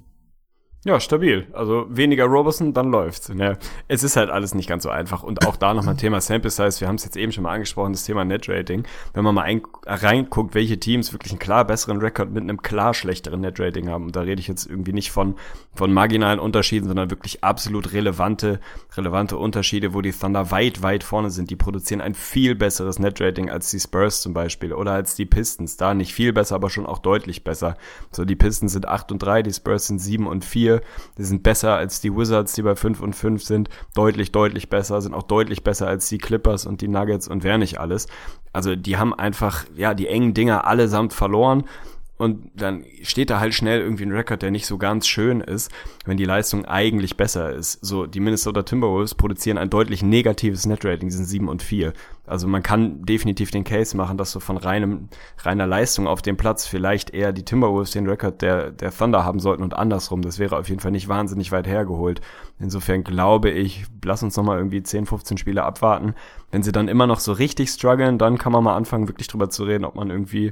Ja, 0.85 0.97
stabil. 1.01 1.45
Also 1.51 1.87
weniger 1.89 2.23
Robertson, 2.23 2.73
dann 2.73 2.89
läuft's. 2.89 3.27
Ne? 3.27 3.57
Es 3.89 4.01
ist 4.01 4.15
halt 4.15 4.29
alles 4.29 4.55
nicht 4.55 4.69
ganz 4.69 4.83
so 4.83 4.89
einfach. 4.89 5.23
Und 5.23 5.45
auch 5.45 5.57
da 5.57 5.73
nochmal 5.73 5.97
Thema 5.97 6.21
Sample 6.21 6.49
Size. 6.49 6.79
Wir 6.79 6.87
haben 6.87 6.95
es 6.95 7.03
jetzt 7.03 7.17
eben 7.17 7.33
schon 7.33 7.43
mal 7.43 7.53
angesprochen, 7.53 7.91
das 7.91 8.05
Thema 8.05 8.23
Net 8.23 8.47
Rating. 8.47 8.85
Wenn 9.13 9.25
man 9.25 9.35
mal 9.35 9.41
ein, 9.41 9.61
reinguckt, 9.85 10.55
welche 10.55 10.79
Teams 10.79 11.11
wirklich 11.11 11.33
einen 11.33 11.39
klar 11.39 11.65
besseren 11.65 11.97
Rekord 11.99 12.31
mit 12.31 12.43
einem 12.43 12.61
klar 12.61 12.93
schlechteren 12.93 13.41
Net 13.41 13.59
Rating 13.59 13.89
haben. 13.89 14.05
Und 14.05 14.15
da 14.15 14.21
rede 14.21 14.39
ich 14.39 14.47
jetzt 14.47 14.67
irgendwie 14.67 14.93
nicht 14.93 15.11
von, 15.11 15.35
von 15.75 15.91
marginalen 15.91 16.39
Unterschieden, 16.39 16.87
sondern 16.87 17.09
wirklich 17.09 17.43
absolut 17.43 17.91
relevante, 17.91 18.61
relevante 18.95 19.35
Unterschiede, 19.35 19.93
wo 19.93 20.01
die 20.01 20.13
Thunder 20.13 20.49
weit, 20.49 20.81
weit 20.81 21.03
vorne 21.03 21.29
sind. 21.29 21.49
Die 21.49 21.57
produzieren 21.57 21.99
ein 21.99 22.13
viel 22.13 22.55
besseres 22.55 22.99
Net 22.99 23.19
Rating 23.19 23.49
als 23.49 23.69
die 23.69 23.81
Spurs 23.81 24.21
zum 24.21 24.33
Beispiel 24.33 24.71
oder 24.71 24.93
als 24.93 25.15
die 25.15 25.25
Pistons. 25.25 25.75
Da 25.75 25.93
nicht 25.93 26.13
viel 26.13 26.31
besser, 26.31 26.55
aber 26.55 26.69
schon 26.69 26.85
auch 26.85 26.99
deutlich 26.99 27.43
besser. 27.43 27.75
So, 28.11 28.23
die 28.23 28.37
Pistons 28.37 28.71
sind 28.71 28.87
8 28.87 29.11
und 29.11 29.19
3, 29.19 29.43
die 29.43 29.51
Spurs 29.51 29.87
sind 29.87 29.99
7 29.99 30.25
und 30.25 30.45
4. 30.45 30.68
Die 31.17 31.23
sind 31.23 31.43
besser 31.43 31.75
als 31.75 32.01
die 32.01 32.15
Wizards, 32.15 32.53
die 32.53 32.61
bei 32.61 32.75
5 32.75 33.01
und 33.01 33.13
5 33.13 33.43
sind. 33.43 33.69
Deutlich, 33.95 34.31
deutlich 34.31 34.69
besser. 34.69 35.01
Sind 35.01 35.13
auch 35.13 35.23
deutlich 35.23 35.63
besser 35.63 35.87
als 35.87 36.07
die 36.09 36.17
Clippers 36.17 36.65
und 36.65 36.81
die 36.81 36.87
Nuggets 36.87 37.27
und 37.27 37.43
wer 37.43 37.57
nicht 37.57 37.79
alles. 37.79 38.07
Also 38.53 38.75
die 38.75 38.97
haben 38.97 39.13
einfach, 39.13 39.65
ja, 39.75 39.93
die 39.93 40.07
engen 40.07 40.33
Dinger 40.33 40.65
allesamt 40.65 41.13
verloren. 41.13 41.63
Und 42.19 42.51
dann 42.53 42.83
steht 43.01 43.29
da 43.29 43.39
halt 43.39 43.53
schnell 43.53 43.79
irgendwie 43.79 44.03
ein 44.03 44.11
Rekord, 44.11 44.41
der 44.41 44.51
nicht 44.51 44.65
so 44.65 44.77
ganz 44.77 45.07
schön 45.07 45.39
ist, 45.39 45.71
wenn 46.03 46.17
die 46.17 46.25
Leistung 46.25 46.65
eigentlich 46.65 47.15
besser 47.15 47.53
ist. 47.53 47.79
So, 47.81 48.07
die 48.07 48.19
Minnesota 48.19 48.63
Timberwolves 48.63 49.15
produzieren 49.15 49.57
ein 49.57 49.69
deutlich 49.69 50.03
negatives 50.03 50.65
Netrating, 50.65 51.09
sind 51.11 51.23
7 51.23 51.47
und 51.47 51.63
4. 51.63 51.93
Also 52.27 52.47
man 52.49 52.61
kann 52.61 53.05
definitiv 53.05 53.51
den 53.51 53.63
Case 53.63 53.95
machen, 53.95 54.17
dass 54.17 54.31
so 54.31 54.41
von 54.41 54.57
reinem, 54.57 55.07
reiner 55.39 55.65
Leistung 55.65 56.07
auf 56.07 56.21
dem 56.21 56.35
Platz 56.35 56.67
vielleicht 56.67 57.11
eher 57.11 57.31
die 57.31 57.45
Timberwolves 57.45 57.91
den 57.91 58.05
Rekord 58.05 58.41
der, 58.41 58.71
der 58.71 58.91
Thunder 58.91 59.23
haben 59.23 59.39
sollten 59.39 59.63
und 59.63 59.73
andersrum. 59.73 60.21
Das 60.21 60.39
wäre 60.39 60.57
auf 60.57 60.67
jeden 60.67 60.81
Fall 60.81 60.91
nicht 60.91 61.07
wahnsinnig 61.07 61.53
weit 61.53 61.67
hergeholt. 61.67 62.19
Insofern 62.59 63.05
glaube 63.05 63.49
ich, 63.49 63.85
lass 64.03 64.21
uns 64.23 64.35
nochmal 64.35 64.57
irgendwie 64.57 64.83
10, 64.83 65.05
15 65.05 65.37
Spiele 65.37 65.63
abwarten. 65.63 66.13
Wenn 66.51 66.63
sie 66.63 66.73
dann 66.73 66.89
immer 66.89 67.07
noch 67.07 67.21
so 67.21 67.31
richtig 67.31 67.69
strugglen, 67.69 68.17
dann 68.17 68.37
kann 68.37 68.51
man 68.51 68.63
mal 68.63 68.75
anfangen, 68.75 69.07
wirklich 69.07 69.29
drüber 69.29 69.49
zu 69.49 69.63
reden, 69.63 69.85
ob 69.85 69.95
man 69.95 70.09
irgendwie 70.09 70.51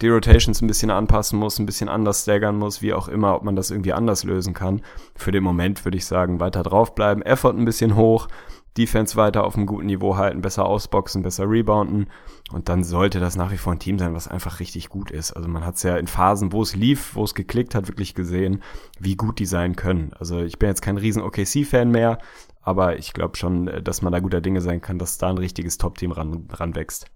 die 0.00 0.08
Rotations 0.08 0.60
ein 0.60 0.66
bisschen 0.66 0.90
anpassen 0.90 1.38
muss, 1.38 1.58
ein 1.58 1.66
bisschen 1.66 1.88
anders 1.88 2.22
staggern 2.22 2.56
muss, 2.56 2.82
wie 2.82 2.94
auch 2.94 3.08
immer, 3.08 3.34
ob 3.36 3.44
man 3.44 3.56
das 3.56 3.70
irgendwie 3.70 3.92
anders 3.92 4.24
lösen 4.24 4.54
kann. 4.54 4.82
Für 5.14 5.32
den 5.32 5.44
Moment 5.44 5.84
würde 5.84 5.98
ich 5.98 6.06
sagen, 6.06 6.40
weiter 6.40 6.62
draufbleiben, 6.62 7.22
Effort 7.22 7.54
ein 7.54 7.64
bisschen 7.64 7.94
hoch, 7.96 8.28
Defense 8.76 9.16
weiter 9.16 9.44
auf 9.44 9.56
einem 9.56 9.66
guten 9.66 9.86
Niveau 9.86 10.16
halten, 10.16 10.40
besser 10.40 10.64
ausboxen, 10.64 11.22
besser 11.22 11.48
rebounden 11.48 12.08
und 12.52 12.68
dann 12.68 12.84
sollte 12.84 13.20
das 13.20 13.36
nach 13.36 13.52
wie 13.52 13.58
vor 13.58 13.72
ein 13.72 13.78
Team 13.78 13.98
sein, 13.98 14.14
was 14.14 14.28
einfach 14.28 14.60
richtig 14.60 14.88
gut 14.88 15.10
ist. 15.10 15.32
Also 15.32 15.48
man 15.48 15.64
hat 15.64 15.76
es 15.76 15.82
ja 15.82 15.96
in 15.96 16.06
Phasen, 16.06 16.52
wo 16.52 16.62
es 16.62 16.74
lief, 16.74 17.14
wo 17.14 17.24
es 17.24 17.34
geklickt 17.34 17.74
hat, 17.74 17.88
wirklich 17.88 18.14
gesehen, 18.14 18.62
wie 18.98 19.16
gut 19.16 19.38
die 19.38 19.46
sein 19.46 19.76
können. 19.76 20.12
Also 20.18 20.40
ich 20.40 20.58
bin 20.58 20.68
jetzt 20.68 20.80
kein 20.82 20.96
riesen 20.96 21.22
OKC-Fan 21.22 21.90
mehr, 21.90 22.18
aber 22.62 22.98
ich 22.98 23.12
glaube 23.12 23.36
schon, 23.36 23.66
dass 23.84 24.00
man 24.00 24.12
da 24.12 24.20
guter 24.20 24.40
Dinge 24.40 24.62
sein 24.62 24.80
kann, 24.80 24.98
dass 24.98 25.18
da 25.18 25.28
ein 25.28 25.38
richtiges 25.38 25.76
Top-Team 25.76 26.12
ran, 26.12 26.48
ranwächst. 26.50 27.10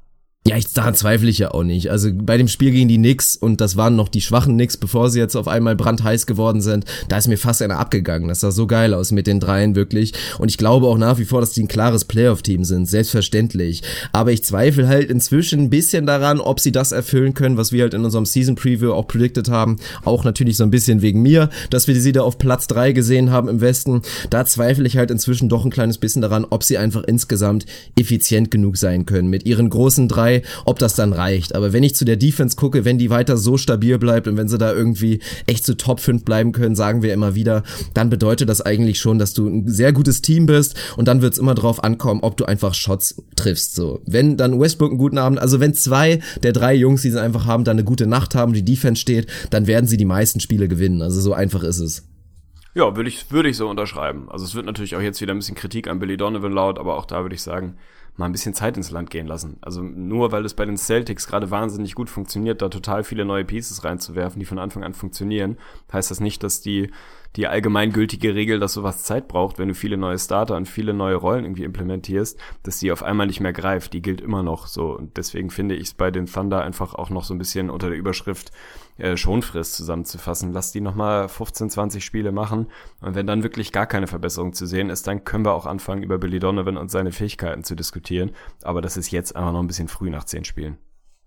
Ja, 0.47 0.57
ich, 0.57 0.73
daran 0.73 0.95
zweifle 0.95 1.29
ich 1.29 1.39
ja 1.39 1.51
auch 1.51 1.65
nicht. 1.65 1.91
Also 1.91 2.09
bei 2.15 2.37
dem 2.37 2.47
Spiel 2.47 2.71
gegen 2.71 2.87
die 2.87 2.99
Knicks, 2.99 3.35
und 3.35 3.61
das 3.61 3.77
waren 3.77 3.97
noch 3.97 4.09
die 4.09 4.21
schwachen 4.21 4.55
Knicks, 4.55 4.77
bevor 4.77 5.11
sie 5.11 5.19
jetzt 5.19 5.35
auf 5.35 5.49
einmal 5.49 5.75
brandheiß 5.75 6.25
geworden 6.25 6.61
sind, 6.61 6.85
da 7.09 7.19
ist 7.19 7.27
mir 7.27 7.37
fast 7.37 7.63
einer 7.63 7.81
abgegangen. 7.81 8.29
Das 8.29 8.41
sah 8.41 8.53
so 8.53 8.69
geil 8.69 8.95
aus 8.95 9.11
mit 9.11 9.27
den 9.27 9.41
dreien 9.41 9.75
wirklich. 9.75 10.13
Und 10.39 10.49
ich 10.49 10.57
glaube 10.57 10.87
auch 10.87 10.99
nach 10.99 11.19
wie 11.19 11.25
vor, 11.25 11.41
dass 11.41 11.51
die 11.51 11.65
ein 11.65 11.69
klares 11.69 12.05
Playoff-Team 12.05 12.63
sind, 12.63 12.89
selbstverständlich. 12.89 13.83
Aber 14.13 14.31
ich 14.31 14.45
zweifle 14.45 14.87
halt 14.87 15.11
inzwischen 15.11 15.63
ein 15.63 15.71
bisschen 15.71 16.07
daran, 16.07 16.39
ob 16.39 16.61
sie 16.61 16.71
das 16.71 16.93
erfüllen 16.93 17.35
können, 17.35 17.57
was 17.57 17.73
wir 17.73 17.83
halt 17.83 17.95
in 17.95 18.05
unserem 18.05 18.25
Season-Preview 18.25 18.93
auch 18.93 19.09
predicted 19.09 19.49
haben. 19.49 19.79
Auch 20.05 20.23
natürlich 20.23 20.57
so 20.59 20.63
ein 20.63 20.71
bisschen 20.71 21.03
wegen 21.03 21.23
mir, 21.23 21.51
dass 21.71 21.89
wir 21.89 22.01
sie 22.01 22.13
da 22.13 22.21
auf 22.21 22.39
Platz 22.39 22.69
drei 22.69 22.93
gesehen 22.93 23.33
haben 23.33 23.49
im 23.49 23.61
Westen. 23.61 24.03
Da 24.31 24.47
zweifle 24.47 24.87
ich 24.87 24.97
halt 24.97 25.11
inzwischen 25.11 25.49
doch 25.49 25.65
ein 25.65 25.73
kleines 25.73 25.99
bisschen 25.99 26.23
daran, 26.23 26.47
ob 26.49 26.63
sie 26.63 26.79
einfach 26.79 27.03
insgesamt 27.03 27.67
effizient 27.99 28.53
genug 28.53 28.77
sein 28.77 29.07
können. 29.07 29.29
Mit 29.29 29.45
ihren 29.45 29.71
großen 29.71 30.07
drei 30.07 30.36
ob 30.65 30.79
das 30.79 30.95
dann 30.95 31.13
reicht. 31.13 31.55
Aber 31.55 31.73
wenn 31.73 31.83
ich 31.83 31.95
zu 31.95 32.05
der 32.05 32.17
Defense 32.17 32.57
gucke, 32.57 32.85
wenn 32.85 32.99
die 32.99 33.11
weiter 33.11 33.37
so 33.37 33.57
stabil 33.57 33.99
bleibt 33.99 34.29
und 34.29 34.37
wenn 34.37 34.49
sie 34.49 34.59
da 34.59 34.73
irgendwie 34.73 35.21
echt 35.47 35.65
zu 35.65 35.77
Top 35.77 36.01
5 36.01 36.25
bleiben 36.25 36.53
können, 36.53 36.75
sagen 36.75 37.03
wir 37.03 37.13
immer 37.13 37.35
wieder, 37.35 37.63
dann 37.95 38.11
bedeutet 38.11 38.49
das 38.49 38.61
eigentlich 38.61 39.01
schon, 39.01 39.19
dass 39.19 39.35
du 39.35 39.47
ein 39.49 39.69
sehr 39.69 39.93
gutes 39.93 40.23
Team 40.23 40.47
bist 40.47 40.75
und 40.97 41.09
dann 41.09 41.23
wird 41.23 41.35
es 41.35 41.39
immer 41.39 41.55
drauf 41.55 41.83
ankommen, 41.85 42.21
ob 42.23 42.37
du 42.37 42.45
einfach 42.45 42.75
Shots 42.75 43.23
triffst. 43.37 43.75
So, 43.75 44.01
wenn 44.07 44.37
dann 44.37 44.61
Westbrook 44.61 44.91
einen 44.91 44.99
guten 44.99 45.19
Abend, 45.19 45.39
also 45.39 45.61
wenn 45.61 45.75
zwei 45.75 46.21
der 46.43 46.53
drei 46.53 46.75
Jungs, 46.75 47.03
die 47.03 47.11
sie 47.11 47.21
einfach 47.21 47.47
haben, 47.47 47.65
dann 47.65 47.77
eine 47.77 47.85
gute 47.85 48.07
Nacht 48.07 48.35
haben, 48.35 48.53
die 48.53 48.65
Defense 48.65 49.01
steht, 49.01 49.27
dann 49.51 49.67
werden 49.67 49.87
sie 49.87 49.97
die 49.97 50.05
meisten 50.05 50.41
Spiele 50.41 50.69
gewinnen. 50.69 51.03
Also 51.03 51.21
so 51.21 51.33
einfach 51.33 51.63
ist 51.63 51.81
es. 51.81 52.05
Ja, 52.75 52.95
würde 52.95 53.09
ich, 53.09 53.31
würde 53.31 53.49
ich 53.49 53.57
so 53.57 53.69
unterschreiben. 53.71 54.29
Also 54.31 54.45
es 54.45 54.55
wird 54.55 54.67
natürlich 54.67 54.97
auch 54.97 55.01
jetzt 55.01 55.23
wieder 55.23 55.33
ein 55.33 55.39
bisschen 55.39 55.55
Kritik 55.55 55.89
an 55.89 55.99
Billy 55.99 56.19
Donovan 56.19 56.53
laut, 56.53 56.79
aber 56.79 56.99
auch 56.99 57.07
da 57.07 57.23
würde 57.23 57.35
ich 57.35 57.41
sagen, 57.41 57.79
mal 58.17 58.27
ein 58.27 58.33
bisschen 58.33 58.55
Zeit 58.55 58.77
ins 58.77 58.91
Land 58.91 59.11
gehen 59.11 59.27
lassen. 59.27 59.59
Also 59.61 59.83
nur 59.83 60.33
weil 60.33 60.45
es 60.45 60.55
bei 60.55 60.65
den 60.65 60.77
Celtics 60.77 61.27
gerade 61.27 61.51
wahnsinnig 61.51 61.95
gut 61.95 62.11
funktioniert, 62.11 62.63
da 62.63 62.69
total 62.69 63.05
viele 63.05 63.25
neue 63.25 63.45
Pieces 63.45 63.85
reinzuwerfen, 63.85 64.41
die 64.41 64.47
von 64.47 64.59
Anfang 64.59 64.85
an 64.85 64.95
funktionieren, 64.95 65.59
heißt 65.93 66.11
das 66.11 66.21
nicht, 66.21 66.43
dass 66.43 66.61
die 66.61 66.91
die 67.37 67.47
allgemeingültige 67.47 68.35
Regel, 68.35 68.59
dass 68.59 68.73
sowas 68.73 69.03
Zeit 69.03 69.29
braucht, 69.29 69.59
wenn 69.59 69.69
du 69.69 69.75
viele 69.75 69.99
neue 69.99 70.19
Starter 70.19 70.57
und 70.57 70.67
viele 70.67 70.95
neue 70.95 71.17
Rollen 71.17 71.45
irgendwie 71.45 71.65
implementierst, 71.65 72.39
dass 72.63 72.79
die 72.79 72.91
auf 72.91 73.03
einmal 73.03 73.27
nicht 73.27 73.41
mehr 73.41 73.53
greift. 73.53 73.93
Die 73.93 74.01
gilt 74.01 74.23
immer 74.23 74.43
noch 74.43 74.67
so. 74.67 74.97
Und 74.97 75.19
deswegen 75.19 75.51
finde 75.51 75.75
ich 75.75 75.89
es 75.89 75.95
bei 75.95 76.11
den 76.11 76.27
Thunder 76.27 76.63
einfach 76.63 76.95
auch 76.95 77.11
noch 77.11 77.25
so 77.25 77.35
ein 77.35 77.39
bisschen 77.39 77.69
unter 77.69 77.91
der 77.91 77.99
Überschrift 77.99 78.53
äh, 78.99 79.17
Schonfrist 79.17 79.75
zusammenzufassen. 79.75 80.53
Lass 80.53 80.73
die 80.73 80.81
nochmal 80.81 81.29
15, 81.29 81.71
20 81.71 82.05
Spiele 82.05 82.33
machen. 82.33 82.69
Und 83.01 83.15
wenn 83.15 83.27
dann 83.27 83.43
wirklich 83.43 83.73
gar 83.73 83.87
keine 83.87 84.07
Verbesserung 84.07 84.53
zu 84.53 84.67
sehen 84.67 84.91
ist, 84.91 85.07
dann 85.07 85.25
können 85.25 85.45
wir 85.45 85.55
auch 85.55 85.67
anfangen, 85.67 86.03
über 86.03 86.19
Billy 86.19 86.39
Donovan 86.39 86.77
und 86.77 86.91
seine 86.91 87.13
Fähigkeiten 87.13 87.65
zu 87.65 87.75
diskutieren. 87.75 88.33
Aber 88.63 88.81
das 88.81 88.97
ist 88.97 89.11
jetzt 89.11 89.37
einfach 89.37 89.53
noch 89.53 89.61
ein 89.61 89.67
bisschen 89.67 89.89
früh 89.89 90.11
nach 90.11 90.25
zehn 90.25 90.45
Spielen. 90.45 90.79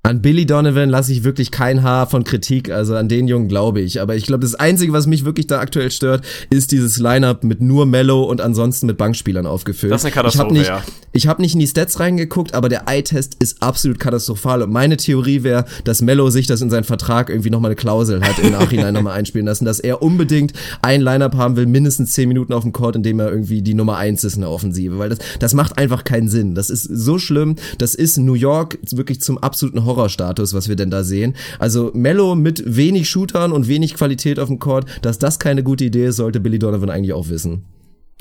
An 0.02 0.22
Billy 0.22 0.46
Donovan 0.46 0.90
lasse 0.90 1.12
ich 1.12 1.26
wirklich 1.26 1.52
kein 1.52 1.84
Haar 1.84 2.10
von 2.10 2.24
Kritik, 2.24 2.72
also 2.72 2.96
an 2.96 3.10
den 3.10 3.28
Jungen 3.28 3.50
glaube 3.50 3.82
ich. 3.82 4.00
Aber 4.00 4.16
ich 4.16 4.26
glaube, 4.26 4.44
das 4.44 4.56
Einzige, 4.56 4.94
was 4.94 5.08
mich 5.08 5.26
wirklich 5.26 5.48
da 5.48 5.60
aktuell 5.60 5.92
stört, 5.92 6.26
ist 6.50 6.72
dieses 6.72 7.00
Lineup 7.00 7.44
mit 7.44 7.62
nur 7.62 7.86
Mellow 7.86 8.24
und 8.24 8.40
ansonsten 8.40 8.88
mit 8.88 8.98
Bankspielern 8.98 9.46
aufgefüllt. 9.46 9.92
Das 9.92 10.02
ist 10.02 10.06
eine 10.06 10.14
Katastrophe, 10.14 10.58
ich 10.58 10.70
hab 10.70 10.82
nicht, 10.82 10.88
ja. 10.88 10.94
Ich 11.12 11.28
habe 11.28 11.42
nicht 11.42 11.54
in 11.54 11.60
die 11.60 11.68
Stats 11.68 12.00
reingeguckt, 12.00 12.54
aber 12.54 12.70
der 12.70 12.88
Eye-Test 12.88 13.36
ist 13.40 13.62
absolut 13.62 14.00
katastrophal. 14.00 14.62
Und 14.62 14.72
meine 14.72 14.96
Theorie 14.96 15.44
wäre, 15.44 15.66
dass 15.84 16.02
Mellow 16.02 16.30
sich 16.30 16.48
das 16.48 16.62
in 16.62 16.70
seinen 16.70 16.84
Vertrag 16.86 17.30
irgendwie 17.30 17.50
nochmal 17.50 17.70
eine 17.70 17.76
Klausel 17.76 18.22
hat, 18.22 18.40
im 18.40 18.52
Nachhinein 18.54 18.94
nochmal 18.94 19.18
einspielen 19.18 19.48
lassen, 19.48 19.66
dass 19.66 19.80
er 19.80 20.02
unbedingt 20.02 20.54
ein 20.82 21.02
Lineup 21.02 21.36
haben 21.36 21.56
will, 21.56 21.66
mindestens 21.66 22.14
zehn 22.14 22.30
Minuten 22.30 22.54
auf 22.54 22.64
dem 22.64 22.74
Court, 22.74 22.96
in 22.96 23.04
dem 23.04 23.20
er 23.20 23.32
irgendwie 23.32 23.62
die 23.62 23.74
Nummer 23.74 23.98
eins 23.98 24.24
ist 24.24 24.36
in 24.36 24.42
der 24.42 24.52
Offensive. 24.52 24.98
Weil 24.98 25.10
das, 25.10 25.20
das 25.40 25.54
macht 25.54 25.78
einfach 25.78 26.04
keinen 26.04 26.30
Sinn. 26.30 26.56
Das 26.56 26.70
ist 26.70 26.84
so 26.84 27.18
schlimm. 27.18 27.56
Das 27.80 27.96
ist 27.96 28.18
New 28.18 28.36
York 28.36 28.78
wirklich 28.92 29.20
zum 29.20 29.40
absoluten 29.40 29.86
Horrorstatus, 29.90 30.54
was 30.54 30.70
wir 30.70 30.76
denn 30.76 30.92
da 30.92 31.04
sehen. 31.04 31.36
Also 31.60 31.92
Mello 31.94 32.36
mit 32.36 32.64
wenig 32.66 33.10
Shootern 33.10 33.52
und 33.52 33.68
wenig 33.68 33.96
Qualität 33.96 34.40
auf 34.40 34.48
dem 34.48 34.60
Court, 34.60 34.86
dass 35.02 35.20
das 35.20 35.40
keine 35.40 35.64
gute 35.64 35.86
Idee 35.86 36.06
ist, 36.06 36.18
sollte 36.18 36.40
Billy 36.40 36.60
Donovan 36.60 36.90
eigentlich 36.90 37.14
auch 37.14 37.30
wissen. 37.30 37.66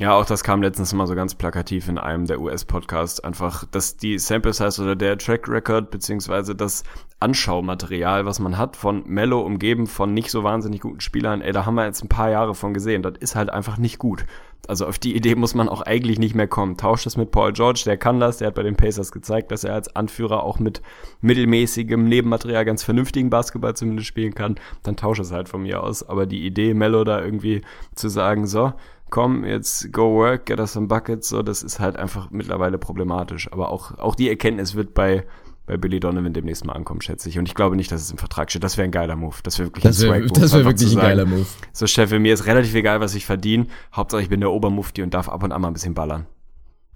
Ja, 0.01 0.15
auch 0.15 0.25
das 0.25 0.45
kam 0.45 0.63
letztens 0.63 0.93
mal 0.93 1.09
so 1.09 1.17
ganz 1.17 1.35
plakativ 1.35 1.89
in 1.89 1.99
einem 1.99 2.25
der 2.27 2.41
US-Podcasts. 2.41 3.19
Einfach, 3.19 3.65
dass 3.65 3.97
die 3.97 4.21
Sample 4.21 4.53
Size 4.53 4.81
oder 4.81 4.95
der 4.95 5.19
Track 5.19 5.49
Record 5.49 5.91
beziehungsweise 5.91 6.55
das 6.55 6.85
Anschaumaterial, 7.19 8.25
was 8.25 8.39
man 8.39 8.57
hat 8.57 8.77
von 8.77 9.03
Mello 9.07 9.41
umgeben 9.41 9.89
von 9.89 10.15
nicht 10.15 10.31
so 10.31 10.45
wahnsinnig 10.45 10.83
guten 10.83 11.01
Spielern, 11.01 11.41
ey, 11.41 11.51
da 11.51 11.67
haben 11.67 11.75
wir 11.75 11.85
jetzt 11.85 12.05
ein 12.05 12.09
paar 12.09 12.31
Jahre 12.31 12.55
von 12.55 12.75
gesehen. 12.75 13.03
Das 13.03 13.15
ist 13.19 13.35
halt 13.35 13.51
einfach 13.51 13.77
nicht 13.77 13.99
gut. 13.99 14.25
Also 14.67 14.87
auf 14.87 14.99
die 14.99 15.17
Idee 15.17 15.35
muss 15.35 15.55
man 15.55 15.69
auch 15.69 15.81
eigentlich 15.81 16.19
nicht 16.19 16.35
mehr 16.35 16.47
kommen. 16.47 16.77
Tauscht 16.77 17.07
das 17.07 17.17
mit 17.17 17.31
Paul 17.31 17.53
George, 17.53 17.83
der 17.87 17.97
kann 17.97 18.21
das, 18.21 18.39
der 18.39 18.49
hat 18.49 18.55
bei 18.55 18.63
den 18.63 18.77
Pacers 18.77 19.13
gezeigt, 19.13 19.51
dass 19.51 19.65
er 19.65 19.75
als 19.75 19.95
Anführer 19.97 20.43
auch 20.43 20.59
mit 20.59 20.83
mittelmäßigem 21.23 22.05
Nebenmaterial 22.05 22.65
ganz 22.67 22.83
vernünftigen 22.85 23.31
Basketball 23.31 23.75
zumindest 23.75 24.09
spielen 24.09 24.35
kann. 24.35 24.57
Dann 24.83 24.97
tauscht 24.97 25.21
es 25.21 25.33
halt 25.33 25.49
von 25.49 25.63
mir 25.63 25.83
aus. 25.83 26.07
Aber 26.07 26.27
die 26.27 26.45
Idee, 26.45 26.75
Mello 26.75 27.05
da 27.05 27.23
irgendwie 27.23 27.63
zu 27.95 28.09
sagen, 28.09 28.47
so, 28.47 28.73
komm, 29.11 29.45
jetzt 29.45 29.93
go 29.93 30.15
work, 30.15 30.47
get 30.47 30.61
us 30.61 30.73
some 30.73 30.87
buckets, 30.87 31.29
so, 31.29 31.43
das 31.43 31.63
ist 31.63 31.81
halt 31.81 31.97
einfach 31.97 32.31
mittlerweile 32.31 32.79
problematisch. 32.79 33.51
Aber 33.53 33.71
auch, 33.71 33.99
auch 33.99 34.15
die 34.15 34.29
Erkenntnis 34.29 34.75
wird 34.75 34.93
bei, 34.93 35.25
bei 35.69 35.77
Billy 35.77 36.01
Donovan 36.01 36.33
demnächst 36.33 36.65
mal 36.65 36.73
ankommen, 36.73 37.01
schätze 37.03 37.29
ich. 37.29 37.39
Und 37.39 37.47
ich 37.47 37.55
glaube 37.55 37.77
nicht, 37.77 37.93
dass 37.93 38.01
es 38.01 38.11
im 38.11 38.19
Vertrag 38.19 38.51
steht. 38.51 38.65
Das 38.65 38.77
wäre 38.79 38.87
ein 38.87 38.91
geiler 38.91 39.15
Move. 39.17 39.37
Das 39.43 39.59
wäre 39.59 39.69
wirklich 39.69 39.83
Das 39.85 39.99
ein 40.01 40.05
wäre 40.09 40.15
Swag-Move. 40.23 40.41
das 40.41 40.53
wär 40.53 40.59
einfach 40.61 40.71
wirklich 40.73 40.93
ein 40.97 41.01
geiler 41.01 41.27
Move. 41.27 41.47
So, 41.73 41.87
Chef, 41.87 42.11
mir 42.11 42.33
ist 42.35 42.47
relativ 42.47 42.75
egal, 42.75 43.01
was 43.01 43.15
ich 43.15 43.27
verdiene. 43.27 43.67
Hauptsache, 43.95 44.23
ich 44.23 44.29
bin 44.31 44.41
der 44.41 44.51
Obermufti 44.51 45.03
und 45.03 45.15
darf 45.15 45.29
ab 45.29 45.43
und 45.43 45.53
an 45.53 45.61
mal 45.61 45.69
ein 45.69 45.75
bisschen 45.75 45.95
ballern. 45.95 46.27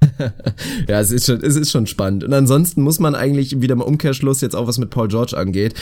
Ja, 0.89 1.01
es 1.01 1.11
ist 1.11 1.27
schon, 1.27 1.43
es 1.43 1.57
ist 1.57 1.71
schon 1.71 1.87
spannend. 1.87 2.25
Und 2.25 2.33
ansonsten 2.33 2.83
muss 2.83 2.99
man 2.99 3.15
eigentlich 3.15 3.61
wieder 3.61 3.75
mal 3.75 3.85
Umkehrschluss 3.85 4.41
jetzt 4.41 4.57
auch 4.57 4.67
was 4.67 4.79
mit 4.79 4.91
Paul 4.91 5.09
George 5.09 5.37
angeht. 5.37 5.75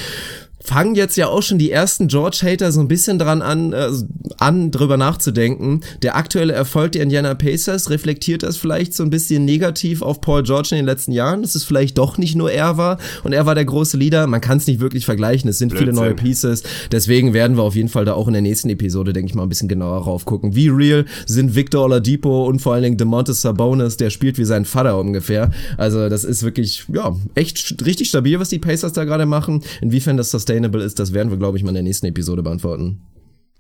Fangen 0.63 0.95
jetzt 0.95 1.17
ja 1.17 1.27
auch 1.27 1.43
schon 1.43 1.59
die 1.59 1.71
ersten 1.71 2.07
George-Hater 2.09 2.71
so 2.71 2.81
ein 2.81 2.89
bisschen 2.89 3.19
dran 3.19 3.41
an, 3.41 3.73
äh, 3.73 3.89
an, 4.37 4.71
drüber 4.71 4.99
nachzudenken. 4.99 5.81
Der 6.03 6.17
aktuelle 6.17 6.53
Erfolg 6.53 6.93
der 6.93 7.03
Indiana 7.03 7.35
Pacers 7.35 7.89
reflektiert 7.89 8.43
das 8.43 8.59
vielleicht 8.59 8.93
so 8.93 9.03
ein 9.03 9.09
bisschen 9.09 9.47
negativ 9.47 10.03
auf 10.03 10.21
Paul 10.21 10.43
George 10.43 10.69
in 10.73 10.77
den 10.77 10.85
letzten 10.85 11.13
Jahren, 11.13 11.41
dass 11.41 11.55
es 11.55 11.65
vielleicht 11.65 11.97
doch 11.97 12.19
nicht 12.19 12.37
nur 12.37 12.53
er 12.53 12.77
war 12.77 12.99
und 13.25 13.33
er 13.33 13.47
war 13.47 13.55
der 13.55 13.65
große 13.65 13.97
Leader. 13.97 14.27
Man 14.27 14.43
kann 14.43 14.59
es 14.59 14.67
nicht 14.67 14.81
wirklich 14.81 15.07
vergleichen. 15.07 15.49
Es 15.49 15.57
sind 15.57 15.73
viele 15.73 15.85
Blödsinn. 15.93 16.05
neue 16.05 16.15
Pieces. 16.15 16.63
Deswegen 16.93 17.33
werden 17.33 17.57
wir 17.57 17.63
auf 17.63 17.75
jeden 17.75 17.89
Fall 17.89 18.05
da 18.05 18.13
auch 18.13 18.27
in 18.27 18.35
der 18.35 18.43
nächsten 18.43 18.69
Episode, 18.69 19.15
denke 19.15 19.31
ich 19.31 19.35
mal, 19.35 19.45
ein 19.45 19.49
bisschen 19.49 19.69
genauer 19.69 20.05
raufgucken. 20.05 20.55
Wie 20.55 20.69
real 20.69 21.07
sind 21.25 21.55
Victor 21.55 21.85
Oladipo 21.85 22.45
und 22.47 22.61
vor 22.61 22.75
allen 22.75 22.83
Dingen 22.83 22.97
DeMontis 22.99 23.41
Sabonis, 23.41 23.97
der 23.97 24.10
spielt 24.11 24.39
wie 24.39 24.45
sein 24.45 24.65
Vater 24.65 24.99
ungefähr. 24.99 25.51
Also 25.77 26.09
das 26.09 26.25
ist 26.25 26.43
wirklich, 26.43 26.87
ja, 26.93 27.15
echt 27.35 27.85
richtig 27.85 28.09
stabil, 28.09 28.39
was 28.39 28.49
die 28.49 28.59
Pacers 28.59 28.93
da 28.93 29.05
gerade 29.05 29.27
machen. 29.27 29.63
Inwiefern 29.81 30.17
das 30.17 30.31
sustainable 30.31 30.83
ist, 30.83 30.99
das 30.99 31.13
werden 31.15 31.31
wir, 31.31 31.39
glaube 31.39 31.57
ich, 31.57 31.65
mal 31.65 31.71
in 31.71 31.77
der 31.77 31.85
nächsten 31.85 32.07
Episode 32.07 32.43
beantworten. 32.43 33.01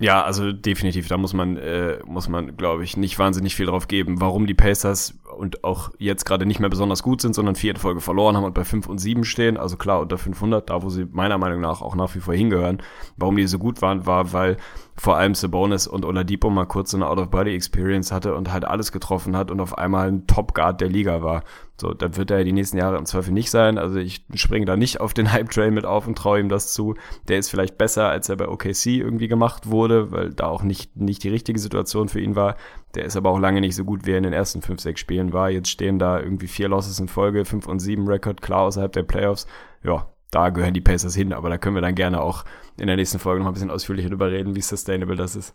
Ja, 0.00 0.22
also 0.24 0.50
definitiv, 0.52 1.08
da 1.08 1.18
muss 1.18 1.34
man, 1.34 1.58
äh, 1.58 1.98
muss 2.06 2.26
man, 2.26 2.56
glaube 2.56 2.84
ich, 2.84 2.96
nicht 2.96 3.18
wahnsinnig 3.18 3.54
viel 3.54 3.66
drauf 3.66 3.86
geben, 3.86 4.18
warum 4.18 4.46
die 4.46 4.54
Pacers 4.54 5.14
und 5.36 5.62
auch 5.62 5.90
jetzt 5.98 6.24
gerade 6.24 6.46
nicht 6.46 6.58
mehr 6.58 6.70
besonders 6.70 7.02
gut 7.02 7.20
sind, 7.20 7.34
sondern 7.34 7.54
vier 7.54 7.76
Folge 7.76 8.00
verloren 8.00 8.34
haben 8.34 8.44
und 8.44 8.54
bei 8.54 8.64
5 8.64 8.88
und 8.88 8.96
7 8.96 9.24
stehen, 9.24 9.58
also 9.58 9.76
klar 9.76 10.00
unter 10.00 10.16
500, 10.16 10.70
da 10.70 10.82
wo 10.82 10.88
sie 10.88 11.04
meiner 11.04 11.36
Meinung 11.36 11.60
nach 11.60 11.82
auch 11.82 11.94
nach 11.94 12.14
wie 12.14 12.20
vor 12.20 12.32
hingehören. 12.32 12.78
Warum 13.18 13.36
die 13.36 13.46
so 13.46 13.58
gut 13.58 13.82
waren, 13.82 14.06
war, 14.06 14.32
weil 14.32 14.56
vor 15.00 15.16
allem 15.16 15.34
Sabonis 15.34 15.86
und 15.86 16.04
Oladipo 16.04 16.50
mal 16.50 16.66
kurz 16.66 16.90
so 16.90 16.98
eine 16.98 17.08
Out-of-Body-Experience 17.08 18.12
hatte 18.12 18.34
und 18.34 18.52
halt 18.52 18.66
alles 18.66 18.92
getroffen 18.92 19.34
hat 19.34 19.50
und 19.50 19.58
auf 19.58 19.78
einmal 19.78 20.08
ein 20.08 20.26
Top-Guard 20.26 20.78
der 20.78 20.90
Liga 20.90 21.22
war. 21.22 21.42
So, 21.80 21.94
dann 21.94 22.18
wird 22.18 22.30
er 22.30 22.40
ja 22.40 22.44
die 22.44 22.52
nächsten 22.52 22.76
Jahre 22.76 22.98
im 22.98 23.06
Zweifel 23.06 23.32
nicht 23.32 23.50
sein. 23.50 23.78
Also 23.78 23.96
ich 23.96 24.26
springe 24.34 24.66
da 24.66 24.76
nicht 24.76 25.00
auf 25.00 25.14
den 25.14 25.32
Hype-Train 25.32 25.72
mit 25.72 25.86
auf 25.86 26.06
und 26.06 26.18
traue 26.18 26.38
ihm 26.38 26.50
das 26.50 26.74
zu. 26.74 26.96
Der 27.28 27.38
ist 27.38 27.48
vielleicht 27.48 27.78
besser, 27.78 28.10
als 28.10 28.28
er 28.28 28.36
bei 28.36 28.46
OKC 28.46 28.88
irgendwie 28.88 29.28
gemacht 29.28 29.70
wurde, 29.70 30.12
weil 30.12 30.34
da 30.34 30.48
auch 30.48 30.62
nicht, 30.62 30.94
nicht 30.98 31.24
die 31.24 31.30
richtige 31.30 31.58
Situation 31.58 32.10
für 32.10 32.20
ihn 32.20 32.36
war. 32.36 32.56
Der 32.94 33.06
ist 33.06 33.16
aber 33.16 33.30
auch 33.30 33.38
lange 33.38 33.62
nicht 33.62 33.76
so 33.76 33.84
gut, 33.84 34.04
wie 34.04 34.10
er 34.10 34.18
in 34.18 34.24
den 34.24 34.34
ersten 34.34 34.60
fünf, 34.60 34.82
sechs 34.82 35.00
Spielen 35.00 35.32
war. 35.32 35.48
Jetzt 35.48 35.70
stehen 35.70 35.98
da 35.98 36.20
irgendwie 36.20 36.46
vier 36.46 36.68
Losses 36.68 37.00
in 37.00 37.08
Folge, 37.08 37.46
fünf 37.46 37.66
und 37.66 37.78
sieben 37.78 38.06
Rekord, 38.06 38.42
klar 38.42 38.64
außerhalb 38.64 38.92
der 38.92 39.04
Playoffs. 39.04 39.46
Ja, 39.82 40.09
da 40.30 40.50
gehören 40.50 40.74
die 40.74 40.80
Pacers 40.80 41.14
hin, 41.14 41.32
aber 41.32 41.50
da 41.50 41.58
können 41.58 41.76
wir 41.76 41.82
dann 41.82 41.94
gerne 41.94 42.20
auch 42.20 42.44
in 42.78 42.86
der 42.86 42.96
nächsten 42.96 43.18
Folge 43.18 43.40
noch 43.40 43.48
ein 43.50 43.54
bisschen 43.54 43.70
ausführlicher 43.70 44.08
drüber 44.08 44.30
reden, 44.30 44.54
wie 44.54 44.62
sustainable 44.62 45.16
das 45.16 45.36
ist. 45.36 45.54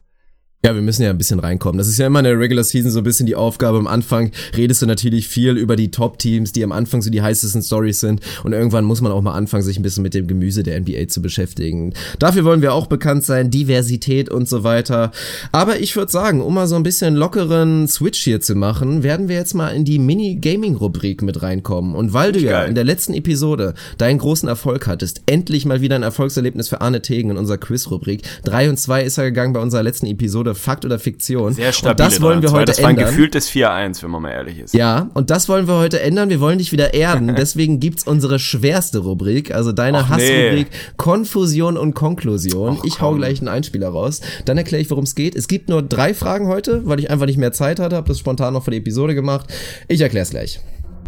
Ja, 0.66 0.74
wir 0.74 0.82
müssen 0.82 1.03
ja 1.03 1.11
ein 1.11 1.18
bisschen 1.20 1.39
reinkommen. 1.39 1.78
Das 1.78 1.88
ist 1.88 1.99
ja 1.99 2.07
immer 2.07 2.18
in 2.18 2.26
der 2.26 2.39
Regular 2.39 2.63
Season 2.63 2.89
so 2.89 2.97
ein 2.97 3.03
bisschen 3.03 3.28
die 3.28 3.36
Aufgabe. 3.36 3.78
Am 3.78 3.86
Anfang 3.86 4.32
redest 4.57 4.82
du 4.82 4.88
natürlich 4.88 5.28
viel 5.28 5.57
über 5.57 5.76
die 5.76 5.91
Top-Teams, 5.91 6.53
die 6.53 6.63
am 6.63 6.72
Anfang 6.72 7.03
so 7.03 7.11
die 7.11 7.22
heißesten 7.22 7.61
Stories 7.61 7.99
sind. 7.99 8.20
Und 8.43 8.53
irgendwann 8.53 8.84
muss 8.84 8.99
man 8.99 9.11
auch 9.11 9.22
mal 9.22 9.36
anfangen, 9.36 9.61
sich 9.61 9.78
ein 9.78 9.84
bisschen 9.84 10.01
mit 10.01 10.16
dem 10.16 10.26
Gemüse 10.26 10.63
der 10.63 10.80
NBA 10.80 11.07
zu 11.07 11.22
beschäftigen. 11.22 11.93
Dafür 12.18 12.45
wollen 12.45 12.63
wir 12.63 12.74
auch 12.74 12.88
bekannt 12.88 13.24
sein, 13.24 13.51
Diversität 13.51 14.28
und 14.30 14.49
so 14.49 14.63
weiter. 14.63 15.11
Aber 15.51 15.80
ich 15.80 15.95
würde 15.95 16.11
sagen, 16.11 16.41
um 16.41 16.55
mal 16.55 16.66
so 16.66 16.76
ein 16.76 16.82
bisschen 16.82 17.13
lockeren 17.13 17.88
Switch 17.88 18.24
hier 18.24 18.41
zu 18.41 18.55
machen, 18.55 19.03
werden 19.03 19.28
wir 19.30 19.36
jetzt 19.36 19.53
mal 19.53 19.70
in 19.70 19.86
die 19.86 19.99
Mini-Gaming-Rubrik 19.99 21.22
mit 21.22 21.43
reinkommen. 21.43 21.93
Und 21.93 22.13
weil 22.13 22.32
du 22.32 22.39
ja 22.39 22.63
in 22.63 22.74
der 22.74 22.86
letzten 22.86 23.13
Episode 23.13 23.76
deinen 23.99 24.18
großen 24.18 24.49
Erfolg 24.49 24.88
hattest, 24.88 25.22
endlich 25.28 25.68
mal 25.68 25.82
wieder 25.82 25.95
ein 25.95 26.01
Erfolgserlebnis 26.01 26.70
für 26.70 26.82
Arne 26.82 27.03
Tegen 27.03 27.30
in 27.30 27.38
unserer 27.38 27.59
Quiz-Rubrik. 27.59 28.24
3 28.45 28.72
und 28.72 28.80
2 28.80 29.03
ist 29.03 29.20
er 29.20 29.26
gegangen 29.26 29.53
bei 29.53 29.59
unserer 29.59 29.84
letzten 29.84 30.07
Episode, 30.07 30.55
Fakt 30.56 30.86
oder 30.86 30.97
Fiktion. 30.99 31.53
Sehr 31.53 31.72
stabil. 31.72 31.91
Und 31.91 31.99
das 32.12 32.22
wollen 32.22 32.41
wir 32.41 32.51
heute 32.51 32.66
Das 32.66 32.82
war 32.82 32.89
ein 32.89 32.95
ändern. 32.97 33.10
gefühltes 33.12 33.49
4-1, 33.51 34.01
wenn 34.03 34.12
man 34.12 34.22
mal 34.24 34.32
ehrlich 34.32 34.60
ist. 34.60 34.74
Ja, 34.74 35.10
und 35.14 35.30
das 35.30 35.47
wollen 35.49 35.68
wir 35.68 35.76
heute 35.76 35.99
ändern. 36.01 36.30
Wir 36.30 36.39
wollen 36.39 36.58
dich 36.58 36.72
wieder 36.72 36.93
erden. 36.93 37.36
Deswegen 37.38 37.80
gibt's 37.80 38.03
unsere 38.06 38.39
schwerste 38.39 38.99
Rubrik, 38.99 39.53
also 39.53 39.72
deine 39.72 40.10
Hassrubrik 40.10 40.68
Konfusion 40.97 41.78
und 41.78 41.93
Konklusion. 41.93 42.78
Ach, 42.80 42.84
ich 42.86 43.01
hau 43.01 43.10
komm. 43.10 43.18
gleich 43.20 43.39
einen 43.39 43.47
Einspieler 43.49 43.89
raus. 43.89 44.22
Dann 44.45 44.58
erkläre 44.58 44.82
ich, 44.82 44.89
worum 44.89 45.03
es 45.03 45.16
geht. 45.16 45.36
Es 45.36 45.47
gibt 45.47 45.70
nur 45.70 45.82
drei 45.84 46.14
Fragen 46.14 46.47
heute, 46.47 46.86
weil 46.86 46.99
ich 46.99 47.10
einfach 47.12 47.26
nicht 47.26 47.38
mehr 47.38 47.51
Zeit 47.51 47.80
hatte, 47.80 47.95
habe 47.95 48.08
das 48.08 48.20
spontan 48.20 48.53
noch 48.53 48.64
für 48.64 48.72
die 48.72 48.78
Episode 48.78 49.16
gemacht. 49.16 49.45
Ich 49.88 50.01
erkläre 50.01 50.24
es 50.24 50.30
gleich. 50.32 50.60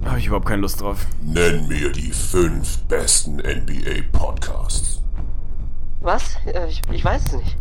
Da 0.04 0.12
habe 0.12 0.20
ich 0.20 0.28
überhaupt 0.28 0.46
keine 0.48 0.62
Lust 0.62 0.80
drauf. 0.82 1.08
Nenn 1.26 1.68
mir 1.68 1.92
die 1.92 2.12
fünf 2.12 2.78
besten 2.88 3.38
NBA-Podcasts. 3.38 5.02
Was? 6.02 6.36
Äh, 6.46 6.68
Ich, 6.70 6.82
ich 6.92 7.04
weiß 7.04 7.22
es 7.26 7.34
nicht. 7.34 7.58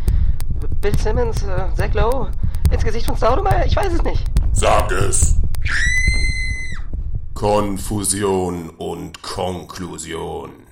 Bill 0.81 0.99
Simmons, 0.99 1.43
äh, 1.43 1.75
Zach 1.75 1.95
Lowe, 1.95 2.31
ins 2.71 2.85
Gesicht 2.85 3.07
von 3.07 3.17
Staudemeyer? 3.17 3.67
Ich 3.67 3.77
weiß 3.77 3.93
es 3.93 4.03
nicht. 4.03 4.25
Sag 4.53 4.91
es. 4.93 5.37
Konfusion 7.35 8.71
und 8.71 9.23
Konklusion. 9.23 10.66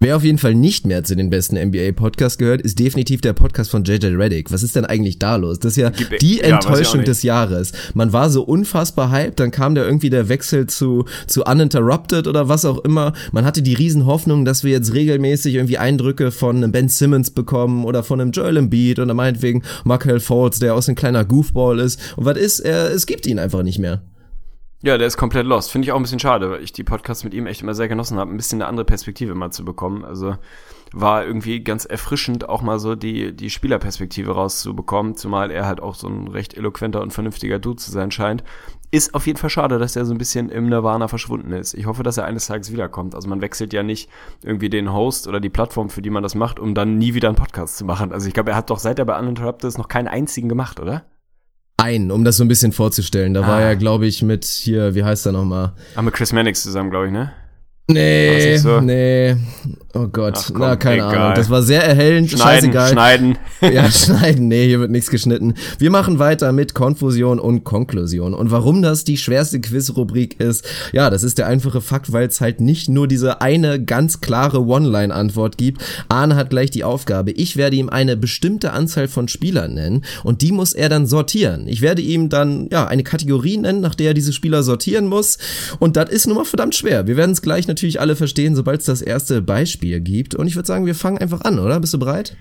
Wer 0.00 0.14
auf 0.16 0.22
jeden 0.22 0.38
Fall 0.38 0.54
nicht 0.54 0.86
mehr 0.86 1.02
zu 1.02 1.16
den 1.16 1.28
besten 1.28 1.56
NBA-Podcasts 1.56 2.38
gehört, 2.38 2.60
ist 2.60 2.78
definitiv 2.78 3.20
der 3.20 3.32
Podcast 3.32 3.72
von 3.72 3.82
JJ 3.82 4.14
Reddick. 4.14 4.52
Was 4.52 4.62
ist 4.62 4.76
denn 4.76 4.84
eigentlich 4.84 5.18
da 5.18 5.34
los? 5.34 5.58
Das 5.58 5.72
ist 5.72 5.76
ja 5.76 5.90
die 5.90 6.36
ja, 6.36 6.54
Enttäuschung 6.54 6.98
nicht. 6.98 7.08
des 7.08 7.24
Jahres. 7.24 7.72
Man 7.94 8.12
war 8.12 8.30
so 8.30 8.44
unfassbar 8.44 9.10
hyped, 9.10 9.40
dann 9.40 9.50
kam 9.50 9.74
da 9.74 9.84
irgendwie 9.84 10.08
der 10.08 10.28
Wechsel 10.28 10.68
zu, 10.68 11.04
zu 11.26 11.42
Uninterrupted 11.42 12.28
oder 12.28 12.48
was 12.48 12.64
auch 12.64 12.78
immer. 12.84 13.12
Man 13.32 13.44
hatte 13.44 13.60
die 13.60 13.74
Riesenhoffnung, 13.74 14.44
dass 14.44 14.62
wir 14.62 14.70
jetzt 14.70 14.94
regelmäßig 14.94 15.56
irgendwie 15.56 15.78
Eindrücke 15.78 16.30
von 16.30 16.58
einem 16.58 16.70
Ben 16.70 16.88
Simmons 16.88 17.32
bekommen 17.32 17.84
oder 17.84 18.04
von 18.04 18.20
einem 18.20 18.30
Joel 18.30 18.56
Embiid 18.56 19.00
oder 19.00 19.14
meinetwegen 19.14 19.64
Markel 19.82 20.20
Fultz, 20.20 20.60
der 20.60 20.76
aus 20.76 20.88
ein 20.88 20.94
kleiner 20.94 21.24
Goofball 21.24 21.80
ist. 21.80 21.98
Und 22.16 22.24
was 22.24 22.38
ist? 22.38 22.60
Er, 22.60 22.92
es 22.92 23.06
gibt 23.06 23.26
ihn 23.26 23.40
einfach 23.40 23.64
nicht 23.64 23.80
mehr. 23.80 24.02
Ja, 24.80 24.96
der 24.96 25.08
ist 25.08 25.16
komplett 25.16 25.44
lost. 25.44 25.72
Finde 25.72 25.86
ich 25.86 25.92
auch 25.92 25.96
ein 25.96 26.02
bisschen 26.02 26.20
schade, 26.20 26.50
weil 26.50 26.62
ich 26.62 26.72
die 26.72 26.84
Podcasts 26.84 27.24
mit 27.24 27.34
ihm 27.34 27.46
echt 27.48 27.62
immer 27.62 27.74
sehr 27.74 27.88
genossen 27.88 28.16
habe, 28.18 28.30
ein 28.30 28.36
bisschen 28.36 28.62
eine 28.62 28.68
andere 28.68 28.84
Perspektive 28.84 29.34
mal 29.34 29.50
zu 29.50 29.64
bekommen. 29.64 30.04
Also 30.04 30.36
war 30.92 31.24
irgendwie 31.24 31.64
ganz 31.64 31.84
erfrischend, 31.84 32.48
auch 32.48 32.62
mal 32.62 32.78
so 32.78 32.94
die, 32.94 33.34
die 33.34 33.50
Spielerperspektive 33.50 34.30
rauszubekommen, 34.30 35.16
zumal 35.16 35.50
er 35.50 35.66
halt 35.66 35.80
auch 35.80 35.96
so 35.96 36.06
ein 36.08 36.28
recht 36.28 36.54
eloquenter 36.56 37.02
und 37.02 37.12
vernünftiger 37.12 37.58
Dude 37.58 37.76
zu 37.76 37.90
sein 37.90 38.12
scheint. 38.12 38.44
Ist 38.92 39.14
auf 39.14 39.26
jeden 39.26 39.38
Fall 39.38 39.50
schade, 39.50 39.80
dass 39.80 39.96
er 39.96 40.06
so 40.06 40.14
ein 40.14 40.18
bisschen 40.18 40.48
im 40.48 40.68
Nirvana 40.68 41.08
verschwunden 41.08 41.52
ist. 41.52 41.74
Ich 41.74 41.86
hoffe, 41.86 42.04
dass 42.04 42.16
er 42.16 42.24
eines 42.24 42.46
Tages 42.46 42.72
wiederkommt. 42.72 43.16
Also 43.16 43.28
man 43.28 43.40
wechselt 43.40 43.72
ja 43.72 43.82
nicht 43.82 44.08
irgendwie 44.44 44.70
den 44.70 44.92
Host 44.92 45.26
oder 45.26 45.40
die 45.40 45.50
Plattform, 45.50 45.90
für 45.90 46.02
die 46.02 46.10
man 46.10 46.22
das 46.22 46.36
macht, 46.36 46.60
um 46.60 46.74
dann 46.74 46.98
nie 46.98 47.14
wieder 47.14 47.28
einen 47.28 47.36
Podcast 47.36 47.78
zu 47.78 47.84
machen. 47.84 48.12
Also 48.12 48.28
ich 48.28 48.34
glaube, 48.34 48.52
er 48.52 48.56
hat 48.56 48.70
doch 48.70 48.78
seit 48.78 49.00
er 49.00 49.04
bei 49.04 49.18
Uninterrupted 49.18 49.76
noch 49.76 49.88
keinen 49.88 50.08
einzigen 50.08 50.48
gemacht, 50.48 50.78
oder? 50.78 51.04
Ein, 51.80 52.10
um 52.10 52.24
das 52.24 52.36
so 52.36 52.44
ein 52.44 52.48
bisschen 52.48 52.72
vorzustellen. 52.72 53.34
Da 53.34 53.42
war 53.42 53.58
Ah. 53.58 53.60
er, 53.60 53.76
glaube 53.76 54.06
ich, 54.06 54.22
mit 54.22 54.44
hier, 54.44 54.94
wie 54.96 55.04
heißt 55.04 55.26
er 55.26 55.32
nochmal? 55.32 55.72
Haben 55.94 56.06
wir 56.06 56.10
Chris 56.10 56.32
Mannix 56.32 56.62
zusammen, 56.62 56.90
glaube 56.90 57.06
ich, 57.06 57.12
ne? 57.12 57.30
Nee, 57.90 58.58
so? 58.58 58.80
nee. 58.82 59.34
Oh 59.94 60.06
Gott, 60.06 60.34
Ach 60.36 60.46
komm, 60.52 60.60
na, 60.60 60.76
keine 60.76 60.96
egal. 60.96 61.16
Ahnung. 61.16 61.34
Das 61.36 61.48
war 61.48 61.62
sehr 61.62 61.82
erhellend, 61.82 62.30
Schneiden, 62.30 62.72
scheißegal. 62.72 62.92
schneiden. 62.92 63.38
Ja, 63.60 63.90
schneiden. 63.90 64.46
Nee, 64.46 64.66
hier 64.66 64.78
wird 64.78 64.92
nichts 64.92 65.10
geschnitten. 65.10 65.54
Wir 65.78 65.90
machen 65.90 66.20
weiter 66.20 66.52
mit 66.52 66.72
Konfusion 66.74 67.40
und 67.40 67.64
Konklusion. 67.64 68.34
Und 68.34 68.52
warum 68.52 68.82
das 68.82 69.02
die 69.02 69.16
schwerste 69.16 69.60
Quiz-Rubrik 69.60 70.38
ist, 70.38 70.64
ja, 70.92 71.10
das 71.10 71.24
ist 71.24 71.38
der 71.38 71.48
einfache 71.48 71.80
Fakt, 71.80 72.12
weil 72.12 72.28
es 72.28 72.40
halt 72.40 72.60
nicht 72.60 72.88
nur 72.88 73.08
diese 73.08 73.40
eine 73.40 73.82
ganz 73.82 74.20
klare 74.20 74.60
One-Line-Antwort 74.64 75.58
gibt. 75.58 75.82
Arne 76.08 76.36
hat 76.36 76.50
gleich 76.50 76.70
die 76.70 76.84
Aufgabe. 76.84 77.32
Ich 77.32 77.56
werde 77.56 77.74
ihm 77.76 77.88
eine 77.88 78.16
bestimmte 78.16 78.72
Anzahl 78.72 79.08
von 79.08 79.26
Spielern 79.26 79.74
nennen 79.74 80.04
und 80.22 80.42
die 80.42 80.52
muss 80.52 80.72
er 80.74 80.88
dann 80.88 81.06
sortieren. 81.06 81.66
Ich 81.66 81.80
werde 81.80 82.02
ihm 82.02 82.28
dann, 82.28 82.68
ja, 82.70 82.86
eine 82.86 83.02
Kategorie 83.02 83.56
nennen, 83.56 83.80
nach 83.80 83.96
der 83.96 84.08
er 84.08 84.14
diese 84.14 84.32
Spieler 84.32 84.62
sortieren 84.62 85.06
muss. 85.06 85.38
Und 85.80 85.96
das 85.96 86.10
ist 86.10 86.26
nun 86.28 86.36
mal 86.36 86.44
verdammt 86.44 86.76
schwer. 86.76 87.08
Wir 87.08 87.16
werden 87.16 87.32
es 87.32 87.42
gleich 87.42 87.66
natürlich 87.66 87.77
alle 88.00 88.16
verstehen, 88.16 88.54
sobald 88.54 88.80
es 88.80 88.86
das 88.86 89.02
erste 89.02 89.42
Beispiel 89.42 90.00
gibt. 90.00 90.34
Und 90.34 90.46
ich 90.46 90.56
würde 90.56 90.66
sagen, 90.66 90.86
wir 90.86 90.94
fangen 90.94 91.18
einfach 91.18 91.42
an, 91.42 91.58
oder? 91.58 91.80
Bist 91.80 91.94
du 91.94 91.98
bereit? 91.98 92.36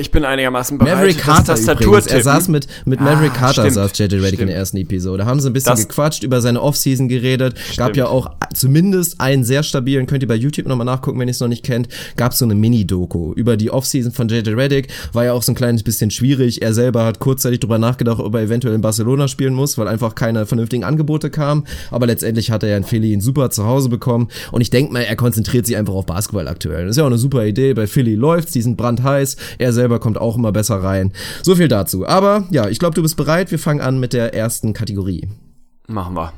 Ich 0.00 0.12
bin 0.12 0.24
einigermaßen 0.24 0.78
bereit. 0.78 0.94
Maverick 0.94 1.18
Carter 1.18 1.54
übrigens. 1.80 2.06
Er 2.06 2.22
saß 2.22 2.46
mit, 2.46 2.68
mit 2.84 3.00
Maverick 3.00 3.32
Ah, 3.34 3.38
Carter 3.38 3.62
stimmt, 3.62 3.74
saß 3.74 3.98
JJ 3.98 4.14
Reddick 4.16 4.38
in 4.40 4.46
der 4.46 4.54
ersten 4.54 4.76
Episode. 4.76 5.26
Haben 5.26 5.40
sie 5.40 5.50
ein 5.50 5.52
bisschen 5.52 5.72
Das- 5.72 5.88
gequatscht, 5.88 6.22
über 6.22 6.40
seine 6.40 6.62
Offseason 6.62 7.08
geredet. 7.08 7.54
Gab 7.76 7.86
Stimmt. 7.90 7.96
ja 7.96 8.06
auch 8.06 8.30
zumindest 8.54 9.20
einen 9.20 9.42
sehr 9.42 9.64
stabilen, 9.64 10.06
könnt 10.06 10.22
ihr 10.22 10.28
bei 10.28 10.36
YouTube 10.36 10.66
nochmal 10.68 10.84
nachgucken, 10.84 11.18
wenn 11.18 11.26
ihr 11.26 11.32
es 11.32 11.40
noch 11.40 11.48
nicht 11.48 11.64
kennt, 11.64 11.88
gab 12.16 12.32
so 12.32 12.44
eine 12.44 12.54
Mini-Doku 12.54 13.32
über 13.32 13.56
die 13.56 13.70
Offseason 13.72 14.12
von 14.12 14.28
JJ 14.28 14.50
Reddick. 14.50 14.86
War 15.12 15.24
ja 15.24 15.32
auch 15.32 15.42
so 15.42 15.50
ein 15.50 15.56
kleines 15.56 15.82
bisschen 15.82 16.12
schwierig. 16.12 16.62
Er 16.62 16.74
selber 16.74 17.04
hat 17.04 17.18
kurzzeitig 17.18 17.58
drüber 17.58 17.78
nachgedacht, 17.78 18.20
ob 18.20 18.34
er 18.36 18.42
eventuell 18.42 18.74
in 18.76 18.82
Barcelona 18.82 19.26
spielen 19.26 19.54
muss, 19.54 19.78
weil 19.78 19.88
einfach 19.88 20.14
keine 20.14 20.46
vernünftigen 20.46 20.84
Angebote 20.84 21.28
kamen. 21.28 21.64
Aber 21.90 22.06
letztendlich 22.06 22.52
hat 22.52 22.62
er 22.62 22.68
ja 22.68 22.76
in 22.76 22.84
Philly 22.84 23.12
ein 23.12 23.20
super 23.20 23.50
Zuhause 23.50 23.88
bekommen. 23.88 24.28
Und 24.52 24.60
ich 24.60 24.70
denke 24.70 24.92
mal, 24.92 25.00
er 25.02 25.16
konzentriert 25.16 25.66
sich 25.66 25.76
einfach 25.76 25.94
auf 25.94 26.06
Basketball 26.06 26.46
aktuell. 26.46 26.82
Das 26.86 26.92
ist 26.92 26.96
ja 26.98 27.02
auch 27.02 27.08
eine 27.08 27.18
super 27.18 27.44
Idee. 27.46 27.74
Bei 27.74 27.88
Philly 27.88 28.14
läuft's, 28.14 28.52
die 28.52 28.62
sind 28.62 28.76
brandheiß. 28.76 29.36
Er 29.58 29.71
selber 29.72 29.98
kommt 29.98 30.18
auch 30.18 30.36
immer 30.36 30.52
besser 30.52 30.82
rein. 30.82 31.12
So 31.42 31.56
viel 31.56 31.68
dazu. 31.68 32.06
Aber 32.06 32.44
ja, 32.50 32.68
ich 32.68 32.78
glaube, 32.78 32.94
du 32.94 33.02
bist 33.02 33.16
bereit. 33.16 33.50
Wir 33.50 33.58
fangen 33.58 33.80
an 33.80 34.00
mit 34.00 34.12
der 34.12 34.34
ersten 34.34 34.72
Kategorie. 34.72 35.28
Machen 35.86 36.14
wir. 36.14 36.32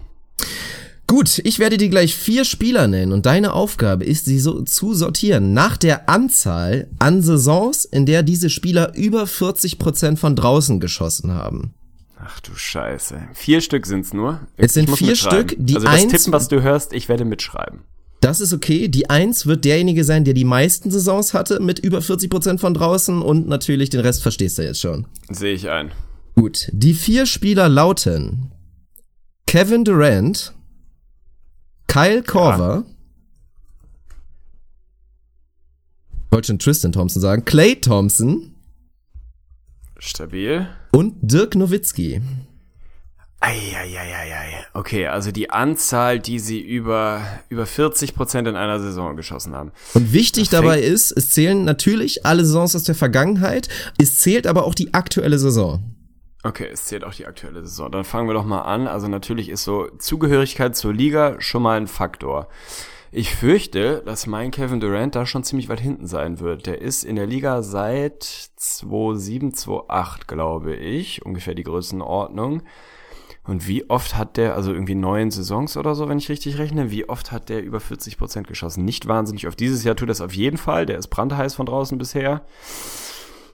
Gut, 1.06 1.38
ich 1.44 1.58
werde 1.58 1.76
dir 1.76 1.90
gleich 1.90 2.14
vier 2.14 2.44
Spieler 2.44 2.88
nennen 2.88 3.12
und 3.12 3.26
deine 3.26 3.52
Aufgabe 3.52 4.04
ist, 4.04 4.24
sie 4.24 4.40
so 4.40 4.62
zu 4.62 4.94
sortieren 4.94 5.52
nach 5.52 5.76
der 5.76 6.08
Anzahl 6.08 6.88
an 6.98 7.20
Saisons, 7.20 7.84
in 7.84 8.06
der 8.06 8.22
diese 8.22 8.48
Spieler 8.48 8.94
über 8.94 9.24
40% 9.24 10.16
von 10.16 10.34
draußen 10.34 10.80
geschossen 10.80 11.32
haben. 11.32 11.74
Ach 12.18 12.40
du 12.40 12.54
Scheiße. 12.54 13.20
Vier 13.34 13.60
Stück 13.60 13.84
sind's 13.84 14.14
nur. 14.14 14.40
Es 14.56 14.72
sind 14.72 14.90
vier. 14.90 15.14
Stück, 15.14 15.54
die 15.58 15.74
Also 15.76 15.86
das 15.86 16.06
Tippen, 16.06 16.32
was 16.32 16.48
du 16.48 16.62
hörst, 16.62 16.94
ich 16.94 17.10
werde 17.10 17.26
mitschreiben. 17.26 17.80
Das 18.24 18.40
ist 18.40 18.54
okay. 18.54 18.88
Die 18.88 19.10
Eins 19.10 19.44
wird 19.44 19.66
derjenige 19.66 20.02
sein, 20.02 20.24
der 20.24 20.32
die 20.32 20.46
meisten 20.46 20.90
Saisons 20.90 21.34
hatte 21.34 21.60
mit 21.60 21.78
über 21.78 21.98
40% 21.98 22.58
von 22.58 22.72
draußen 22.72 23.20
und 23.20 23.46
natürlich 23.46 23.90
den 23.90 24.00
Rest 24.00 24.22
verstehst 24.22 24.56
du 24.56 24.62
jetzt 24.62 24.80
schon. 24.80 25.06
Sehe 25.28 25.52
ich 25.52 25.68
ein. 25.68 25.92
Gut, 26.34 26.70
die 26.72 26.94
vier 26.94 27.26
Spieler 27.26 27.68
lauten 27.68 28.50
Kevin 29.46 29.84
Durant, 29.84 30.54
Kyle 31.86 32.22
Korver, 32.22 32.86
wollte 36.30 36.46
schon 36.46 36.58
Tristan 36.58 36.92
Thompson 36.92 37.20
sagen, 37.20 37.44
Clay 37.44 37.76
Thompson 37.78 38.54
Stabil. 39.98 40.66
und 40.92 41.14
Dirk 41.20 41.56
Nowitzki. 41.56 42.22
Eieieiei. 43.44 44.64
Okay, 44.72 45.06
also 45.06 45.30
die 45.30 45.50
Anzahl, 45.50 46.18
die 46.18 46.38
sie 46.38 46.60
über, 46.60 47.20
über 47.50 47.66
40 47.66 48.14
Prozent 48.14 48.48
in 48.48 48.56
einer 48.56 48.80
Saison 48.80 49.16
geschossen 49.16 49.54
haben. 49.54 49.70
Und 49.92 50.14
wichtig 50.14 50.48
Perfekt. 50.48 50.64
dabei 50.66 50.80
ist, 50.80 51.10
es 51.10 51.28
zählen 51.28 51.62
natürlich 51.62 52.24
alle 52.24 52.44
Saisons 52.44 52.74
aus 52.74 52.84
der 52.84 52.94
Vergangenheit, 52.94 53.68
es 53.98 54.16
zählt 54.16 54.46
aber 54.46 54.64
auch 54.64 54.74
die 54.74 54.94
aktuelle 54.94 55.38
Saison. 55.38 55.82
Okay, 56.42 56.68
es 56.72 56.84
zählt 56.84 57.04
auch 57.04 57.12
die 57.12 57.26
aktuelle 57.26 57.60
Saison. 57.60 57.92
Dann 57.92 58.04
fangen 58.04 58.28
wir 58.28 58.34
doch 58.34 58.44
mal 58.46 58.62
an. 58.62 58.86
Also 58.86 59.08
natürlich 59.08 59.50
ist 59.50 59.64
so 59.64 59.88
Zugehörigkeit 59.98 60.74
zur 60.74 60.94
Liga 60.94 61.36
schon 61.38 61.62
mal 61.62 61.76
ein 61.76 61.86
Faktor. 61.86 62.48
Ich 63.12 63.34
fürchte, 63.34 64.02
dass 64.04 64.26
mein 64.26 64.50
Kevin 64.50 64.80
Durant 64.80 65.14
da 65.14 65.24
schon 65.24 65.44
ziemlich 65.44 65.68
weit 65.68 65.80
hinten 65.80 66.06
sein 66.06 66.40
wird. 66.40 66.66
Der 66.66 66.80
ist 66.80 67.04
in 67.04 67.16
der 67.16 67.26
Liga 67.26 67.62
seit 67.62 68.24
2007, 68.56 69.54
2008, 69.54 70.28
glaube 70.28 70.74
ich. 70.74 71.24
Ungefähr 71.24 71.54
die 71.54 71.62
Größenordnung. 71.62 72.62
Und 73.46 73.68
wie 73.68 73.88
oft 73.90 74.16
hat 74.16 74.38
der, 74.38 74.54
also 74.54 74.72
irgendwie 74.72 74.94
neun 74.94 75.30
Saisons 75.30 75.76
oder 75.76 75.94
so, 75.94 76.08
wenn 76.08 76.16
ich 76.16 76.30
richtig 76.30 76.56
rechne, 76.56 76.90
wie 76.90 77.08
oft 77.08 77.30
hat 77.30 77.50
der 77.50 77.62
über 77.62 77.78
40 77.78 78.16
Prozent 78.16 78.46
geschossen? 78.46 78.84
Nicht 78.84 79.06
wahnsinnig 79.06 79.46
oft. 79.46 79.60
Dieses 79.60 79.84
Jahr 79.84 79.96
tut 79.96 80.08
das 80.08 80.22
auf 80.22 80.32
jeden 80.32 80.56
Fall. 80.56 80.86
Der 80.86 80.98
ist 80.98 81.08
brandheiß 81.08 81.54
von 81.54 81.66
draußen 81.66 81.98
bisher. 81.98 82.46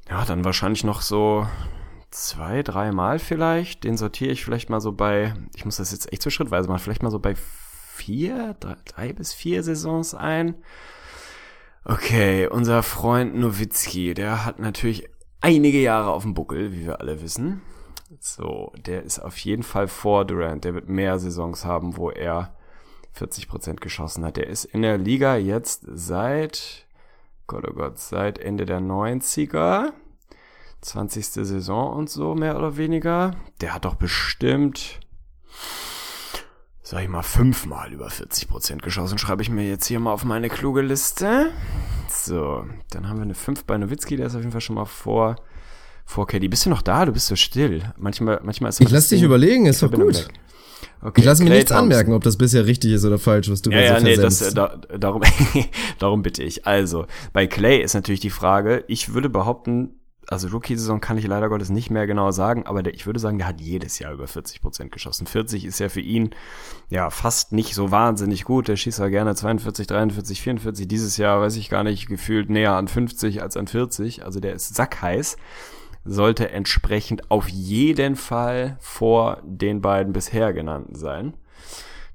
Ja, 0.09 0.24
dann 0.24 0.45
wahrscheinlich 0.45 0.84
noch 0.84 1.03
so 1.03 1.47
zwei, 2.12 2.62
dreimal 2.62 3.18
vielleicht. 3.18 3.82
Den 3.82 3.97
sortiere 3.97 4.30
ich 4.30 4.45
vielleicht 4.45 4.70
mal 4.70 4.80
so 4.80 4.93
bei, 4.93 5.34
ich 5.55 5.64
muss 5.64 5.76
das 5.76 5.91
jetzt 5.91 6.12
echt 6.12 6.22
so 6.22 6.30
schrittweise 6.30 6.68
machen, 6.68 6.80
vielleicht 6.80 7.03
mal 7.03 7.11
so 7.11 7.18
bei 7.18 7.34
vier, 7.34 8.57
drei, 8.61 8.76
drei 8.84 9.12
bis 9.12 9.34
vier 9.34 9.62
Saisons 9.62 10.14
ein. 10.14 10.55
Okay, 11.84 12.47
unser 12.47 12.82
Freund 12.82 13.34
Nowitzki, 13.34 14.14
der 14.14 14.45
hat 14.45 14.59
natürlich 14.59 15.09
einige 15.41 15.80
Jahre 15.80 16.11
auf 16.11 16.22
dem 16.22 16.34
Buckel, 16.34 16.72
wie 16.72 16.84
wir 16.84 17.01
alle 17.01 17.22
wissen. 17.22 17.62
So, 18.19 18.73
der 18.77 19.05
ist 19.05 19.21
auf 19.21 19.37
jeden 19.39 19.63
Fall 19.63 19.87
vor 19.87 20.25
Durant. 20.25 20.65
Der 20.65 20.75
wird 20.75 20.89
mehr 20.89 21.19
Saisons 21.19 21.65
haben, 21.65 21.97
wo 21.97 22.11
er 22.11 22.55
40% 23.17 23.77
geschossen 23.77 24.25
hat. 24.25 24.37
Der 24.37 24.49
ist 24.49 24.65
in 24.65 24.83
der 24.83 24.99
Liga 24.99 25.37
jetzt 25.37 25.87
seit, 25.87 26.87
Gott 27.47 27.65
oh 27.69 27.73
Gott, 27.73 27.99
seit 27.99 28.39
Ende 28.39 28.67
der 28.67 28.81
90er. 28.81 29.93
20. 30.81 31.27
Saison 31.27 31.93
und 31.93 32.09
so, 32.09 32.35
mehr 32.35 32.57
oder 32.57 32.77
weniger. 32.79 33.33
Der 33.61 33.75
hat 33.75 33.85
doch 33.85 33.97
bestimmt, 33.97 34.99
sag 36.83 37.03
ich 37.03 37.09
mal, 37.09 37.23
fünfmal 37.23 37.93
über 37.93 38.09
40% 38.09 38.79
geschossen. 38.79 39.19
Schreibe 39.19 39.43
ich 39.43 39.51
mir 39.51 39.69
jetzt 39.69 39.87
hier 39.87 40.01
mal 40.01 40.13
auf 40.13 40.25
meine 40.25 40.49
kluge 40.49 40.81
Liste. 40.81 41.53
So, 42.09 42.67
dann 42.91 43.09
haben 43.09 43.19
wir 43.19 43.25
eine 43.25 43.35
5 43.35 43.65
bei 43.65 43.77
Nowitzki, 43.77 44.17
der 44.17 44.27
ist 44.27 44.35
auf 44.35 44.41
jeden 44.41 44.53
Fall 44.53 44.63
schon 44.63 44.77
mal 44.77 44.87
vor, 44.87 45.37
vor 46.11 46.27
KD. 46.27 46.49
Bist 46.49 46.67
du 46.67 46.71
noch 46.71 46.83
da? 46.83 47.05
Du 47.07 47.13
bist 47.13 47.29
so 47.29 47.37
still. 47.37 47.83
Manchmal, 47.97 48.41
manchmal 48.43 48.71
ist 48.71 48.81
Ich 48.81 48.91
lass 48.91 49.09
dich 49.09 49.23
überlegen, 49.23 49.67
ist 49.67 49.83
doch 49.83 49.93
gut. 49.93 50.29
Okay, 51.03 51.21
Ich 51.21 51.25
lasse 51.25 51.43
mir 51.45 51.51
nichts 51.51 51.71
Thompson. 51.71 51.85
anmerken, 51.85 52.13
ob 52.13 52.25
das 52.25 52.37
bisher 52.37 52.67
richtig 52.67 52.93
ist 52.93 53.05
oder 53.05 53.19
falsch, 53.19 53.49
was 53.51 53.63
du 53.63 53.71
Ja, 53.71 53.77
mir 53.77 53.85
ja, 53.85 53.99
so 54.01 54.05
nee, 54.05 54.17
das, 54.17 54.43
äh, 54.43 54.53
da, 54.53 54.77
darum, 54.99 55.23
darum 55.99 56.23
bitte 56.23 56.43
ich. 56.43 56.67
Also, 56.67 57.07
bei 57.33 57.47
Clay 57.47 57.81
ist 57.81 57.95
natürlich 57.95 58.21
die 58.21 58.31
Frage, 58.31 58.85
ich 58.89 59.15
würde 59.15 59.31
behaupten, 59.31 60.01
also 60.27 60.49
Rookie-Saison 60.49 61.01
kann 61.01 61.17
ich 61.17 61.27
leider 61.27 61.49
Gottes 61.49 61.71
nicht 61.71 61.91
mehr 61.91 62.07
genau 62.07 62.33
sagen, 62.33 62.67
aber 62.67 62.83
der, 62.83 62.93
ich 62.95 63.07
würde 63.07 63.19
sagen, 63.21 63.39
der 63.39 63.47
hat 63.47 63.61
jedes 63.61 63.99
Jahr 63.99 64.13
über 64.13 64.27
40 64.27 64.61
Prozent 64.61 64.93
geschossen. 64.93 65.27
40 65.27 65.65
ist 65.65 65.79
ja 65.79 65.89
für 65.89 66.01
ihn 66.01 66.31
ja 66.89 67.09
fast 67.11 67.53
nicht 67.53 67.75
so 67.75 67.91
wahnsinnig 67.91 68.45
gut. 68.45 68.69
Der 68.69 68.77
schießt 68.77 68.99
ja 68.99 69.09
gerne 69.09 69.35
42, 69.35 69.87
43, 69.87 70.43
44. 70.43 70.87
Dieses 70.89 71.17
Jahr 71.17 71.41
weiß 71.41 71.57
ich 71.57 71.71
gar 71.71 71.83
nicht, 71.85 72.09
gefühlt 72.09 72.51
näher 72.51 72.75
an 72.75 72.89
50 72.89 73.43
als 73.43 73.57
an 73.57 73.69
40. 73.69 74.25
Also 74.25 74.41
der 74.41 74.55
ist 74.55 74.75
sackheiß. 74.75 75.37
Sollte 76.05 76.51
entsprechend 76.51 77.31
auf 77.31 77.49
jeden 77.49 78.17
Fall 78.17 78.77
vor 78.81 79.39
den 79.45 79.81
beiden 79.81 80.13
bisher 80.13 80.53
genannten 80.53 80.95
sein. 80.95 81.35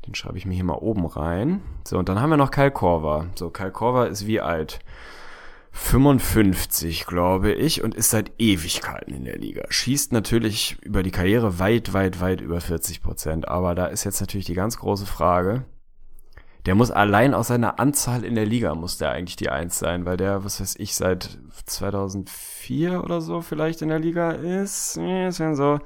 Den 0.08 0.16
schreibe 0.16 0.38
ich 0.38 0.46
mir 0.46 0.54
hier 0.54 0.64
mal 0.64 0.74
oben 0.74 1.06
rein. 1.06 1.62
So, 1.88 1.98
und 1.98 2.10
dann 2.10 2.20
haben 2.20 2.30
wir 2.30 2.38
noch 2.38 2.52
Kyle 2.52 2.72
Korver. 2.72 3.28
So, 3.36 3.50
Kyle 3.50 3.72
Korver 3.72 4.08
ist 4.08 4.28
wie 4.28 4.42
alt? 4.42 4.80
55, 5.72 7.06
glaube 7.06 7.52
ich, 7.52 7.84
und 7.84 7.96
ist 7.96 8.10
seit 8.10 8.32
Ewigkeiten 8.40 9.14
in 9.14 9.26
der 9.26 9.38
Liga. 9.38 9.66
Schießt 9.68 10.14
natürlich 10.14 10.78
über 10.82 11.04
die 11.04 11.12
Karriere 11.12 11.60
weit, 11.60 11.92
weit, 11.92 12.22
weit 12.22 12.40
über 12.40 12.62
40 12.62 13.02
Prozent. 13.02 13.48
Aber 13.50 13.76
da 13.76 13.88
ist 13.88 14.06
jetzt 14.06 14.22
natürlich 14.22 14.46
die 14.46 14.54
ganz 14.54 14.78
große 14.78 15.06
Frage. 15.06 15.66
Der 16.66 16.74
muss 16.74 16.90
allein 16.90 17.36
aus 17.36 17.50
seiner 17.50 17.80
Anzahl 17.80 18.24
in 18.24 18.34
der 18.34 18.46
Liga 18.46 18.74
muss 18.74 18.98
der 18.98 19.12
eigentlich 19.12 19.36
die 19.36 19.50
Eins 19.50 19.78
sein, 19.78 20.06
weil 20.06 20.18
der, 20.18 20.44
was 20.44 20.60
weiß 20.60 20.78
ich, 20.80 20.96
seit 20.96 21.38
2004 21.66 23.04
oder 23.04 23.22
so 23.22 23.42
vielleicht 23.42 23.84
in 23.84 23.90
der 23.90 24.00
Liga 24.00 24.32
ist. 24.32 24.98
Ist 24.98 25.38
ja 25.38 25.54
so 25.54 25.80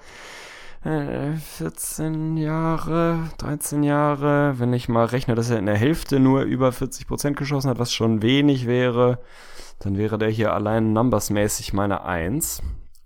äh, 0.86 1.34
14 1.34 2.38
Jahre, 2.38 3.30
13 3.40 3.84
Jahre, 3.84 4.58
wenn 4.58 4.72
ich 4.72 4.88
mal 4.88 5.06
rechne, 5.06 5.36
dass 5.36 5.50
er 5.50 5.60
in 5.60 5.66
der 5.66 5.76
Hälfte 5.76 6.20
nur 6.22 6.44
über 6.44 6.72
40 6.72 7.08
Prozent 7.08 7.36
geschossen 7.36 7.70
hat, 7.70 7.80
was 7.80 7.92
schon 7.92 8.22
wenig 8.22 8.66
wäre, 8.66 9.20
dann 9.80 9.98
wäre 9.98 10.18
der 10.18 10.30
hier 10.30 10.54
allein 10.54 10.94
numbersmäßig 10.94 11.74
meine 11.74 12.06
Eins. 12.06 12.62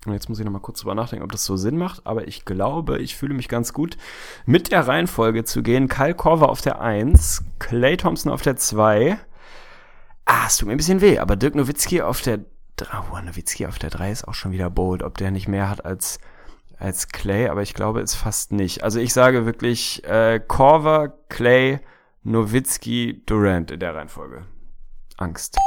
Und 0.06 0.14
jetzt 0.14 0.28
muss 0.28 0.40
ich 0.40 0.46
noch 0.46 0.52
mal 0.52 0.60
kurz 0.60 0.82
drüber 0.82 0.96
nachdenken, 0.96 1.24
ob 1.24 1.32
das 1.32 1.46
so 1.46 1.56
Sinn 1.56 1.78
macht, 1.78 2.06
aber 2.06 2.28
ich 2.28 2.44
glaube, 2.44 3.00
ich 3.00 3.16
fühle 3.16 3.34
mich 3.34 3.48
ganz 3.48 3.72
gut, 3.72 3.98
mit 4.46 4.72
der 4.72 4.88
Reihenfolge 4.88 5.46
zu 5.46 5.64
gehen. 5.64 5.88
Kyle 5.88 6.14
Korver 6.14 6.50
auf 6.50 6.62
der 6.62 6.82
Eins, 6.82 7.44
Clay 7.60 7.96
Thompson 7.96 8.32
auf 8.32 8.42
der 8.42 8.58
Zwei. 8.58 9.18
Ah, 10.26 10.46
es 10.48 10.58
tut 10.58 10.68
mir 10.68 10.74
ein 10.74 10.78
bisschen 10.78 11.02
weh, 11.02 11.20
aber 11.20 11.36
Dirk 11.36 11.56
Nowitzki 11.56 12.02
auf 12.02 12.22
der 12.22 12.40
Oh, 12.92 13.20
Nowitzki 13.20 13.68
auf 13.68 13.78
der 13.78 13.92
3 13.92 14.12
ist 14.12 14.28
auch 14.28 14.34
schon 14.34 14.52
wieder 14.52 14.70
bold, 14.70 15.04
ob 15.04 15.18
der 15.18 15.32
nicht 15.32 15.48
mehr 15.48 15.70
hat 15.70 15.86
als, 15.86 16.20
als 16.78 17.10
Clay, 17.10 17.48
aber 17.48 17.62
ich 17.62 17.74
glaube 17.74 18.02
es 18.02 18.16
fast 18.16 18.52
nicht. 18.52 18.84
Also 18.84 19.00
ich 19.00 19.14
sage 19.14 19.46
wirklich 19.46 20.04
äh, 20.06 20.40
Korver, 20.46 21.14
Clay, 21.30 21.80
Nowitzki, 22.24 23.22
Durant 23.26 23.70
in 23.72 23.80
der 23.80 23.96
Reihenfolge. 23.96 24.46
Angst. 25.18 25.58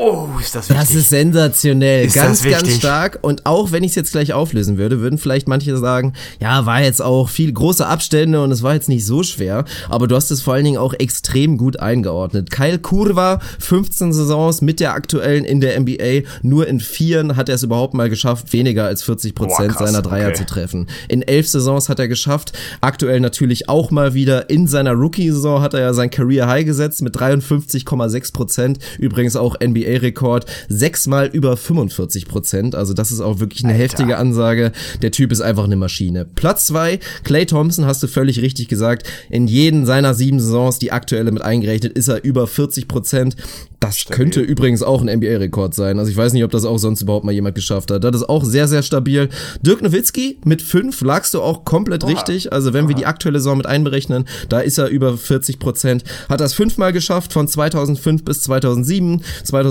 Oh, 0.00 0.28
ist 0.40 0.54
das 0.54 0.68
wichtig. 0.68 0.80
Das 0.80 0.94
ist 0.94 1.10
sensationell. 1.10 2.06
Ist 2.06 2.14
ganz, 2.14 2.44
ganz 2.44 2.72
stark. 2.72 3.18
Und 3.22 3.46
auch 3.46 3.72
wenn 3.72 3.82
ich 3.82 3.90
es 3.90 3.94
jetzt 3.96 4.12
gleich 4.12 4.32
auflösen 4.32 4.78
würde, 4.78 5.00
würden 5.00 5.18
vielleicht 5.18 5.48
manche 5.48 5.76
sagen, 5.76 6.12
ja, 6.40 6.66
war 6.66 6.80
jetzt 6.80 7.02
auch 7.02 7.28
viel 7.28 7.52
große 7.52 7.84
Abstände 7.84 8.40
und 8.40 8.52
es 8.52 8.62
war 8.62 8.74
jetzt 8.74 8.88
nicht 8.88 9.04
so 9.04 9.24
schwer. 9.24 9.64
Aber 9.88 10.06
du 10.06 10.14
hast 10.14 10.30
es 10.30 10.40
vor 10.40 10.54
allen 10.54 10.64
Dingen 10.64 10.78
auch 10.78 10.94
extrem 10.94 11.56
gut 11.56 11.80
eingeordnet. 11.80 12.52
Kyle 12.52 12.78
Kurva, 12.78 13.40
15 13.58 14.12
Saisons 14.12 14.60
mit 14.60 14.78
der 14.78 14.94
aktuellen 14.94 15.44
in 15.44 15.60
der 15.60 15.78
NBA. 15.80 16.28
Nur 16.42 16.68
in 16.68 16.78
vieren 16.78 17.34
hat 17.34 17.48
er 17.48 17.56
es 17.56 17.64
überhaupt 17.64 17.94
mal 17.94 18.08
geschafft, 18.08 18.52
weniger 18.52 18.84
als 18.84 19.02
40 19.02 19.34
Prozent 19.34 19.76
seiner 19.78 20.02
Dreier 20.02 20.28
okay. 20.28 20.36
zu 20.36 20.46
treffen. 20.46 20.86
In 21.08 21.22
elf 21.22 21.48
Saisons 21.48 21.88
hat 21.88 21.98
er 21.98 22.06
geschafft. 22.06 22.52
Aktuell 22.80 23.18
natürlich 23.18 23.68
auch 23.68 23.90
mal 23.90 24.14
wieder 24.14 24.48
in 24.48 24.68
seiner 24.68 24.92
Rookie-Saison 24.92 25.60
hat 25.60 25.74
er 25.74 25.80
ja 25.80 25.92
sein 25.92 26.10
Career 26.10 26.46
High 26.46 26.64
gesetzt 26.64 27.02
mit 27.02 27.16
53,6 27.16 28.32
Prozent. 28.32 28.78
Übrigens 28.98 29.34
auch 29.34 29.56
NBA 29.58 29.87
NBA-Rekord, 29.88 30.46
sechsmal 30.68 31.26
über 31.26 31.56
45 31.56 32.26
Prozent. 32.28 32.74
Also 32.74 32.94
das 32.94 33.10
ist 33.10 33.20
auch 33.20 33.40
wirklich 33.40 33.64
eine 33.64 33.72
Alter. 33.72 33.84
heftige 33.84 34.18
Ansage. 34.18 34.72
Der 35.02 35.10
Typ 35.10 35.32
ist 35.32 35.40
einfach 35.40 35.64
eine 35.64 35.76
Maschine. 35.76 36.24
Platz 36.24 36.66
zwei, 36.66 36.98
Clay 37.24 37.46
Thompson, 37.46 37.86
hast 37.86 38.02
du 38.02 38.06
völlig 38.06 38.40
richtig 38.40 38.68
gesagt. 38.68 39.08
In 39.30 39.48
jeden 39.48 39.86
seiner 39.86 40.14
sieben 40.14 40.40
Saisons, 40.40 40.78
die 40.78 40.92
aktuelle 40.92 41.32
mit 41.32 41.42
eingerechnet, 41.42 41.92
ist 41.92 42.08
er 42.08 42.24
über 42.24 42.46
40 42.46 42.88
Prozent. 42.88 43.36
Das 43.80 43.98
stabil. 43.98 44.16
könnte 44.16 44.40
übrigens 44.40 44.82
auch 44.82 45.00
ein 45.02 45.18
NBA-Rekord 45.18 45.72
sein. 45.72 45.98
Also 46.00 46.10
ich 46.10 46.16
weiß 46.16 46.32
nicht, 46.32 46.42
ob 46.42 46.50
das 46.50 46.64
auch 46.64 46.78
sonst 46.78 47.00
überhaupt 47.00 47.24
mal 47.24 47.32
jemand 47.32 47.54
geschafft 47.54 47.90
hat. 47.92 48.02
Das 48.02 48.16
ist 48.16 48.28
auch 48.28 48.44
sehr, 48.44 48.66
sehr 48.66 48.82
stabil. 48.82 49.28
Dirk 49.62 49.82
Nowitzki 49.82 50.38
mit 50.44 50.62
fünf 50.62 51.00
lagst 51.00 51.34
du 51.34 51.40
auch 51.40 51.64
komplett 51.64 52.02
Oha. 52.02 52.10
richtig. 52.10 52.52
Also 52.52 52.72
wenn 52.72 52.84
Oha. 52.84 52.88
wir 52.88 52.96
die 52.96 53.06
aktuelle 53.06 53.38
Saison 53.38 53.56
mit 53.56 53.66
einberechnen, 53.66 54.24
da 54.48 54.58
ist 54.58 54.78
er 54.78 54.88
über 54.88 55.16
40 55.16 55.60
Prozent. 55.60 56.02
Hat 56.28 56.40
das 56.40 56.54
fünfmal 56.54 56.92
geschafft 56.92 57.32
von 57.32 57.46
2005 57.46 58.24
bis 58.24 58.42
2007, 58.42 59.22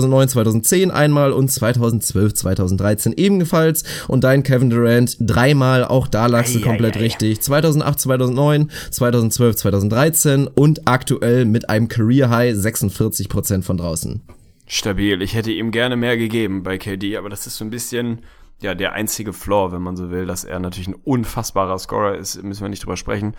2009, 0.08 0.28
2010 0.28 0.90
einmal 0.90 1.32
und 1.32 1.50
2012, 1.50 2.34
2013 2.34 3.12
ebenfalls. 3.16 3.84
Und 4.06 4.24
dein 4.24 4.42
Kevin 4.42 4.70
Durant 4.70 5.16
dreimal, 5.20 5.84
auch 5.84 6.08
da 6.08 6.26
lagst 6.26 6.54
du 6.54 6.60
komplett 6.60 6.96
ei, 6.96 7.00
ei, 7.00 7.02
richtig. 7.04 7.40
2008, 7.40 8.00
2009, 8.00 8.70
2012, 8.90 9.56
2013 9.56 10.46
und 10.46 10.88
aktuell 10.88 11.44
mit 11.44 11.68
einem 11.68 11.88
Career 11.88 12.30
High 12.30 12.54
46 12.54 13.28
Prozent 13.28 13.64
von 13.64 13.76
draußen 13.76 13.88
draußen. 13.88 14.22
Stabil. 14.66 15.22
Ich 15.22 15.34
hätte 15.34 15.50
ihm 15.50 15.70
gerne 15.70 15.96
mehr 15.96 16.18
gegeben 16.18 16.62
bei 16.62 16.76
KD, 16.76 17.16
aber 17.16 17.30
das 17.30 17.46
ist 17.46 17.56
so 17.56 17.64
ein 17.64 17.70
bisschen 17.70 18.20
ja 18.60 18.74
der 18.74 18.92
einzige 18.92 19.32
Flaw, 19.32 19.72
wenn 19.72 19.82
man 19.82 19.96
so 19.96 20.10
will, 20.10 20.26
dass 20.26 20.44
er 20.44 20.58
natürlich 20.58 20.88
ein 20.88 20.94
unfassbarer 20.94 21.78
Scorer 21.78 22.16
ist, 22.16 22.42
müssen 22.42 22.62
wir 22.62 22.68
nicht 22.68 22.84
drüber 22.84 22.96
sprechen. 22.96 23.34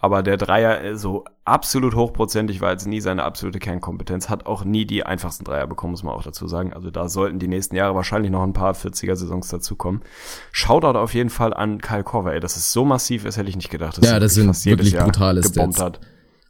Aber 0.00 0.22
der 0.22 0.36
Dreier 0.36 0.82
äh, 0.82 0.96
so 0.96 1.24
absolut 1.44 1.94
hochprozentig 1.94 2.60
war 2.60 2.72
jetzt 2.72 2.86
nie 2.86 3.00
seine 3.00 3.24
absolute 3.24 3.58
Kernkompetenz, 3.58 4.28
hat 4.28 4.44
auch 4.46 4.64
nie 4.64 4.84
die 4.84 5.06
einfachsten 5.06 5.44
Dreier 5.44 5.66
bekommen, 5.66 5.92
muss 5.92 6.02
man 6.02 6.14
auch 6.14 6.22
dazu 6.22 6.46
sagen. 6.46 6.72
Also 6.74 6.90
da 6.90 7.08
sollten 7.08 7.38
die 7.38 7.48
nächsten 7.48 7.76
Jahre 7.76 7.94
wahrscheinlich 7.94 8.30
noch 8.30 8.42
ein 8.42 8.52
paar 8.52 8.74
40er-Saisons 8.74 9.48
dazukommen. 9.48 10.02
Shoutout 10.52 10.98
auf 10.98 11.14
jeden 11.14 11.30
Fall 11.30 11.54
an 11.54 11.80
Kyle 11.80 12.04
Korver, 12.04 12.34
ey, 12.34 12.40
dass 12.40 12.56
es 12.56 12.72
so 12.72 12.84
massiv 12.84 13.24
ist, 13.24 13.38
hätte 13.38 13.48
ich 13.48 13.56
nicht 13.56 13.70
gedacht. 13.70 14.04
ja, 14.04 14.18
das 14.20 14.34
sind 14.34 14.64
wirklich 14.66 14.96
brutale 14.96 15.42
Stats. 15.42 15.80
Hat. 15.80 16.00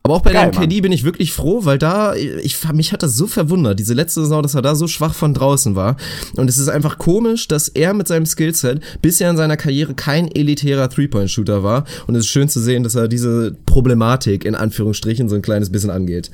Aber 0.07 0.17
auch 0.17 0.21
bei 0.21 0.35
Geil, 0.35 0.51
dem 0.51 0.61
KD 0.61 0.83
bin 0.83 0.93
ich 0.93 1.03
wirklich 1.05 1.33
froh, 1.33 1.65
weil 1.65 1.79
da, 1.79 2.15
ich, 2.15 2.63
mich 2.75 2.93
hat 2.93 3.03
das 3.03 3.17
so 3.17 3.27
verwundert, 3.27 3.79
diese 3.79 3.95
letzte 3.95 4.21
Saison, 4.21 4.43
dass 4.43 4.55
er 4.55 4.61
da 4.61 4.75
so 4.75 4.87
schwach 4.87 5.15
von 5.15 5.33
draußen 5.33 5.77
war. 5.77 5.97
Und 6.37 6.51
es 6.51 6.59
ist 6.59 6.69
einfach 6.69 6.99
komisch, 6.99 7.49
dass 7.49 7.69
er 7.69 7.95
mit 7.95 8.07
seinem 8.07 8.27
Skillset 8.27 8.83
bisher 9.01 9.31
in 9.31 9.39
seiner 9.39 9.57
Karriere 9.57 9.95
kein 9.95 10.31
elitärer 10.31 10.91
Three-Point-Shooter 10.91 11.63
war. 11.63 11.87
Und 12.07 12.17
es 12.17 12.27
ist 12.27 12.31
schön 12.31 12.51
zu 12.51 12.61
sehen, 12.61 12.83
dass 12.83 12.97
er 12.97 13.09
diese 13.09 13.57
Problematik 13.65 14.45
in 14.45 14.55
Anführungsstrichen 14.55 15.31
so 15.31 15.37
ein 15.37 15.41
kleines 15.41 15.73
bisschen 15.73 15.89
angeht. 15.89 16.31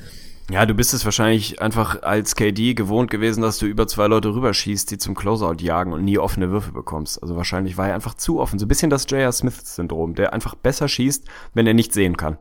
Ja, 0.51 0.65
du 0.65 0.73
bist 0.73 0.93
es 0.93 1.05
wahrscheinlich 1.05 1.61
einfach 1.61 2.01
als 2.03 2.35
KD 2.35 2.73
gewohnt 2.73 3.09
gewesen, 3.09 3.41
dass 3.41 3.57
du 3.57 3.67
über 3.67 3.87
zwei 3.87 4.07
Leute 4.07 4.35
rüberschießt, 4.35 4.91
die 4.91 4.97
zum 4.97 5.15
Closeout 5.15 5.61
jagen 5.61 5.93
und 5.93 6.03
nie 6.03 6.17
offene 6.17 6.51
Würfe 6.51 6.73
bekommst. 6.73 7.23
Also 7.23 7.37
wahrscheinlich 7.37 7.77
war 7.77 7.87
er 7.87 7.95
einfach 7.95 8.15
zu 8.15 8.41
offen. 8.41 8.59
So 8.59 8.65
ein 8.65 8.67
bisschen 8.67 8.89
das 8.89 9.05
J.R. 9.09 9.31
Smith-Syndrom, 9.31 10.15
der 10.15 10.33
einfach 10.33 10.55
besser 10.55 10.89
schießt, 10.89 11.23
wenn 11.53 11.67
er 11.67 11.73
nicht 11.73 11.93
sehen 11.93 12.17
kann. 12.17 12.37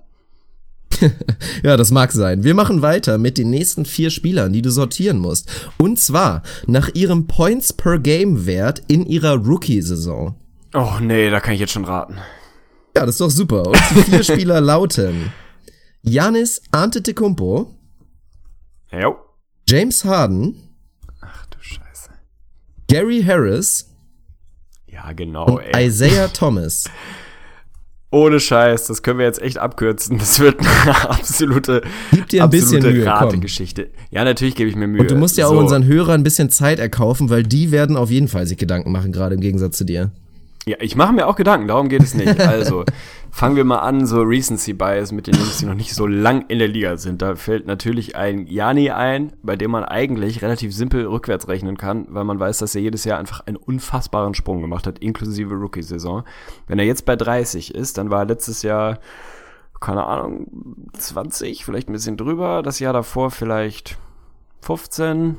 ja, 1.62 1.76
das 1.76 1.91
mag 1.91 2.12
sein. 2.12 2.45
Wir 2.45 2.55
machen 2.55 2.82
weiter 2.82 3.18
mit 3.18 3.38
den 3.38 3.51
nächsten 3.51 3.84
vier 3.84 4.11
Spielern, 4.11 4.53
die 4.53 4.62
du 4.62 4.70
sortieren 4.70 5.18
musst. 5.18 5.49
Und 5.78 5.99
zwar 5.99 6.43
nach 6.66 6.88
ihrem 6.95 7.26
Points 7.26 7.72
per 7.72 7.99
Game 7.99 8.47
Wert 8.47 8.82
in 8.88 9.07
ihrer 9.07 9.36
Rookie-Saison. 9.36 10.34
Oh 10.74 10.99
nee, 11.01 11.30
da 11.30 11.41
kann 11.41 11.55
ich 11.55 11.61
jetzt 11.61 11.72
schon 11.72 11.84
raten. 11.84 12.18
Ja, 12.97 13.07
das 13.07 13.16
ist 13.16 13.20
doch 13.20 13.30
super. 13.30 13.66
Und 13.66 13.78
die 13.97 14.03
vier 14.03 14.22
Spieler 14.24 14.61
lauten 14.61 15.32
Janis 16.03 16.62
Antetokounmpo. 16.70 17.74
Jo. 18.93 19.16
James 19.68 20.05
Harden. 20.05 20.57
Ach 21.20 21.47
du 21.47 21.59
Scheiße. 21.61 22.11
Gary 22.88 23.22
Harris. 23.22 23.86
Ja, 24.86 25.12
genau, 25.12 25.57
und 25.57 25.61
ey. 25.61 25.86
Isaiah 25.86 26.28
Thomas. 26.32 26.84
Ohne 28.13 28.41
Scheiß, 28.41 28.87
das 28.89 29.03
können 29.03 29.21
wir 29.21 29.27
jetzt 29.27 29.41
echt 29.41 29.59
abkürzen. 29.59 30.19
Das 30.19 30.41
wird 30.41 30.59
eine 30.59 31.11
absolute, 31.11 31.83
Gib 32.11 32.29
dir 32.29 32.43
ein 32.43 32.51
bisschen 32.51 32.83
Mühe, 32.83 33.07
Rategeschichte. 33.07 33.89
Ja, 34.11 34.25
natürlich 34.25 34.57
gebe 34.57 34.69
ich 34.69 34.75
mir 34.75 34.89
Mühe. 34.89 35.03
Und 35.03 35.11
du 35.11 35.15
musst 35.15 35.37
ja 35.37 35.47
so. 35.47 35.55
auch 35.55 35.59
unseren 35.61 35.85
Hörern 35.85 36.21
ein 36.21 36.25
bisschen 36.25 36.51
Zeit 36.51 36.81
erkaufen, 36.81 37.31
weil 37.31 37.45
die 37.45 37.71
werden 37.71 37.97
auf 37.97 38.11
jeden 38.11 38.27
Fall 38.27 38.47
sich 38.47 38.59
Gedanken 38.59 38.91
machen, 38.91 39.13
gerade 39.13 39.37
im 39.37 39.41
Gegensatz 39.41 39.77
zu 39.77 39.85
dir. 39.85 40.11
Ja, 40.67 40.77
ich 40.81 40.95
mache 40.95 41.15
mir 41.15 41.27
auch 41.27 41.37
Gedanken, 41.37 41.69
darum 41.69 41.89
geht 41.89 42.03
es 42.03 42.13
nicht. 42.13 42.39
Also, 42.39 42.85
fangen 43.31 43.57
wir 43.57 43.65
mal 43.65 43.79
an, 43.79 44.07
so 44.07 44.21
Recency 44.21 44.75
Bias 44.75 45.11
mit 45.11 45.27
den 45.27 45.35
Jungs, 45.35 45.57
die 45.59 45.65
noch 45.65 45.75
nicht 45.75 45.95
so 45.95 46.07
lang 46.07 46.45
in 46.49 46.59
der 46.59 46.69
Liga 46.69 46.99
sind. 46.99 47.23
Da 47.23 47.35
fällt 47.35 47.67
natürlich 47.67 48.15
ein 48.15 48.47
Jani 48.47 48.91
ein, 48.91 49.33
bei 49.43 49.57
dem 49.57 49.71
man 49.71 49.85
eigentlich 49.85 50.43
relativ 50.43 50.75
simpel 50.75 51.07
rückwärts 51.07 51.49
rechnen 51.49 51.79
kann, 51.79 52.07
weil 52.11 52.25
man 52.25 52.39
weiß, 52.39 52.59
dass 52.59 52.75
er 52.75 52.83
jedes 52.83 53.05
Jahr 53.05 53.19
einfach 53.19 53.47
einen 53.47 53.57
unfassbaren 53.57 54.35
Sprung 54.35 54.61
gemacht 54.61 54.87
hat, 54.87 54.99
inklusive 54.99 55.55
Rookie-Saison. 55.55 56.25
Wenn 56.67 56.79
er 56.79 56.85
jetzt 56.85 57.07
bei 57.07 57.17
30 57.17 57.75
ist, 57.75 57.97
dann 57.97 58.11
war 58.11 58.21
er 58.21 58.27
letztes 58.27 58.63
Jahr, 58.63 58.99
keine 59.81 60.05
Ahnung, 60.05 60.91
20, 60.93 61.65
vielleicht 61.65 61.89
ein 61.89 61.95
bisschen 61.95 62.19
drüber. 62.19 62.63
Das 62.63 62.81
Jahr 62.81 62.93
davor 62.93 63.31
vielleicht 63.31 63.97
15, 64.61 65.39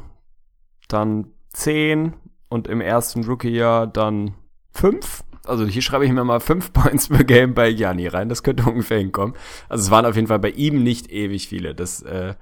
dann 0.88 1.28
10 1.54 2.14
und 2.50 2.68
im 2.68 2.82
ersten 2.82 3.24
Rookie-Jahr 3.24 3.86
dann 3.86 4.34
5 4.74 5.24
also 5.46 5.66
hier 5.66 5.82
schreibe 5.82 6.06
ich 6.06 6.12
mir 6.12 6.24
mal 6.24 6.40
fünf 6.40 6.72
Points 6.74 7.10
per 7.10 7.24
Game 7.24 7.54
bei 7.54 7.74
Gianni 7.74 8.08
rein. 8.08 8.30
Das 8.30 8.44
könnte 8.44 8.64
ungefähr 8.64 9.00
hinkommen. 9.00 9.36
Also 9.70 9.84
es 9.86 9.92
waren 9.92 10.06
auf 10.06 10.16
jeden 10.16 10.28
Fall 10.28 10.40
bei 10.40 10.52
ihm 10.52 10.84
nicht 10.84 11.12
ewig 11.12 11.48
viele. 11.48 11.74
Das, 11.74 12.02
äh, 12.04 12.36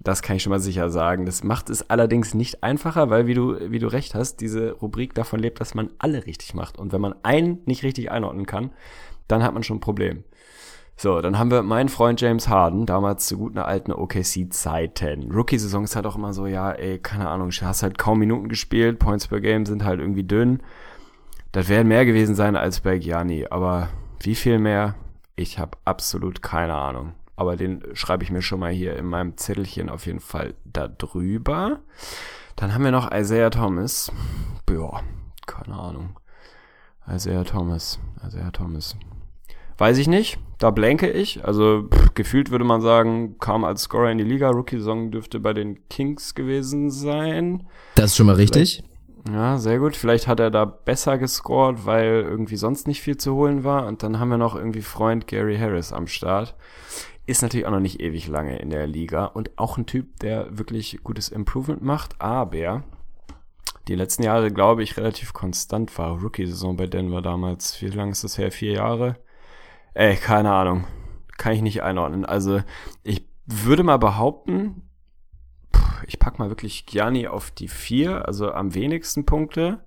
das 0.00 0.22
kann 0.22 0.36
ich 0.36 0.42
schon 0.42 0.50
mal 0.50 0.60
sicher 0.60 0.90
sagen. 0.90 1.26
Das 1.26 1.42
macht 1.42 1.70
es 1.70 1.90
allerdings 1.90 2.34
nicht 2.34 2.62
einfacher, 2.62 3.10
weil 3.10 3.26
wie 3.26 3.34
du, 3.34 3.58
wie 3.70 3.78
du 3.78 3.88
recht 3.88 4.14
hast, 4.14 4.40
diese 4.40 4.72
Rubrik 4.72 5.14
davon 5.14 5.40
lebt, 5.40 5.60
dass 5.60 5.74
man 5.74 5.90
alle 5.98 6.26
richtig 6.26 6.54
macht. 6.54 6.78
Und 6.78 6.92
wenn 6.92 7.00
man 7.00 7.14
einen 7.22 7.60
nicht 7.66 7.82
richtig 7.82 8.10
einordnen 8.10 8.46
kann, 8.46 8.70
dann 9.28 9.42
hat 9.42 9.54
man 9.54 9.62
schon 9.62 9.78
ein 9.78 9.80
Problem. 9.80 10.24
So, 10.98 11.20
dann 11.20 11.38
haben 11.38 11.50
wir 11.50 11.62
meinen 11.62 11.90
Freund 11.90 12.22
James 12.22 12.48
Harden, 12.48 12.86
damals 12.86 13.26
zu 13.26 13.36
guten 13.36 13.58
alten 13.58 13.92
OKC-Zeiten. 13.92 15.30
Rookie-Saison 15.30 15.84
ist 15.84 15.94
halt 15.94 16.06
auch 16.06 16.16
immer 16.16 16.32
so, 16.32 16.46
ja, 16.46 16.72
ey, 16.72 16.98
keine 16.98 17.28
Ahnung, 17.28 17.50
hast 17.50 17.82
halt 17.82 17.98
kaum 17.98 18.18
Minuten 18.18 18.48
gespielt, 18.48 18.98
Points 18.98 19.26
per 19.26 19.40
Game 19.40 19.66
sind 19.66 19.84
halt 19.84 20.00
irgendwie 20.00 20.24
dünn. 20.24 20.62
Das 21.56 21.70
werden 21.70 21.88
mehr 21.88 22.04
gewesen 22.04 22.34
sein 22.34 22.54
als 22.54 22.80
bei 22.80 22.98
Gianni, 22.98 23.46
aber 23.48 23.88
wie 24.20 24.34
viel 24.34 24.58
mehr? 24.58 24.94
Ich 25.36 25.58
habe 25.58 25.78
absolut 25.86 26.42
keine 26.42 26.74
Ahnung. 26.74 27.14
Aber 27.34 27.56
den 27.56 27.82
schreibe 27.94 28.22
ich 28.24 28.30
mir 28.30 28.42
schon 28.42 28.60
mal 28.60 28.72
hier 28.72 28.94
in 28.94 29.06
meinem 29.06 29.38
Zettelchen 29.38 29.88
auf 29.88 30.04
jeden 30.04 30.20
Fall 30.20 30.52
da 30.66 30.86
drüber. 30.86 31.78
Dann 32.56 32.74
haben 32.74 32.84
wir 32.84 32.90
noch 32.90 33.10
Isaiah 33.10 33.48
Thomas. 33.48 34.12
Ja, 34.68 35.00
keine 35.46 35.78
Ahnung. 35.78 36.20
Isaiah 37.10 37.44
Thomas. 37.44 38.00
Isaiah 38.26 38.52
Thomas. 38.52 38.94
Weiß 39.78 39.96
ich 39.96 40.08
nicht. 40.08 40.38
Da 40.58 40.70
blanke 40.70 41.10
ich. 41.10 41.42
Also 41.42 41.88
pff, 41.90 42.12
gefühlt 42.12 42.50
würde 42.50 42.66
man 42.66 42.82
sagen, 42.82 43.38
kam 43.38 43.64
als 43.64 43.84
Scorer 43.84 44.10
in 44.10 44.18
die 44.18 44.24
Liga. 44.24 44.50
Rookie-Saison 44.50 45.10
dürfte 45.10 45.40
bei 45.40 45.54
den 45.54 45.88
Kings 45.88 46.34
gewesen 46.34 46.90
sein. 46.90 47.66
Das 47.94 48.10
ist 48.10 48.16
schon 48.16 48.26
mal 48.26 48.36
richtig. 48.36 48.82
Vielleicht 48.82 48.95
Ja, 49.32 49.58
sehr 49.58 49.78
gut. 49.78 49.96
Vielleicht 49.96 50.28
hat 50.28 50.40
er 50.40 50.50
da 50.50 50.64
besser 50.64 51.18
gescored, 51.18 51.84
weil 51.84 52.24
irgendwie 52.28 52.56
sonst 52.56 52.86
nicht 52.86 53.00
viel 53.00 53.16
zu 53.16 53.34
holen 53.34 53.64
war. 53.64 53.86
Und 53.86 54.02
dann 54.02 54.18
haben 54.18 54.28
wir 54.28 54.38
noch 54.38 54.54
irgendwie 54.54 54.82
Freund 54.82 55.26
Gary 55.26 55.58
Harris 55.58 55.92
am 55.92 56.06
Start. 56.06 56.54
Ist 57.26 57.42
natürlich 57.42 57.66
auch 57.66 57.72
noch 57.72 57.80
nicht 57.80 58.00
ewig 58.00 58.28
lange 58.28 58.58
in 58.58 58.70
der 58.70 58.86
Liga 58.86 59.24
und 59.24 59.58
auch 59.58 59.78
ein 59.78 59.86
Typ, 59.86 60.20
der 60.20 60.56
wirklich 60.56 61.00
gutes 61.02 61.28
Improvement 61.28 61.82
macht, 61.82 62.20
aber 62.20 62.84
die 63.88 63.96
letzten 63.96 64.22
Jahre, 64.22 64.52
glaube 64.52 64.82
ich, 64.82 64.96
relativ 64.96 65.32
konstant 65.32 65.96
war. 65.98 66.20
Rookie-Saison 66.20 66.76
bei 66.76 66.86
Denver 66.86 67.22
damals. 67.22 67.80
Wie 67.82 67.86
lange 67.86 68.12
ist 68.12 68.24
das 68.24 68.38
her? 68.38 68.52
Vier 68.52 68.72
Jahre? 68.72 69.16
Ey, 69.94 70.16
keine 70.16 70.52
Ahnung. 70.52 70.84
Kann 71.36 71.52
ich 71.52 71.62
nicht 71.62 71.82
einordnen. 71.82 72.24
Also, 72.24 72.62
ich 73.02 73.28
würde 73.46 73.82
mal 73.82 73.98
behaupten, 73.98 74.85
ich 76.06 76.18
pack 76.18 76.38
mal 76.38 76.48
wirklich 76.48 76.86
Gianni 76.86 77.28
auf 77.28 77.50
die 77.50 77.68
vier, 77.68 78.26
also 78.26 78.52
am 78.52 78.74
wenigsten 78.74 79.26
Punkte. 79.26 79.80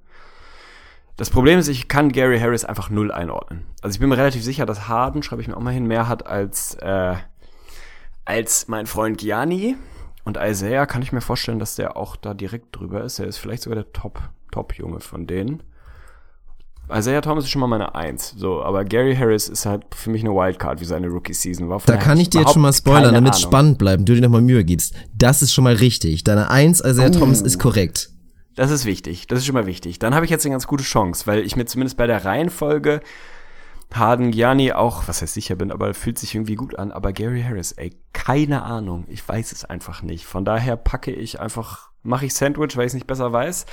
Das 1.17 1.29
Problem 1.29 1.59
ist, 1.59 1.67
ich 1.67 1.87
kann 1.87 2.11
Gary 2.11 2.39
Harris 2.39 2.63
einfach 2.63 2.89
null 2.89 3.11
einordnen. 3.11 3.65
Also 3.81 3.95
ich 3.95 3.99
bin 3.99 4.09
mir 4.09 4.17
relativ 4.17 4.43
sicher, 4.43 4.65
dass 4.65 4.87
Harden, 4.87 5.21
schreibe 5.21 5.41
ich 5.41 5.47
mir 5.47 5.57
auch 5.57 5.61
mal 5.61 5.73
hin, 5.73 5.85
mehr 5.85 6.07
hat 6.07 6.25
als, 6.25 6.75
äh, 6.75 7.15
als 8.23 8.67
mein 8.67 8.85
Freund 8.85 9.17
Gianni. 9.17 9.75
Und 10.23 10.37
Isaiah 10.37 10.85
kann 10.85 11.01
ich 11.01 11.11
mir 11.11 11.21
vorstellen, 11.21 11.59
dass 11.59 11.75
der 11.75 11.97
auch 11.97 12.15
da 12.15 12.33
direkt 12.33 12.75
drüber 12.75 13.03
ist. 13.03 13.19
Er 13.19 13.27
ist 13.27 13.37
vielleicht 13.37 13.63
sogar 13.63 13.75
der 13.75 13.91
Top, 13.91 14.21
Top-Junge 14.51 15.01
von 15.01 15.27
denen. 15.27 15.63
Isaiah 16.91 17.21
Thomas 17.21 17.43
ist 17.43 17.51
schon 17.51 17.61
mal 17.61 17.67
meine 17.67 17.93
Eins. 17.95 18.33
So, 18.35 18.63
aber 18.63 18.83
Gary 18.83 19.15
Harris 19.15 19.47
ist 19.47 19.65
halt 19.65 19.83
für 19.93 20.09
mich 20.09 20.23
eine 20.23 20.33
Wildcard, 20.33 20.81
wie 20.81 20.85
seine 20.85 21.07
Rookie-Season 21.07 21.69
war. 21.69 21.81
Da 21.85 21.97
kann 21.97 22.19
ich 22.19 22.29
dir 22.29 22.41
jetzt 22.41 22.53
schon 22.53 22.61
mal 22.61 22.73
spoilern, 22.73 23.13
damit 23.13 23.33
es 23.33 23.41
spannend 23.41 23.77
bleibt, 23.77 24.07
du 24.07 24.15
dir 24.15 24.21
nochmal 24.21 24.41
Mühe 24.41 24.63
gibst. 24.63 24.95
Das 25.13 25.41
ist 25.41 25.53
schon 25.53 25.63
mal 25.63 25.75
richtig. 25.75 26.23
Deine 26.23 26.49
Eins, 26.49 26.81
Isaiah 26.83 27.09
uh. 27.09 27.19
Thomas, 27.19 27.41
ist 27.41 27.59
korrekt. 27.59 28.09
Das 28.55 28.71
ist 28.71 28.85
wichtig. 28.85 29.27
Das 29.27 29.39
ist 29.39 29.45
schon 29.45 29.55
mal 29.55 29.67
wichtig. 29.67 29.99
Dann 29.99 30.15
habe 30.15 30.25
ich 30.25 30.31
jetzt 30.31 30.45
eine 30.45 30.53
ganz 30.53 30.67
gute 30.67 30.83
Chance, 30.83 31.27
weil 31.27 31.39
ich 31.39 31.55
mir 31.55 31.65
zumindest 31.65 31.97
bei 31.97 32.07
der 32.07 32.25
Reihenfolge 32.25 33.01
Harden 33.93 34.31
Gianni 34.31 34.71
auch, 34.71 35.07
was 35.07 35.21
heißt 35.21 35.33
sicher 35.33 35.55
bin, 35.55 35.71
aber 35.71 35.93
fühlt 35.93 36.19
sich 36.19 36.35
irgendwie 36.35 36.55
gut 36.55 36.77
an. 36.77 36.91
Aber 36.91 37.11
Gary 37.13 37.41
Harris, 37.41 37.71
ey, 37.71 37.95
keine 38.13 38.63
Ahnung. 38.63 39.05
Ich 39.07 39.27
weiß 39.27 39.51
es 39.51 39.65
einfach 39.65 40.01
nicht. 40.01 40.25
Von 40.25 40.45
daher 40.45 40.75
packe 40.75 41.11
ich 41.11 41.39
einfach, 41.39 41.88
mache 42.03 42.25
ich 42.25 42.33
Sandwich, 42.33 42.75
weil 42.77 42.85
ich 42.85 42.91
es 42.91 42.93
nicht 42.93 43.07
besser 43.07 43.31
weiß. 43.31 43.65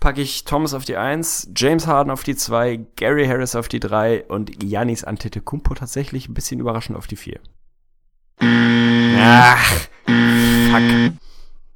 Packe 0.00 0.20
ich 0.20 0.44
Thomas 0.44 0.74
auf 0.74 0.84
die 0.84 0.96
1, 0.96 1.52
James 1.56 1.86
Harden 1.86 2.10
auf 2.10 2.22
die 2.22 2.36
2, 2.36 2.80
Gary 2.96 3.26
Harris 3.26 3.54
auf 3.54 3.68
die 3.68 3.80
3 3.80 4.24
und 4.24 4.58
Giannis 4.58 5.04
Antetokounmpo 5.04 5.74
tatsächlich 5.74 6.28
ein 6.28 6.34
bisschen 6.34 6.60
überraschend 6.60 6.96
auf 6.96 7.06
die 7.06 7.16
4. 7.16 7.40
Ach, 8.38 9.88
fuck 10.06 11.20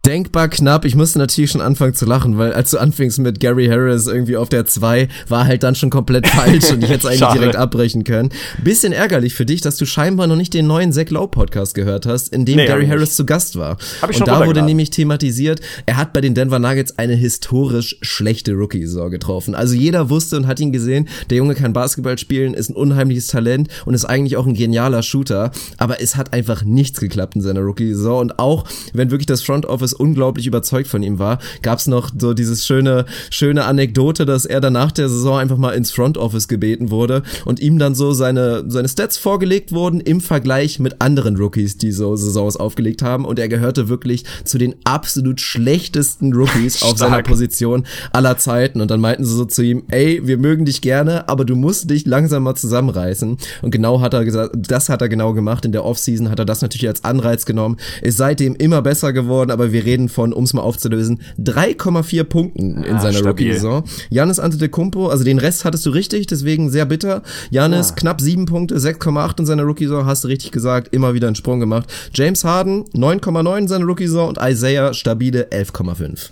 denkbar 0.04 0.48
knapp. 0.48 0.84
Ich 0.84 0.94
musste 0.94 1.18
natürlich 1.18 1.50
schon 1.50 1.60
anfangen 1.60 1.94
zu 1.94 2.04
lachen, 2.04 2.36
weil 2.36 2.52
als 2.52 2.70
du 2.70 2.78
anfingst 2.78 3.18
mit 3.18 3.40
Gary 3.40 3.66
Harris 3.66 4.06
irgendwie 4.06 4.36
auf 4.36 4.48
der 4.48 4.66
2, 4.66 5.08
war 5.28 5.46
halt 5.46 5.62
dann 5.62 5.74
schon 5.74 5.90
komplett 5.90 6.26
falsch 6.26 6.70
und 6.70 6.84
ich 6.84 6.90
hätte 6.90 7.06
es 7.08 7.22
eigentlich 7.22 7.32
direkt 7.32 7.56
abbrechen 7.56 8.04
können. 8.04 8.30
Bisschen 8.62 8.92
ärgerlich 8.92 9.34
für 9.34 9.46
dich, 9.46 9.60
dass 9.60 9.76
du 9.76 9.86
scheinbar 9.86 10.26
noch 10.26 10.36
nicht 10.36 10.52
den 10.52 10.66
neuen 10.66 10.92
Zack 10.92 11.10
Lowe 11.10 11.28
Podcast 11.28 11.74
gehört 11.74 12.06
hast, 12.06 12.32
in 12.32 12.44
dem 12.44 12.56
nee, 12.56 12.66
Gary 12.66 12.86
Harris 12.86 13.10
nicht. 13.10 13.16
zu 13.16 13.26
Gast 13.26 13.56
war. 13.56 13.78
Hab 14.02 14.10
ich 14.10 14.18
und 14.18 14.28
da 14.28 14.46
wurde 14.46 14.62
nämlich 14.62 14.90
thematisiert, 14.90 15.60
er 15.86 15.96
hat 15.96 16.12
bei 16.12 16.20
den 16.20 16.34
Denver 16.34 16.58
Nuggets 16.58 16.98
eine 16.98 17.14
historisch 17.14 17.96
schlechte 18.02 18.52
Rookie-Saison 18.52 19.10
getroffen. 19.10 19.54
Also 19.54 19.74
jeder 19.74 20.10
wusste 20.10 20.36
und 20.36 20.46
hat 20.46 20.60
ihn 20.60 20.72
gesehen, 20.72 21.08
der 21.30 21.38
Junge 21.38 21.54
kann 21.54 21.72
Basketball 21.72 22.18
spielen, 22.18 22.54
ist 22.54 22.70
ein 22.70 22.76
unheimliches 22.76 23.28
Talent 23.28 23.68
und 23.86 23.94
ist 23.94 24.04
eigentlich 24.04 24.36
auch 24.36 24.46
ein 24.46 24.54
genialer 24.54 25.02
Shooter, 25.02 25.50
aber 25.78 26.02
es 26.02 26.16
hat 26.16 26.32
einfach 26.32 26.62
nichts 26.64 27.00
geklappt 27.00 27.36
in 27.36 27.42
seiner 27.42 27.60
Rookie-Saison 27.60 28.20
und 28.20 28.38
auch 28.38 28.64
wenn 28.92 29.10
wirklich 29.10 29.26
das 29.26 29.42
Front 29.42 29.66
Office 29.66 29.93
unglaublich 29.94 30.46
überzeugt 30.46 30.88
von 30.88 31.02
ihm 31.02 31.18
war, 31.18 31.38
gab 31.62 31.78
es 31.78 31.86
noch 31.86 32.10
so 32.16 32.34
dieses 32.34 32.66
schöne, 32.66 33.04
schöne 33.30 33.64
Anekdote, 33.64 34.26
dass 34.26 34.44
er 34.44 34.60
danach 34.60 34.92
der 34.92 35.08
Saison 35.08 35.38
einfach 35.38 35.56
mal 35.56 35.72
ins 35.72 35.90
Front 35.90 36.18
Office 36.18 36.48
gebeten 36.48 36.90
wurde 36.90 37.22
und 37.44 37.60
ihm 37.60 37.78
dann 37.78 37.94
so 37.94 38.12
seine, 38.12 38.64
seine 38.68 38.88
Stats 38.88 39.16
vorgelegt 39.16 39.72
wurden 39.72 40.00
im 40.00 40.20
Vergleich 40.20 40.78
mit 40.78 41.00
anderen 41.00 41.36
Rookies, 41.36 41.78
die 41.78 41.92
so 41.92 42.16
Saisons 42.16 42.56
aufgelegt 42.56 43.02
haben. 43.02 43.24
Und 43.24 43.38
er 43.38 43.48
gehörte 43.48 43.88
wirklich 43.88 44.24
zu 44.44 44.58
den 44.58 44.74
absolut 44.84 45.40
schlechtesten 45.40 46.32
Rookies 46.32 46.82
auf 46.82 46.98
seiner 46.98 47.22
Position 47.22 47.86
aller 48.12 48.38
Zeiten. 48.38 48.80
Und 48.80 48.90
dann 48.90 49.00
meinten 49.00 49.24
sie 49.24 49.34
so 49.34 49.44
zu 49.44 49.62
ihm, 49.62 49.84
ey, 49.88 50.20
wir 50.24 50.38
mögen 50.38 50.64
dich 50.64 50.80
gerne, 50.80 51.28
aber 51.28 51.44
du 51.44 51.56
musst 51.56 51.90
dich 51.90 52.06
langsam 52.06 52.42
mal 52.42 52.54
zusammenreißen. 52.54 53.36
Und 53.62 53.70
genau 53.70 54.00
hat 54.00 54.14
er 54.14 54.24
gesagt, 54.24 54.54
das 54.56 54.88
hat 54.88 55.02
er 55.02 55.08
genau 55.08 55.32
gemacht, 55.32 55.64
in 55.64 55.72
der 55.72 55.84
Offseason 55.84 56.30
hat 56.30 56.38
er 56.38 56.44
das 56.44 56.62
natürlich 56.62 56.88
als 56.88 57.04
Anreiz 57.04 57.46
genommen, 57.46 57.76
ist 58.02 58.16
seitdem 58.16 58.54
immer 58.56 58.82
besser 58.82 59.12
geworden, 59.12 59.50
aber 59.50 59.72
wir 59.72 59.83
reden 59.84 60.08
von, 60.08 60.32
um 60.32 60.44
es 60.44 60.54
mal 60.54 60.62
aufzulösen, 60.62 61.20
3,4 61.38 62.24
Punkten 62.24 62.84
in 62.84 62.96
ah, 62.96 63.00
seiner 63.00 63.20
Rookie-Saison. 63.22 63.84
Janis 64.10 64.38
Antetokounmpo, 64.38 65.08
also 65.08 65.24
den 65.24 65.38
Rest 65.38 65.64
hattest 65.64 65.86
du 65.86 65.90
richtig, 65.90 66.26
deswegen 66.26 66.70
sehr 66.70 66.86
bitter. 66.86 67.22
Janis 67.50 67.92
ah. 67.92 67.94
knapp 67.96 68.20
7 68.20 68.46
Punkte, 68.46 68.76
6,8 68.76 69.40
in 69.40 69.46
seiner 69.46 69.64
Rookie-Saison, 69.64 70.06
hast 70.06 70.24
du 70.24 70.28
richtig 70.28 70.52
gesagt, 70.52 70.94
immer 70.94 71.14
wieder 71.14 71.26
einen 71.26 71.36
Sprung 71.36 71.60
gemacht. 71.60 71.92
James 72.12 72.44
Harden 72.44 72.84
9,9 72.94 73.58
in 73.58 73.68
seiner 73.68 73.86
Rookie-Saison 73.86 74.28
und 74.28 74.38
Isaiah 74.40 74.94
stabile 74.94 75.48
11,5. 75.50 76.30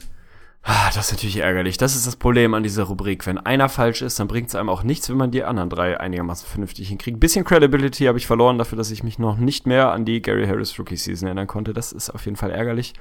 Ah, 0.64 0.90
das 0.94 1.06
ist 1.06 1.12
natürlich 1.12 1.38
ärgerlich. 1.38 1.76
Das 1.76 1.96
ist 1.96 2.06
das 2.06 2.14
Problem 2.14 2.54
an 2.54 2.62
dieser 2.62 2.84
Rubrik. 2.84 3.26
Wenn 3.26 3.36
einer 3.36 3.68
falsch 3.68 4.00
ist, 4.00 4.20
dann 4.20 4.28
bringt 4.28 4.48
es 4.48 4.54
einem 4.54 4.68
auch 4.68 4.84
nichts, 4.84 5.08
wenn 5.10 5.16
man 5.16 5.32
die 5.32 5.42
anderen 5.42 5.68
drei 5.68 5.98
einigermaßen 5.98 6.46
vernünftig 6.46 6.88
hinkriegt. 6.88 7.18
Bisschen 7.18 7.44
Credibility 7.44 8.04
habe 8.04 8.16
ich 8.16 8.28
verloren 8.28 8.58
dafür, 8.58 8.78
dass 8.78 8.92
ich 8.92 9.02
mich 9.02 9.18
noch 9.18 9.38
nicht 9.38 9.66
mehr 9.66 9.90
an 9.90 10.04
die 10.04 10.22
Gary 10.22 10.46
Harris 10.46 10.78
Rookie 10.78 10.96
Season 10.96 11.26
erinnern 11.26 11.48
konnte. 11.48 11.72
Das 11.72 11.90
ist 11.90 12.10
auf 12.10 12.26
jeden 12.26 12.36
Fall 12.36 12.52
ärgerlich. 12.52 12.92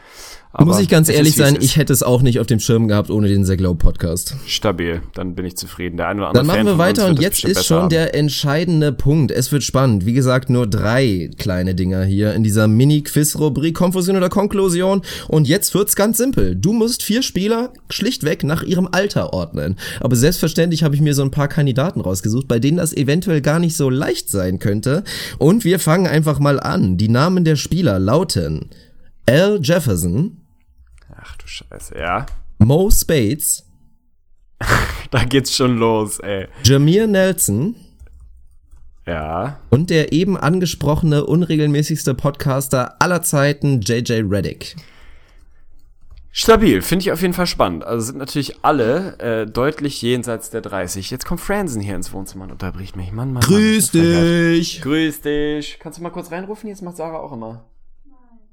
Aber 0.53 0.65
Muss 0.65 0.79
ich 0.79 0.89
ganz 0.89 1.07
ehrlich 1.07 1.35
sein, 1.35 1.55
ich 1.61 1.77
hätte 1.77 1.93
es 1.93 2.01
auch 2.01 2.23
nicht 2.23 2.39
auf 2.39 2.47
dem 2.47 2.59
Schirm 2.59 2.87
gehabt 2.87 3.11
ohne 3.11 3.27
den 3.27 3.45
The 3.45 3.55
Globe 3.57 3.77
Podcast. 3.77 4.35
Stabil, 4.47 5.03
dann 5.13 5.35
bin 5.35 5.45
ich 5.45 5.55
zufrieden. 5.55 5.97
Der 5.97 6.07
eine 6.07 6.21
oder 6.21 6.29
andere 6.29 6.43
Dann 6.43 6.47
machen 6.47 6.65
wir 6.65 6.77
weiter 6.79 7.07
und 7.09 7.21
jetzt 7.21 7.45
ist 7.45 7.67
schon 7.67 7.83
haben. 7.83 7.89
der 7.89 8.15
entscheidende 8.15 8.91
Punkt. 8.91 9.29
Es 9.29 9.51
wird 9.51 9.61
spannend. 9.61 10.07
Wie 10.07 10.13
gesagt, 10.13 10.49
nur 10.49 10.65
drei 10.65 11.29
kleine 11.37 11.75
Dinger 11.75 12.03
hier 12.05 12.33
in 12.33 12.43
dieser 12.43 12.67
Mini-Quiz-Rubrik 12.67 13.75
Konfusion 13.75 14.17
oder 14.17 14.29
Konklusion. 14.29 15.03
Und 15.27 15.47
jetzt 15.47 15.75
wird's 15.75 15.95
ganz 15.95 16.17
simpel. 16.17 16.55
Du 16.55 16.73
musst 16.73 17.03
vier 17.03 17.21
Spieler 17.51 17.73
schlichtweg 17.89 18.43
nach 18.43 18.63
ihrem 18.63 18.87
Alter 18.91 19.33
ordnen. 19.33 19.77
Aber 19.99 20.15
selbstverständlich 20.15 20.83
habe 20.83 20.95
ich 20.95 21.01
mir 21.01 21.13
so 21.13 21.21
ein 21.21 21.31
paar 21.31 21.49
Kandidaten 21.49 21.99
rausgesucht, 21.99 22.47
bei 22.47 22.59
denen 22.59 22.77
das 22.77 22.93
eventuell 22.93 23.41
gar 23.41 23.59
nicht 23.59 23.75
so 23.75 23.89
leicht 23.89 24.29
sein 24.29 24.59
könnte. 24.59 25.03
Und 25.37 25.65
wir 25.65 25.79
fangen 25.79 26.07
einfach 26.07 26.39
mal 26.39 26.59
an. 26.59 26.97
Die 26.97 27.09
Namen 27.09 27.43
der 27.43 27.57
Spieler 27.57 27.99
lauten 27.99 28.69
Al 29.27 29.59
Jefferson, 29.61 30.37
Ach 31.13 31.35
du 31.37 31.45
Scheiße, 31.45 31.97
ja. 31.97 32.25
Mo 32.57 32.89
Spades. 32.89 33.65
da 35.11 35.23
geht's 35.25 35.55
schon 35.55 35.77
los, 35.77 36.19
ey. 36.19 36.47
Jameer 36.63 37.07
Nelson. 37.07 37.75
Ja. 39.05 39.59
Und 39.69 39.89
der 39.89 40.13
eben 40.13 40.37
angesprochene 40.37 41.25
unregelmäßigste 41.25 42.13
Podcaster 42.13 42.95
aller 43.01 43.21
Zeiten, 43.21 43.81
JJ 43.81 44.23
Reddick. 44.29 44.75
Stabil, 46.33 46.81
finde 46.81 47.03
ich 47.03 47.11
auf 47.11 47.21
jeden 47.21 47.33
Fall 47.33 47.45
spannend. 47.45 47.83
Also 47.83 48.05
sind 48.05 48.17
natürlich 48.17 48.63
alle 48.63 49.19
äh, 49.19 49.45
deutlich 49.45 50.01
jenseits 50.01 50.49
der 50.49 50.61
30. 50.61 51.11
Jetzt 51.11 51.25
kommt 51.25 51.41
Franzen 51.41 51.81
hier 51.81 51.95
ins 51.95 52.13
Wohnzimmer 52.13 52.45
und 52.45 52.53
unterbricht 52.53 52.95
mich. 52.95 53.11
Mann, 53.11 53.33
Mann, 53.33 53.43
Grüß 53.43 53.93
Mann, 53.93 54.03
dich! 54.03 54.81
Grüß 54.81 55.21
dich! 55.21 55.77
Kannst 55.79 55.99
du 55.99 56.03
mal 56.03 56.09
kurz 56.09 56.31
reinrufen? 56.31 56.69
Jetzt 56.69 56.81
macht 56.81 56.95
Sarah 56.95 57.19
auch 57.19 57.33
immer. 57.33 57.65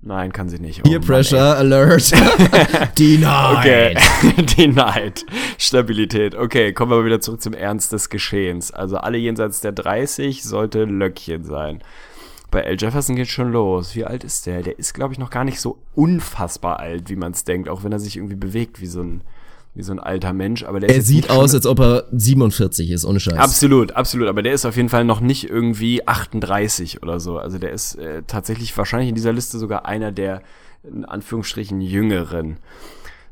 Nein, 0.01 0.33
kann 0.33 0.49
sie 0.49 0.59
nicht. 0.59 0.81
Oh, 0.81 0.89
Peer 0.89 1.01
Pressure 1.01 1.39
Mann, 1.39 1.73
Alert. 1.73 2.13
Denied. 2.99 3.59
Okay. 3.59 3.97
Denied. 4.57 5.27
Stabilität. 5.59 6.35
Okay, 6.35 6.73
kommen 6.73 6.93
wir 6.93 7.05
wieder 7.05 7.21
zurück 7.21 7.43
zum 7.43 7.53
Ernst 7.53 7.93
des 7.93 8.09
Geschehens. 8.09 8.73
Also 8.73 8.97
alle 8.97 9.19
jenseits 9.19 9.61
der 9.61 9.73
30 9.73 10.43
sollte 10.45 10.85
Löckchen 10.85 11.45
sein. 11.45 11.83
Bei 12.51 12.61
L. 12.61 12.77
Jefferson 12.79 13.17
geht 13.17 13.29
schon 13.29 13.53
los. 13.53 13.95
Wie 13.95 14.05
alt 14.05 14.25
ist 14.25 14.47
der? 14.47 14.63
Der 14.63 14.79
ist, 14.79 14.95
glaube 14.95 15.13
ich, 15.13 15.19
noch 15.19 15.31
gar 15.31 15.45
nicht 15.45 15.61
so 15.61 15.79
unfassbar 15.95 16.81
alt, 16.81 17.11
wie 17.11 17.17
man 17.17 17.33
es 17.33 17.45
denkt, 17.45 17.69
auch 17.69 17.85
wenn 17.85 17.93
er 17.93 18.01
sich 18.01 18.17
irgendwie 18.17 18.37
bewegt 18.37 18.81
wie 18.81 18.87
so 18.87 19.03
ein 19.03 19.23
wie 19.75 19.83
so 19.85 19.93
ein 19.93 20.01
alter 20.01 20.33
Mensch, 20.33 20.65
aber 20.65 20.81
der 20.81 20.91
er 20.91 21.03
sieht 21.03 21.31
aus, 21.31 21.55
als 21.55 21.65
ob 21.65 21.79
er 21.79 22.09
47 22.11 22.91
ist, 22.91 23.05
ohne 23.05 23.21
Scheiß. 23.21 23.35
Absolut, 23.35 23.93
absolut, 23.93 24.27
aber 24.27 24.43
der 24.43 24.53
ist 24.53 24.65
auf 24.65 24.77
jeden 24.77 24.89
Fall 24.89 25.05
noch 25.05 25.21
nicht 25.21 25.49
irgendwie 25.49 26.07
38 26.07 27.01
oder 27.01 27.21
so. 27.21 27.39
Also 27.39 27.59
der 27.59 27.71
ist 27.71 27.95
äh, 27.95 28.25
tatsächlich 28.27 28.77
wahrscheinlich 28.77 29.11
in 29.11 29.15
dieser 29.15 29.33
Liste 29.33 29.57
sogar 29.57 29.87
einer 29.87 30.11
der 30.11 30.43
in 30.83 31.05
Anführungsstrichen 31.05 31.81
jüngeren. 31.81 32.57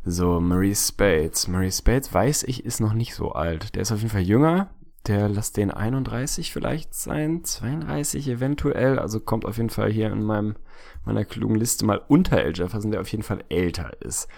So, 0.04 0.38
Marie 0.38 0.74
Spades. 0.74 1.48
Marie 1.48 1.72
Spades, 1.72 2.14
weiß 2.14 2.44
ich, 2.44 2.64
ist 2.64 2.80
noch 2.80 2.92
nicht 2.92 3.14
so 3.14 3.32
alt. 3.32 3.74
Der 3.74 3.82
ist 3.82 3.90
auf 3.90 3.98
jeden 3.98 4.10
Fall 4.10 4.22
jünger. 4.22 4.68
Der 5.06 5.28
lässt 5.28 5.56
den 5.56 5.70
31 5.70 6.52
vielleicht 6.52 6.94
sein, 6.94 7.44
32 7.44 8.28
eventuell. 8.28 8.98
Also 8.98 9.20
kommt 9.20 9.44
auf 9.44 9.56
jeden 9.56 9.70
Fall 9.70 9.90
hier 9.90 10.10
in 10.10 10.24
meinem, 10.24 10.56
meiner 11.04 11.24
klugen 11.24 11.54
Liste 11.54 11.84
mal 11.84 12.02
unter 12.08 12.42
El 12.42 12.56
Jefferson, 12.56 12.90
der 12.90 13.00
auf 13.00 13.08
jeden 13.08 13.22
Fall 13.22 13.44
älter 13.48 13.92
ist. 14.02 14.28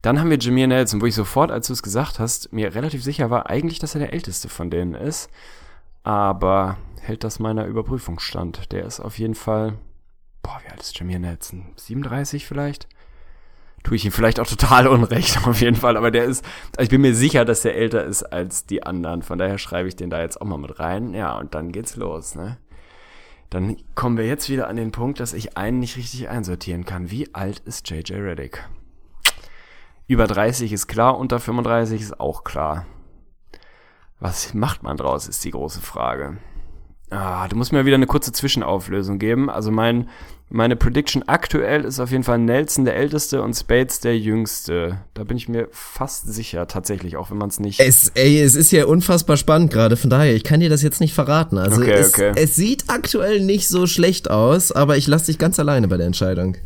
Dann 0.00 0.18
haben 0.18 0.30
wir 0.30 0.38
Jameer 0.38 0.68
Nelson, 0.68 1.00
wo 1.00 1.06
ich 1.06 1.14
sofort, 1.14 1.50
als 1.50 1.66
du 1.66 1.72
es 1.72 1.82
gesagt 1.82 2.18
hast, 2.18 2.52
mir 2.52 2.74
relativ 2.74 3.02
sicher 3.02 3.30
war 3.30 3.50
eigentlich, 3.50 3.78
dass 3.78 3.94
er 3.94 4.00
der 4.00 4.12
älteste 4.12 4.48
von 4.48 4.70
denen 4.70 4.94
ist. 4.94 5.30
Aber 6.02 6.78
hält 7.00 7.24
das 7.24 7.38
meiner 7.38 7.66
Überprüfung 7.66 8.18
stand. 8.18 8.72
Der 8.72 8.84
ist 8.84 9.00
auf 9.00 9.18
jeden 9.18 9.34
Fall, 9.34 9.74
boah, 10.42 10.60
wie 10.64 10.70
alt 10.70 10.80
ist 10.80 10.98
Jameer 10.98 11.18
Nelson? 11.18 11.72
37 11.76 12.46
vielleicht? 12.46 12.88
Tue 13.86 13.94
ich 13.94 14.04
ihm 14.04 14.10
vielleicht 14.10 14.40
auch 14.40 14.48
total 14.48 14.88
unrecht, 14.88 15.46
auf 15.46 15.60
jeden 15.60 15.76
Fall. 15.76 15.96
Aber 15.96 16.10
der 16.10 16.24
ist, 16.24 16.44
also 16.76 16.82
ich 16.82 16.90
bin 16.90 17.02
mir 17.02 17.14
sicher, 17.14 17.44
dass 17.44 17.62
der 17.62 17.76
älter 17.76 18.04
ist 18.04 18.24
als 18.24 18.66
die 18.66 18.82
anderen. 18.82 19.22
Von 19.22 19.38
daher 19.38 19.58
schreibe 19.58 19.88
ich 19.88 19.94
den 19.94 20.10
da 20.10 20.20
jetzt 20.20 20.40
auch 20.40 20.46
mal 20.46 20.58
mit 20.58 20.80
rein. 20.80 21.14
Ja, 21.14 21.38
und 21.38 21.54
dann 21.54 21.70
geht's 21.70 21.94
los, 21.94 22.34
ne? 22.34 22.58
Dann 23.48 23.76
kommen 23.94 24.16
wir 24.16 24.26
jetzt 24.26 24.50
wieder 24.50 24.66
an 24.66 24.74
den 24.74 24.90
Punkt, 24.90 25.20
dass 25.20 25.32
ich 25.32 25.56
einen 25.56 25.78
nicht 25.78 25.96
richtig 25.96 26.28
einsortieren 26.28 26.84
kann. 26.84 27.12
Wie 27.12 27.32
alt 27.32 27.60
ist 27.60 27.88
JJ 27.88 28.14
Reddick? 28.14 28.68
Über 30.08 30.26
30 30.26 30.72
ist 30.72 30.88
klar, 30.88 31.16
unter 31.16 31.38
35 31.38 32.00
ist 32.00 32.18
auch 32.18 32.42
klar. 32.42 32.86
Was 34.18 34.52
macht 34.52 34.82
man 34.82 34.96
draus, 34.96 35.28
ist 35.28 35.44
die 35.44 35.52
große 35.52 35.80
Frage. 35.80 36.38
Ah, 37.10 37.46
du 37.46 37.54
musst 37.54 37.70
mir 37.70 37.86
wieder 37.86 37.94
eine 37.94 38.08
kurze 38.08 38.32
Zwischenauflösung 38.32 39.20
geben. 39.20 39.48
Also 39.48 39.70
mein, 39.70 40.08
meine 40.48 40.76
Prediction 40.76 41.24
aktuell 41.26 41.84
ist 41.84 41.98
auf 41.98 42.12
jeden 42.12 42.22
Fall 42.22 42.38
Nelson 42.38 42.84
der 42.84 42.94
Älteste 42.96 43.42
und 43.42 43.54
Spades 43.54 44.00
der 44.00 44.16
Jüngste. 44.16 45.00
Da 45.14 45.24
bin 45.24 45.36
ich 45.36 45.48
mir 45.48 45.68
fast 45.72 46.32
sicher, 46.32 46.68
tatsächlich, 46.68 47.16
auch 47.16 47.30
wenn 47.30 47.38
man 47.38 47.48
es 47.48 47.58
nicht. 47.58 47.80
Es, 47.80 48.12
ey, 48.14 48.40
es 48.40 48.54
ist 48.54 48.70
ja 48.70 48.86
unfassbar 48.86 49.36
spannend 49.36 49.72
gerade, 49.72 49.96
von 49.96 50.08
daher, 50.08 50.34
ich 50.34 50.44
kann 50.44 50.60
dir 50.60 50.70
das 50.70 50.82
jetzt 50.82 51.00
nicht 51.00 51.14
verraten. 51.14 51.58
Also 51.58 51.80
Okay, 51.80 51.92
es, 51.92 52.14
okay. 52.14 52.32
es 52.36 52.54
sieht 52.54 52.84
aktuell 52.88 53.40
nicht 53.40 53.68
so 53.68 53.86
schlecht 53.86 54.30
aus, 54.30 54.70
aber 54.70 54.96
ich 54.96 55.08
lasse 55.08 55.26
dich 55.26 55.38
ganz 55.38 55.58
alleine 55.58 55.88
bei 55.88 55.96
der 55.96 56.06
Entscheidung. 56.06 56.56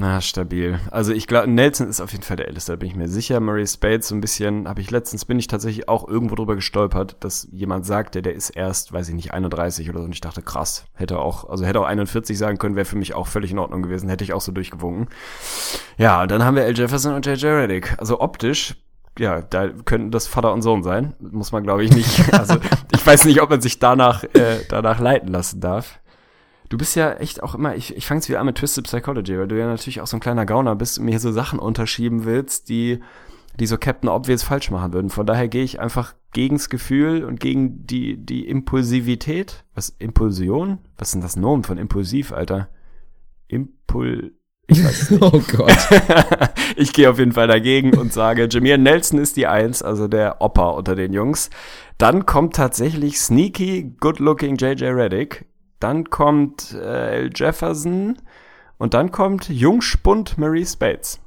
Na, 0.00 0.22
stabil. 0.22 0.80
Also 0.90 1.12
ich 1.12 1.26
glaube, 1.26 1.46
Nelson 1.50 1.86
ist 1.86 2.00
auf 2.00 2.12
jeden 2.12 2.24
Fall 2.24 2.38
der 2.38 2.48
Älteste, 2.48 2.72
da 2.72 2.76
bin 2.76 2.88
ich 2.88 2.96
mir 2.96 3.06
sicher. 3.06 3.38
Murray 3.38 3.66
Spades 3.66 4.08
so 4.08 4.14
ein 4.14 4.22
bisschen, 4.22 4.66
habe 4.66 4.80
ich 4.80 4.90
letztens, 4.90 5.26
bin 5.26 5.38
ich 5.38 5.46
tatsächlich 5.46 5.90
auch 5.90 6.08
irgendwo 6.08 6.36
drüber 6.36 6.54
gestolpert, 6.54 7.18
dass 7.20 7.48
jemand 7.52 7.84
sagte, 7.84 8.22
der 8.22 8.34
ist 8.34 8.48
erst, 8.48 8.94
weiß 8.94 9.10
ich 9.10 9.14
nicht, 9.14 9.34
31 9.34 9.90
oder 9.90 9.98
so. 9.98 10.06
Und 10.06 10.14
ich 10.14 10.22
dachte, 10.22 10.40
krass, 10.40 10.86
hätte 10.94 11.18
auch, 11.18 11.50
also 11.50 11.66
hätte 11.66 11.80
auch 11.80 11.84
41 11.84 12.38
sagen 12.38 12.56
können, 12.56 12.76
wäre 12.76 12.86
für 12.86 12.96
mich 12.96 13.12
auch 13.12 13.26
völlig 13.26 13.50
in 13.50 13.58
Ordnung 13.58 13.82
gewesen, 13.82 14.08
hätte 14.08 14.24
ich 14.24 14.32
auch 14.32 14.40
so 14.40 14.52
durchgewunken. 14.52 15.08
Ja, 15.98 16.26
dann 16.26 16.44
haben 16.44 16.56
wir 16.56 16.64
L. 16.64 16.78
Jefferson 16.78 17.12
und 17.12 17.26
J.J. 17.26 17.44
Reddick. 17.44 17.94
Also 17.98 18.22
optisch, 18.22 18.76
ja, 19.18 19.42
da 19.42 19.68
könnten 19.68 20.10
das 20.10 20.26
Vater 20.26 20.50
und 20.54 20.62
Sohn 20.62 20.82
sein. 20.82 21.12
Muss 21.20 21.52
man, 21.52 21.62
glaube 21.62 21.84
ich, 21.84 21.92
nicht. 21.92 22.32
Also 22.32 22.56
ich 22.94 23.06
weiß 23.06 23.26
nicht, 23.26 23.42
ob 23.42 23.50
man 23.50 23.60
sich 23.60 23.78
danach, 23.78 24.24
äh, 24.24 24.64
danach 24.70 24.98
leiten 24.98 25.28
lassen 25.28 25.60
darf. 25.60 25.99
Du 26.70 26.78
bist 26.78 26.94
ja 26.94 27.14
echt 27.14 27.42
auch 27.42 27.56
immer, 27.56 27.74
ich, 27.74 27.96
ich 27.96 28.06
fange 28.06 28.26
wieder 28.28 28.38
an 28.38 28.46
mit 28.46 28.56
Twisted 28.56 28.84
Psychology, 28.84 29.36
weil 29.36 29.48
du 29.48 29.58
ja 29.58 29.66
natürlich 29.66 30.00
auch 30.00 30.06
so 30.06 30.16
ein 30.16 30.20
kleiner 30.20 30.46
Gauner 30.46 30.76
bist 30.76 30.98
und 30.98 31.04
mir 31.04 31.10
hier 31.10 31.20
so 31.20 31.32
Sachen 31.32 31.58
unterschieben 31.58 32.24
willst, 32.24 32.68
die, 32.68 33.00
die 33.58 33.66
so 33.66 33.76
Captain 33.76 34.08
Obvious 34.08 34.44
falsch 34.44 34.70
machen 34.70 34.92
würden. 34.92 35.10
Von 35.10 35.26
daher 35.26 35.48
gehe 35.48 35.64
ich 35.64 35.80
einfach 35.80 36.14
gegens 36.32 36.70
Gefühl 36.70 37.24
und 37.24 37.40
gegen 37.40 37.88
die, 37.88 38.24
die 38.24 38.46
Impulsivität. 38.46 39.64
Was, 39.74 39.88
Impulsion? 39.98 40.78
Was 40.96 41.10
sind 41.10 41.24
das 41.24 41.34
Nomen 41.34 41.64
von 41.64 41.76
impulsiv, 41.76 42.32
Alter? 42.32 42.68
Impul... 43.48 44.34
Ich 44.68 44.84
weiß 44.84 45.10
nicht. 45.10 45.22
Oh 45.24 45.42
Gott. 45.56 45.76
ich 46.76 46.92
gehe 46.92 47.10
auf 47.10 47.18
jeden 47.18 47.32
Fall 47.32 47.48
dagegen 47.48 47.98
und 47.98 48.12
sage, 48.12 48.46
Jameer 48.48 48.78
Nelson 48.78 49.18
ist 49.18 49.36
die 49.36 49.48
Eins, 49.48 49.82
also 49.82 50.06
der 50.06 50.40
Opa 50.40 50.68
unter 50.68 50.94
den 50.94 51.12
Jungs. 51.12 51.50
Dann 51.98 52.26
kommt 52.26 52.54
tatsächlich 52.54 53.18
sneaky, 53.18 53.96
good-looking 53.98 54.54
JJ 54.54 54.84
Reddick. 54.84 55.49
Dann 55.80 56.10
kommt 56.10 56.72
äh, 56.74 57.22
L. 57.22 57.30
Jefferson. 57.34 58.18
Und 58.78 58.94
dann 58.94 59.10
kommt 59.10 59.48
Jungspund 59.48 60.38
Marie 60.38 60.64
Spades. 60.64 61.20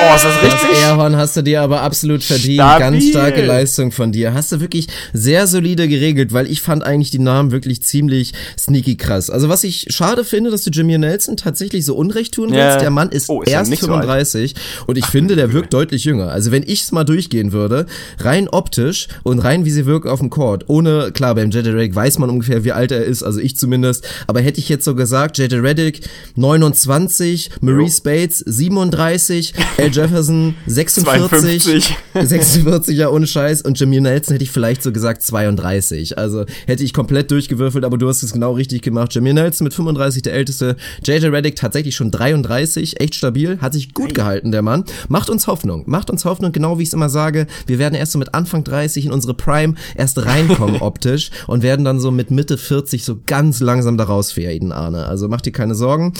Oh, 0.00 0.14
ist 0.14 0.24
das 0.24 0.34
Das 0.40 0.52
richtig? 0.52 0.82
Airhorn 0.82 1.16
hast 1.16 1.36
du 1.36 1.42
dir 1.42 1.60
aber 1.60 1.82
absolut 1.82 2.22
verdient. 2.22 2.60
Stabil. 2.60 2.78
Ganz 2.78 3.08
starke 3.08 3.44
Leistung 3.44 3.90
von 3.90 4.12
dir. 4.12 4.32
Hast 4.32 4.52
du 4.52 4.60
wirklich 4.60 4.86
sehr 5.12 5.46
solide 5.46 5.88
geregelt, 5.88 6.32
weil 6.32 6.50
ich 6.50 6.62
fand 6.62 6.84
eigentlich 6.84 7.10
die 7.10 7.18
Namen 7.18 7.50
wirklich 7.50 7.82
ziemlich 7.82 8.32
sneaky 8.58 8.96
krass. 8.96 9.28
Also 9.28 9.48
was 9.48 9.64
ich 9.64 9.86
schade 9.90 10.24
finde, 10.24 10.50
dass 10.50 10.62
du 10.62 10.70
Jameer 10.70 10.98
Nelson 10.98 11.36
tatsächlich 11.36 11.84
so 11.84 11.96
Unrecht 11.96 12.34
tun 12.34 12.50
willst. 12.50 12.58
Ja. 12.58 12.78
Der 12.78 12.90
Mann 12.90 13.08
ist 13.10 13.28
Oh, 13.28 13.42
ist 13.42 13.50
erst 13.50 13.70
nicht 13.70 13.80
so 13.80 13.86
alt. 13.88 14.04
35 14.04 14.54
und 14.86 14.96
ich 14.98 15.06
finde, 15.06 15.34
der 15.36 15.52
wirkt 15.52 15.72
deutlich 15.74 16.04
jünger. 16.04 16.28
Also 16.30 16.52
wenn 16.52 16.62
ich 16.62 16.82
es 16.82 16.92
mal 16.92 17.04
durchgehen 17.04 17.52
würde, 17.52 17.86
rein 18.20 18.48
optisch 18.48 19.08
und 19.24 19.40
rein 19.40 19.64
wie 19.64 19.70
sie 19.70 19.86
wirken 19.86 20.08
auf 20.08 20.20
dem 20.20 20.30
Court, 20.30 20.64
ohne, 20.68 21.10
klar, 21.12 21.34
beim 21.34 21.50
JJ 21.50 21.70
Reddick 21.70 21.94
weiß 21.94 22.18
man 22.18 22.30
ungefähr, 22.30 22.62
wie 22.64 22.72
alt 22.72 22.92
er 22.92 23.04
ist, 23.04 23.22
also 23.22 23.40
ich 23.40 23.56
zumindest, 23.56 24.06
aber 24.26 24.40
hätte 24.40 24.60
ich 24.60 24.68
jetzt 24.68 24.84
so 24.84 24.94
gesagt, 24.94 25.38
JJ 25.38 25.56
Reddick 25.56 26.08
29, 26.36 27.50
Marie. 27.60 27.90
Spades 27.90 28.38
37, 28.38 29.54
L. 29.78 29.87
Jefferson 29.90 30.54
46, 30.66 31.04
52. 31.04 31.96
46, 32.26 32.96
ja, 32.96 33.08
ohne 33.10 33.26
Scheiß. 33.26 33.62
Und 33.62 33.78
Jameer 33.78 34.00
Nelson 34.00 34.34
hätte 34.34 34.44
ich 34.44 34.50
vielleicht 34.50 34.82
so 34.82 34.92
gesagt 34.92 35.22
32. 35.22 36.18
Also 36.18 36.44
hätte 36.66 36.84
ich 36.84 36.92
komplett 36.92 37.30
durchgewürfelt, 37.30 37.84
aber 37.84 37.98
du 37.98 38.08
hast 38.08 38.22
es 38.22 38.32
genau 38.32 38.52
richtig 38.52 38.82
gemacht. 38.82 39.14
Jameer 39.14 39.34
Nelson 39.34 39.64
mit 39.64 39.74
35 39.74 40.22
der 40.22 40.34
älteste. 40.34 40.76
JJ 41.04 41.26
Reddick 41.26 41.56
tatsächlich 41.56 41.94
schon 41.96 42.10
33. 42.10 43.00
Echt 43.00 43.14
stabil. 43.14 43.58
Hat 43.60 43.72
sich 43.72 43.94
gut 43.94 44.14
gehalten, 44.14 44.52
der 44.52 44.62
Mann. 44.62 44.84
Macht 45.08 45.30
uns 45.30 45.46
Hoffnung. 45.46 45.84
Macht 45.86 46.10
uns 46.10 46.24
Hoffnung, 46.24 46.52
genau 46.52 46.78
wie 46.78 46.82
ich 46.82 46.88
es 46.88 46.94
immer 46.94 47.08
sage. 47.08 47.46
Wir 47.66 47.78
werden 47.78 47.94
erst 47.94 48.12
so 48.12 48.18
mit 48.18 48.34
Anfang 48.34 48.64
30 48.64 49.06
in 49.06 49.12
unsere 49.12 49.34
Prime 49.34 49.74
erst 49.96 50.24
reinkommen 50.24 50.76
optisch 50.80 51.30
und 51.46 51.62
werden 51.62 51.84
dann 51.84 52.00
so 52.00 52.10
mit 52.10 52.30
Mitte 52.30 52.58
40 52.58 53.04
so 53.04 53.18
ganz 53.26 53.60
langsam 53.60 53.96
da 53.96 54.04
rausfaden, 54.04 54.72
Arne. 54.72 55.06
Also 55.06 55.28
mach 55.28 55.40
dir 55.40 55.52
keine 55.52 55.74
Sorgen. 55.74 56.12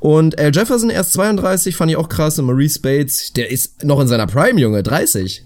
Und 0.00 0.38
Al 0.38 0.54
Jefferson 0.54 0.90
erst 0.90 1.12
32, 1.14 1.76
fand 1.76 1.90
ich 1.90 1.96
auch 1.96 2.08
krass. 2.08 2.38
Und 2.38 2.46
Marie 2.46 2.68
Spades, 2.68 3.32
der 3.32 3.50
ist 3.50 3.84
noch 3.84 4.00
in 4.00 4.08
seiner 4.08 4.26
Prime, 4.26 4.60
Junge, 4.60 4.82
30. 4.82 5.45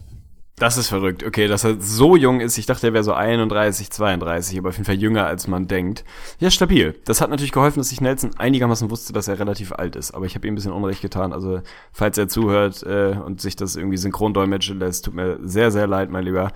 Das 0.61 0.77
ist 0.77 0.89
verrückt. 0.89 1.25
Okay, 1.25 1.49
dass 1.49 1.65
er 1.65 1.81
so 1.81 2.17
jung 2.17 2.41
ist. 2.41 2.59
Ich 2.59 2.67
dachte, 2.67 2.89
er 2.89 2.93
wäre 2.93 3.03
so 3.03 3.15
31, 3.15 3.91
32, 3.91 4.59
aber 4.59 4.69
auf 4.69 4.75
jeden 4.75 4.85
Fall 4.85 4.97
jünger, 4.97 5.27
als 5.27 5.49
man 5.49 5.69
denkt. 5.69 6.05
Ja, 6.39 6.51
stabil. 6.51 6.95
Das 7.07 7.23
hat 7.23 7.31
natürlich 7.31 7.53
geholfen, 7.53 7.79
dass 7.79 7.91
ich 7.93 8.03
Nelson 8.03 8.33
einigermaßen 8.37 8.91
wusste, 8.91 9.15
dass 9.15 9.27
er 9.27 9.39
relativ 9.39 9.73
alt 9.73 9.97
ist. 9.97 10.13
Aber 10.13 10.27
ich 10.27 10.35
habe 10.35 10.47
ihm 10.47 10.53
ein 10.53 10.57
bisschen 10.57 10.73
Unrecht 10.73 11.01
getan. 11.01 11.33
Also, 11.33 11.63
falls 11.93 12.19
er 12.19 12.29
zuhört 12.29 12.83
äh, 12.83 13.17
und 13.25 13.41
sich 13.41 13.57
das 13.57 13.75
irgendwie 13.75 13.97
synchron 13.97 14.35
dolmetschen 14.35 14.79
lässt, 14.79 15.07
tut 15.07 15.15
mir 15.15 15.39
sehr, 15.43 15.71
sehr 15.71 15.87
leid, 15.87 16.11
mein 16.11 16.25
Lieber. 16.25 16.53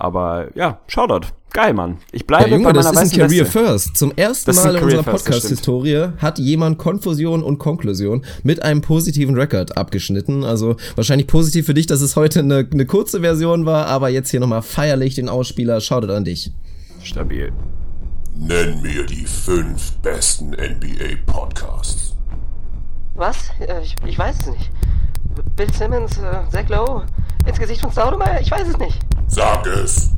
Aber 0.00 0.46
ja, 0.56 0.78
Shoutout. 0.86 1.26
Geil, 1.52 1.72
Mann. 1.74 1.96
Ich 2.12 2.24
bleibe 2.24 2.44
Ja, 2.50 2.56
Junge, 2.56 2.66
bei 2.68 2.72
das 2.72 2.84
meiner 2.86 3.02
ist 3.02 3.12
ein 3.14 3.18
Career 3.18 3.46
Weste. 3.46 3.58
First. 3.58 3.96
Zum 3.96 4.12
ersten 4.14 4.46
Das 4.46 4.62
Mal 4.64 4.76
in 4.76 4.84
unserer 4.84 5.02
das 5.02 5.24
Podcast-Historie 5.24 6.08
hat 6.18 6.38
jemand 6.38 6.78
Konfusion 6.78 7.42
und 7.42 7.58
Konklusion 7.58 8.24
mit 8.44 8.62
einem 8.62 8.80
positiven 8.80 9.34
Rekord 9.34 9.76
abgeschnitten. 9.76 10.44
Also 10.44 10.76
wahrscheinlich 10.94 11.26
positiv 11.26 11.66
für 11.66 11.74
dich, 11.74 11.86
dass 11.86 12.00
es 12.00 12.14
heute 12.14 12.40
eine, 12.40 12.68
eine 12.70 12.86
kurze 12.86 13.20
Version 13.22 13.66
war, 13.66 13.86
aber 13.86 14.08
jetzt 14.08 14.30
hier 14.30 14.38
nochmal 14.38 14.62
feierlich 14.62 15.16
den 15.16 15.28
Ausspieler. 15.28 15.80
Shoutout 15.80 16.12
an 16.12 16.24
dich. 16.24 16.52
Stabil. 17.02 17.50
Nenn 18.36 18.80
mir 18.82 19.04
die 19.04 19.24
fünf 19.26 19.92
besten 20.02 20.50
NBA-Podcasts. 20.50 22.14
Was? 23.16 23.50
Äh, 23.58 23.82
Ich, 23.82 23.96
ich 24.06 24.18
weiß 24.18 24.36
es 24.42 24.46
nicht. 24.48 24.70
Bill 25.56 25.72
Simmons, 25.72 26.18
äh, 26.18 26.48
Zach 26.52 26.68
Lowe, 26.68 27.04
ins 27.48 27.58
Gesicht 27.58 27.80
von 27.80 27.90
Staudemeyer? 27.90 28.40
Ich 28.40 28.50
weiß 28.50 28.68
es 28.68 28.78
nicht. 28.78 28.98
Sag 29.26 29.66
es. 29.66 30.10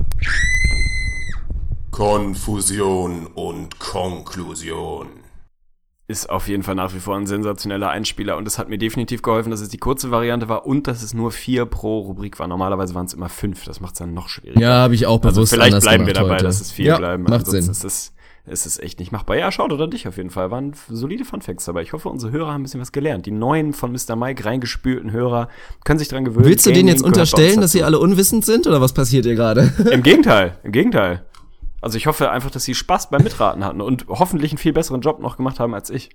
Konfusion 1.90 3.26
und 3.28 3.78
Konklusion. 3.78 5.08
ist 6.08 6.28
auf 6.28 6.48
jeden 6.48 6.62
Fall 6.64 6.74
nach 6.74 6.92
wie 6.92 6.98
vor 6.98 7.16
ein 7.16 7.26
sensationeller 7.26 7.88
Einspieler 7.88 8.36
und 8.36 8.46
es 8.48 8.58
hat 8.58 8.68
mir 8.68 8.78
definitiv 8.78 9.22
geholfen, 9.22 9.50
dass 9.50 9.60
es 9.60 9.68
die 9.68 9.78
kurze 9.78 10.10
Variante 10.10 10.48
war 10.48 10.66
und 10.66 10.88
dass 10.88 11.02
es 11.02 11.14
nur 11.14 11.30
vier 11.30 11.66
pro 11.66 12.00
Rubrik 12.00 12.38
war. 12.40 12.48
Normalerweise 12.48 12.94
waren 12.94 13.06
es 13.06 13.14
immer 13.14 13.28
fünf, 13.28 13.64
das 13.64 13.80
macht 13.80 13.92
es 13.92 13.98
dann 14.00 14.12
noch 14.12 14.28
schwieriger. 14.28 14.60
Ja, 14.60 14.72
habe 14.82 14.94
ich 14.96 15.06
auch 15.06 15.20
bewusst 15.20 15.38
also 15.38 15.46
vielleicht 15.46 15.74
anders 15.74 15.84
bleiben 15.84 16.06
wir 16.06 16.14
dabei, 16.14 16.34
heute. 16.34 16.44
dass 16.44 16.60
es 16.60 16.72
vier 16.72 16.86
ja, 16.86 16.98
bleiben. 16.98 17.22
Macht 17.22 17.46
Ansonsten 17.46 17.74
Sinn. 17.74 18.12
Ist 18.50 18.66
es, 18.66 18.78
ist 18.78 18.82
echt 18.82 18.98
nicht 18.98 19.12
machbar. 19.12 19.36
Ja, 19.36 19.52
schaut 19.52 19.72
oder 19.72 19.86
dich 19.86 20.08
auf 20.08 20.16
jeden 20.16 20.30
Fall. 20.30 20.50
Waren 20.50 20.72
solide 20.88 21.24
Funfacts 21.24 21.66
dabei. 21.66 21.82
Ich 21.82 21.92
hoffe, 21.92 22.08
unsere 22.08 22.32
Hörer 22.32 22.52
haben 22.52 22.62
ein 22.62 22.64
bisschen 22.64 22.80
was 22.80 22.90
gelernt. 22.90 23.24
Die 23.26 23.30
neuen 23.30 23.72
von 23.72 23.92
Mr. 23.92 24.16
Mike 24.16 24.44
reingespülten 24.44 25.12
Hörer 25.12 25.48
können 25.84 26.00
sich 26.00 26.08
dran 26.08 26.24
gewöhnen. 26.24 26.46
Willst 26.46 26.66
du 26.66 26.72
denen 26.72 26.88
jetzt 26.88 27.02
unterstellen, 27.04 27.60
dass 27.60 27.70
sie 27.70 27.84
alle 27.84 28.00
unwissend 28.00 28.44
sind 28.44 28.66
oder 28.66 28.80
was 28.80 28.92
passiert 28.92 29.24
hier 29.24 29.36
gerade? 29.36 29.72
Im 29.92 30.02
Gegenteil, 30.02 30.58
im 30.64 30.72
Gegenteil. 30.72 31.24
Also 31.80 31.96
ich 31.96 32.06
hoffe 32.06 32.30
einfach, 32.30 32.50
dass 32.50 32.64
sie 32.64 32.74
Spaß 32.74 33.10
beim 33.10 33.22
Mitraten 33.22 33.64
hatten 33.64 33.80
und 33.80 34.06
hoffentlich 34.08 34.50
einen 34.50 34.58
viel 34.58 34.72
besseren 34.72 35.00
Job 35.00 35.20
noch 35.20 35.36
gemacht 35.36 35.60
haben 35.60 35.72
als 35.72 35.88
ich. 35.88 36.10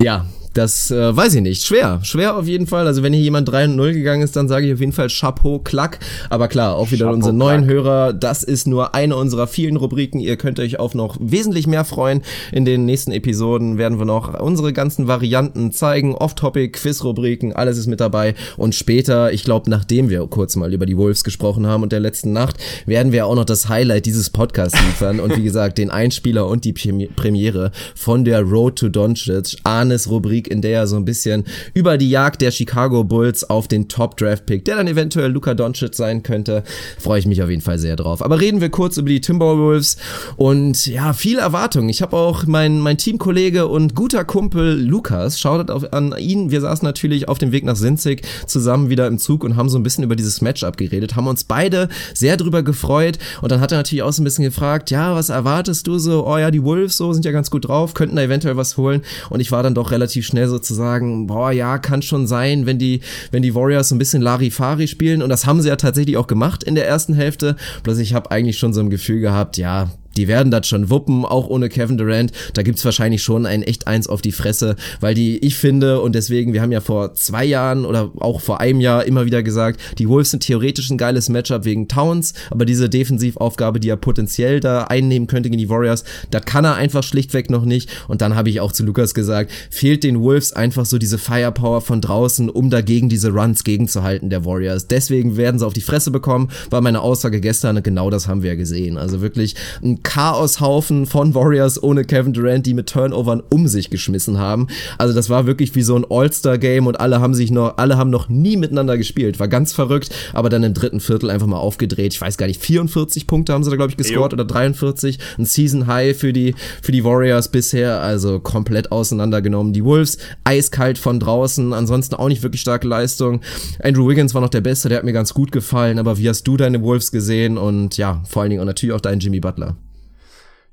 Ja, 0.00 0.26
das 0.54 0.90
äh, 0.90 1.16
weiß 1.16 1.34
ich 1.34 1.42
nicht. 1.42 1.64
Schwer, 1.64 2.00
schwer 2.02 2.36
auf 2.36 2.46
jeden 2.48 2.66
Fall. 2.66 2.86
Also 2.88 3.04
wenn 3.04 3.12
hier 3.12 3.22
jemand 3.22 3.48
3 3.48 3.66
und 3.66 3.76
0 3.76 3.92
gegangen 3.92 4.22
ist, 4.22 4.34
dann 4.34 4.48
sage 4.48 4.66
ich 4.66 4.72
auf 4.72 4.80
jeden 4.80 4.92
Fall 4.92 5.08
Chapeau, 5.08 5.60
Klack. 5.60 6.00
Aber 6.30 6.48
klar, 6.48 6.74
auch 6.74 6.90
wieder 6.90 7.04
Chapeau, 7.04 7.14
unsere 7.14 7.32
neuen 7.34 7.64
Klack. 7.64 7.74
Hörer. 7.74 8.12
Das 8.12 8.42
ist 8.42 8.66
nur 8.66 8.92
eine 8.94 9.14
unserer 9.14 9.46
vielen 9.46 9.76
Rubriken. 9.76 10.18
Ihr 10.18 10.36
könnt 10.36 10.58
euch 10.58 10.80
auf 10.80 10.94
noch 10.94 11.16
wesentlich 11.20 11.68
mehr 11.68 11.84
freuen. 11.84 12.22
In 12.50 12.64
den 12.64 12.86
nächsten 12.86 13.12
Episoden 13.12 13.78
werden 13.78 13.98
wir 13.98 14.04
noch 14.04 14.40
unsere 14.40 14.72
ganzen 14.72 15.06
Varianten 15.06 15.70
zeigen. 15.70 16.14
Off-Topic, 16.16 16.72
Quiz-Rubriken, 16.72 17.52
alles 17.52 17.78
ist 17.78 17.86
mit 17.86 18.00
dabei. 18.00 18.34
Und 18.56 18.74
später, 18.74 19.32
ich 19.32 19.44
glaube, 19.44 19.70
nachdem 19.70 20.10
wir 20.10 20.26
kurz 20.26 20.56
mal 20.56 20.72
über 20.74 20.86
die 20.86 20.96
Wolves 20.96 21.22
gesprochen 21.22 21.66
haben 21.68 21.84
und 21.84 21.92
der 21.92 22.00
letzten 22.00 22.32
Nacht, 22.32 22.56
werden 22.86 23.12
wir 23.12 23.26
auch 23.26 23.36
noch 23.36 23.44
das 23.44 23.68
Highlight 23.68 24.06
dieses 24.06 24.30
Podcasts 24.30 24.78
liefern. 24.80 25.20
und 25.20 25.36
wie 25.36 25.42
gesagt, 25.44 25.78
den 25.78 25.90
Einspieler 25.90 26.48
und 26.48 26.64
die 26.64 26.72
Premi- 26.72 27.10
Premiere 27.14 27.70
von 27.94 28.24
der 28.24 28.40
Road 28.42 28.76
to 28.76 28.88
Doncic. 28.88 29.56
Arne 29.88 29.94
Hannes-Rubrik, 29.94 30.48
in 30.48 30.60
der 30.60 30.80
er 30.80 30.86
so 30.86 30.96
ein 30.96 31.04
bisschen 31.04 31.44
über 31.74 31.96
die 31.96 32.10
Jagd 32.10 32.42
der 32.42 32.50
Chicago 32.50 33.04
Bulls 33.04 33.48
auf 33.48 33.68
den 33.68 33.88
Top-Draft-Pick, 33.88 34.64
der 34.64 34.76
dann 34.76 34.86
eventuell 34.86 35.30
Luka 35.30 35.54
Doncic 35.54 35.94
sein 35.94 36.22
könnte, 36.22 36.62
freue 36.98 37.18
ich 37.18 37.26
mich 37.26 37.42
auf 37.42 37.48
jeden 37.48 37.62
Fall 37.62 37.78
sehr 37.78 37.96
drauf. 37.96 38.22
Aber 38.22 38.40
reden 38.40 38.60
wir 38.60 38.68
kurz 38.68 38.98
über 38.98 39.08
die 39.08 39.20
Timberwolves 39.20 39.96
und 40.36 40.86
ja, 40.86 41.12
viel 41.12 41.38
Erwartung. 41.38 41.88
Ich 41.88 42.02
habe 42.02 42.16
auch 42.16 42.46
mein, 42.46 42.80
mein 42.80 42.98
Teamkollege 42.98 43.66
und 43.66 43.94
guter 43.94 44.24
Kumpel 44.24 44.78
Lukas, 44.78 45.40
schaut 45.40 45.70
an 45.70 46.14
ihn, 46.18 46.50
wir 46.50 46.60
saßen 46.60 46.84
natürlich 46.84 47.28
auf 47.28 47.38
dem 47.38 47.52
Weg 47.52 47.64
nach 47.64 47.76
Sinzig 47.76 48.26
zusammen 48.46 48.90
wieder 48.90 49.06
im 49.06 49.18
Zug 49.18 49.44
und 49.44 49.56
haben 49.56 49.68
so 49.68 49.78
ein 49.78 49.82
bisschen 49.82 50.04
über 50.04 50.16
dieses 50.16 50.40
Matchup 50.40 50.76
geredet, 50.76 51.16
haben 51.16 51.26
uns 51.26 51.44
beide 51.44 51.88
sehr 52.14 52.36
drüber 52.36 52.62
gefreut 52.62 53.18
und 53.40 53.50
dann 53.52 53.60
hat 53.60 53.72
er 53.72 53.78
natürlich 53.78 54.02
auch 54.02 54.12
so 54.12 54.22
ein 54.22 54.24
bisschen 54.24 54.44
gefragt, 54.44 54.90
ja, 54.90 55.14
was 55.14 55.30
erwartest 55.30 55.86
du 55.86 55.98
so? 55.98 56.26
Oh 56.26 56.36
ja, 56.36 56.50
die 56.50 56.62
Wolves 56.62 56.96
so 56.96 57.12
sind 57.12 57.24
ja 57.24 57.32
ganz 57.32 57.50
gut 57.50 57.68
drauf, 57.68 57.94
könnten 57.94 58.16
da 58.16 58.22
eventuell 58.22 58.56
was 58.56 58.76
holen 58.76 59.02
und 59.30 59.40
ich 59.40 59.50
war 59.52 59.62
dann 59.62 59.74
doch 59.78 59.90
relativ 59.90 60.26
schnell 60.26 60.48
sozusagen, 60.48 61.26
boah, 61.26 61.50
ja, 61.52 61.78
kann 61.78 62.02
schon 62.02 62.26
sein, 62.26 62.66
wenn 62.66 62.78
die, 62.78 63.00
wenn 63.30 63.42
die 63.42 63.54
Warriors 63.54 63.88
so 63.88 63.94
ein 63.94 63.98
bisschen 63.98 64.22
Larifari 64.22 64.88
spielen. 64.88 65.22
Und 65.22 65.30
das 65.30 65.46
haben 65.46 65.60
sie 65.60 65.68
ja 65.68 65.76
tatsächlich 65.76 66.16
auch 66.16 66.26
gemacht 66.26 66.62
in 66.62 66.74
der 66.74 66.86
ersten 66.86 67.14
Hälfte, 67.14 67.56
bloß 67.82 67.98
ich 67.98 68.14
habe 68.14 68.30
eigentlich 68.30 68.58
schon 68.58 68.72
so 68.72 68.80
ein 68.80 68.90
Gefühl 68.90 69.20
gehabt, 69.20 69.56
ja, 69.56 69.90
die 70.18 70.28
werden 70.28 70.50
das 70.50 70.66
schon 70.66 70.90
wuppen, 70.90 71.24
auch 71.24 71.46
ohne 71.46 71.68
Kevin 71.68 71.96
Durant. 71.96 72.32
Da 72.54 72.62
gibt's 72.62 72.84
wahrscheinlich 72.84 73.22
schon 73.22 73.46
ein 73.46 73.62
echt 73.62 73.86
eins 73.86 74.08
auf 74.08 74.20
die 74.20 74.32
Fresse, 74.32 74.76
weil 75.00 75.14
die, 75.14 75.38
ich 75.38 75.56
finde, 75.56 76.00
und 76.00 76.14
deswegen, 76.14 76.52
wir 76.52 76.60
haben 76.60 76.72
ja 76.72 76.80
vor 76.80 77.14
zwei 77.14 77.44
Jahren 77.44 77.84
oder 77.84 78.10
auch 78.18 78.40
vor 78.40 78.60
einem 78.60 78.80
Jahr 78.80 79.04
immer 79.04 79.24
wieder 79.26 79.42
gesagt, 79.42 79.80
die 79.98 80.08
Wolves 80.08 80.32
sind 80.32 80.42
theoretisch 80.42 80.90
ein 80.90 80.98
geiles 80.98 81.28
Matchup 81.28 81.64
wegen 81.64 81.86
Towns, 81.86 82.34
aber 82.50 82.64
diese 82.64 82.88
Defensivaufgabe, 82.88 83.78
die 83.78 83.88
er 83.88 83.96
potenziell 83.96 84.58
da 84.58 84.84
einnehmen 84.84 85.28
könnte 85.28 85.50
gegen 85.50 85.60
die 85.60 85.68
Warriors, 85.68 86.02
das 86.30 86.44
kann 86.44 86.64
er 86.64 86.74
einfach 86.74 87.04
schlichtweg 87.04 87.48
noch 87.48 87.64
nicht. 87.64 87.88
Und 88.08 88.20
dann 88.20 88.34
habe 88.34 88.50
ich 88.50 88.60
auch 88.60 88.72
zu 88.72 88.84
Lukas 88.84 89.14
gesagt, 89.14 89.52
fehlt 89.70 90.02
den 90.02 90.20
Wolves 90.20 90.52
einfach 90.52 90.84
so 90.84 90.98
diese 90.98 91.18
Firepower 91.18 91.80
von 91.80 92.00
draußen, 92.00 92.50
um 92.50 92.70
dagegen 92.70 93.08
diese 93.08 93.30
Runs 93.30 93.62
gegenzuhalten 93.62 94.30
der 94.30 94.44
Warriors. 94.44 94.88
Deswegen 94.88 95.36
werden 95.36 95.60
sie 95.60 95.66
auf 95.66 95.74
die 95.74 95.80
Fresse 95.80 96.10
bekommen, 96.10 96.50
war 96.70 96.80
meine 96.80 97.02
Aussage 97.02 97.40
gestern 97.40 97.76
und 97.76 97.84
genau 97.84 98.10
das 98.10 98.26
haben 98.26 98.42
wir 98.42 98.50
ja 98.50 98.56
gesehen. 98.56 98.98
Also 98.98 99.20
wirklich 99.20 99.54
ein 99.80 100.02
Chaoshaufen 100.08 101.04
von 101.04 101.34
Warriors 101.34 101.82
ohne 101.82 102.02
Kevin 102.02 102.32
Durant, 102.32 102.64
die 102.64 102.72
mit 102.72 102.88
Turnovern 102.88 103.42
um 103.50 103.68
sich 103.68 103.90
geschmissen 103.90 104.38
haben. 104.38 104.68
Also 104.96 105.14
das 105.14 105.28
war 105.28 105.44
wirklich 105.44 105.74
wie 105.74 105.82
so 105.82 105.96
ein 105.96 106.06
All-Star-Game 106.08 106.86
und 106.86 106.98
alle 106.98 107.20
haben 107.20 107.34
sich 107.34 107.50
noch, 107.50 107.76
alle 107.76 107.98
haben 107.98 108.08
noch 108.08 108.30
nie 108.30 108.56
miteinander 108.56 108.96
gespielt. 108.96 109.38
War 109.38 109.48
ganz 109.48 109.74
verrückt, 109.74 110.08
aber 110.32 110.48
dann 110.48 110.62
im 110.62 110.72
dritten 110.72 111.00
Viertel 111.00 111.28
einfach 111.28 111.46
mal 111.46 111.58
aufgedreht. 111.58 112.14
Ich 112.14 112.20
weiß 112.22 112.38
gar 112.38 112.46
nicht, 112.46 112.58
44 112.62 113.26
Punkte 113.26 113.52
haben 113.52 113.62
sie 113.62 113.68
da, 113.68 113.76
glaube 113.76 113.90
ich, 113.90 113.98
gescored 113.98 114.32
oder 114.32 114.46
43. 114.46 115.18
Ein 115.36 115.44
Season 115.44 115.86
High 115.86 116.16
für 116.16 116.32
die, 116.32 116.54
für 116.80 116.92
die 116.92 117.04
Warriors 117.04 117.50
bisher. 117.50 118.00
Also 118.00 118.40
komplett 118.40 118.90
auseinandergenommen. 118.90 119.74
Die 119.74 119.84
Wolves 119.84 120.16
eiskalt 120.42 120.96
von 120.96 121.20
draußen. 121.20 121.74
Ansonsten 121.74 122.14
auch 122.14 122.28
nicht 122.28 122.42
wirklich 122.42 122.62
starke 122.62 122.88
Leistung. 122.88 123.42
Andrew 123.82 124.08
Wiggins 124.08 124.32
war 124.32 124.40
noch 124.40 124.48
der 124.48 124.62
Beste, 124.62 124.88
der 124.88 124.96
hat 124.96 125.04
mir 125.04 125.12
ganz 125.12 125.34
gut 125.34 125.52
gefallen. 125.52 125.98
Aber 125.98 126.16
wie 126.16 126.30
hast 126.30 126.44
du 126.44 126.56
deine 126.56 126.80
Wolves 126.80 127.12
gesehen? 127.12 127.58
Und 127.58 127.98
ja, 127.98 128.22
vor 128.26 128.40
allen 128.40 128.48
Dingen 128.48 128.62
auch 128.62 128.66
natürlich 128.66 128.94
auch 128.94 129.02
deinen 129.02 129.20
Jimmy 129.20 129.40
Butler. 129.40 129.76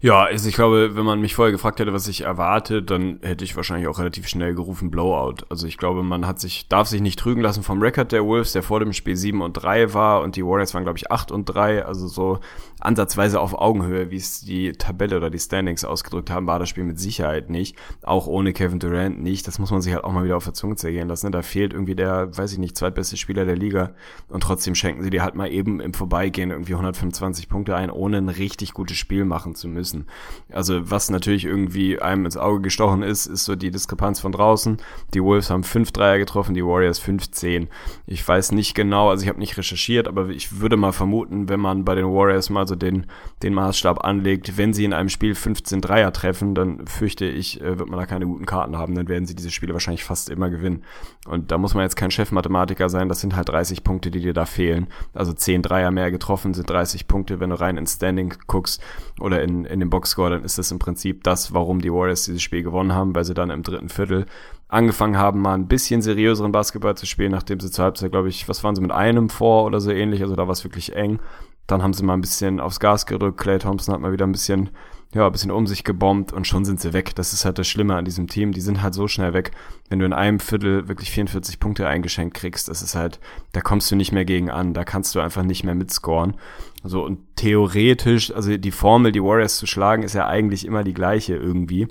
Ja, 0.01 0.25
also 0.25 0.49
ich 0.49 0.55
glaube, 0.55 0.95
wenn 0.95 1.05
man 1.05 1.21
mich 1.21 1.35
vorher 1.35 1.53
gefragt 1.53 1.79
hätte, 1.79 1.93
was 1.93 2.07
ich 2.07 2.21
erwarte, 2.21 2.83
dann 2.83 3.19
hätte 3.23 3.43
ich 3.45 3.55
wahrscheinlich 3.55 3.87
auch 3.87 3.97
relativ 3.97 4.27
schnell 4.27 4.53
gerufen 4.53 4.91
Blowout. 4.91 5.45
Also 5.49 5.67
ich 5.67 5.77
glaube, 5.77 6.03
man 6.03 6.27
hat 6.27 6.39
sich, 6.39 6.67
darf 6.67 6.87
sich 6.87 7.01
nicht 7.01 7.17
trügen 7.17 7.41
lassen 7.41 7.63
vom 7.63 7.81
Rekord 7.81 8.11
der 8.11 8.25
Wolves, 8.25 8.51
der 8.51 8.61
vor 8.61 8.81
dem 8.81 8.93
Spiel 8.93 9.15
7 9.15 9.41
und 9.41 9.53
3 9.53 9.93
war 9.93 10.21
und 10.21 10.35
die 10.35 10.45
Warriors 10.45 10.73
waren, 10.73 10.83
glaube 10.83 10.99
ich, 10.99 11.11
8 11.11 11.31
und 11.31 11.45
3, 11.45 11.85
also 11.85 12.07
so 12.07 12.39
ansatzweise 12.79 13.39
auf 13.39 13.53
Augenhöhe, 13.53 14.11
wie 14.11 14.17
es 14.17 14.41
die 14.41 14.73
Tabelle 14.73 15.17
oder 15.17 15.29
die 15.29 15.39
Standings 15.39 15.85
ausgedrückt 15.85 16.29
haben, 16.29 16.47
war 16.47 16.59
das 16.59 16.69
Spiel 16.69 16.83
mit 16.83 16.99
Sicherheit 16.99 17.49
nicht. 17.49 17.77
Auch 18.03 18.27
ohne 18.27 18.53
Kevin 18.53 18.79
Durant 18.79 19.21
nicht. 19.21 19.47
Das 19.47 19.59
muss 19.59 19.71
man 19.71 19.81
sich 19.81 19.93
halt 19.93 20.03
auch 20.03 20.11
mal 20.11 20.23
wieder 20.23 20.37
auf 20.37 20.43
der 20.45 20.53
Zunge 20.53 20.75
zergehen 20.75 21.07
lassen. 21.07 21.31
Da 21.31 21.41
fehlt 21.41 21.73
irgendwie 21.73 21.95
der, 21.95 22.37
weiß 22.37 22.51
ich 22.51 22.59
nicht, 22.59 22.77
zweitbeste 22.77 23.17
Spieler 23.17 23.45
der 23.45 23.55
Liga 23.55 23.91
und 24.27 24.41
trotzdem 24.41 24.75
schenken 24.75 25.03
sie 25.03 25.09
dir 25.09 25.23
halt 25.23 25.35
mal 25.35 25.51
eben 25.51 25.79
im 25.79 25.93
Vorbeigehen 25.93 26.51
irgendwie 26.51 26.73
125 26.73 27.49
Punkte 27.49 27.75
ein, 27.75 27.89
ohne 27.89 28.17
ein 28.17 28.29
richtig 28.29 28.73
gutes 28.73 28.97
Spiel 28.97 29.25
machen 29.25 29.55
zu 29.55 29.67
müssen 29.67 29.85
müssen. 29.85 30.07
Also 30.51 30.89
was 30.89 31.09
natürlich 31.09 31.45
irgendwie 31.45 31.99
einem 31.99 32.25
ins 32.25 32.37
Auge 32.37 32.61
gestochen 32.61 33.03
ist, 33.03 33.25
ist 33.25 33.45
so 33.45 33.55
die 33.55 33.71
Diskrepanz 33.71 34.19
von 34.19 34.31
draußen. 34.31 34.77
Die 35.13 35.21
Wolves 35.21 35.49
haben 35.49 35.63
fünf 35.63 35.91
Dreier 35.91 36.17
getroffen, 36.17 36.55
die 36.55 36.65
Warriors 36.65 36.99
15. 36.99 37.67
Ich 38.07 38.27
weiß 38.27 38.51
nicht 38.51 38.73
genau, 38.73 39.09
also 39.09 39.23
ich 39.23 39.29
habe 39.29 39.39
nicht 39.39 39.57
recherchiert, 39.57 40.07
aber 40.07 40.29
ich 40.29 40.59
würde 40.59 40.77
mal 40.77 40.91
vermuten, 40.91 41.49
wenn 41.49 41.59
man 41.59 41.85
bei 41.85 41.95
den 41.95 42.05
Warriors 42.05 42.49
mal 42.49 42.64
so 42.67 42.75
den, 42.75 43.05
den 43.43 43.53
Maßstab 43.53 44.03
anlegt, 44.03 44.57
wenn 44.57 44.73
sie 44.73 44.85
in 44.85 44.93
einem 44.93 45.09
Spiel 45.09 45.35
15 45.35 45.81
Dreier 45.81 46.11
treffen, 46.13 46.55
dann 46.55 46.87
fürchte 46.87 47.25
ich, 47.25 47.61
äh, 47.61 47.79
wird 47.79 47.89
man 47.89 47.99
da 47.99 48.05
keine 48.05 48.25
guten 48.25 48.45
Karten 48.45 48.77
haben, 48.77 48.95
dann 48.95 49.07
werden 49.07 49.25
sie 49.25 49.35
diese 49.35 49.51
Spiele 49.51 49.73
wahrscheinlich 49.73 50.03
fast 50.03 50.29
immer 50.29 50.49
gewinnen. 50.49 50.83
Und 51.27 51.51
da 51.51 51.57
muss 51.57 51.73
man 51.73 51.83
jetzt 51.83 51.95
kein 51.95 52.11
Chefmathematiker 52.11 52.89
sein, 52.89 53.09
das 53.09 53.21
sind 53.21 53.35
halt 53.35 53.49
30 53.49 53.83
Punkte, 53.83 54.11
die 54.11 54.21
dir 54.21 54.33
da 54.33 54.45
fehlen. 54.45 54.87
Also 55.13 55.33
10 55.33 55.61
Dreier 55.61 55.91
mehr 55.91 56.11
getroffen 56.11 56.53
sind 56.53 56.69
30 56.69 57.07
Punkte, 57.07 57.39
wenn 57.39 57.49
du 57.49 57.59
rein 57.59 57.77
ins 57.77 57.95
Standing 57.95 58.33
guckst 58.47 58.81
oder 59.19 59.41
in, 59.41 59.65
in 59.65 59.79
den 59.79 59.89
Boxscore, 59.89 60.31
dann 60.31 60.43
ist 60.43 60.57
das 60.57 60.71
im 60.71 60.79
Prinzip 60.79 61.23
das, 61.23 61.53
warum 61.53 61.81
die 61.81 61.91
Warriors 61.91 62.25
dieses 62.25 62.41
Spiel 62.41 62.63
gewonnen 62.63 62.93
haben, 62.93 63.15
weil 63.15 63.25
sie 63.25 63.33
dann 63.33 63.49
im 63.49 63.63
dritten 63.63 63.89
Viertel 63.89 64.25
angefangen 64.67 65.17
haben, 65.17 65.41
mal 65.41 65.53
ein 65.53 65.67
bisschen 65.67 66.01
seriöseren 66.01 66.51
Basketball 66.51 66.97
zu 66.97 67.05
spielen, 67.05 67.31
nachdem 67.31 67.59
sie 67.59 67.71
zur 67.71 67.85
Halbzeit, 67.85 68.11
glaube 68.11 68.29
ich, 68.29 68.49
was 68.49 68.63
waren 68.63 68.75
sie 68.75 68.81
mit 68.81 68.91
einem 68.91 69.29
vor 69.29 69.65
oder 69.65 69.79
so 69.79 69.91
ähnlich, 69.91 70.21
also 70.21 70.35
da 70.35 70.43
war 70.43 70.51
es 70.51 70.63
wirklich 70.63 70.95
eng. 70.95 71.19
Dann 71.67 71.81
haben 71.81 71.93
sie 71.93 72.03
mal 72.03 72.13
ein 72.13 72.21
bisschen 72.21 72.59
aufs 72.59 72.79
Gas 72.79 73.05
gerückt, 73.05 73.39
Clay 73.39 73.59
Thompson 73.59 73.93
hat 73.93 74.01
mal 74.01 74.11
wieder 74.11 74.25
ein 74.25 74.31
bisschen 74.31 74.69
ja, 75.15 75.25
ein 75.25 75.31
bisschen 75.31 75.51
um 75.51 75.65
sich 75.65 75.85
gebombt 75.85 76.33
und 76.33 76.45
schon 76.45 76.65
sind 76.65 76.81
sie 76.81 76.91
weg. 76.91 77.15
Das 77.15 77.31
ist 77.31 77.45
halt 77.45 77.57
das 77.57 77.67
Schlimme 77.69 77.95
an 77.95 78.03
diesem 78.03 78.27
Team. 78.27 78.51
Die 78.51 78.59
sind 78.59 78.81
halt 78.81 78.93
so 78.93 79.07
schnell 79.07 79.33
weg. 79.33 79.51
Wenn 79.87 79.99
du 79.99 80.05
in 80.05 80.11
einem 80.11 80.41
Viertel 80.41 80.89
wirklich 80.89 81.09
44 81.09 81.57
Punkte 81.61 81.87
eingeschenkt 81.87 82.35
kriegst, 82.35 82.67
das 82.67 82.81
ist 82.81 82.95
halt, 82.95 83.21
da 83.53 83.61
kommst 83.61 83.89
du 83.89 83.95
nicht 83.95 84.11
mehr 84.11 84.25
gegen 84.25 84.49
an. 84.49 84.73
Da 84.73 84.83
kannst 84.83 85.15
du 85.15 85.21
einfach 85.21 85.43
nicht 85.43 85.63
mehr 85.63 85.73
mitscoren. 85.73 86.35
So, 86.83 87.05
und 87.05 87.19
theoretisch, 87.37 88.35
also 88.35 88.57
die 88.57 88.71
Formel, 88.71 89.13
die 89.13 89.23
Warriors 89.23 89.57
zu 89.57 89.67
schlagen, 89.67 90.03
ist 90.03 90.15
ja 90.15 90.27
eigentlich 90.27 90.65
immer 90.65 90.83
die 90.83 90.93
gleiche 90.93 91.35
irgendwie 91.35 91.87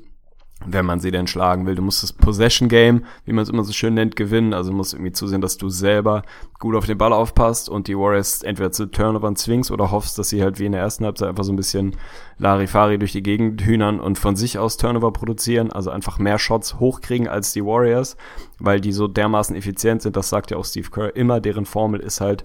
wenn 0.67 0.87
man 0.87 1.01
sie 1.01 1.11
denn 1.11 1.27
schlagen 1.27 1.67
will. 1.67 1.75
Du 1.75 1.83
musst 1.83 2.03
das 2.03 2.13
Possession 2.13 2.69
Game, 2.69 3.05
wie 3.25 3.33
man 3.33 3.43
es 3.43 3.49
immer 3.49 3.65
so 3.65 3.73
schön 3.73 3.95
nennt, 3.95 4.17
gewinnen. 4.17 4.55
Also 4.55 4.73
musst 4.73 4.95
irgendwie 4.95 5.13
zusehen, 5.13 5.41
dass 5.41 5.57
du 5.57 5.69
selber 5.69 6.23
gut 6.59 6.75
auf 6.75 6.87
den 6.87 6.99
Ball 6.99 7.13
aufpasst 7.13 7.69
und 7.69 7.89
die 7.89 7.97
Warriors 7.97 8.43
entweder 8.43 8.73
zu 8.73 8.87
Turnovern 8.87 9.37
zwingst 9.37 9.71
oder 9.71 9.91
hoffst, 9.91 10.19
dass 10.19 10.29
sie 10.29 10.43
halt 10.43 10.59
wie 10.59 10.67
in 10.67 10.73
der 10.73 10.81
ersten 10.81 11.05
Halbzeit 11.05 11.29
einfach 11.29 11.45
so 11.45 11.53
ein 11.53 11.57
bisschen 11.57 11.97
Larifari 12.39 12.99
durch 12.99 13.13
die 13.13 13.23
Gegend 13.23 13.63
hühnern 13.63 14.01
und 14.01 14.19
von 14.19 14.37
sich 14.37 14.59
aus 14.59 14.77
Turnover 14.77 15.13
produzieren, 15.13 15.71
also 15.71 15.91
einfach 15.91 16.19
mehr 16.19 16.39
Shots 16.39 16.81
hochkriegen 16.81 17.29
als 17.29 17.53
die 17.53 17.65
Warriors, 17.65 18.17
weil 18.59 18.81
die 18.81 18.93
so 18.93 19.09
dermaßen 19.09 19.55
effizient 19.57 20.03
sind, 20.03 20.17
das 20.17 20.29
sagt 20.29 20.51
ja 20.51 20.57
auch 20.57 20.65
Steve 20.65 20.91
Kerr 20.91 21.15
immer, 21.15 21.41
deren 21.41 21.67
Formel 21.67 22.01
ist 22.01 22.21
halt 22.21 22.45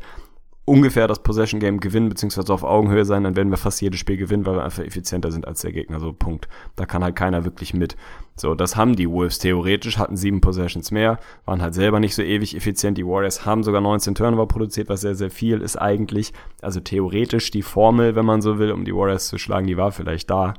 ungefähr 0.70 1.08
das 1.08 1.24
Possession 1.24 1.60
Game 1.60 1.80
gewinnen, 1.80 2.10
beziehungsweise 2.10 2.54
auf 2.54 2.64
Augenhöhe 2.64 3.04
sein, 3.04 3.24
dann 3.24 3.36
werden 3.36 3.50
wir 3.50 3.58
fast 3.58 3.82
jedes 3.82 4.00
Spiel 4.00 4.18
gewinnen, 4.18 4.46
weil 4.46 4.56
wir 4.56 4.64
einfach 4.64 4.84
effizienter 4.84 5.32
sind 5.32 5.48
als 5.48 5.62
der 5.62 5.72
Gegner. 5.72 6.00
So, 6.00 6.14
Punkt. 6.14 6.48
Da 6.76 6.86
kann 6.86 7.04
halt 7.04 7.16
keiner 7.16 7.44
wirklich 7.44 7.74
mit. 7.74 7.98
So, 8.36 8.54
das 8.56 8.76
haben 8.76 8.96
die 8.96 9.10
Wolves 9.10 9.40
theoretisch, 9.40 9.98
hatten 9.98 10.16
sieben 10.16 10.42
Possessions 10.42 10.92
mehr, 10.92 11.20
waren 11.46 11.62
halt 11.62 11.74
selber 11.74 12.00
nicht 12.00 12.16
so 12.16 12.22
ewig 12.22 12.56
effizient. 12.56 12.98
Die 12.98 13.06
Warriors 13.06 13.46
haben 13.46 13.64
sogar 13.64 13.82
19 13.82 14.16
Turnover 14.16 14.48
produziert, 14.48 14.90
was 14.90 15.02
sehr, 15.02 15.16
sehr 15.16 15.32
viel 15.32 15.62
ist 15.62 15.76
eigentlich. 15.76 16.34
Also 16.62 16.80
theoretisch 16.80 17.52
die 17.52 17.64
Formel, 17.64 18.16
wenn 18.16 18.26
man 18.26 18.42
so 18.42 18.60
will, 18.60 18.72
um 18.72 18.86
die 18.86 18.96
Warriors 18.96 19.28
zu 19.28 19.38
schlagen, 19.38 19.68
die 19.68 19.78
war 19.78 19.92
vielleicht 19.92 20.30
da. 20.30 20.54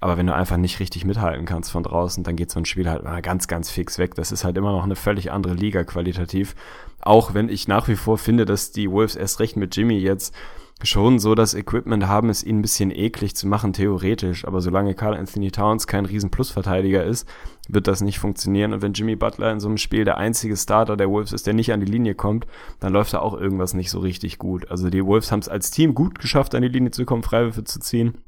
Aber 0.00 0.16
wenn 0.16 0.26
du 0.26 0.34
einfach 0.34 0.56
nicht 0.56 0.80
richtig 0.80 1.04
mithalten 1.04 1.46
kannst 1.46 1.70
von 1.70 1.82
draußen, 1.82 2.24
dann 2.24 2.36
geht 2.36 2.50
so 2.50 2.60
ein 2.60 2.64
Spiel 2.64 2.88
halt 2.88 3.04
mal 3.04 3.22
ganz, 3.22 3.48
ganz 3.48 3.70
fix 3.70 3.98
weg. 3.98 4.14
Das 4.14 4.32
ist 4.32 4.44
halt 4.44 4.56
immer 4.56 4.72
noch 4.72 4.84
eine 4.84 4.96
völlig 4.96 5.32
andere 5.32 5.54
Liga 5.54 5.84
qualitativ. 5.84 6.54
Auch 7.00 7.34
wenn 7.34 7.48
ich 7.48 7.68
nach 7.68 7.88
wie 7.88 7.96
vor 7.96 8.18
finde, 8.18 8.44
dass 8.44 8.72
die 8.72 8.90
Wolves 8.90 9.16
erst 9.16 9.40
recht 9.40 9.56
mit 9.56 9.74
Jimmy 9.76 9.98
jetzt 9.98 10.34
schon 10.82 11.18
so 11.18 11.34
das 11.34 11.54
Equipment 11.54 12.06
haben, 12.06 12.28
es 12.28 12.44
ihnen 12.44 12.58
ein 12.58 12.62
bisschen 12.62 12.90
eklig 12.90 13.34
zu 13.34 13.46
machen, 13.48 13.72
theoretisch. 13.72 14.44
Aber 14.44 14.60
solange 14.60 14.94
Carl 14.94 15.14
Anthony 15.14 15.50
Towns 15.50 15.86
kein 15.86 16.04
riesen 16.04 16.30
Plusverteidiger 16.30 17.02
ist, 17.02 17.26
wird 17.68 17.86
das 17.86 18.02
nicht 18.02 18.18
funktionieren. 18.18 18.74
Und 18.74 18.82
wenn 18.82 18.92
Jimmy 18.92 19.16
Butler 19.16 19.50
in 19.52 19.60
so 19.60 19.68
einem 19.68 19.78
Spiel 19.78 20.04
der 20.04 20.18
einzige 20.18 20.56
Starter 20.56 20.96
der 20.96 21.08
Wolves 21.08 21.32
ist, 21.32 21.46
der 21.46 21.54
nicht 21.54 21.72
an 21.72 21.80
die 21.80 21.90
Linie 21.90 22.14
kommt, 22.14 22.46
dann 22.80 22.92
läuft 22.92 23.14
da 23.14 23.20
auch 23.20 23.34
irgendwas 23.34 23.72
nicht 23.72 23.90
so 23.90 24.00
richtig 24.00 24.38
gut. 24.38 24.70
Also 24.70 24.90
die 24.90 25.04
Wolves 25.04 25.32
haben 25.32 25.40
es 25.40 25.48
als 25.48 25.70
Team 25.70 25.94
gut 25.94 26.18
geschafft, 26.18 26.54
an 26.54 26.62
die 26.62 26.68
Linie 26.68 26.90
zu 26.90 27.06
kommen, 27.06 27.22
Freiwürfe 27.22 27.64
zu 27.64 27.80
ziehen. 27.80 28.18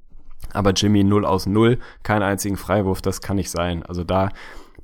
Aber 0.52 0.73
Jimmy 0.73 1.05
0 1.05 1.24
aus 1.24 1.47
0, 1.47 1.78
keinen 2.02 2.23
einzigen 2.23 2.56
Freiwurf, 2.56 3.02
das 3.02 3.20
kann 3.20 3.36
nicht 3.36 3.51
sein. 3.51 3.82
Also 3.85 4.05
da 4.05 4.31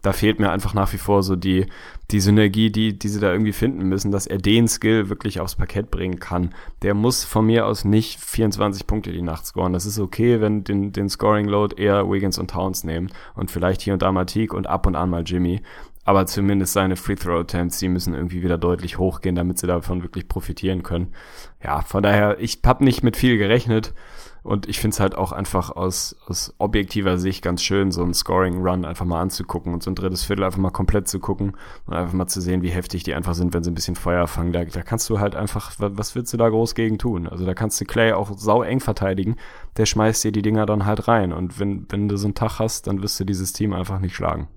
da 0.05 0.13
fehlt 0.13 0.39
mir 0.39 0.51
einfach 0.51 0.75
nach 0.75 0.93
wie 0.93 0.99
vor 0.99 1.23
so 1.23 1.35
die, 1.35 1.67
die 2.11 2.21
Synergie, 2.21 2.71
die, 2.71 2.99
die 2.99 3.09
sie 3.09 3.21
da 3.21 3.33
irgendwie 3.33 3.55
finden 3.55 3.85
müssen, 3.85 4.13
dass 4.13 4.27
er 4.27 4.37
den 4.37 4.69
Skill 4.69 5.09
wirklich 5.09 5.41
aufs 5.41 5.55
Parkett 5.55 5.91
bringen 5.91 6.21
kann. 6.21 6.55
Der 6.83 6.93
muss 6.93 7.25
von 7.25 7.47
mir 7.47 7.67
aus 7.67 7.87
nicht 7.87 8.21
24 8.21 8.87
Punkte 8.87 9.13
die 9.13 9.23
Nacht 9.23 9.47
scoren. 9.47 9.73
Das 9.73 9.87
ist 9.87 9.99
okay, 9.99 10.43
wenn 10.43 10.63
den, 10.63 10.93
den 10.93 11.09
Scoring 11.09 11.47
Load 11.47 11.83
eher 11.83 12.11
Wiggins 12.11 12.39
und 12.39 12.51
Towns 12.51 12.85
nehmen 12.85 13.11
und 13.35 13.51
vielleicht 13.51 13.81
hier 13.81 13.95
und 13.95 14.03
da 14.03 14.13
mal 14.13 14.27
Teague 14.27 14.55
und 14.55 14.67
ab 14.67 14.87
und 14.87 14.95
an 14.95 15.09
mal 15.09 15.23
Jimmy. 15.25 15.63
aber 16.05 16.27
zumindest 16.27 16.75
seine 16.75 16.97
Free 16.97 17.15
Throw 17.15 17.41
Attempts, 17.41 17.79
die 17.79 17.89
müssen 17.89 18.13
irgendwie 18.13 18.43
wieder 18.43 18.59
deutlich 18.59 18.99
hochgehen, 18.99 19.35
damit 19.35 19.57
sie 19.59 19.67
davon 19.67 20.03
wirklich 20.03 20.29
profitieren 20.29 20.83
können. 20.83 21.15
Ja, 21.63 21.81
von 21.81 22.03
daher, 22.03 22.39
ich 22.41 22.61
habe 22.67 22.85
nicht 22.85 23.03
mit 23.03 23.17
viel 23.17 23.39
gerechnet 23.39 23.95
und 24.45 24.69
ich 24.69 24.79
finde 24.79 24.95
es 24.95 25.01
halt 25.01 25.17
auch 25.17 25.33
einfach 25.33 25.71
aus, 25.71 26.17
aus 26.27 26.55
objektiver 26.59 27.17
Sicht 27.19 27.43
ganz 27.43 27.63
schön, 27.63 27.91
so 27.91 28.03
einen 28.03 28.13
Scoring-Run 28.13 28.85
einfach 28.85 29.07
mal 29.07 29.21
anzugucken 29.21 29.73
und 29.73 29.83
so 29.83 29.91
ein 29.91 29.95
drittes 29.95 30.23
Viertel 30.23 30.45
einfach 30.45 30.59
mal 30.59 30.71
komplett 30.71 31.09
zu 31.09 31.19
gucken 31.19 31.57
und 31.87 31.95
einfach 31.95 32.13
mal 32.13 32.27
zu 32.27 32.43
sehen, 32.43 32.61
wie 32.61 32.69
heftig 32.69 33.05
die 33.05 33.15
einfach 33.15 33.35
sind, 33.35 33.55
wenn 33.55 33.65
sie 33.65 33.71
ein 33.71 33.75
bisschen 33.75 33.97
Feuer 33.97 34.27
fangen. 34.27 34.53
Da, 34.53 34.65
da 34.67 34.83
kannst 34.83 35.09
du 35.09 35.19
halt 35.19 35.35
einfach, 35.35 35.73
was 35.79 36.15
willst 36.15 36.33
du 36.35 36.37
da 36.37 36.49
groß 36.49 36.75
gegen 36.75 36.99
tun? 36.99 37.27
Also 37.27 37.47
da 37.47 37.55
kannst 37.55 37.81
du 37.81 37.87
Clay 37.87 38.13
auch 38.13 38.37
sau 38.37 38.63
eng 38.63 38.81
verteidigen, 38.81 39.37
der 39.79 39.87
schmeißt 39.87 40.23
dir 40.23 40.33
die 40.33 40.43
Dinger 40.43 40.67
dann 40.67 40.85
halt 40.85 41.09
rein 41.09 41.33
und 41.33 41.59
wenn, 41.59 41.87
wenn 41.89 42.09
du 42.09 42.19
so 42.19 42.27
einen 42.27 42.35
Tag 42.35 42.59
hast, 42.59 42.87
dann 42.87 43.03
wirst 43.03 43.19
du 43.19 43.25
dieses 43.25 43.55
Team 43.55 43.73
einfach 43.73 43.99
nicht 43.99 44.15
schlagen. 44.15 44.49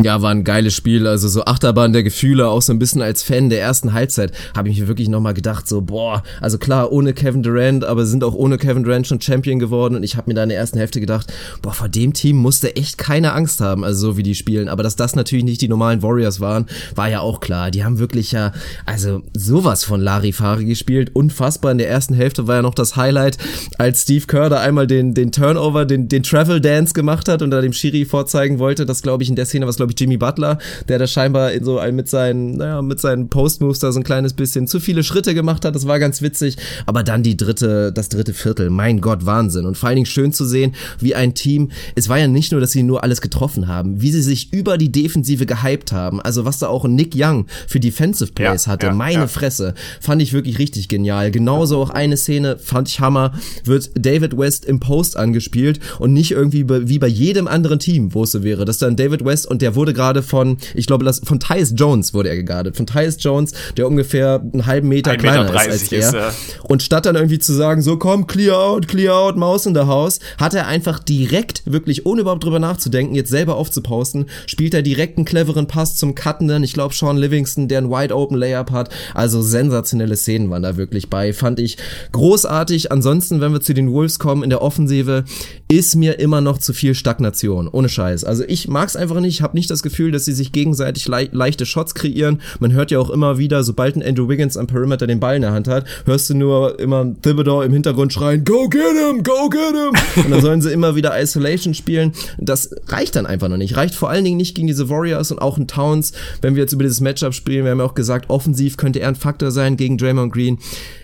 Ja, 0.00 0.22
war 0.22 0.30
ein 0.30 0.42
geiles 0.42 0.74
Spiel, 0.74 1.06
also 1.06 1.28
so 1.28 1.44
Achterbahn 1.44 1.92
der 1.92 2.02
Gefühle, 2.02 2.48
auch 2.48 2.62
so 2.62 2.72
ein 2.72 2.78
bisschen 2.78 3.02
als 3.02 3.22
Fan 3.22 3.50
der 3.50 3.60
ersten 3.60 3.92
Halbzeit, 3.92 4.32
habe 4.56 4.70
ich 4.70 4.80
mir 4.80 4.88
wirklich 4.88 5.08
nochmal 5.08 5.34
gedacht, 5.34 5.68
so, 5.68 5.82
boah, 5.82 6.22
also 6.40 6.56
klar, 6.56 6.90
ohne 6.90 7.12
Kevin 7.12 7.42
Durant, 7.42 7.84
aber 7.84 8.06
sind 8.06 8.24
auch 8.24 8.34
ohne 8.34 8.56
Kevin 8.56 8.84
Durant 8.84 9.06
schon 9.06 9.20
Champion 9.20 9.58
geworden. 9.58 9.94
Und 9.94 10.02
ich 10.02 10.16
habe 10.16 10.30
mir 10.30 10.34
da 10.34 10.42
in 10.44 10.48
der 10.48 10.58
ersten 10.58 10.78
Hälfte 10.78 10.98
gedacht, 10.98 11.32
boah, 11.60 11.74
vor 11.74 11.90
dem 11.90 12.14
Team 12.14 12.36
musste 12.36 12.74
echt 12.74 12.96
keine 12.96 13.34
Angst 13.34 13.60
haben, 13.60 13.84
also 13.84 14.12
so 14.12 14.16
wie 14.16 14.22
die 14.22 14.34
spielen, 14.34 14.68
aber 14.68 14.82
dass 14.82 14.96
das 14.96 15.14
natürlich 15.14 15.44
nicht 15.44 15.60
die 15.60 15.68
normalen 15.68 16.02
Warriors 16.02 16.40
waren, 16.40 16.66
war 16.94 17.10
ja 17.10 17.20
auch 17.20 17.40
klar, 17.40 17.70
die 17.70 17.84
haben 17.84 17.98
wirklich 17.98 18.32
ja, 18.32 18.52
also 18.86 19.22
sowas 19.34 19.84
von 19.84 20.00
Larifari 20.00 20.64
gespielt, 20.64 21.10
unfassbar, 21.14 21.70
in 21.70 21.78
der 21.78 21.90
ersten 21.90 22.14
Hälfte 22.14 22.48
war 22.48 22.56
ja 22.56 22.62
noch 22.62 22.74
das 22.74 22.96
Highlight, 22.96 23.36
als 23.78 24.02
Steve 24.02 24.26
Kerr 24.26 24.48
da 24.48 24.60
einmal 24.60 24.86
den, 24.86 25.12
den 25.12 25.32
Turnover, 25.32 25.84
den, 25.84 26.08
den 26.08 26.22
Travel 26.22 26.62
Dance 26.62 26.94
gemacht 26.94 27.28
hat 27.28 27.42
und 27.42 27.50
da 27.50 27.60
dem 27.60 27.74
Schiri 27.74 28.06
vorzeigen 28.06 28.58
wollte, 28.58 28.86
das 28.86 29.02
glaube 29.02 29.22
ich 29.22 29.28
in 29.28 29.36
der 29.36 29.44
Szene, 29.44 29.66
was 29.66 29.81
glaube 29.82 29.92
ich 29.92 30.00
Jimmy 30.00 30.16
Butler, 30.16 30.58
der 30.88 30.98
da 30.98 31.06
scheinbar 31.06 31.52
in 31.52 31.64
so 31.64 31.78
ein, 31.78 31.96
mit 31.96 32.08
seinen, 32.08 32.56
naja, 32.56 32.82
mit 32.82 33.00
seinen 33.00 33.28
Post-Moves 33.28 33.80
da 33.80 33.90
so 33.90 33.98
ein 33.98 34.04
kleines 34.04 34.32
bisschen 34.32 34.68
zu 34.68 34.78
viele 34.78 35.02
Schritte 35.02 35.34
gemacht 35.34 35.64
hat. 35.64 35.74
Das 35.74 35.86
war 35.86 35.98
ganz 35.98 36.22
witzig. 36.22 36.56
Aber 36.86 37.02
dann 37.02 37.22
die 37.22 37.36
dritte, 37.36 37.92
das 37.92 38.08
dritte 38.08 38.32
Viertel. 38.32 38.70
Mein 38.70 39.00
Gott, 39.00 39.26
Wahnsinn. 39.26 39.66
Und 39.66 39.76
vor 39.76 39.88
allen 39.88 39.96
Dingen 39.96 40.06
schön 40.06 40.32
zu 40.32 40.44
sehen, 40.44 40.74
wie 41.00 41.14
ein 41.14 41.34
Team, 41.34 41.70
es 41.96 42.08
war 42.08 42.18
ja 42.18 42.28
nicht 42.28 42.52
nur, 42.52 42.60
dass 42.60 42.70
sie 42.70 42.84
nur 42.84 43.02
alles 43.02 43.20
getroffen 43.20 43.66
haben, 43.66 44.00
wie 44.00 44.12
sie 44.12 44.22
sich 44.22 44.52
über 44.52 44.78
die 44.78 44.92
Defensive 44.92 45.46
gehypt 45.46 45.90
haben. 45.90 46.20
Also 46.20 46.44
was 46.44 46.60
da 46.60 46.68
auch 46.68 46.86
Nick 46.86 47.14
Young 47.16 47.46
für 47.66 47.80
Defensive 47.80 48.32
Plays 48.32 48.66
ja, 48.66 48.72
hatte. 48.72 48.86
Ja, 48.86 48.94
meine 48.94 49.22
ja. 49.22 49.26
Fresse. 49.26 49.74
Fand 50.00 50.22
ich 50.22 50.32
wirklich 50.32 50.58
richtig 50.58 50.88
genial. 50.88 51.32
Genauso 51.32 51.82
auch 51.82 51.90
eine 51.90 52.16
Szene, 52.16 52.56
fand 52.58 52.88
ich 52.88 53.00
Hammer, 53.00 53.32
wird 53.64 53.90
David 53.94 54.38
West 54.38 54.64
im 54.64 54.78
Post 54.78 55.16
angespielt 55.16 55.80
und 55.98 56.12
nicht 56.12 56.30
irgendwie 56.30 56.66
wie 56.68 56.98
bei 57.00 57.08
jedem 57.08 57.48
anderen 57.48 57.80
Team, 57.80 58.14
wo 58.14 58.22
es 58.22 58.30
so 58.30 58.44
wäre. 58.44 58.64
dass 58.64 58.78
dann 58.78 58.96
David 58.96 59.24
West 59.24 59.46
und 59.46 59.62
der 59.62 59.71
wurde 59.74 59.92
gerade 59.92 60.22
von, 60.22 60.58
ich 60.74 60.86
glaube, 60.86 61.10
von 61.12 61.40
Tyus 61.40 61.72
Jones 61.76 62.14
wurde 62.14 62.28
er 62.28 62.36
gegardet. 62.36 62.76
Von 62.76 62.86
Tyus 62.86 63.16
Jones, 63.18 63.52
der 63.76 63.86
ungefähr 63.86 64.40
einen 64.40 64.66
halben 64.66 64.88
Meter 64.88 65.16
kleiner 65.16 65.44
Meter 65.44 65.54
ist 65.54 65.70
als 65.70 65.92
er. 65.92 65.98
Ist, 65.98 66.14
ja. 66.14 66.32
Und 66.64 66.82
statt 66.82 67.06
dann 67.06 67.16
irgendwie 67.16 67.38
zu 67.38 67.52
sagen, 67.52 67.82
so 67.82 67.96
komm, 67.96 68.26
clear 68.26 68.58
out, 68.58 68.88
clear 68.88 69.16
out, 69.16 69.36
Maus 69.36 69.66
in 69.66 69.74
der 69.74 69.86
Haus, 69.86 70.20
hat 70.38 70.54
er 70.54 70.66
einfach 70.66 70.98
direkt, 70.98 71.62
wirklich 71.64 72.06
ohne 72.06 72.22
überhaupt 72.22 72.44
drüber 72.44 72.58
nachzudenken, 72.58 73.14
jetzt 73.14 73.30
selber 73.30 73.56
aufzuposten, 73.56 74.26
spielt 74.46 74.74
er 74.74 74.82
direkt 74.82 75.18
einen 75.18 75.24
cleveren 75.24 75.66
Pass 75.66 75.96
zum 75.96 76.14
Cuttenden. 76.14 76.64
Ich 76.64 76.72
glaube, 76.72 76.94
Sean 76.94 77.16
Livingston, 77.16 77.68
der 77.68 77.78
einen 77.78 77.90
Wide 77.90 78.14
Open 78.14 78.36
Layup 78.36 78.70
hat. 78.70 78.90
Also 79.14 79.42
sensationelle 79.42 80.16
Szenen 80.16 80.50
waren 80.50 80.62
da 80.62 80.76
wirklich 80.76 81.10
bei. 81.10 81.32
Fand 81.32 81.60
ich 81.60 81.76
großartig. 82.12 82.92
Ansonsten, 82.92 83.40
wenn 83.40 83.52
wir 83.52 83.60
zu 83.60 83.74
den 83.74 83.90
Wolves 83.92 84.18
kommen 84.18 84.42
in 84.42 84.50
der 84.50 84.62
Offensive, 84.62 85.24
ist 85.68 85.96
mir 85.96 86.18
immer 86.18 86.40
noch 86.40 86.58
zu 86.58 86.72
viel 86.72 86.94
Stagnation. 86.94 87.68
Ohne 87.68 87.88
Scheiß. 87.88 88.24
Also 88.24 88.44
ich 88.46 88.68
mag's 88.68 88.96
einfach 88.96 89.20
nicht. 89.20 89.34
Ich 89.34 89.42
habe 89.42 89.56
nicht 89.56 89.61
das 89.66 89.82
Gefühl, 89.82 90.12
dass 90.12 90.24
sie 90.24 90.32
sich 90.32 90.52
gegenseitig 90.52 91.08
le 91.08 91.28
leichte 91.32 91.66
Shots 91.66 91.94
kreieren. 91.94 92.40
Man 92.60 92.72
hört 92.72 92.90
ja 92.90 92.98
auch 92.98 93.10
immer 93.10 93.38
wieder, 93.38 93.62
sobald 93.64 93.96
ein 93.96 94.02
Andrew 94.02 94.28
Wiggins 94.28 94.56
am 94.56 94.66
Perimeter 94.66 95.06
den 95.06 95.20
Ball 95.20 95.36
in 95.36 95.42
der 95.42 95.52
Hand 95.52 95.68
hat, 95.68 95.86
hörst 96.04 96.30
du 96.30 96.34
nur 96.34 96.78
immer 96.80 97.14
Thibodeau 97.22 97.62
im 97.62 97.72
Hintergrund 97.72 98.12
schreien, 98.12 98.44
go 98.44 98.68
get 98.68 98.82
him, 98.82 99.22
go 99.22 99.48
get 99.48 99.60
him. 99.60 100.24
Und 100.24 100.30
dann 100.30 100.40
sollen 100.40 100.60
sie 100.60 100.72
immer 100.72 100.96
wieder 100.96 101.20
Isolation 101.20 101.74
spielen. 101.74 102.12
Das 102.38 102.74
reicht 102.88 103.16
dann 103.16 103.26
einfach 103.26 103.48
noch 103.48 103.56
nicht. 103.56 103.76
Reicht 103.76 103.94
vor 103.94 104.10
allen 104.10 104.24
Dingen 104.24 104.36
nicht 104.36 104.54
gegen 104.54 104.66
diese 104.66 104.88
Warriors 104.88 105.30
und 105.30 105.40
auch 105.40 105.58
in 105.58 105.66
Towns. 105.66 106.12
Wenn 106.40 106.54
wir 106.54 106.62
jetzt 106.62 106.72
über 106.72 106.82
dieses 106.82 107.00
Matchup 107.00 107.34
spielen, 107.34 107.64
wir 107.64 107.70
haben 107.70 107.78
ja 107.78 107.84
auch 107.84 107.94
gesagt, 107.94 108.30
offensiv 108.30 108.76
könnte 108.76 109.00
er 109.00 109.08
ein 109.08 109.14
Faktor 109.14 109.50
sein 109.50 109.76
gegen 109.76 109.98
Draymond 109.98 110.32
Green 110.32 110.58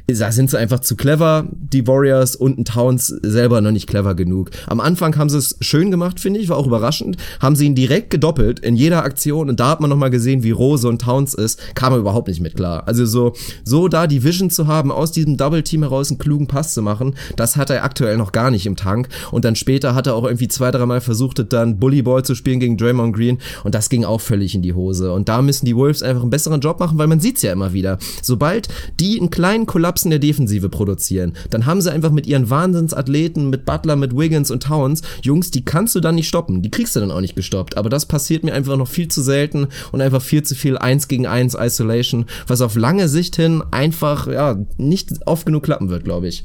da 0.08 0.32
sind 0.32 0.48
sie 0.48 0.58
einfach 0.58 0.80
zu 0.80 0.96
clever, 0.96 1.46
die 1.52 1.86
Warriors 1.86 2.34
und 2.34 2.58
ein 2.58 2.64
Towns 2.64 3.08
selber 3.08 3.60
noch 3.60 3.72
nicht 3.72 3.86
clever 3.86 4.14
genug. 4.14 4.50
Am 4.66 4.80
Anfang 4.80 5.16
haben 5.16 5.28
sie 5.28 5.36
es 5.36 5.56
schön 5.60 5.90
gemacht, 5.90 6.18
finde 6.18 6.40
ich, 6.40 6.48
war 6.48 6.56
auch 6.56 6.66
überraschend, 6.66 7.18
haben 7.40 7.56
sie 7.56 7.66
ihn 7.66 7.74
direkt 7.74 8.08
gedoppelt 8.08 8.47
in 8.60 8.76
jeder 8.76 9.04
Aktion 9.04 9.48
und 9.48 9.60
da 9.60 9.70
hat 9.70 9.80
man 9.80 9.90
nochmal 9.90 10.10
gesehen, 10.10 10.42
wie 10.42 10.50
Rose 10.50 10.88
und 10.88 11.00
Towns 11.02 11.34
ist, 11.34 11.74
kam 11.74 11.92
er 11.92 11.98
überhaupt 11.98 12.28
nicht 12.28 12.40
mit 12.40 12.56
klar. 12.56 12.86
Also 12.86 13.06
so, 13.06 13.32
so 13.64 13.88
da 13.88 14.06
die 14.06 14.24
Vision 14.24 14.50
zu 14.50 14.66
haben, 14.66 14.90
aus 14.90 15.12
diesem 15.12 15.36
Double-Team 15.36 15.82
heraus 15.82 16.10
einen 16.10 16.18
klugen 16.18 16.46
Pass 16.46 16.74
zu 16.74 16.82
machen, 16.82 17.14
das 17.36 17.56
hat 17.56 17.70
er 17.70 17.84
aktuell 17.84 18.16
noch 18.16 18.32
gar 18.32 18.50
nicht 18.50 18.66
im 18.66 18.76
Tank 18.76 19.08
und 19.30 19.44
dann 19.44 19.56
später 19.56 19.94
hat 19.94 20.06
er 20.06 20.14
auch 20.14 20.24
irgendwie 20.24 20.48
zwei, 20.48 20.70
dreimal 20.70 21.00
versucht, 21.00 21.52
dann 21.52 21.78
Bullyball 21.78 22.24
zu 22.24 22.34
spielen 22.34 22.60
gegen 22.60 22.76
Draymond 22.76 23.14
Green 23.14 23.38
und 23.64 23.74
das 23.74 23.88
ging 23.88 24.04
auch 24.04 24.20
völlig 24.20 24.54
in 24.54 24.62
die 24.62 24.74
Hose 24.74 25.12
und 25.12 25.28
da 25.28 25.42
müssen 25.42 25.66
die 25.66 25.76
Wolves 25.76 26.02
einfach 26.02 26.22
einen 26.22 26.30
besseren 26.30 26.60
Job 26.60 26.80
machen, 26.80 26.98
weil 26.98 27.06
man 27.06 27.20
sieht's 27.20 27.42
ja 27.42 27.52
immer 27.52 27.72
wieder. 27.72 27.98
Sobald 28.22 28.68
die 29.00 29.18
einen 29.18 29.30
kleinen 29.30 29.66
Kollaps 29.66 30.04
in 30.04 30.10
der 30.10 30.18
Defensive 30.18 30.68
produzieren. 30.68 31.34
Dann 31.50 31.66
haben 31.66 31.80
sie 31.80 31.92
einfach 31.92 32.10
mit 32.10 32.26
ihren 32.26 32.50
Wahnsinnsathleten, 32.50 33.50
mit 33.50 33.64
Butler, 33.64 33.96
mit 33.96 34.16
Wiggins 34.16 34.50
und 34.50 34.62
Towns, 34.62 35.02
Jungs, 35.22 35.50
die 35.50 35.64
kannst 35.64 35.94
du 35.94 36.00
dann 36.00 36.14
nicht 36.14 36.28
stoppen. 36.28 36.62
Die 36.62 36.70
kriegst 36.70 36.96
du 36.96 37.00
dann 37.00 37.10
auch 37.10 37.20
nicht 37.20 37.36
gestoppt. 37.36 37.76
Aber 37.76 37.88
das 37.88 38.06
passiert 38.06 38.37
mir 38.44 38.54
einfach 38.54 38.76
noch 38.76 38.88
viel 38.88 39.08
zu 39.08 39.22
selten 39.22 39.68
und 39.92 40.00
einfach 40.00 40.22
viel 40.22 40.42
zu 40.42 40.54
viel 40.54 40.78
1 40.78 41.08
gegen 41.08 41.26
1 41.26 41.54
Isolation, 41.54 42.26
was 42.46 42.60
auf 42.60 42.76
lange 42.76 43.08
Sicht 43.08 43.36
hin 43.36 43.62
einfach, 43.70 44.26
ja, 44.26 44.56
nicht 44.76 45.10
oft 45.26 45.46
genug 45.46 45.64
klappen 45.64 45.90
wird, 45.90 46.04
glaube 46.04 46.28
ich. 46.28 46.44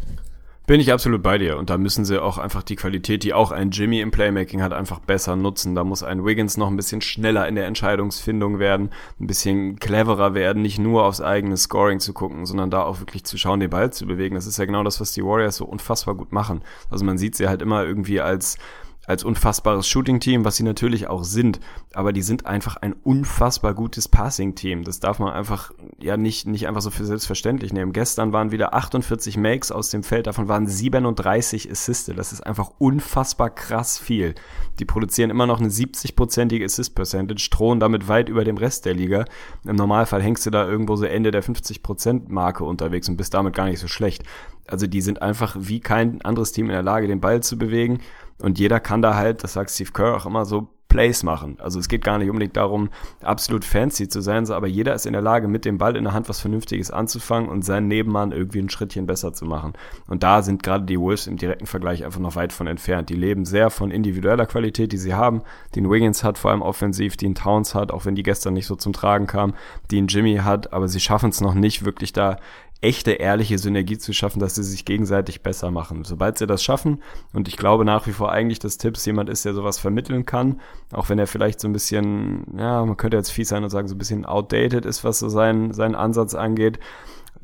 Bin 0.66 0.80
ich 0.80 0.94
absolut 0.94 1.22
bei 1.22 1.38
dir. 1.38 1.58
Und 1.58 1.70
da 1.70 1.78
müssen 1.78 2.06
sie 2.06 2.22
auch 2.22 2.38
einfach 2.38 2.64
die 2.64 2.78
Qualität, 2.78 3.24
die 3.24 3.34
auch 3.34 3.52
ein 3.52 3.72
Jimmy 3.72 4.00
im 4.00 4.12
Playmaking 4.12 4.62
hat, 4.62 4.72
einfach 4.72 5.00
besser 5.00 5.36
nutzen. 5.36 5.76
Da 5.76 5.84
muss 5.84 6.04
ein 6.04 6.24
Wiggins 6.24 6.56
noch 6.56 6.68
ein 6.68 6.78
bisschen 6.78 7.02
schneller 7.02 7.50
in 7.50 7.56
der 7.56 7.68
Entscheidungsfindung 7.68 8.60
werden, 8.60 8.90
ein 9.20 9.28
bisschen 9.28 9.78
cleverer 9.78 10.36
werden, 10.36 10.62
nicht 10.62 10.80
nur 10.80 11.04
aufs 11.04 11.20
eigene 11.20 11.58
Scoring 11.58 12.00
zu 12.00 12.14
gucken, 12.14 12.46
sondern 12.46 12.72
da 12.72 12.84
auch 12.84 13.02
wirklich 13.02 13.26
zu 13.26 13.38
schauen, 13.38 13.60
den 13.60 13.72
Ball 13.72 13.92
zu 13.92 14.06
bewegen. 14.06 14.36
Das 14.36 14.48
ist 14.48 14.58
ja 14.58 14.64
genau 14.64 14.84
das, 14.84 15.02
was 15.02 15.12
die 15.12 15.26
Warriors 15.26 15.58
so 15.58 15.66
unfassbar 15.66 16.16
gut 16.16 16.32
machen. 16.32 16.62
Also 16.90 17.04
man 17.04 17.18
sieht 17.18 17.36
sie 17.36 17.50
halt 17.50 17.62
immer 17.62 17.84
irgendwie 17.84 18.22
als 18.22 18.58
als 19.06 19.24
unfassbares 19.24 19.88
Shooting-Team, 19.88 20.46
was 20.46 20.56
sie 20.56 20.64
natürlich 20.64 21.08
auch 21.08 21.26
sind, 21.26 21.60
aber 21.94 22.14
die 22.14 22.22
sind 22.22 22.46
einfach 22.46 22.78
ein 22.78 22.94
unfassbar 23.04 23.74
gutes 23.74 24.08
Passing-Team. 24.08 24.86
Das 24.86 25.02
darf 25.02 25.20
man 25.20 25.34
einfach 25.34 25.74
ja 26.00 26.16
nicht, 26.16 26.48
nicht 26.48 26.68
einfach 26.68 26.82
so 26.82 26.90
für 26.90 27.04
selbstverständlich 27.06 27.74
nehmen. 27.74 27.92
Gestern 27.92 28.32
waren 28.32 28.52
wieder 28.52 28.74
48 28.74 29.36
Makes 29.36 29.72
aus 29.72 29.90
dem 29.90 30.04
Feld, 30.04 30.28
davon 30.28 30.48
waren 30.48 30.68
37 30.68 31.70
Assiste. 31.70 32.14
Das 32.14 32.32
ist 32.32 32.42
einfach 32.42 32.72
unfassbar 32.78 33.50
krass 33.50 34.00
viel. 34.00 34.36
Die 34.80 34.86
produzieren 34.86 35.30
immer 35.30 35.48
noch 35.48 35.60
eine 35.60 35.70
70-prozentige 35.70 36.64
Assist-Percentage, 36.64 37.50
drohen 37.52 37.82
damit 37.82 38.08
weit 38.08 38.30
über 38.30 38.46
dem 38.46 38.58
Rest 38.58 38.86
der 38.86 38.94
Liga. 38.94 39.26
Im 39.66 39.76
Normalfall 39.76 40.22
hängst 40.22 40.46
du 40.46 40.50
da 40.50 40.66
irgendwo 40.66 40.96
so 40.96 41.06
Ende 41.06 41.32
der 41.32 41.44
50%-Marke 41.44 42.64
unterwegs 42.64 43.10
und 43.10 43.18
bist 43.18 43.34
damit 43.34 43.54
gar 43.54 43.66
nicht 43.66 43.80
so 43.80 43.90
schlecht. 43.90 44.24
Also 44.66 44.88
die 44.88 45.02
sind 45.02 45.22
einfach 45.22 45.58
wie 45.60 45.82
kein 45.82 46.22
anderes 46.22 46.54
Team 46.54 46.68
in 46.68 46.72
der 46.72 46.84
Lage, 46.84 47.08
den 47.08 47.20
Ball 47.20 47.44
zu 47.44 47.58
bewegen 47.58 48.00
und 48.44 48.60
jeder 48.60 48.80
kann 48.80 49.02
da 49.02 49.16
halt, 49.16 49.44
das 49.44 49.54
sagt 49.54 49.72
Steve 49.72 49.92
Kerr 49.92 50.16
auch 50.16 50.26
immer 50.26 50.46
so, 50.46 50.68
Plays 50.94 51.24
machen. 51.24 51.58
Also 51.60 51.80
es 51.80 51.88
geht 51.88 52.04
gar 52.04 52.20
nicht 52.20 52.30
unbedingt 52.30 52.56
darum, 52.56 52.90
absolut 53.24 53.66
fancy 53.66 54.08
zu 54.10 54.22
sein, 54.22 54.48
aber 54.52 54.68
jeder 54.68 54.94
ist 54.94 55.08
in 55.08 55.14
der 55.14 55.24
Lage, 55.24 55.48
mit 55.48 55.66
dem 55.66 55.80
Ball 55.80 55.96
in 55.96 56.04
der 56.04 56.14
Hand 56.14 56.30
was 56.30 56.40
Vernünftiges 56.40 56.92
anzufangen 56.92 57.50
und 57.50 57.66
seinen 57.66 57.88
Nebenmann 57.88 58.32
irgendwie 58.32 58.60
ein 58.60 58.70
Schrittchen 58.70 59.08
besser 59.08 59.34
zu 59.34 59.46
machen. 59.46 59.74
Und 60.08 60.22
da 60.22 60.44
sind 60.44 60.62
gerade 60.62 60.86
die 60.86 61.00
Wolves 61.00 61.26
im 61.26 61.38
direkten 61.38 61.66
Vergleich 61.66 62.06
einfach 62.06 62.20
noch 62.20 62.36
weit 62.36 62.54
von 62.54 62.68
entfernt. 62.68 63.10
Die 63.10 63.16
leben 63.16 63.44
sehr 63.44 63.72
von 63.72 63.90
individueller 63.90 64.46
Qualität, 64.46 64.92
die 64.92 64.98
sie 64.98 65.16
haben, 65.16 65.42
die 65.74 65.82
ein 65.82 65.90
Wiggins 65.90 66.24
hat, 66.24 66.38
vor 66.38 66.52
allem 66.52 66.62
offensiv, 66.62 67.18
die 67.18 67.30
ein 67.30 67.34
Towns 67.34 67.74
hat, 67.74 67.92
auch 67.92 68.06
wenn 68.06 68.14
die 68.14 68.22
gestern 68.22 68.54
nicht 68.54 68.68
so 68.68 68.76
zum 68.76 68.94
Tragen 68.94 69.26
kam, 69.26 69.56
die 69.90 70.00
ein 70.00 70.06
Jimmy 70.06 70.36
hat, 70.44 70.74
aber 70.74 70.88
sie 70.88 71.00
schaffen 71.00 71.32
es 71.32 71.42
noch 71.42 71.56
nicht 71.56 71.86
wirklich 71.86 72.14
da 72.14 72.38
echte, 72.84 73.12
ehrliche 73.12 73.58
Synergie 73.58 73.98
zu 73.98 74.14
schaffen, 74.14 74.40
dass 74.40 74.56
sie 74.56 74.64
sich 74.64 74.86
gegenseitig 74.86 75.42
besser 75.42 75.72
machen. 75.72 76.04
Sobald 76.04 76.38
sie 76.38 76.48
das 76.48 76.64
schaffen, 76.64 77.02
und 77.34 77.48
ich 77.48 77.58
glaube 77.58 77.86
nach 77.86 78.08
wie 78.08 78.12
vor 78.12 78.32
eigentlich, 78.32 78.60
dass 78.60 78.78
Tipps 78.78 79.06
jemand 79.06 79.30
ist, 79.30 79.46
der 79.46 79.54
sowas 79.54 79.80
vermitteln 79.80 80.26
kann, 80.26 80.60
auch 80.92 81.10
wenn 81.10 81.20
er 81.20 81.28
vielleicht 81.28 81.60
so 81.60 81.68
ein 81.68 81.74
bisschen, 81.74 82.46
ja, 82.58 82.86
man 82.86 82.98
könnte 82.98 83.18
jetzt 83.18 83.32
fies 83.32 83.50
sein 83.50 83.64
und 83.64 83.70
sagen, 83.70 83.88
so 83.88 83.96
ein 83.96 84.00
bisschen 84.00 84.26
outdated 84.26 84.86
ist, 84.86 85.04
was 85.04 85.20
so 85.20 85.30
seinen, 85.30 85.74
seinen 85.74 85.96
Ansatz 85.96 86.34
angeht, 86.36 86.80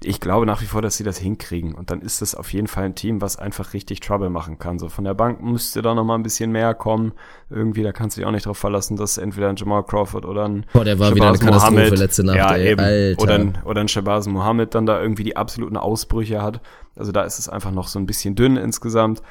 ich 0.03 0.19
glaube 0.19 0.45
nach 0.45 0.61
wie 0.61 0.65
vor, 0.65 0.81
dass 0.81 0.97
sie 0.97 1.03
das 1.03 1.17
hinkriegen. 1.17 1.73
Und 1.73 1.91
dann 1.91 2.01
ist 2.01 2.21
es 2.21 2.35
auf 2.35 2.53
jeden 2.53 2.67
Fall 2.67 2.85
ein 2.85 2.95
Team, 2.95 3.21
was 3.21 3.37
einfach 3.37 3.73
richtig 3.73 3.99
Trouble 3.99 4.29
machen 4.29 4.59
kann. 4.59 4.79
So 4.79 4.89
von 4.89 5.03
der 5.03 5.13
Bank 5.13 5.41
müsste 5.41 5.81
da 5.81 5.93
noch 5.93 6.03
mal 6.03 6.15
ein 6.15 6.23
bisschen 6.23 6.51
mehr 6.51 6.73
kommen. 6.73 7.13
Irgendwie, 7.49 7.83
da 7.83 7.91
kannst 7.91 8.15
du 8.17 8.21
dich 8.21 8.27
auch 8.27 8.31
nicht 8.31 8.45
drauf 8.45 8.57
verlassen, 8.57 8.97
dass 8.97 9.17
entweder 9.17 9.49
ein 9.49 9.55
Jamal 9.55 9.83
Crawford 9.83 10.25
oder 10.25 10.45
ein 10.45 10.65
Boah, 10.73 10.83
der 10.83 10.99
war 10.99 11.07
Shabazz 11.07 11.15
wieder 11.15 11.27
eine 11.29 11.37
Katastrophe 11.37 11.73
Mohammed, 11.73 11.99
letzte 11.99 12.23
Nacht, 12.23 12.37
ja, 12.37 12.55
ey, 12.55 12.71
eben. 12.71 12.81
Alter. 12.81 13.23
Oder 13.23 13.35
ein, 13.35 13.57
oder 13.65 13.81
ein 13.81 13.87
Shabazz 13.87 14.27
Mohammed 14.27 14.75
dann 14.75 14.85
da 14.85 15.01
irgendwie 15.01 15.23
die 15.23 15.37
absoluten 15.37 15.77
Ausbrüche 15.77 16.41
hat. 16.41 16.61
Also 16.95 17.11
da 17.11 17.23
ist 17.23 17.39
es 17.39 17.49
einfach 17.49 17.71
noch 17.71 17.87
so 17.87 17.99
ein 17.99 18.05
bisschen 18.05 18.35
dünn 18.35 18.57
insgesamt. 18.57 19.21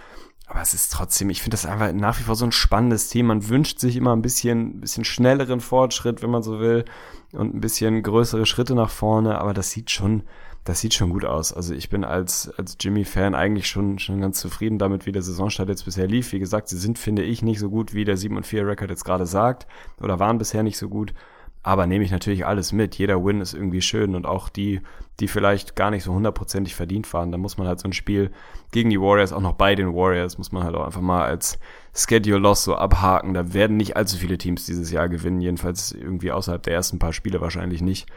Aber 0.48 0.62
es 0.62 0.72
ist 0.72 0.90
trotzdem, 0.92 1.28
ich 1.28 1.42
finde 1.42 1.56
das 1.56 1.66
einfach 1.66 1.92
nach 1.92 2.18
wie 2.18 2.22
vor 2.22 2.34
so 2.34 2.46
ein 2.46 2.52
spannendes 2.52 3.08
Team. 3.08 3.26
Man 3.26 3.48
wünscht 3.50 3.80
sich 3.80 3.96
immer 3.96 4.16
ein 4.16 4.22
bisschen, 4.22 4.80
bisschen 4.80 5.04
schnelleren 5.04 5.60
Fortschritt, 5.60 6.22
wenn 6.22 6.30
man 6.30 6.42
so 6.42 6.58
will, 6.58 6.86
und 7.32 7.54
ein 7.54 7.60
bisschen 7.60 8.02
größere 8.02 8.46
Schritte 8.46 8.74
nach 8.74 8.88
vorne. 8.88 9.38
Aber 9.38 9.52
das 9.52 9.70
sieht 9.70 9.90
schon, 9.90 10.22
das 10.64 10.80
sieht 10.80 10.94
schon 10.94 11.10
gut 11.10 11.24
aus. 11.24 11.52
Also 11.52 11.74
ich 11.74 11.88
bin 11.88 12.04
als, 12.04 12.50
als 12.58 12.76
Jimmy-Fan 12.78 13.34
eigentlich 13.34 13.68
schon, 13.68 13.98
schon 13.98 14.20
ganz 14.20 14.40
zufrieden 14.40 14.78
damit, 14.78 15.06
wie 15.06 15.12
der 15.12 15.22
Saisonstart 15.22 15.68
jetzt 15.68 15.84
bisher 15.84 16.06
lief. 16.06 16.32
Wie 16.32 16.38
gesagt, 16.38 16.68
sie 16.68 16.78
sind, 16.78 16.98
finde 16.98 17.22
ich, 17.22 17.42
nicht 17.42 17.58
so 17.58 17.70
gut, 17.70 17.94
wie 17.94 18.04
der 18.04 18.16
7 18.16 18.42
4 18.42 18.66
Record 18.66 18.90
jetzt 18.90 19.04
gerade 19.04 19.26
sagt. 19.26 19.66
Oder 20.00 20.18
waren 20.18 20.38
bisher 20.38 20.62
nicht 20.62 20.78
so 20.78 20.88
gut. 20.88 21.14
Aber 21.62 21.86
nehme 21.86 22.04
ich 22.04 22.10
natürlich 22.10 22.46
alles 22.46 22.72
mit. 22.72 22.96
Jeder 22.96 23.24
Win 23.24 23.40
ist 23.40 23.52
irgendwie 23.52 23.82
schön 23.82 24.14
und 24.14 24.26
auch 24.26 24.48
die, 24.48 24.80
die 25.20 25.28
vielleicht 25.28 25.74
gar 25.74 25.90
nicht 25.90 26.04
so 26.04 26.14
hundertprozentig 26.14 26.74
verdient 26.74 27.12
waren. 27.12 27.32
Da 27.32 27.38
muss 27.38 27.58
man 27.58 27.66
halt 27.66 27.80
so 27.80 27.88
ein 27.88 27.92
Spiel 27.92 28.30
gegen 28.70 28.90
die 28.90 29.00
Warriors, 29.00 29.32
auch 29.32 29.40
noch 29.40 29.54
bei 29.54 29.74
den 29.74 29.94
Warriors, 29.94 30.38
muss 30.38 30.52
man 30.52 30.62
halt 30.62 30.74
auch 30.76 30.84
einfach 30.84 31.00
mal 31.00 31.24
als 31.24 31.58
Schedule 31.94 32.38
Loss 32.38 32.64
so 32.64 32.76
abhaken. 32.76 33.34
Da 33.34 33.52
werden 33.52 33.76
nicht 33.76 33.96
allzu 33.96 34.16
viele 34.16 34.38
Teams 34.38 34.66
dieses 34.66 34.92
Jahr 34.92 35.08
gewinnen, 35.08 35.40
jedenfalls 35.40 35.92
irgendwie 35.92 36.30
außerhalb 36.30 36.62
der 36.62 36.74
ersten 36.74 36.98
paar 36.98 37.12
Spiele 37.12 37.40
wahrscheinlich 37.40 37.82
nicht. 37.82 38.08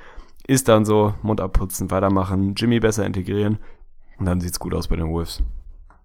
Ist 0.47 0.67
dann 0.67 0.85
so, 0.85 1.13
Mund 1.21 1.39
abputzen, 1.39 1.91
weitermachen, 1.91 2.55
Jimmy 2.55 2.79
besser 2.79 3.05
integrieren 3.05 3.59
und 4.19 4.25
dann 4.25 4.41
sieht's 4.41 4.59
gut 4.59 4.73
aus 4.73 4.87
bei 4.87 4.95
den 4.95 5.09
Wolves. 5.09 5.43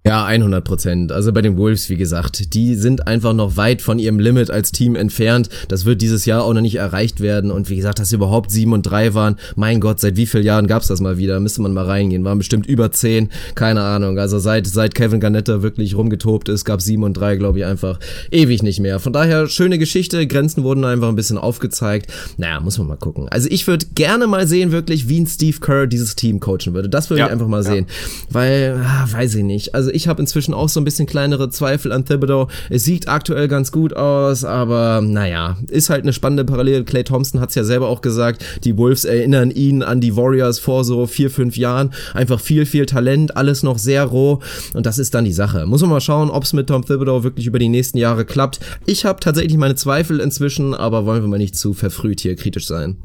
Ja, 0.06 0.24
100 0.24 0.62
Prozent. 0.62 1.10
Also 1.10 1.32
bei 1.32 1.42
den 1.42 1.56
Wolves, 1.56 1.90
wie 1.90 1.96
gesagt, 1.96 2.54
die 2.54 2.76
sind 2.76 3.08
einfach 3.08 3.32
noch 3.32 3.56
weit 3.56 3.82
von 3.82 3.98
ihrem 3.98 4.20
Limit 4.20 4.52
als 4.52 4.70
Team 4.70 4.94
entfernt. 4.94 5.48
Das 5.66 5.84
wird 5.84 6.00
dieses 6.00 6.26
Jahr 6.26 6.44
auch 6.44 6.54
noch 6.54 6.60
nicht 6.60 6.76
erreicht 6.76 7.20
werden. 7.20 7.50
Und 7.50 7.70
wie 7.70 7.74
gesagt, 7.74 7.98
dass 7.98 8.10
sie 8.10 8.14
überhaupt 8.14 8.52
sieben 8.52 8.72
und 8.72 8.84
drei 8.84 9.14
waren, 9.14 9.34
mein 9.56 9.80
Gott, 9.80 9.98
seit 9.98 10.16
wie 10.16 10.26
vielen 10.26 10.44
Jahren 10.44 10.68
gab's 10.68 10.86
das 10.86 11.00
mal 11.00 11.18
wieder? 11.18 11.40
Müsste 11.40 11.60
man 11.60 11.74
mal 11.74 11.86
reingehen. 11.86 12.22
Waren 12.22 12.38
bestimmt 12.38 12.66
über 12.68 12.92
zehn, 12.92 13.30
keine 13.56 13.82
Ahnung. 13.82 14.16
Also 14.20 14.38
seit 14.38 14.68
seit 14.68 14.94
Kevin 14.94 15.18
Garnetta 15.18 15.62
wirklich 15.62 15.96
rumgetobt 15.96 16.48
ist, 16.50 16.64
gab's 16.64 16.84
sieben 16.84 17.02
und 17.02 17.14
drei, 17.14 17.34
glaube 17.34 17.58
ich, 17.58 17.64
einfach 17.64 17.98
ewig 18.30 18.62
nicht 18.62 18.78
mehr. 18.78 19.00
Von 19.00 19.12
daher 19.12 19.48
schöne 19.48 19.76
Geschichte. 19.76 20.28
Grenzen 20.28 20.62
wurden 20.62 20.84
einfach 20.84 21.08
ein 21.08 21.16
bisschen 21.16 21.36
aufgezeigt. 21.36 22.12
Naja, 22.36 22.60
muss 22.60 22.78
man 22.78 22.86
mal 22.86 22.96
gucken. 22.96 23.28
Also 23.28 23.48
ich 23.50 23.66
würde 23.66 23.86
gerne 23.96 24.28
mal 24.28 24.46
sehen, 24.46 24.70
wirklich, 24.70 25.08
wie 25.08 25.18
ein 25.18 25.26
Steve 25.26 25.58
Kerr 25.58 25.88
dieses 25.88 26.14
Team 26.14 26.38
coachen 26.38 26.74
würde. 26.74 26.88
Das 26.88 27.10
würde 27.10 27.18
ja, 27.18 27.26
ich 27.26 27.32
einfach 27.32 27.48
mal 27.48 27.64
ja. 27.64 27.70
sehen. 27.72 27.86
Weil, 28.30 28.80
ah, 28.86 29.08
weiß 29.10 29.34
ich 29.34 29.42
nicht. 29.42 29.74
Also 29.74 29.95
ich 29.96 30.06
habe 30.08 30.20
inzwischen 30.20 30.54
auch 30.54 30.68
so 30.68 30.78
ein 30.78 30.84
bisschen 30.84 31.06
kleinere 31.06 31.48
Zweifel 31.48 31.90
an 31.90 32.04
Thibodeau. 32.04 32.48
Es 32.70 32.84
sieht 32.84 33.08
aktuell 33.08 33.48
ganz 33.48 33.72
gut 33.72 33.94
aus, 33.94 34.44
aber 34.44 35.00
naja, 35.00 35.56
ist 35.68 35.90
halt 35.90 36.02
eine 36.02 36.12
spannende 36.12 36.44
Parallele. 36.44 36.84
Clay 36.84 37.02
Thompson 37.02 37.40
hat 37.40 37.48
es 37.48 37.54
ja 37.54 37.64
selber 37.64 37.88
auch 37.88 38.02
gesagt, 38.02 38.44
die 38.64 38.76
Wolves 38.76 39.04
erinnern 39.04 39.50
ihn 39.50 39.82
an 39.82 40.00
die 40.00 40.14
Warriors 40.16 40.58
vor 40.58 40.84
so 40.84 41.06
vier, 41.06 41.30
fünf 41.30 41.56
Jahren. 41.56 41.92
Einfach 42.14 42.38
viel, 42.38 42.66
viel 42.66 42.86
Talent, 42.86 43.36
alles 43.36 43.62
noch 43.62 43.78
sehr 43.78 44.04
roh 44.04 44.40
und 44.74 44.86
das 44.86 44.98
ist 44.98 45.14
dann 45.14 45.24
die 45.24 45.32
Sache. 45.32 45.66
Muss 45.66 45.80
man 45.80 45.90
mal 45.90 46.00
schauen, 46.00 46.30
ob 46.30 46.44
es 46.44 46.52
mit 46.52 46.68
Tom 46.68 46.84
Thibodeau 46.84 47.24
wirklich 47.24 47.46
über 47.46 47.58
die 47.58 47.70
nächsten 47.70 47.98
Jahre 47.98 48.24
klappt. 48.24 48.60
Ich 48.84 49.06
habe 49.06 49.18
tatsächlich 49.20 49.56
meine 49.56 49.74
Zweifel 49.74 50.20
inzwischen, 50.20 50.74
aber 50.74 51.06
wollen 51.06 51.22
wir 51.22 51.28
mal 51.28 51.38
nicht 51.38 51.56
zu 51.56 51.72
verfrüht 51.72 52.20
hier 52.20 52.36
kritisch 52.36 52.66
sein. 52.66 52.96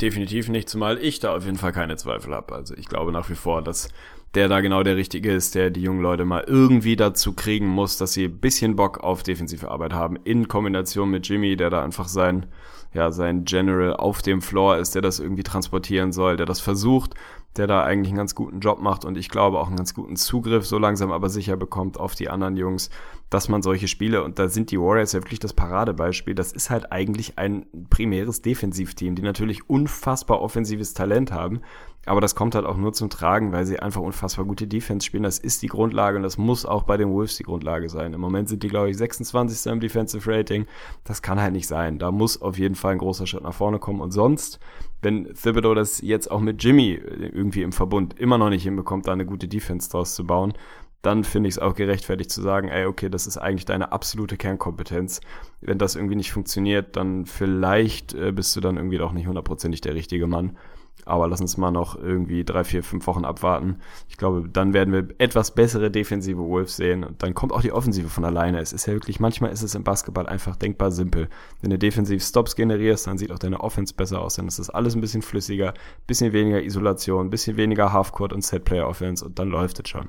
Definitiv 0.00 0.48
nicht, 0.48 0.68
zumal 0.68 0.98
ich 0.98 1.20
da 1.20 1.36
auf 1.36 1.44
jeden 1.44 1.58
Fall 1.58 1.72
keine 1.72 1.94
Zweifel 1.96 2.34
habe. 2.34 2.52
Also 2.52 2.74
ich 2.76 2.88
glaube 2.88 3.12
nach 3.12 3.30
wie 3.30 3.36
vor, 3.36 3.62
dass 3.62 3.88
der 4.34 4.48
da 4.48 4.60
genau 4.60 4.82
der 4.82 4.96
Richtige 4.96 5.32
ist, 5.32 5.54
der 5.54 5.70
die 5.70 5.82
jungen 5.82 6.00
Leute 6.00 6.24
mal 6.24 6.44
irgendwie 6.46 6.96
dazu 6.96 7.34
kriegen 7.34 7.66
muss, 7.66 7.98
dass 7.98 8.14
sie 8.14 8.24
ein 8.24 8.38
bisschen 8.38 8.76
Bock 8.76 9.00
auf 9.00 9.22
defensive 9.22 9.70
Arbeit 9.70 9.92
haben, 9.92 10.16
in 10.24 10.48
Kombination 10.48 11.10
mit 11.10 11.28
Jimmy, 11.28 11.56
der 11.56 11.70
da 11.70 11.84
einfach 11.84 12.08
sein, 12.08 12.46
ja, 12.94 13.10
sein 13.12 13.44
General 13.44 13.94
auf 13.94 14.22
dem 14.22 14.40
Floor 14.40 14.78
ist, 14.78 14.94
der 14.94 15.02
das 15.02 15.20
irgendwie 15.20 15.42
transportieren 15.42 16.12
soll, 16.12 16.36
der 16.36 16.46
das 16.46 16.60
versucht, 16.60 17.14
der 17.56 17.66
da 17.66 17.82
eigentlich 17.82 18.08
einen 18.08 18.18
ganz 18.18 18.34
guten 18.34 18.60
Job 18.60 18.80
macht 18.80 19.04
und 19.04 19.18
ich 19.18 19.28
glaube 19.28 19.58
auch 19.58 19.66
einen 19.66 19.76
ganz 19.76 19.92
guten 19.92 20.16
Zugriff 20.16 20.66
so 20.66 20.78
langsam 20.78 21.12
aber 21.12 21.28
sicher 21.28 21.56
bekommt 21.58 22.00
auf 22.00 22.14
die 22.14 22.30
anderen 22.30 22.56
Jungs, 22.56 22.88
dass 23.28 23.48
man 23.48 23.62
solche 23.62 23.88
Spiele, 23.88 24.24
und 24.24 24.38
da 24.38 24.48
sind 24.48 24.70
die 24.70 24.80
Warriors 24.80 25.12
ja 25.12 25.20
wirklich 25.20 25.40
das 25.40 25.52
Paradebeispiel, 25.52 26.34
das 26.34 26.52
ist 26.52 26.70
halt 26.70 26.92
eigentlich 26.92 27.38
ein 27.38 27.66
primäres 27.90 28.40
Defensivteam, 28.40 29.14
die 29.14 29.22
natürlich 29.22 29.68
unfassbar 29.68 30.40
offensives 30.40 30.94
Talent 30.94 31.32
haben, 31.32 31.60
aber 32.04 32.20
das 32.20 32.34
kommt 32.34 32.54
halt 32.56 32.66
auch 32.66 32.76
nur 32.76 32.92
zum 32.92 33.10
Tragen, 33.10 33.52
weil 33.52 33.64
sie 33.64 33.78
einfach 33.78 34.00
unfassbar 34.00 34.44
gute 34.44 34.66
Defense 34.66 35.06
spielen. 35.06 35.22
Das 35.22 35.38
ist 35.38 35.62
die 35.62 35.68
Grundlage 35.68 36.16
und 36.16 36.24
das 36.24 36.36
muss 36.36 36.66
auch 36.66 36.82
bei 36.82 36.96
den 36.96 37.10
Wolves 37.10 37.36
die 37.36 37.44
Grundlage 37.44 37.88
sein. 37.88 38.12
Im 38.12 38.20
Moment 38.20 38.48
sind 38.48 38.64
die, 38.64 38.68
glaube 38.68 38.90
ich, 38.90 38.96
26. 38.96 39.70
im 39.72 39.78
Defensive 39.78 40.28
Rating. 40.28 40.66
Das 41.04 41.22
kann 41.22 41.40
halt 41.40 41.52
nicht 41.52 41.68
sein. 41.68 41.98
Da 41.98 42.10
muss 42.10 42.42
auf 42.42 42.58
jeden 42.58 42.74
Fall 42.74 42.92
ein 42.92 42.98
großer 42.98 43.26
Schritt 43.26 43.44
nach 43.44 43.54
vorne 43.54 43.78
kommen. 43.78 44.00
Und 44.00 44.10
sonst, 44.10 44.58
wenn 45.00 45.32
Thibodeau 45.32 45.74
das 45.74 46.00
jetzt 46.00 46.28
auch 46.30 46.40
mit 46.40 46.62
Jimmy 46.62 46.92
irgendwie 46.92 47.62
im 47.62 47.72
Verbund 47.72 48.18
immer 48.18 48.36
noch 48.36 48.50
nicht 48.50 48.64
hinbekommt, 48.64 49.06
da 49.06 49.12
eine 49.12 49.26
gute 49.26 49.46
Defense 49.46 49.88
draus 49.88 50.16
zu 50.16 50.26
bauen, 50.26 50.54
dann 51.02 51.24
finde 51.24 51.48
ich 51.48 51.56
es 51.56 51.58
auch 51.58 51.74
gerechtfertigt 51.74 52.30
zu 52.30 52.40
sagen, 52.42 52.68
ey, 52.68 52.86
okay, 52.86 53.08
das 53.08 53.26
ist 53.26 53.36
eigentlich 53.36 53.64
deine 53.64 53.90
absolute 53.90 54.36
Kernkompetenz. 54.36 55.20
Wenn 55.60 55.78
das 55.78 55.96
irgendwie 55.96 56.14
nicht 56.14 56.32
funktioniert, 56.32 56.96
dann 56.96 57.26
vielleicht 57.26 58.14
äh, 58.14 58.30
bist 58.32 58.54
du 58.54 58.60
dann 58.60 58.76
irgendwie 58.76 58.98
doch 58.98 59.12
nicht 59.12 59.26
hundertprozentig 59.26 59.80
der 59.80 59.96
richtige 59.96 60.28
Mann. 60.28 60.56
Aber 61.04 61.28
lass 61.28 61.40
uns 61.40 61.56
mal 61.56 61.70
noch 61.70 61.96
irgendwie 61.96 62.44
drei, 62.44 62.64
vier, 62.64 62.82
fünf 62.82 63.06
Wochen 63.06 63.24
abwarten. 63.24 63.78
Ich 64.08 64.16
glaube, 64.16 64.48
dann 64.48 64.72
werden 64.72 64.92
wir 64.92 65.08
etwas 65.18 65.54
bessere 65.54 65.90
defensive 65.90 66.38
Wolves 66.38 66.76
sehen 66.76 67.04
und 67.04 67.22
dann 67.22 67.34
kommt 67.34 67.52
auch 67.52 67.62
die 67.62 67.72
Offensive 67.72 68.08
von 68.08 68.24
alleine. 68.24 68.60
Es 68.60 68.72
ist 68.72 68.86
ja 68.86 68.92
wirklich, 68.92 69.18
manchmal 69.18 69.50
ist 69.52 69.62
es 69.62 69.74
im 69.74 69.84
Basketball 69.84 70.26
einfach 70.26 70.56
denkbar 70.56 70.92
simpel. 70.92 71.28
Wenn 71.60 71.70
du 71.70 71.78
defensiv 71.78 72.22
Stops 72.22 72.54
generierst, 72.54 73.06
dann 73.06 73.18
sieht 73.18 73.32
auch 73.32 73.38
deine 73.38 73.60
Offense 73.60 73.94
besser 73.94 74.20
aus. 74.20 74.34
Dann 74.34 74.48
ist 74.48 74.58
das 74.58 74.70
alles 74.70 74.94
ein 74.94 75.00
bisschen 75.00 75.22
flüssiger, 75.22 75.74
bisschen 76.06 76.32
weniger 76.32 76.62
Isolation, 76.62 77.30
bisschen 77.30 77.56
weniger 77.56 77.92
Halfcourt 77.92 78.32
und 78.32 78.44
Setplayer 78.44 78.88
Offense 78.88 79.24
und 79.24 79.38
dann 79.38 79.48
läuft 79.48 79.80
es 79.80 79.88
schon. 79.88 80.08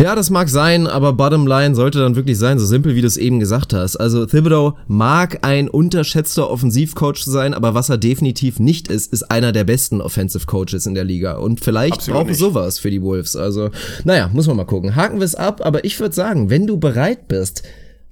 Ja, 0.00 0.14
das 0.14 0.30
mag 0.30 0.48
sein, 0.48 0.86
aber 0.86 1.12
bottom 1.12 1.46
line 1.46 1.74
sollte 1.74 1.98
dann 1.98 2.16
wirklich 2.16 2.38
sein, 2.38 2.58
so 2.58 2.64
simpel 2.64 2.94
wie 2.94 3.02
du 3.02 3.06
es 3.06 3.18
eben 3.18 3.38
gesagt 3.38 3.74
hast. 3.74 3.98
Also 3.98 4.24
Thibodeau 4.24 4.78
mag 4.86 5.40
ein 5.42 5.68
unterschätzter 5.68 6.48
Offensivcoach 6.48 7.22
sein, 7.22 7.52
aber 7.52 7.74
was 7.74 7.90
er 7.90 7.98
definitiv 7.98 8.60
nicht 8.60 8.88
ist, 8.88 9.12
ist 9.12 9.30
einer 9.30 9.52
der 9.52 9.64
besten 9.64 10.00
Offensive 10.00 10.46
Coaches 10.46 10.86
in 10.86 10.94
der 10.94 11.04
Liga. 11.04 11.34
Und 11.34 11.60
vielleicht 11.60 11.96
Absolut 11.96 12.28
braucht 12.28 12.34
sowas 12.34 12.78
für 12.78 12.90
die 12.90 13.02
Wolves. 13.02 13.36
Also, 13.36 13.68
naja, 14.04 14.30
muss 14.32 14.46
man 14.46 14.56
mal 14.56 14.64
gucken. 14.64 14.96
Haken 14.96 15.18
wir 15.18 15.26
es 15.26 15.34
ab, 15.34 15.60
aber 15.62 15.84
ich 15.84 16.00
würde 16.00 16.14
sagen, 16.14 16.48
wenn 16.48 16.66
du 16.66 16.78
bereit 16.78 17.28
bist, 17.28 17.62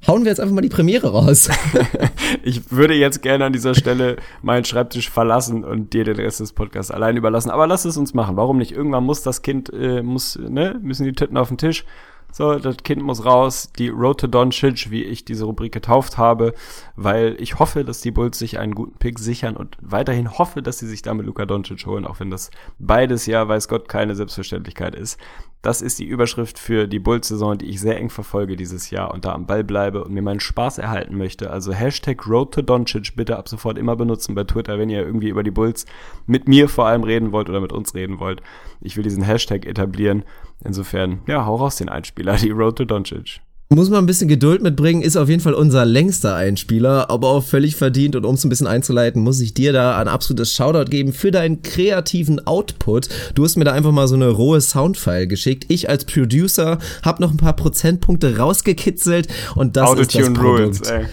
hauen 0.06 0.24
wir 0.24 0.30
jetzt 0.30 0.40
einfach 0.40 0.54
mal 0.54 0.60
die 0.60 0.68
Premiere 0.68 1.10
raus. 1.10 1.48
ich 2.42 2.70
würde 2.70 2.94
jetzt 2.94 3.22
gerne 3.22 3.46
an 3.46 3.52
dieser 3.52 3.74
Stelle 3.74 4.16
meinen 4.42 4.64
Schreibtisch 4.64 5.10
verlassen 5.10 5.64
und 5.64 5.92
dir 5.92 6.04
den 6.04 6.16
Rest 6.16 6.40
des 6.40 6.52
Podcasts 6.52 6.90
allein 6.90 7.16
überlassen. 7.16 7.50
Aber 7.50 7.66
lass 7.66 7.84
es 7.84 7.96
uns 7.96 8.14
machen. 8.14 8.36
Warum 8.36 8.58
nicht? 8.58 8.72
Irgendwann 8.72 9.04
muss 9.04 9.22
das 9.22 9.42
Kind, 9.42 9.72
äh, 9.72 10.02
muss, 10.02 10.38
ne, 10.38 10.78
müssen 10.82 11.04
die 11.04 11.12
Titten 11.12 11.36
auf 11.36 11.48
den 11.48 11.58
Tisch. 11.58 11.84
So, 12.30 12.56
das 12.56 12.76
Kind 12.78 13.02
muss 13.02 13.24
raus. 13.24 13.72
Die 13.78 13.88
Road 13.88 14.20
to 14.20 14.26
Doncic, 14.26 14.90
wie 14.90 15.02
ich 15.02 15.24
diese 15.24 15.44
Rubrik 15.44 15.72
getauft 15.72 16.18
habe, 16.18 16.52
weil 16.94 17.36
ich 17.40 17.58
hoffe, 17.58 17.84
dass 17.84 18.00
die 18.00 18.10
Bulls 18.10 18.38
sich 18.38 18.58
einen 18.58 18.74
guten 18.74 18.98
Pick 18.98 19.18
sichern 19.18 19.56
und 19.56 19.76
weiterhin 19.80 20.38
hoffe, 20.38 20.62
dass 20.62 20.78
sie 20.78 20.86
sich 20.86 21.02
damit 21.02 21.26
Luka 21.26 21.46
Doncic 21.46 21.86
holen, 21.86 22.04
auch 22.06 22.20
wenn 22.20 22.30
das 22.30 22.50
beides 22.78 23.26
ja, 23.26 23.48
weiß 23.48 23.68
Gott, 23.68 23.88
keine 23.88 24.14
Selbstverständlichkeit 24.14 24.94
ist. 24.94 25.18
Das 25.62 25.82
ist 25.82 25.98
die 25.98 26.04
Überschrift 26.04 26.56
für 26.56 26.86
die 26.86 27.00
Bulls-Saison, 27.00 27.58
die 27.58 27.66
ich 27.66 27.80
sehr 27.80 27.96
eng 27.96 28.10
verfolge 28.10 28.54
dieses 28.54 28.90
Jahr 28.90 29.12
und 29.12 29.24
da 29.24 29.32
am 29.32 29.46
Ball 29.46 29.64
bleibe 29.64 30.04
und 30.04 30.12
mir 30.12 30.22
meinen 30.22 30.38
Spaß 30.38 30.78
erhalten 30.78 31.16
möchte. 31.16 31.50
Also 31.50 31.72
Hashtag 31.72 32.28
Road 32.28 32.54
to 32.54 32.62
Doncic 32.62 33.16
bitte 33.16 33.36
ab 33.36 33.48
sofort 33.48 33.76
immer 33.76 33.96
benutzen 33.96 34.36
bei 34.36 34.44
Twitter, 34.44 34.78
wenn 34.78 34.90
ihr 34.90 35.04
irgendwie 35.04 35.30
über 35.30 35.42
die 35.42 35.50
Bulls 35.50 35.86
mit 36.26 36.46
mir 36.46 36.68
vor 36.68 36.86
allem 36.86 37.02
reden 37.02 37.32
wollt 37.32 37.48
oder 37.48 37.60
mit 37.60 37.72
uns 37.72 37.92
reden 37.94 38.20
wollt. 38.20 38.40
Ich 38.80 38.96
will 38.96 39.02
diesen 39.02 39.24
Hashtag 39.24 39.66
etablieren. 39.66 40.22
Insofern, 40.64 41.20
ja, 41.26 41.46
hau 41.46 41.56
raus 41.56 41.76
den 41.76 41.88
Einspieler, 41.88 42.36
die 42.36 42.50
Road 42.50 42.76
to 42.76 42.84
Doncic. 42.84 43.40
Muss 43.70 43.90
man 43.90 43.98
ein 43.98 44.06
bisschen 44.06 44.28
Geduld 44.28 44.62
mitbringen, 44.62 45.02
ist 45.02 45.16
auf 45.16 45.28
jeden 45.28 45.42
Fall 45.42 45.52
unser 45.52 45.84
längster 45.84 46.34
Einspieler, 46.34 47.10
aber 47.10 47.28
auch 47.28 47.44
völlig 47.44 47.76
verdient. 47.76 48.16
Und 48.16 48.24
um 48.24 48.34
es 48.34 48.42
ein 48.42 48.48
bisschen 48.48 48.66
einzuleiten, 48.66 49.22
muss 49.22 49.40
ich 49.40 49.52
dir 49.52 49.74
da 49.74 49.98
ein 49.98 50.08
absolutes 50.08 50.54
Shoutout 50.54 50.90
geben 50.90 51.12
für 51.12 51.30
deinen 51.30 51.60
kreativen 51.60 52.46
Output. 52.46 53.10
Du 53.34 53.44
hast 53.44 53.56
mir 53.56 53.64
da 53.64 53.72
einfach 53.72 53.92
mal 53.92 54.08
so 54.08 54.14
eine 54.14 54.30
rohe 54.30 54.62
Soundfile 54.62 55.26
geschickt. 55.26 55.66
Ich 55.68 55.90
als 55.90 56.06
Producer 56.06 56.78
habe 57.02 57.20
noch 57.20 57.30
ein 57.30 57.36
paar 57.36 57.56
Prozentpunkte 57.56 58.38
rausgekitzelt 58.38 59.28
und 59.54 59.76
das 59.76 59.92
ist 59.98 60.14
das 60.14 60.32
Produkt. 60.32 60.40
Rules, 60.42 60.80
ey. 60.80 61.04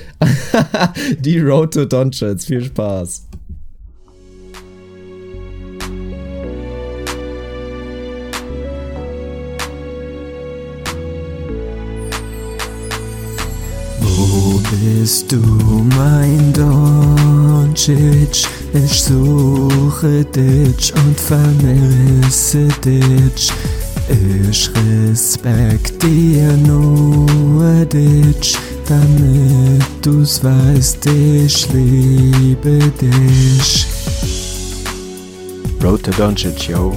Die 1.19 1.39
Road 1.39 1.73
to 1.73 1.83
Donchits. 1.83 2.45
Viel 2.45 2.63
Spaß. 2.63 3.27
Bist 14.81 15.31
du 15.31 15.39
mein 15.97 16.53
Doncic? 16.53 17.95
Ich 18.73 19.03
suche 19.03 20.25
dich 20.25 20.93
und 20.95 21.19
vermisse 21.19 22.67
dich. 22.83 23.51
Ich 24.07 24.69
respektiere 24.75 26.57
nur 26.57 27.85
dich, 27.85 28.57
damit 28.87 29.83
du's 30.01 30.43
weißt, 30.43 31.05
ich 31.07 31.67
liebe 31.73 32.79
dich. 33.01 33.87
Road 35.83 36.03
to 36.03 36.11
Doncic, 36.11 36.69
yo. 36.69 36.93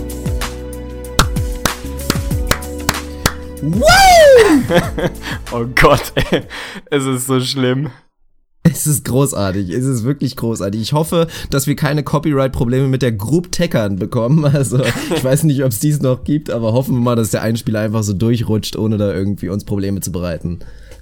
Woo! 3.63 4.08
oh 5.53 5.67
Gott, 5.75 6.13
ey. 6.15 6.43
Es 6.91 7.05
ist 7.05 7.27
so 7.27 7.41
schlimm. 7.41 7.91
Es 8.65 8.87
ist 8.87 9.05
großartig, 9.05 9.71
es 9.71 9.85
ist 9.85 10.05
wirklich 10.05 10.37
großartig. 10.37 10.81
Ich 10.81 10.93
hoffe, 10.93 11.27
dass 11.49 11.67
wir 11.67 11.75
keine 11.77 12.03
Copyright-Probleme 12.03 12.89
mit 12.89 13.01
der 13.03 13.13
Group 13.13 13.51
Teckern 13.51 13.97
bekommen. 13.97 14.45
Also 14.45 14.83
ich 15.15 15.25
weiß 15.25 15.45
nicht, 15.45 15.63
ob 15.65 15.71
es 15.71 15.81
dies 15.81 16.03
noch 16.03 16.25
gibt, 16.25 16.51
aber 16.51 16.73
hoffen 16.73 16.97
wir 16.97 17.01
mal, 17.01 17.17
dass 17.17 17.31
der 17.31 17.43
Einspieler 17.43 17.81
einfach 17.81 18.03
so 18.03 18.13
durchrutscht, 18.13 18.77
ohne 18.77 18.99
da 18.99 19.13
irgendwie 19.13 19.49
uns 19.49 19.65
Probleme 19.65 20.01
zu 20.01 20.13
bereiten. 20.13 20.59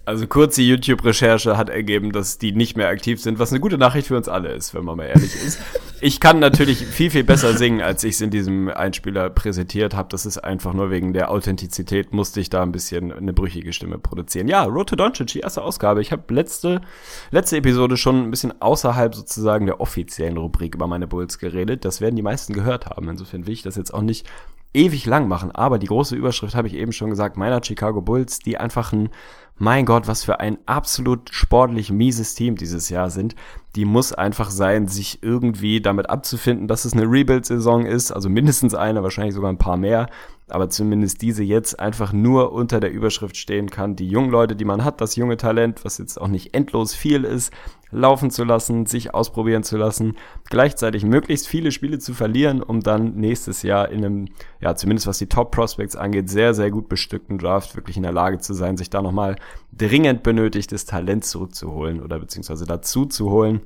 Also 0.06 0.28
kurze 0.28 0.62
YouTube-Recherche 0.62 1.56
hat 1.56 1.68
ergeben, 1.68 2.12
dass 2.12 2.38
die 2.38 2.52
nicht 2.52 2.76
mehr 2.76 2.86
aktiv 2.86 3.20
sind, 3.20 3.40
was 3.40 3.50
eine 3.50 3.58
gute 3.58 3.76
Nachricht 3.76 4.06
für 4.06 4.16
uns 4.16 4.28
alle 4.28 4.52
ist, 4.52 4.72
wenn 4.72 4.84
man 4.84 4.96
mal 4.96 5.06
ehrlich 5.06 5.34
ist. 5.34 5.58
Ich 6.00 6.20
kann 6.20 6.38
natürlich 6.38 6.86
viel, 6.86 7.10
viel 7.10 7.24
besser 7.24 7.54
singen, 7.54 7.80
als 7.80 8.04
ich 8.04 8.14
es 8.14 8.20
in 8.20 8.30
diesem 8.30 8.68
Einspieler 8.68 9.30
präsentiert 9.30 9.96
habe. 9.96 10.08
Das 10.10 10.24
ist 10.24 10.38
einfach 10.38 10.74
nur 10.74 10.90
wegen 10.90 11.12
der 11.12 11.28
Authentizität, 11.32 12.12
musste 12.12 12.38
ich 12.38 12.50
da 12.50 12.62
ein 12.62 12.70
bisschen 12.70 13.12
eine 13.12 13.32
brüchige 13.32 13.72
Stimme 13.72 13.98
produzieren. 13.98 14.46
Ja, 14.46 14.62
Road 14.62 14.90
to 14.90 14.94
Doncic, 14.94 15.26
die 15.26 15.40
erste 15.40 15.62
Ausgabe. 15.62 16.02
Ich 16.02 16.12
habe 16.12 16.32
letzte, 16.32 16.82
letzte 17.32 17.56
Episode 17.56 17.96
schon 17.96 18.22
ein 18.22 18.30
bisschen 18.30 18.62
außerhalb 18.62 19.12
sozusagen 19.12 19.66
der 19.66 19.80
offiziellen 19.80 20.36
Rubrik 20.36 20.76
über 20.76 20.86
meine 20.86 21.08
Bulls 21.08 21.38
geredet. 21.40 21.84
Das 21.84 22.00
werden 22.00 22.14
die 22.14 22.22
meisten 22.22 22.52
gehört 22.52 22.86
haben. 22.86 23.08
Insofern 23.08 23.48
will 23.48 23.54
ich 23.54 23.62
das 23.62 23.74
jetzt 23.74 23.92
auch 23.92 24.02
nicht 24.02 24.24
ewig 24.72 25.06
lang 25.06 25.26
machen. 25.26 25.50
Aber 25.50 25.78
die 25.78 25.86
große 25.86 26.14
Überschrift 26.14 26.54
habe 26.54 26.68
ich 26.68 26.74
eben 26.74 26.92
schon 26.92 27.10
gesagt, 27.10 27.36
meiner 27.36 27.64
Chicago 27.64 28.02
Bulls, 28.02 28.38
die 28.38 28.58
einfach 28.58 28.92
ein 28.92 29.08
mein 29.58 29.86
Gott, 29.86 30.06
was 30.06 30.24
für 30.24 30.40
ein 30.40 30.58
absolut 30.66 31.30
sportlich 31.32 31.90
mieses 31.90 32.34
Team 32.34 32.56
dieses 32.56 32.90
Jahr 32.90 33.10
sind. 33.10 33.34
Die 33.74 33.84
muss 33.84 34.12
einfach 34.12 34.50
sein, 34.50 34.86
sich 34.86 35.22
irgendwie 35.22 35.80
damit 35.80 36.10
abzufinden, 36.10 36.68
dass 36.68 36.84
es 36.84 36.92
eine 36.92 37.10
Rebuild-Saison 37.10 37.86
ist, 37.86 38.12
also 38.12 38.28
mindestens 38.28 38.74
eine, 38.74 39.02
wahrscheinlich 39.02 39.34
sogar 39.34 39.50
ein 39.50 39.58
paar 39.58 39.76
mehr, 39.76 40.08
aber 40.48 40.68
zumindest 40.68 41.22
diese 41.22 41.42
jetzt 41.42 41.80
einfach 41.80 42.12
nur 42.12 42.52
unter 42.52 42.80
der 42.80 42.92
Überschrift 42.92 43.36
stehen 43.36 43.70
kann. 43.70 43.96
Die 43.96 44.08
jungen 44.08 44.30
Leute, 44.30 44.56
die 44.56 44.64
man 44.64 44.84
hat, 44.84 45.00
das 45.00 45.16
junge 45.16 45.36
Talent, 45.36 45.84
was 45.84 45.98
jetzt 45.98 46.20
auch 46.20 46.28
nicht 46.28 46.54
endlos 46.54 46.94
viel 46.94 47.24
ist, 47.24 47.52
laufen 47.96 48.30
zu 48.30 48.44
lassen, 48.44 48.86
sich 48.86 49.14
ausprobieren 49.14 49.62
zu 49.62 49.76
lassen, 49.76 50.16
gleichzeitig 50.48 51.04
möglichst 51.04 51.48
viele 51.48 51.72
Spiele 51.72 51.98
zu 51.98 52.14
verlieren, 52.14 52.62
um 52.62 52.80
dann 52.80 53.14
nächstes 53.14 53.62
Jahr 53.62 53.88
in 53.88 54.04
einem, 54.04 54.28
ja, 54.60 54.76
zumindest 54.76 55.06
was 55.06 55.18
die 55.18 55.28
Top 55.28 55.50
Prospects 55.50 55.96
angeht, 55.96 56.28
sehr, 56.28 56.54
sehr 56.54 56.70
gut 56.70 56.88
bestückten 56.88 57.38
Draft 57.38 57.74
wirklich 57.74 57.96
in 57.96 58.02
der 58.02 58.12
Lage 58.12 58.38
zu 58.38 58.54
sein, 58.54 58.76
sich 58.76 58.90
da 58.90 59.02
nochmal 59.02 59.36
dringend 59.72 60.22
benötigtes 60.22 60.84
Talent 60.84 61.24
zurückzuholen 61.24 62.02
oder 62.02 62.18
beziehungsweise 62.18 62.66
dazu 62.66 63.06
zu 63.06 63.30
holen. 63.30 63.62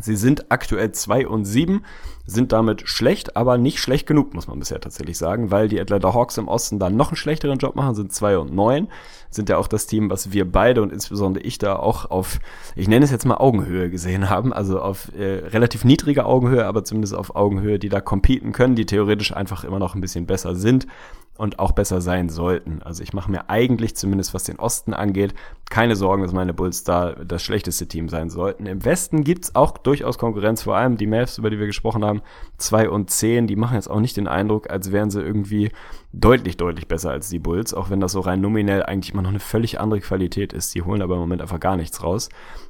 Sie 0.00 0.16
sind 0.16 0.50
aktuell 0.50 0.90
2 0.90 1.28
und 1.28 1.44
7, 1.44 1.84
sind 2.26 2.52
damit 2.52 2.88
schlecht, 2.88 3.36
aber 3.36 3.58
nicht 3.58 3.78
schlecht 3.78 4.06
genug, 4.06 4.34
muss 4.34 4.48
man 4.48 4.58
bisher 4.58 4.80
tatsächlich 4.80 5.16
sagen, 5.18 5.50
weil 5.50 5.68
die 5.68 5.80
Atlanta 5.80 6.12
Hawks 6.14 6.36
im 6.36 6.48
Osten 6.48 6.78
dann 6.78 6.96
noch 6.96 7.10
einen 7.10 7.16
schlechteren 7.16 7.58
Job 7.58 7.76
machen, 7.76 7.94
sind 7.94 8.12
2 8.12 8.38
und 8.38 8.52
9, 8.52 8.88
sind 9.30 9.48
ja 9.48 9.56
auch 9.56 9.68
das 9.68 9.86
Team, 9.86 10.10
was 10.10 10.32
wir 10.32 10.50
beide 10.50 10.82
und 10.82 10.92
insbesondere 10.92 11.44
ich 11.44 11.58
da 11.58 11.76
auch 11.76 12.10
auf, 12.10 12.40
ich 12.74 12.88
nenne 12.88 13.04
es 13.04 13.10
jetzt 13.10 13.24
mal 13.24 13.36
Augenhöhe 13.36 13.88
gesehen 13.88 14.30
haben, 14.30 14.52
also 14.52 14.80
auf 14.80 15.12
äh, 15.16 15.46
relativ 15.48 15.84
niedrige 15.84 16.24
Augenhöhe, 16.26 16.66
aber 16.66 16.84
zumindest 16.84 17.14
auf 17.14 17.36
Augenhöhe, 17.36 17.78
die 17.78 17.88
da 17.88 18.00
competen 18.00 18.52
können, 18.52 18.74
die 18.74 18.86
theoretisch 18.86 19.34
einfach 19.34 19.62
immer 19.62 19.78
noch 19.78 19.94
ein 19.94 20.00
bisschen 20.00 20.26
besser 20.26 20.56
sind 20.56 20.86
und 21.36 21.58
auch 21.58 21.72
besser 21.72 22.00
sein 22.00 22.28
sollten. 22.28 22.80
Also 22.82 23.02
ich 23.02 23.12
mache 23.12 23.30
mir 23.30 23.50
eigentlich, 23.50 23.96
zumindest 23.96 24.34
was 24.34 24.44
den 24.44 24.58
Osten 24.58 24.94
angeht, 24.94 25.34
keine 25.68 25.96
Sorgen, 25.96 26.22
dass 26.22 26.32
meine 26.32 26.54
Bulls 26.54 26.84
da 26.84 27.12
das 27.12 27.42
schlechteste 27.42 27.88
Team 27.88 28.08
sein 28.08 28.30
sollten. 28.30 28.66
Im 28.66 28.84
Westen 28.84 29.24
gibt's 29.24 29.54
auch 29.56 29.76
durchaus 29.78 30.18
Konkurrenz, 30.18 30.62
vor 30.62 30.76
allem 30.76 30.96
die 30.96 31.06
Mavs, 31.06 31.38
über 31.38 31.50
die 31.50 31.58
wir 31.58 31.66
gesprochen 31.66 32.04
haben, 32.04 32.22
zwei 32.58 32.88
und 32.88 33.10
zehn, 33.10 33.46
die 33.46 33.56
machen 33.56 33.74
jetzt 33.74 33.90
auch 33.90 34.00
nicht 34.00 34.16
den 34.16 34.28
Eindruck, 34.28 34.70
als 34.70 34.92
wären 34.92 35.10
sie 35.10 35.22
irgendwie 35.22 35.72
deutlich, 36.12 36.56
deutlich 36.56 36.86
besser 36.86 37.10
als 37.10 37.28
die 37.28 37.40
Bulls, 37.40 37.74
auch 37.74 37.90
wenn 37.90 37.98
das 37.98 38.12
so 38.12 38.20
rein 38.20 38.40
nominell 38.40 38.84
eigentlich 38.84 39.12
immer 39.12 39.22
noch 39.22 39.30
eine 39.30 39.40
völlig 39.40 39.80
andere 39.80 40.00
Qualität 40.00 40.52
ist. 40.52 40.74
Die 40.74 40.82
holen 40.82 41.02
aber 41.02 41.14
im 41.14 41.20
Moment 41.20 41.42
einfach 41.42 41.58
gar 41.58 41.76
nichts 41.76 42.02
raus. 42.02 42.28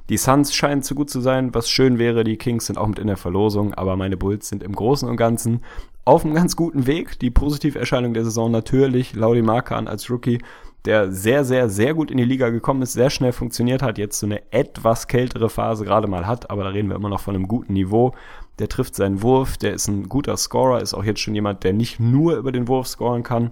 Die 0.09 0.17
Suns 0.17 0.55
scheinen 0.55 0.81
zu 0.81 0.95
gut 0.95 1.11
zu 1.11 1.21
sein, 1.21 1.53
was 1.53 1.69
schön 1.69 1.99
wäre. 1.99 2.23
Die 2.23 2.37
Kings 2.37 2.65
sind 2.65 2.77
auch 2.77 2.87
mit 2.87 2.97
in 2.97 3.07
der 3.07 3.17
Verlosung, 3.17 3.75
aber 3.75 3.95
meine 3.95 4.17
Bulls 4.17 4.49
sind 4.49 4.63
im 4.63 4.73
Großen 4.73 5.07
und 5.07 5.17
Ganzen 5.17 5.61
auf 6.05 6.23
einem 6.23 6.35
ganz 6.35 6.55
guten 6.55 6.87
Weg. 6.87 7.19
Die 7.19 7.31
Positiverscheinung 7.31 8.13
der 8.13 8.23
Saison 8.23 8.51
natürlich 8.51 9.15
Laudi 9.15 9.41
Markan 9.41 9.87
als 9.87 10.09
Rookie, 10.09 10.39
der 10.85 11.11
sehr, 11.11 11.43
sehr, 11.43 11.67
sehr 11.67 11.95
gut 11.95 12.11
in 12.11 12.17
die 12.17 12.23
Liga 12.23 12.49
gekommen 12.49 12.83
ist, 12.83 12.93
sehr 12.93 13.09
schnell 13.09 13.31
funktioniert 13.31 13.81
hat, 13.81 13.97
jetzt 13.97 14.19
so 14.19 14.27
eine 14.27 14.53
etwas 14.53 15.07
kältere 15.07 15.49
Phase 15.49 15.83
gerade 15.83 16.07
mal 16.07 16.27
hat, 16.27 16.51
aber 16.51 16.63
da 16.63 16.69
reden 16.69 16.89
wir 16.89 16.95
immer 16.95 17.09
noch 17.09 17.21
von 17.21 17.35
einem 17.35 17.47
guten 17.47 17.73
Niveau. 17.73 18.13
Der 18.59 18.69
trifft 18.69 18.95
seinen 18.95 19.23
Wurf, 19.23 19.57
der 19.57 19.73
ist 19.73 19.87
ein 19.87 20.07
guter 20.07 20.37
Scorer, 20.37 20.81
ist 20.81 20.93
auch 20.93 21.03
jetzt 21.03 21.19
schon 21.19 21.33
jemand, 21.33 21.63
der 21.63 21.73
nicht 21.73 21.99
nur 21.99 22.37
über 22.37 22.51
den 22.51 22.67
Wurf 22.67 22.87
scoren 22.87 23.23
kann, 23.23 23.51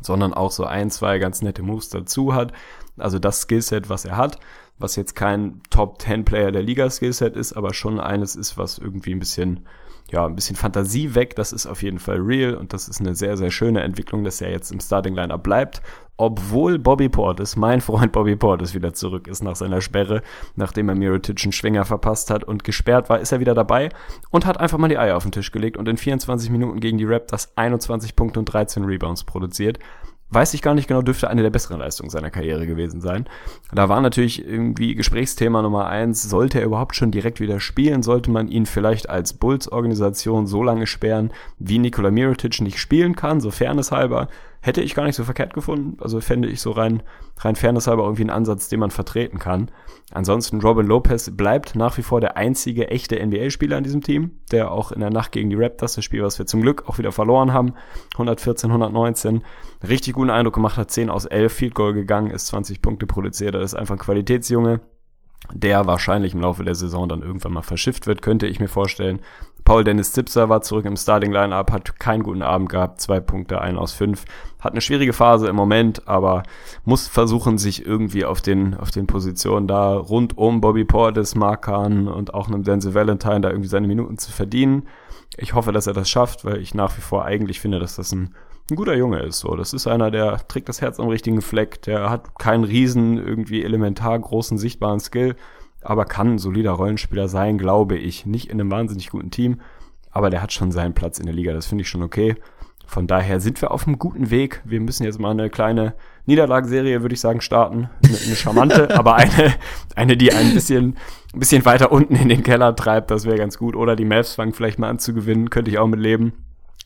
sondern 0.00 0.32
auch 0.32 0.50
so 0.50 0.64
ein, 0.64 0.90
zwei 0.90 1.18
ganz 1.18 1.42
nette 1.42 1.62
Moves 1.62 1.90
dazu 1.90 2.34
hat. 2.34 2.52
Also 2.96 3.18
das 3.18 3.42
Skillset, 3.42 3.90
was 3.90 4.06
er 4.06 4.16
hat, 4.16 4.38
was 4.78 4.96
jetzt 4.96 5.14
kein 5.14 5.60
Top 5.68 6.00
10 6.00 6.24
Player 6.24 6.50
der 6.50 6.62
Liga 6.62 6.88
Skillset 6.88 7.36
ist, 7.36 7.52
aber 7.52 7.74
schon 7.74 8.00
eines 8.00 8.36
ist, 8.36 8.56
was 8.56 8.78
irgendwie 8.78 9.12
ein 9.12 9.20
bisschen 9.20 9.66
ja, 10.14 10.24
ein 10.24 10.36
bisschen 10.36 10.54
Fantasie 10.54 11.14
weg. 11.14 11.34
Das 11.34 11.52
ist 11.52 11.66
auf 11.66 11.82
jeden 11.82 11.98
Fall 11.98 12.18
real 12.18 12.54
und 12.54 12.72
das 12.72 12.88
ist 12.88 13.00
eine 13.00 13.14
sehr, 13.14 13.36
sehr 13.36 13.50
schöne 13.50 13.82
Entwicklung, 13.82 14.22
dass 14.22 14.40
er 14.40 14.50
jetzt 14.50 14.70
im 14.70 14.78
Starting 14.78 15.14
Lineup 15.14 15.42
bleibt. 15.42 15.82
Obwohl 16.16 16.78
Bobby 16.78 17.08
Portis, 17.08 17.56
mein 17.56 17.80
Freund 17.80 18.12
Bobby 18.12 18.36
Portis, 18.36 18.74
wieder 18.74 18.94
zurück 18.94 19.26
ist 19.26 19.42
nach 19.42 19.56
seiner 19.56 19.80
Sperre, 19.80 20.22
nachdem 20.54 20.88
er 20.88 20.94
Mirotic 20.94 21.42
einen 21.42 21.50
Schwinger 21.50 21.84
verpasst 21.84 22.30
hat 22.30 22.44
und 22.44 22.62
gesperrt 22.62 23.10
war, 23.10 23.18
ist 23.18 23.32
er 23.32 23.40
wieder 23.40 23.54
dabei 23.54 23.88
und 24.30 24.46
hat 24.46 24.60
einfach 24.60 24.78
mal 24.78 24.88
die 24.88 24.98
Eier 24.98 25.16
auf 25.16 25.24
den 25.24 25.32
Tisch 25.32 25.50
gelegt 25.50 25.76
und 25.76 25.88
in 25.88 25.96
24 25.96 26.50
Minuten 26.50 26.78
gegen 26.78 26.98
die 26.98 27.04
Raptors 27.04 27.52
21 27.56 28.14
Punkte 28.14 28.38
und 28.38 28.44
13 28.44 28.84
Rebounds 28.84 29.24
produziert 29.24 29.80
weiß 30.34 30.54
ich 30.54 30.62
gar 30.62 30.74
nicht 30.74 30.88
genau, 30.88 31.02
dürfte 31.02 31.30
eine 31.30 31.42
der 31.42 31.50
besseren 31.50 31.78
Leistungen 31.78 32.10
seiner 32.10 32.30
Karriere 32.30 32.66
gewesen 32.66 33.00
sein. 33.00 33.26
Da 33.72 33.88
war 33.88 34.00
natürlich 34.00 34.44
irgendwie 34.44 34.94
Gesprächsthema 34.94 35.62
Nummer 35.62 35.86
eins, 35.86 36.22
sollte 36.22 36.60
er 36.60 36.66
überhaupt 36.66 36.96
schon 36.96 37.10
direkt 37.10 37.40
wieder 37.40 37.60
spielen? 37.60 38.02
Sollte 38.02 38.30
man 38.30 38.48
ihn 38.48 38.66
vielleicht 38.66 39.08
als 39.08 39.34
Bulls-Organisation 39.34 40.46
so 40.46 40.62
lange 40.62 40.86
sperren, 40.86 41.32
wie 41.58 41.78
Nikola 41.78 42.10
Mirotic 42.10 42.60
nicht 42.60 42.78
spielen 42.78 43.16
kann, 43.16 43.40
so 43.40 43.50
fairnesshalber? 43.50 44.28
Hätte 44.64 44.80
ich 44.80 44.94
gar 44.94 45.04
nicht 45.04 45.14
so 45.14 45.24
verkehrt 45.24 45.52
gefunden. 45.52 45.98
Also 46.00 46.22
fände 46.22 46.48
ich 46.48 46.62
so 46.62 46.70
rein, 46.70 47.02
rein 47.38 47.54
fairness 47.54 47.86
halber 47.86 48.04
irgendwie 48.04 48.22
einen 48.22 48.30
Ansatz, 48.30 48.68
den 48.70 48.80
man 48.80 48.90
vertreten 48.90 49.38
kann. 49.38 49.70
Ansonsten 50.10 50.62
Robin 50.62 50.86
Lopez 50.86 51.30
bleibt 51.36 51.74
nach 51.76 51.98
wie 51.98 52.02
vor 52.02 52.22
der 52.22 52.38
einzige 52.38 52.88
echte 52.88 53.24
NBA-Spieler 53.24 53.76
in 53.76 53.84
diesem 53.84 54.00
Team, 54.00 54.38
der 54.50 54.72
auch 54.72 54.90
in 54.90 55.00
der 55.00 55.10
Nacht 55.10 55.32
gegen 55.32 55.50
die 55.50 55.56
Raptors, 55.56 55.96
das 55.96 56.04
Spiel, 56.04 56.22
was 56.22 56.38
wir 56.38 56.46
zum 56.46 56.62
Glück 56.62 56.88
auch 56.88 56.96
wieder 56.96 57.12
verloren 57.12 57.52
haben, 57.52 57.74
114, 58.14 58.70
119, 58.70 59.44
richtig 59.86 60.14
guten 60.14 60.30
Eindruck 60.30 60.54
gemacht 60.54 60.78
hat, 60.78 60.90
10 60.90 61.10
aus 61.10 61.26
11 61.26 61.52
Field 61.52 61.74
Goal 61.74 61.92
gegangen, 61.92 62.30
ist 62.30 62.46
20 62.46 62.80
Punkte 62.80 63.06
produziert, 63.06 63.54
das 63.54 63.72
ist 63.72 63.74
einfach 63.74 63.96
ein 63.96 63.98
Qualitätsjunge 64.00 64.80
der 65.52 65.86
wahrscheinlich 65.86 66.34
im 66.34 66.40
Laufe 66.40 66.64
der 66.64 66.74
Saison 66.74 67.08
dann 67.08 67.22
irgendwann 67.22 67.52
mal 67.52 67.62
verschifft 67.62 68.06
wird, 68.06 68.22
könnte 68.22 68.46
ich 68.46 68.60
mir 68.60 68.68
vorstellen. 68.68 69.20
Paul 69.64 69.82
Dennis 69.82 70.12
Zipser 70.12 70.50
war 70.50 70.60
zurück 70.60 70.84
im 70.84 70.96
Starting 70.96 71.32
Lineup, 71.32 71.72
hat 71.72 71.98
keinen 71.98 72.22
guten 72.22 72.42
Abend 72.42 72.68
gehabt, 72.68 73.00
zwei 73.00 73.20
Punkte, 73.20 73.62
ein 73.62 73.78
aus 73.78 73.92
fünf. 73.92 74.26
Hat 74.60 74.72
eine 74.72 74.82
schwierige 74.82 75.14
Phase 75.14 75.48
im 75.48 75.56
Moment, 75.56 76.06
aber 76.06 76.42
muss 76.84 77.08
versuchen, 77.08 77.56
sich 77.56 77.86
irgendwie 77.86 78.26
auf 78.26 78.42
den, 78.42 78.74
auf 78.74 78.90
den 78.90 79.06
Positionen 79.06 79.66
da 79.66 79.94
rund 79.96 80.36
um 80.36 80.60
Bobby 80.60 80.84
Portis, 80.84 81.34
Markan 81.34 82.08
und 82.08 82.34
auch 82.34 82.48
einem 82.48 82.62
Denzel 82.62 82.94
Valentine 82.94 83.40
da 83.40 83.48
irgendwie 83.48 83.68
seine 83.68 83.86
Minuten 83.86 84.18
zu 84.18 84.32
verdienen. 84.32 84.86
Ich 85.36 85.54
hoffe, 85.54 85.72
dass 85.72 85.86
er 85.86 85.94
das 85.94 86.10
schafft, 86.10 86.44
weil 86.44 86.58
ich 86.58 86.74
nach 86.74 86.96
wie 86.98 87.02
vor 87.02 87.24
eigentlich 87.24 87.60
finde, 87.60 87.78
dass 87.78 87.96
das 87.96 88.12
ein, 88.12 88.34
ein 88.70 88.76
guter 88.76 88.94
Junge 88.94 89.20
ist. 89.20 89.40
So, 89.40 89.56
das 89.56 89.72
ist 89.72 89.86
einer, 89.86 90.10
der 90.10 90.46
trägt 90.46 90.68
das 90.68 90.82
Herz 90.82 91.00
am 91.00 91.08
richtigen 91.08 91.40
Fleck, 91.40 91.80
der 91.82 92.10
hat 92.10 92.38
keinen 92.38 92.64
riesen, 92.64 93.16
irgendwie 93.16 93.64
elementar 93.64 94.18
großen, 94.18 94.58
sichtbaren 94.58 95.00
Skill 95.00 95.36
aber 95.84 96.04
kann 96.04 96.34
ein 96.34 96.38
solider 96.38 96.72
Rollenspieler 96.72 97.28
sein, 97.28 97.58
glaube 97.58 97.96
ich. 97.96 98.26
Nicht 98.26 98.50
in 98.50 98.60
einem 98.60 98.70
wahnsinnig 98.70 99.10
guten 99.10 99.30
Team, 99.30 99.60
aber 100.10 100.30
der 100.30 100.42
hat 100.42 100.52
schon 100.52 100.72
seinen 100.72 100.94
Platz 100.94 101.18
in 101.18 101.26
der 101.26 101.34
Liga. 101.34 101.52
Das 101.52 101.66
finde 101.66 101.82
ich 101.82 101.88
schon 101.88 102.02
okay. 102.02 102.36
Von 102.86 103.06
daher 103.06 103.40
sind 103.40 103.60
wir 103.62 103.70
auf 103.70 103.86
einem 103.86 103.98
guten 103.98 104.30
Weg. 104.30 104.60
Wir 104.64 104.80
müssen 104.80 105.04
jetzt 105.04 105.18
mal 105.18 105.30
eine 105.30 105.50
kleine 105.50 105.94
Niederlagenserie, 106.26 107.02
würde 107.02 107.14
ich 107.14 107.20
sagen, 107.20 107.40
starten. 107.40 107.88
Eine, 108.04 108.18
eine 108.26 108.36
charmante, 108.36 108.96
aber 108.96 109.16
eine, 109.16 109.54
eine, 109.96 110.16
die 110.16 110.32
ein 110.32 110.54
bisschen, 110.54 110.96
ein 111.32 111.40
bisschen 111.40 111.64
weiter 111.64 111.92
unten 111.92 112.14
in 112.14 112.28
den 112.28 112.42
Keller 112.42 112.76
treibt. 112.76 113.10
Das 113.10 113.24
wäre 113.24 113.38
ganz 113.38 113.58
gut. 113.58 113.74
Oder 113.74 113.96
die 113.96 114.04
Mavs 114.04 114.34
fangen 114.34 114.52
vielleicht 114.52 114.78
mal 114.78 114.90
an 114.90 114.98
zu 114.98 115.14
gewinnen. 115.14 115.50
Könnte 115.50 115.70
ich 115.70 115.78
auch 115.78 115.86
mit 115.86 116.00
leben. 116.00 116.32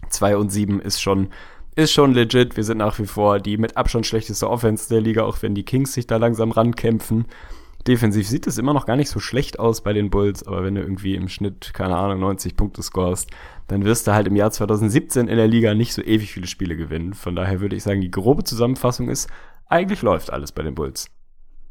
Zwei 0.08 0.36
und 0.36 0.50
sieben 0.50 0.80
ist 0.80 1.02
schon, 1.02 1.28
ist 1.74 1.92
schon 1.92 2.14
legit. 2.14 2.56
Wir 2.56 2.64
sind 2.64 2.78
nach 2.78 2.98
wie 2.98 3.06
vor 3.06 3.40
die 3.40 3.58
mit 3.58 3.76
Abstand 3.76 4.06
schlechteste 4.06 4.48
Offense 4.48 4.88
der 4.88 5.00
Liga, 5.00 5.24
auch 5.24 5.42
wenn 5.42 5.54
die 5.54 5.64
Kings 5.64 5.92
sich 5.92 6.06
da 6.06 6.16
langsam 6.16 6.52
rankämpfen 6.52 7.26
defensiv 7.88 8.28
sieht 8.28 8.46
es 8.46 8.58
immer 8.58 8.74
noch 8.74 8.86
gar 8.86 8.96
nicht 8.96 9.08
so 9.08 9.18
schlecht 9.18 9.58
aus 9.58 9.82
bei 9.82 9.92
den 9.92 10.10
Bulls, 10.10 10.46
aber 10.46 10.62
wenn 10.62 10.74
du 10.74 10.82
irgendwie 10.82 11.14
im 11.14 11.28
Schnitt, 11.28 11.72
keine 11.74 11.96
Ahnung, 11.96 12.20
90 12.20 12.54
Punkte 12.54 12.82
scorest, 12.82 13.30
dann 13.66 13.84
wirst 13.84 14.06
du 14.06 14.12
halt 14.12 14.26
im 14.26 14.36
Jahr 14.36 14.50
2017 14.50 15.26
in 15.26 15.36
der 15.36 15.48
Liga 15.48 15.74
nicht 15.74 15.94
so 15.94 16.02
ewig 16.02 16.32
viele 16.32 16.46
Spiele 16.46 16.76
gewinnen. 16.76 17.14
Von 17.14 17.34
daher 17.34 17.60
würde 17.60 17.74
ich 17.74 17.82
sagen, 17.82 18.00
die 18.00 18.10
grobe 18.10 18.44
Zusammenfassung 18.44 19.08
ist, 19.08 19.28
eigentlich 19.66 20.02
läuft 20.02 20.30
alles 20.32 20.52
bei 20.52 20.62
den 20.62 20.74
Bulls. 20.74 21.10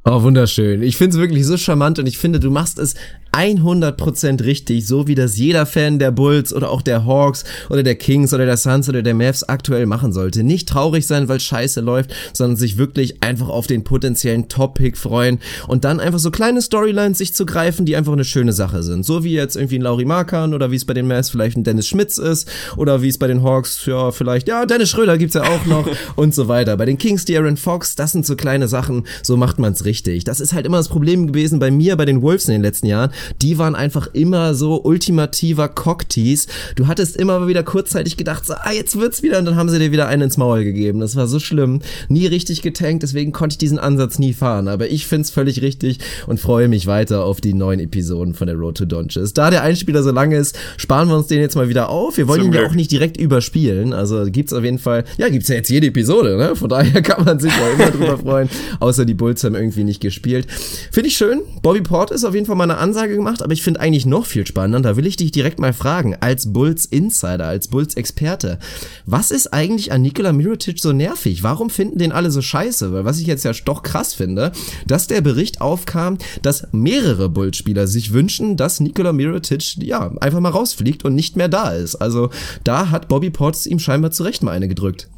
Oh, 0.10 0.24
wunderschön. 0.24 0.84
Ich 0.84 0.96
finde 0.96 1.18
es 1.18 1.22
wirklich 1.22 1.46
so 1.46 1.58
charmant 1.58 2.00
und 2.00 2.08
ich 2.08 2.18
finde, 2.18 2.40
du 2.40 2.50
machst 2.50 2.80
es 2.80 2.96
100% 3.34 4.44
richtig, 4.46 4.88
so 4.88 5.08
wie 5.08 5.16
das 5.16 5.38
jeder 5.38 5.66
Fan 5.66 6.00
der 6.00 6.12
Bulls 6.12 6.54
oder 6.54 6.70
auch 6.70 6.82
der 6.82 7.06
Hawks 7.06 7.44
oder 7.70 7.84
der 7.84 7.96
Kings 7.96 8.34
oder 8.34 8.46
der 8.46 8.56
Suns 8.56 8.88
oder 8.88 9.04
der 9.04 9.14
Mavs 9.14 9.44
aktuell 9.44 9.86
machen 9.86 10.14
sollte. 10.14 10.46
Nicht 10.46 10.70
traurig 10.70 11.06
sein, 11.06 11.28
weil 11.28 11.42
Scheiße 11.42 11.82
läuft, 11.82 12.14
sondern 12.32 12.56
sich 12.56 12.78
wirklich 12.78 13.22
einfach 13.22 13.50
auf 13.50 13.68
den 13.68 13.84
potenziellen 13.84 14.48
Top-Pick 14.48 14.98
freuen 14.98 15.40
und 15.68 15.84
dann 15.84 16.00
einfach 16.00 16.20
so 16.20 16.32
kleine 16.32 16.62
Storylines 16.62 17.18
sich 17.18 17.34
zu 17.34 17.46
greifen, 17.46 17.86
die 17.86 17.98
einfach 17.98 18.14
eine 18.14 18.24
schöne 18.24 18.54
Sache 18.54 18.84
sind. 18.84 19.06
So 19.06 19.26
wie 19.26 19.34
jetzt 19.34 19.58
irgendwie 19.58 19.78
ein 19.78 19.84
Lauri 19.84 20.06
Markan 20.06 20.54
oder 20.54 20.72
wie 20.72 20.78
es 20.78 20.86
bei 20.86 20.94
den 20.94 21.08
Mavs 21.08 21.30
vielleicht 21.30 21.58
ein 21.58 21.66
Dennis 21.66 21.88
Schmitz 21.88 22.18
ist 22.18 22.50
oder 22.78 23.02
wie 23.02 23.10
es 23.10 23.18
bei 23.18 23.28
den 23.28 23.44
Hawks, 23.44 23.86
ja, 23.86 24.12
vielleicht, 24.12 24.48
ja, 24.48 24.66
Dennis 24.66 24.90
Schröder 24.90 25.18
gibt's 25.18 25.36
ja 25.36 25.44
auch 25.44 25.66
noch 25.66 25.88
und 26.16 26.34
so 26.34 26.48
weiter. 26.48 26.78
Bei 26.78 26.86
den 26.86 26.98
Kings, 26.98 27.26
die 27.26 27.38
Aaron 27.38 27.58
Fox, 27.58 27.96
das 27.96 28.14
sind 28.14 28.26
so 28.26 28.38
kleine 28.38 28.70
Sachen, 28.70 29.06
so 29.22 29.36
macht 29.36 29.60
man's 29.60 29.84
richtig. 29.84 29.97
Das 30.24 30.40
ist 30.40 30.54
halt 30.54 30.66
immer 30.66 30.78
das 30.78 30.90
Problem 30.90 31.28
gewesen 31.28 31.60
bei 31.60 31.72
mir, 31.72 31.96
bei 31.96 32.06
den 32.06 32.22
Wolves 32.22 32.48
in 32.48 32.54
den 32.54 32.62
letzten 32.62 32.88
Jahren 32.88 33.12
die 33.42 33.58
waren 33.58 33.76
einfach 33.76 34.10
immer 34.14 34.54
so 34.54 34.84
ultimativer 34.84 35.68
Cocktease. 35.70 36.48
Du 36.76 36.88
hattest 36.88 37.18
immer 37.18 37.48
wieder 37.48 37.64
kurzzeitig 37.64 38.18
gedacht, 38.18 38.46
so, 38.46 38.54
ah, 38.54 38.72
jetzt 38.72 38.98
wird's 39.00 39.24
wieder 39.24 39.40
und 39.40 39.46
dann 39.46 39.56
haben 39.56 39.70
sie 39.70 39.80
dir 39.80 39.92
wieder 39.92 40.08
einen 40.08 40.24
ins 40.24 40.38
Maul 40.38 40.64
gegeben. 40.64 41.00
Das 41.00 41.16
war 41.16 41.28
so 41.28 41.40
schlimm. 41.40 41.82
Nie 42.10 42.28
richtig 42.28 42.62
getankt, 42.62 43.04
deswegen 43.04 43.32
konnte 43.32 43.54
ich 43.54 43.58
diesen 43.58 43.80
Ansatz 43.80 44.20
nie 44.20 44.34
fahren. 44.34 44.68
Aber 44.68 44.90
ich 44.90 45.08
find's 45.08 45.30
völlig 45.30 45.62
richtig 45.62 46.00
und 46.28 46.40
freue 46.40 46.68
mich 46.68 46.88
weiter 46.88 47.24
auf 47.24 47.42
die 47.42 47.54
neuen 47.54 47.80
Episoden 47.80 48.34
von 48.34 48.48
der 48.48 48.56
Road 48.56 48.78
to 48.78 48.86
Donches. 48.86 49.34
Da 49.34 49.50
der 49.50 49.64
Einspieler 49.64 50.04
so 50.04 50.12
lang 50.12 50.32
ist, 50.32 50.58
sparen 50.78 51.10
wir 51.10 51.16
uns 51.16 51.28
den 51.28 51.40
jetzt 51.40 51.56
mal 51.56 51.70
wieder 51.70 51.90
auf. 51.90 52.18
Wir 52.18 52.28
wollen 52.28 52.40
Zum 52.40 52.48
ihn 52.48 52.52
Glück. 52.52 52.64
ja 52.64 52.70
auch 52.70 52.76
nicht 52.76 52.92
direkt 52.92 53.18
überspielen. 53.18 53.94
Also 53.94 54.26
gibt's 54.30 54.54
auf 54.54 54.64
jeden 54.64 54.80
Fall, 54.80 55.04
ja, 55.18 55.30
gibt's 55.30 55.48
ja 55.48 55.56
jetzt 55.56 55.70
jede 55.70 55.88
Episode, 55.88 56.38
ne? 56.38 56.56
Von 56.56 56.70
daher 56.70 57.02
kann 57.04 57.24
man 57.24 57.40
sich 57.40 57.52
ja 57.52 57.70
immer 57.70 57.92
drüber 57.92 58.18
freuen. 58.18 58.50
Außer 58.80 59.06
die 59.06 59.14
Bulls 59.14 59.44
haben 59.44 59.56
irgendwie 59.56 59.84
nicht 59.88 60.02
gespielt. 60.02 60.48
Finde 60.92 61.08
ich 61.08 61.18
schön. 61.18 61.42
Bobby 61.64 61.82
Port 61.82 62.12
ist 62.12 62.24
auf 62.24 62.36
jeden 62.36 62.46
Fall 62.46 62.56
mal 62.56 62.66
eine 62.66 62.78
Ansage 62.78 63.16
gemacht, 63.16 63.42
aber 63.42 63.54
ich 63.54 63.64
finde 63.64 63.80
eigentlich 63.80 64.06
noch 64.06 64.26
viel 64.26 64.46
spannender, 64.46 64.82
da 64.82 64.98
will 64.98 65.08
ich 65.08 65.16
dich 65.16 65.32
direkt 65.32 65.60
mal 65.60 65.74
fragen, 65.74 66.16
als 66.20 66.54
Bulls 66.54 66.86
Insider, 66.86 67.48
als 67.48 67.68
Bulls 67.68 67.96
Experte, 67.96 68.60
was 69.06 69.32
ist 69.32 69.54
eigentlich 69.54 69.92
an 69.92 70.02
Nikola 70.02 70.34
Mirotic 70.34 70.80
so 70.80 70.94
nervig? 70.94 71.42
Warum 71.42 71.70
finden 71.70 71.98
den 71.98 72.12
alle 72.12 72.30
so 72.30 72.42
scheiße? 72.42 72.94
Weil 72.94 73.06
was 73.06 73.20
ich 73.20 73.28
jetzt 73.28 73.44
ja 73.44 73.52
doch 73.66 73.82
krass 73.82 74.14
finde, 74.14 74.52
dass 74.86 75.08
der 75.08 75.22
Bericht 75.22 75.62
aufkam, 75.62 76.18
dass 76.42 76.68
mehrere 76.72 77.30
Bulls-Spieler 77.30 77.88
sich 77.88 78.14
wünschen, 78.14 78.58
dass 78.58 78.80
Nikola 78.80 79.14
Mirotic, 79.14 79.78
ja, 79.78 80.12
einfach 80.20 80.40
mal 80.40 80.50
rausfliegt 80.50 81.06
und 81.06 81.16
nicht 81.16 81.36
mehr 81.36 81.48
da 81.48 81.72
ist. 81.72 81.96
Also 81.96 82.30
da 82.64 82.90
hat 82.92 83.08
Bobby 83.08 83.30
Portis 83.30 83.66
ihm 83.66 83.80
scheinbar 83.80 84.12
zurecht 84.12 84.44
mal 84.44 84.52
eine 84.52 84.68
gedrückt. 84.68 85.10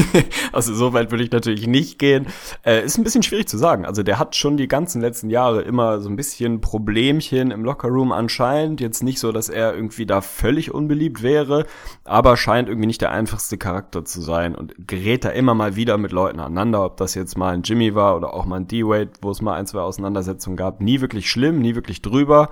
also 0.52 0.74
so 0.74 0.92
weit 0.92 1.10
würde 1.10 1.24
ich 1.24 1.30
natürlich 1.30 1.66
nicht 1.66 1.98
gehen. 1.98 2.26
Äh, 2.64 2.84
ist 2.84 2.98
ein 2.98 3.04
bisschen 3.04 3.22
schwierig 3.22 3.48
zu 3.48 3.58
sagen. 3.58 3.84
Also 3.84 4.02
der 4.02 4.18
hat 4.18 4.36
schon 4.36 4.56
die 4.56 4.68
ganzen 4.68 5.00
letzten 5.00 5.30
Jahre 5.30 5.62
immer 5.62 6.00
so 6.00 6.08
ein 6.08 6.16
bisschen 6.16 6.60
Problemchen 6.60 7.50
im 7.50 7.64
Lockerroom 7.64 8.12
anscheinend. 8.12 8.80
Jetzt 8.80 9.02
nicht 9.02 9.18
so, 9.18 9.32
dass 9.32 9.48
er 9.48 9.74
irgendwie 9.74 10.06
da 10.06 10.20
völlig 10.20 10.72
unbeliebt 10.72 11.22
wäre, 11.22 11.66
aber 12.04 12.36
scheint 12.36 12.68
irgendwie 12.68 12.86
nicht 12.86 13.00
der 13.00 13.12
einfachste 13.12 13.58
Charakter 13.58 14.04
zu 14.04 14.20
sein 14.20 14.54
und 14.54 14.74
gerät 14.86 15.24
da 15.24 15.30
immer 15.30 15.54
mal 15.54 15.76
wieder 15.76 15.98
mit 15.98 16.12
Leuten 16.12 16.40
aneinander, 16.40 16.84
ob 16.84 16.96
das 16.96 17.14
jetzt 17.14 17.36
mal 17.36 17.54
ein 17.54 17.62
Jimmy 17.62 17.94
war 17.94 18.16
oder 18.16 18.34
auch 18.34 18.46
mal 18.46 18.56
ein 18.56 18.68
D-Wade, 18.68 19.10
wo 19.20 19.30
es 19.30 19.42
mal 19.42 19.54
ein, 19.54 19.66
zwei 19.66 19.80
Auseinandersetzungen 19.80 20.56
gab. 20.56 20.80
Nie 20.80 21.00
wirklich 21.00 21.30
schlimm, 21.30 21.60
nie 21.60 21.74
wirklich 21.74 22.02
drüber 22.02 22.48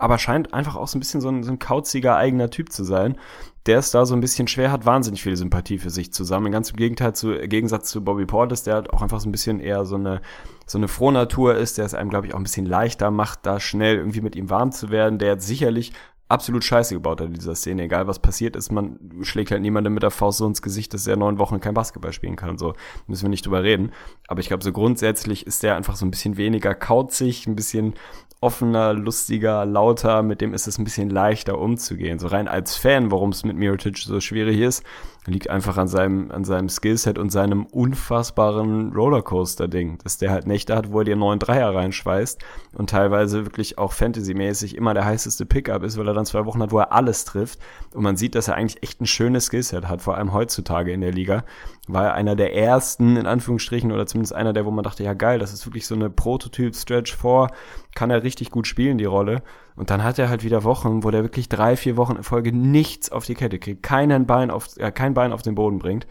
aber 0.00 0.18
scheint 0.18 0.54
einfach 0.54 0.76
auch 0.76 0.88
so 0.88 0.96
ein 0.96 1.00
bisschen 1.00 1.20
so 1.20 1.28
ein, 1.28 1.42
so 1.44 1.52
ein 1.52 1.58
kauziger 1.58 2.16
eigener 2.16 2.48
Typ 2.48 2.72
zu 2.72 2.84
sein 2.84 3.16
der 3.66 3.78
es 3.78 3.90
da 3.90 4.06
so 4.06 4.14
ein 4.14 4.20
bisschen 4.20 4.48
schwer 4.48 4.72
hat, 4.72 4.86
wahnsinnig 4.86 5.22
viel 5.22 5.36
Sympathie 5.36 5.78
für 5.78 5.90
sich 5.90 6.12
zusammen. 6.12 6.50
Ganz 6.50 6.70
im 6.70 6.76
Gegenteil 6.76 7.14
zu, 7.14 7.32
im 7.32 7.48
Gegensatz 7.48 7.90
zu 7.90 8.02
Bobby 8.02 8.24
Portis, 8.24 8.62
der 8.62 8.74
halt 8.74 8.90
auch 8.90 9.02
einfach 9.02 9.20
so 9.20 9.28
ein 9.28 9.32
bisschen 9.32 9.60
eher 9.60 9.84
so 9.84 9.96
eine, 9.96 10.22
so 10.66 10.78
eine 10.78 10.88
Frohnatur 10.88 11.56
ist, 11.56 11.76
der 11.76 11.84
es 11.84 11.94
einem, 11.94 12.10
glaube 12.10 12.26
ich, 12.26 12.34
auch 12.34 12.38
ein 12.38 12.44
bisschen 12.44 12.66
leichter 12.66 13.10
macht, 13.10 13.40
da 13.44 13.60
schnell 13.60 13.96
irgendwie 13.96 14.22
mit 14.22 14.34
ihm 14.34 14.48
warm 14.48 14.72
zu 14.72 14.90
werden, 14.90 15.18
der 15.18 15.32
jetzt 15.32 15.46
sicherlich 15.46 15.92
absolut 16.30 16.62
scheiße 16.62 16.94
gebaut 16.94 17.20
hat 17.20 17.26
in 17.26 17.34
dieser 17.34 17.56
Szene. 17.56 17.82
Egal 17.82 18.06
was 18.06 18.20
passiert 18.20 18.54
ist, 18.54 18.70
man 18.70 18.98
schlägt 19.22 19.50
halt 19.50 19.62
niemandem 19.62 19.94
mit 19.94 20.04
der 20.04 20.12
Faust 20.12 20.38
so 20.38 20.46
ins 20.46 20.62
Gesicht, 20.62 20.94
dass 20.94 21.06
er 21.06 21.16
neun 21.16 21.38
Wochen 21.38 21.60
kein 21.60 21.74
Basketball 21.74 22.12
spielen 22.12 22.36
kann. 22.36 22.56
So 22.56 22.74
müssen 23.08 23.24
wir 23.24 23.30
nicht 23.30 23.44
drüber 23.44 23.64
reden. 23.64 23.90
Aber 24.28 24.40
ich 24.40 24.46
glaube, 24.46 24.62
so 24.62 24.72
grundsätzlich 24.72 25.46
ist 25.46 25.62
der 25.62 25.76
einfach 25.76 25.96
so 25.96 26.06
ein 26.06 26.10
bisschen 26.10 26.36
weniger 26.36 26.74
kauzig, 26.74 27.46
ein 27.46 27.56
bisschen 27.56 27.94
offener, 28.40 28.94
lustiger, 28.94 29.66
lauter, 29.66 30.22
mit 30.22 30.40
dem 30.40 30.54
ist 30.54 30.66
es 30.66 30.78
ein 30.78 30.84
bisschen 30.84 31.10
leichter 31.10 31.58
umzugehen. 31.58 32.18
So 32.18 32.28
rein 32.28 32.48
als 32.48 32.76
Fan, 32.76 33.10
warum 33.10 33.30
es 33.30 33.44
mit 33.44 33.56
Mirotic 33.56 33.98
so 33.98 34.20
schwierig 34.20 34.58
ist, 34.58 34.82
liegt 35.26 35.50
einfach 35.50 35.76
an 35.76 35.88
seinem, 35.88 36.30
an 36.30 36.44
seinem 36.44 36.68
Skillset 36.68 37.18
und 37.18 37.30
seinem 37.30 37.66
unfassbaren 37.66 38.92
Rollercoaster-Ding, 38.92 39.98
dass 40.02 40.18
der 40.18 40.30
halt 40.30 40.46
Nächte 40.46 40.74
hat, 40.74 40.92
wo 40.92 41.00
er 41.00 41.04
dir 41.04 41.16
neuen 41.16 41.38
Dreier 41.38 41.74
reinschweißt 41.74 42.42
und 42.74 42.90
teilweise 42.90 43.44
wirklich 43.44 43.78
auch 43.78 43.92
Fantasy-mäßig 43.92 44.76
immer 44.76 44.94
der 44.94 45.04
heißeste 45.04 45.44
Pickup 45.44 45.82
ist, 45.82 45.98
weil 45.98 46.08
er 46.08 46.14
dann 46.14 46.26
zwei 46.26 46.46
Wochen 46.46 46.62
hat, 46.62 46.72
wo 46.72 46.78
er 46.78 46.92
alles 46.92 47.24
trifft 47.24 47.58
und 47.92 48.02
man 48.02 48.16
sieht, 48.16 48.34
dass 48.34 48.48
er 48.48 48.54
eigentlich 48.54 48.82
echt 48.82 49.00
ein 49.00 49.06
schönes 49.06 49.46
Skillset 49.46 49.88
hat, 49.88 50.00
vor 50.00 50.16
allem 50.16 50.32
heutzutage 50.32 50.92
in 50.92 51.00
der 51.02 51.12
Liga. 51.12 51.44
War 51.86 52.04
er 52.04 52.14
einer 52.14 52.36
der 52.36 52.54
ersten, 52.54 53.16
in 53.16 53.26
Anführungsstrichen, 53.26 53.90
oder 53.90 54.06
zumindest 54.06 54.34
einer 54.34 54.52
der, 54.52 54.64
wo 54.64 54.70
man 54.70 54.84
dachte, 54.84 55.02
ja 55.02 55.12
geil, 55.12 55.38
das 55.38 55.52
ist 55.52 55.66
wirklich 55.66 55.86
so 55.86 55.94
eine 55.94 56.08
Prototyp-Stretch 56.08 57.16
vor, 57.16 57.50
kann 57.94 58.10
er 58.10 58.22
richtig 58.22 58.50
gut 58.50 58.66
spielen, 58.66 58.96
die 58.96 59.06
Rolle. 59.06 59.42
Und 59.80 59.88
dann 59.88 60.04
hat 60.04 60.18
er 60.18 60.28
halt 60.28 60.44
wieder 60.44 60.62
Wochen, 60.62 61.04
wo 61.04 61.10
der 61.10 61.22
wirklich 61.22 61.48
drei, 61.48 61.74
vier 61.74 61.96
Wochen 61.96 62.16
in 62.16 62.22
Folge 62.22 62.52
nichts 62.52 63.10
auf 63.10 63.24
die 63.24 63.34
Kette 63.34 63.58
kriegt, 63.58 63.82
keinen 63.82 64.26
Bein 64.26 64.50
auf, 64.50 64.76
äh, 64.76 64.92
kein 64.92 65.14
Bein 65.14 65.32
auf 65.32 65.40
den 65.40 65.54
Boden 65.54 65.78
bringt 65.78 66.06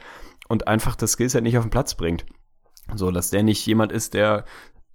und 0.47 0.67
einfach 0.67 0.95
das 0.95 1.11
Skillset 1.11 1.43
nicht 1.43 1.55
auf 1.55 1.65
den 1.65 1.69
Platz 1.69 1.93
bringt. 1.93 2.25
So, 2.95 3.11
dass 3.11 3.29
der 3.29 3.43
nicht 3.43 3.63
jemand 3.67 3.91
ist, 3.91 4.15
der 4.15 4.43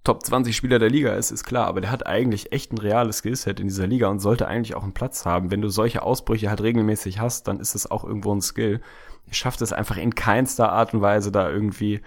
Top 0.03 0.25
20 0.25 0.53
Spieler 0.53 0.77
der 0.77 0.89
Liga 0.89 1.13
ist, 1.13 1.31
ist 1.31 1.45
klar, 1.45 1.67
aber 1.67 1.79
der 1.79 1.89
hat 1.89 2.05
eigentlich 2.05 2.51
echt 2.51 2.73
ein 2.73 2.77
reales 2.77 3.19
Skillset 3.19 3.61
in 3.61 3.67
dieser 3.67 3.87
Liga 3.87 4.09
und 4.09 4.19
sollte 4.19 4.45
eigentlich 4.45 4.75
auch 4.75 4.83
einen 4.83 4.93
Platz 4.93 5.25
haben. 5.25 5.51
Wenn 5.51 5.61
du 5.61 5.69
solche 5.69 6.03
Ausbrüche 6.03 6.49
halt 6.49 6.59
regelmäßig 6.59 7.21
hast, 7.21 7.47
dann 7.47 7.61
ist 7.61 7.75
es 7.75 7.89
auch 7.89 8.03
irgendwo 8.03 8.35
ein 8.35 8.41
Skill 8.41 8.81
schafft 9.31 9.61
es 9.61 9.73
einfach 9.73 9.97
in 9.97 10.15
keinster 10.15 10.71
Art 10.71 10.93
und 10.93 11.01
Weise 11.01 11.31
da 11.31 11.49
irgendwie 11.49 12.01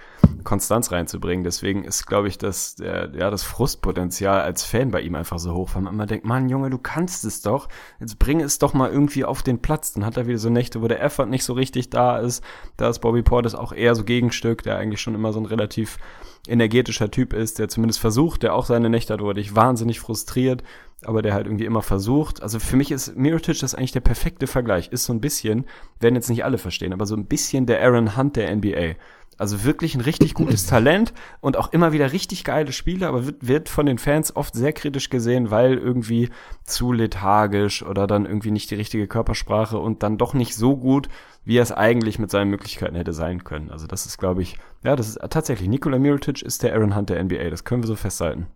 Konstanz 0.44 0.92
reinzubringen. 0.92 1.44
Deswegen 1.44 1.84
ist, 1.84 2.06
glaube 2.06 2.28
ich, 2.28 2.38
das, 2.38 2.76
der, 2.76 3.10
ja, 3.14 3.30
das 3.30 3.42
Frustpotenzial 3.42 4.40
als 4.40 4.64
Fan 4.64 4.90
bei 4.90 5.00
ihm 5.00 5.14
einfach 5.14 5.38
so 5.38 5.52
hoch, 5.52 5.70
weil 5.74 5.82
man 5.82 5.94
immer 5.94 6.06
denkt, 6.06 6.24
Mann, 6.24 6.48
Junge, 6.48 6.70
du 6.70 6.78
kannst 6.78 7.24
es 7.24 7.42
doch. 7.42 7.68
Jetzt 8.00 8.18
bring 8.18 8.40
es 8.40 8.58
doch 8.58 8.74
mal 8.74 8.90
irgendwie 8.90 9.24
auf 9.24 9.42
den 9.42 9.60
Platz. 9.60 9.92
Dann 9.92 10.04
hat 10.04 10.16
er 10.16 10.26
wieder 10.26 10.38
so 10.38 10.50
Nächte, 10.50 10.80
wo 10.80 10.88
der 10.88 11.02
Effort 11.02 11.26
nicht 11.26 11.44
so 11.44 11.52
richtig 11.52 11.90
da 11.90 12.18
ist. 12.18 12.42
Da 12.76 12.88
ist 12.88 13.00
Bobby 13.00 13.22
Portis 13.22 13.54
auch 13.54 13.72
eher 13.72 13.94
so 13.94 14.04
Gegenstück, 14.04 14.62
der 14.62 14.76
eigentlich 14.76 15.00
schon 15.00 15.14
immer 15.14 15.32
so 15.32 15.40
ein 15.40 15.46
relativ 15.46 15.98
energetischer 16.46 17.10
Typ 17.10 17.32
ist, 17.32 17.58
der 17.58 17.68
zumindest 17.68 18.00
versucht, 18.00 18.42
der 18.42 18.54
auch 18.54 18.64
seine 18.64 18.88
Nächte 18.88 19.12
hat, 19.12 19.20
wo 19.20 19.28
er 19.28 19.34
dich 19.34 19.54
wahnsinnig 19.54 20.00
frustriert, 20.00 20.62
aber 21.04 21.22
der 21.22 21.34
halt 21.34 21.46
irgendwie 21.46 21.64
immer 21.64 21.82
versucht. 21.82 22.42
Also 22.42 22.58
für 22.58 22.76
mich 22.76 22.90
ist 22.90 23.16
Mirotic 23.16 23.60
das 23.60 23.74
eigentlich 23.74 23.92
der 23.92 24.00
perfekte 24.00 24.46
Vergleich. 24.46 24.88
Ist 24.88 25.04
so 25.04 25.12
ein 25.12 25.20
bisschen, 25.20 25.66
werden 26.00 26.16
jetzt 26.16 26.28
nicht 26.28 26.44
alle 26.44 26.58
verstehen, 26.58 26.92
aber 26.92 27.06
so 27.06 27.14
ein 27.14 27.26
bisschen 27.26 27.66
der 27.66 27.82
Aaron 27.82 28.16
Hunt 28.16 28.36
der 28.36 28.54
NBA. 28.54 28.96
Also 29.36 29.62
wirklich 29.62 29.94
ein 29.94 30.00
richtig 30.00 30.34
gutes 30.34 30.66
Talent 30.66 31.12
und 31.40 31.56
auch 31.56 31.72
immer 31.72 31.92
wieder 31.92 32.12
richtig 32.12 32.42
geile 32.42 32.72
Spiele, 32.72 33.06
aber 33.06 33.26
wird, 33.26 33.46
wird 33.46 33.68
von 33.68 33.86
den 33.86 33.98
Fans 33.98 34.34
oft 34.34 34.54
sehr 34.54 34.72
kritisch 34.72 35.10
gesehen, 35.10 35.52
weil 35.52 35.74
irgendwie 35.74 36.30
zu 36.64 36.92
lethargisch 36.92 37.84
oder 37.84 38.08
dann 38.08 38.26
irgendwie 38.26 38.50
nicht 38.50 38.68
die 38.72 38.74
richtige 38.74 39.06
Körpersprache 39.06 39.78
und 39.78 40.02
dann 40.02 40.18
doch 40.18 40.34
nicht 40.34 40.56
so 40.56 40.76
gut, 40.76 41.08
wie 41.44 41.58
er 41.58 41.62
es 41.62 41.70
eigentlich 41.70 42.18
mit 42.18 42.32
seinen 42.32 42.50
Möglichkeiten 42.50 42.96
hätte 42.96 43.12
sein 43.12 43.44
können. 43.44 43.70
Also 43.70 43.86
das 43.86 44.04
ist, 44.06 44.18
glaube 44.18 44.42
ich, 44.42 44.58
ja, 44.82 44.96
das 44.96 45.08
ist 45.08 45.20
tatsächlich, 45.30 45.68
Nikola 45.68 46.00
Mirotic 46.00 46.42
ist 46.42 46.64
der 46.64 46.74
Aaron 46.74 46.96
Hunt 46.96 47.10
der 47.10 47.22
NBA, 47.22 47.50
das 47.50 47.62
können 47.62 47.84
wir 47.84 47.86
so 47.86 47.94
festhalten. 47.94 48.48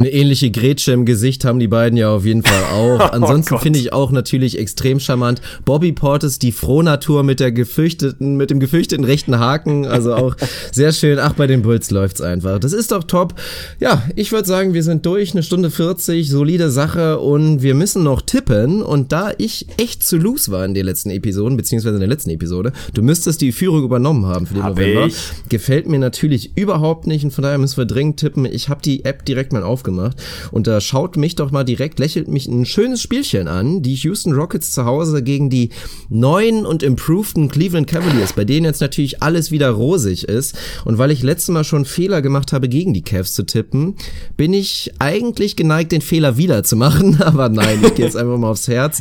Eine 0.00 0.12
ähnliche 0.12 0.50
Grätsche 0.50 0.92
im 0.92 1.04
Gesicht 1.04 1.44
haben 1.44 1.58
die 1.58 1.68
beiden 1.68 1.94
ja 1.98 2.08
auf 2.08 2.24
jeden 2.24 2.42
Fall 2.42 2.62
auch. 2.72 3.00
Oh 3.00 3.12
Ansonsten 3.12 3.56
oh 3.56 3.58
finde 3.58 3.78
ich 3.78 3.92
auch 3.92 4.12
natürlich 4.12 4.58
extrem 4.58 4.98
charmant. 4.98 5.42
Bobby 5.66 5.92
Portis, 5.92 6.38
die 6.38 6.52
Frohnatur 6.52 7.22
mit 7.22 7.38
der 7.38 7.52
gefürchteten, 7.52 8.38
mit 8.38 8.48
dem 8.48 8.60
gefürchteten 8.60 9.04
rechten 9.04 9.38
Haken. 9.38 9.84
Also 9.84 10.14
auch 10.14 10.36
sehr 10.72 10.92
schön. 10.92 11.18
Ach, 11.18 11.34
bei 11.34 11.46
den 11.46 11.60
Bulls 11.60 11.90
läuft's 11.90 12.22
einfach. 12.22 12.58
Das 12.58 12.72
ist 12.72 12.92
doch 12.92 13.04
top. 13.04 13.34
Ja, 13.78 14.02
ich 14.16 14.32
würde 14.32 14.48
sagen, 14.48 14.72
wir 14.72 14.82
sind 14.82 15.04
durch. 15.04 15.32
Eine 15.32 15.42
Stunde 15.42 15.70
40, 15.70 16.30
solide 16.30 16.70
Sache 16.70 17.18
und 17.18 17.60
wir 17.60 17.74
müssen 17.74 18.02
noch 18.02 18.22
tippen. 18.22 18.82
Und 18.82 19.12
da 19.12 19.32
ich 19.36 19.66
echt 19.76 20.02
zu 20.02 20.16
loose 20.16 20.50
war 20.50 20.64
in 20.64 20.72
den 20.72 20.86
letzten 20.86 21.10
Episoden, 21.10 21.58
beziehungsweise 21.58 21.96
in 21.96 22.00
der 22.00 22.08
letzten 22.08 22.30
Episode, 22.30 22.72
du 22.94 23.02
müsstest 23.02 23.42
die 23.42 23.52
Führung 23.52 23.84
übernommen 23.84 24.24
haben 24.24 24.46
für 24.46 24.54
den 24.54 24.62
Hab 24.62 24.76
November. 24.76 25.08
Ich. 25.08 25.16
Gefällt 25.50 25.86
mir 25.86 25.98
natürlich 25.98 26.56
überhaupt 26.56 27.06
nicht 27.06 27.22
und 27.22 27.32
von 27.32 27.42
daher 27.42 27.58
müssen 27.58 27.76
wir 27.76 27.84
dringend 27.84 28.18
tippen. 28.18 28.46
Ich 28.46 28.70
habe 28.70 28.80
die 28.80 29.04
App 29.04 29.26
direkt 29.26 29.52
mal 29.52 29.62
aufgemacht 29.62 29.89
aufgemacht. 29.90 30.16
Und 30.50 30.66
da 30.66 30.80
schaut 30.80 31.16
mich 31.16 31.36
doch 31.36 31.50
mal 31.50 31.64
direkt, 31.64 31.98
lächelt 31.98 32.28
mich 32.28 32.46
ein 32.46 32.64
schönes 32.64 33.02
Spielchen 33.02 33.48
an. 33.48 33.82
Die 33.82 33.94
Houston 33.94 34.32
Rockets 34.32 34.72
zu 34.72 34.84
Hause 34.84 35.22
gegen 35.22 35.50
die 35.50 35.70
neuen 36.08 36.66
und 36.66 36.82
improveden 36.82 37.48
Cleveland 37.48 37.86
Cavaliers, 37.86 38.32
bei 38.32 38.44
denen 38.44 38.66
jetzt 38.66 38.80
natürlich 38.80 39.22
alles 39.22 39.50
wieder 39.50 39.70
rosig 39.70 40.24
ist. 40.24 40.56
Und 40.84 40.98
weil 40.98 41.10
ich 41.10 41.22
letztes 41.22 41.48
Mal 41.48 41.64
schon 41.64 41.84
Fehler 41.84 42.22
gemacht 42.22 42.52
habe, 42.52 42.68
gegen 42.68 42.94
die 42.94 43.02
Cavs 43.02 43.34
zu 43.34 43.44
tippen, 43.44 43.96
bin 44.36 44.52
ich 44.52 44.92
eigentlich 44.98 45.56
geneigt, 45.56 45.92
den 45.92 46.00
Fehler 46.00 46.36
wieder 46.36 46.62
zu 46.64 46.76
machen. 46.76 47.20
Aber 47.22 47.48
nein, 47.48 47.80
ich 47.84 47.94
gehe 47.94 48.04
jetzt 48.04 48.16
einfach 48.16 48.38
mal 48.38 48.50
aufs 48.50 48.68
Herz 48.68 49.00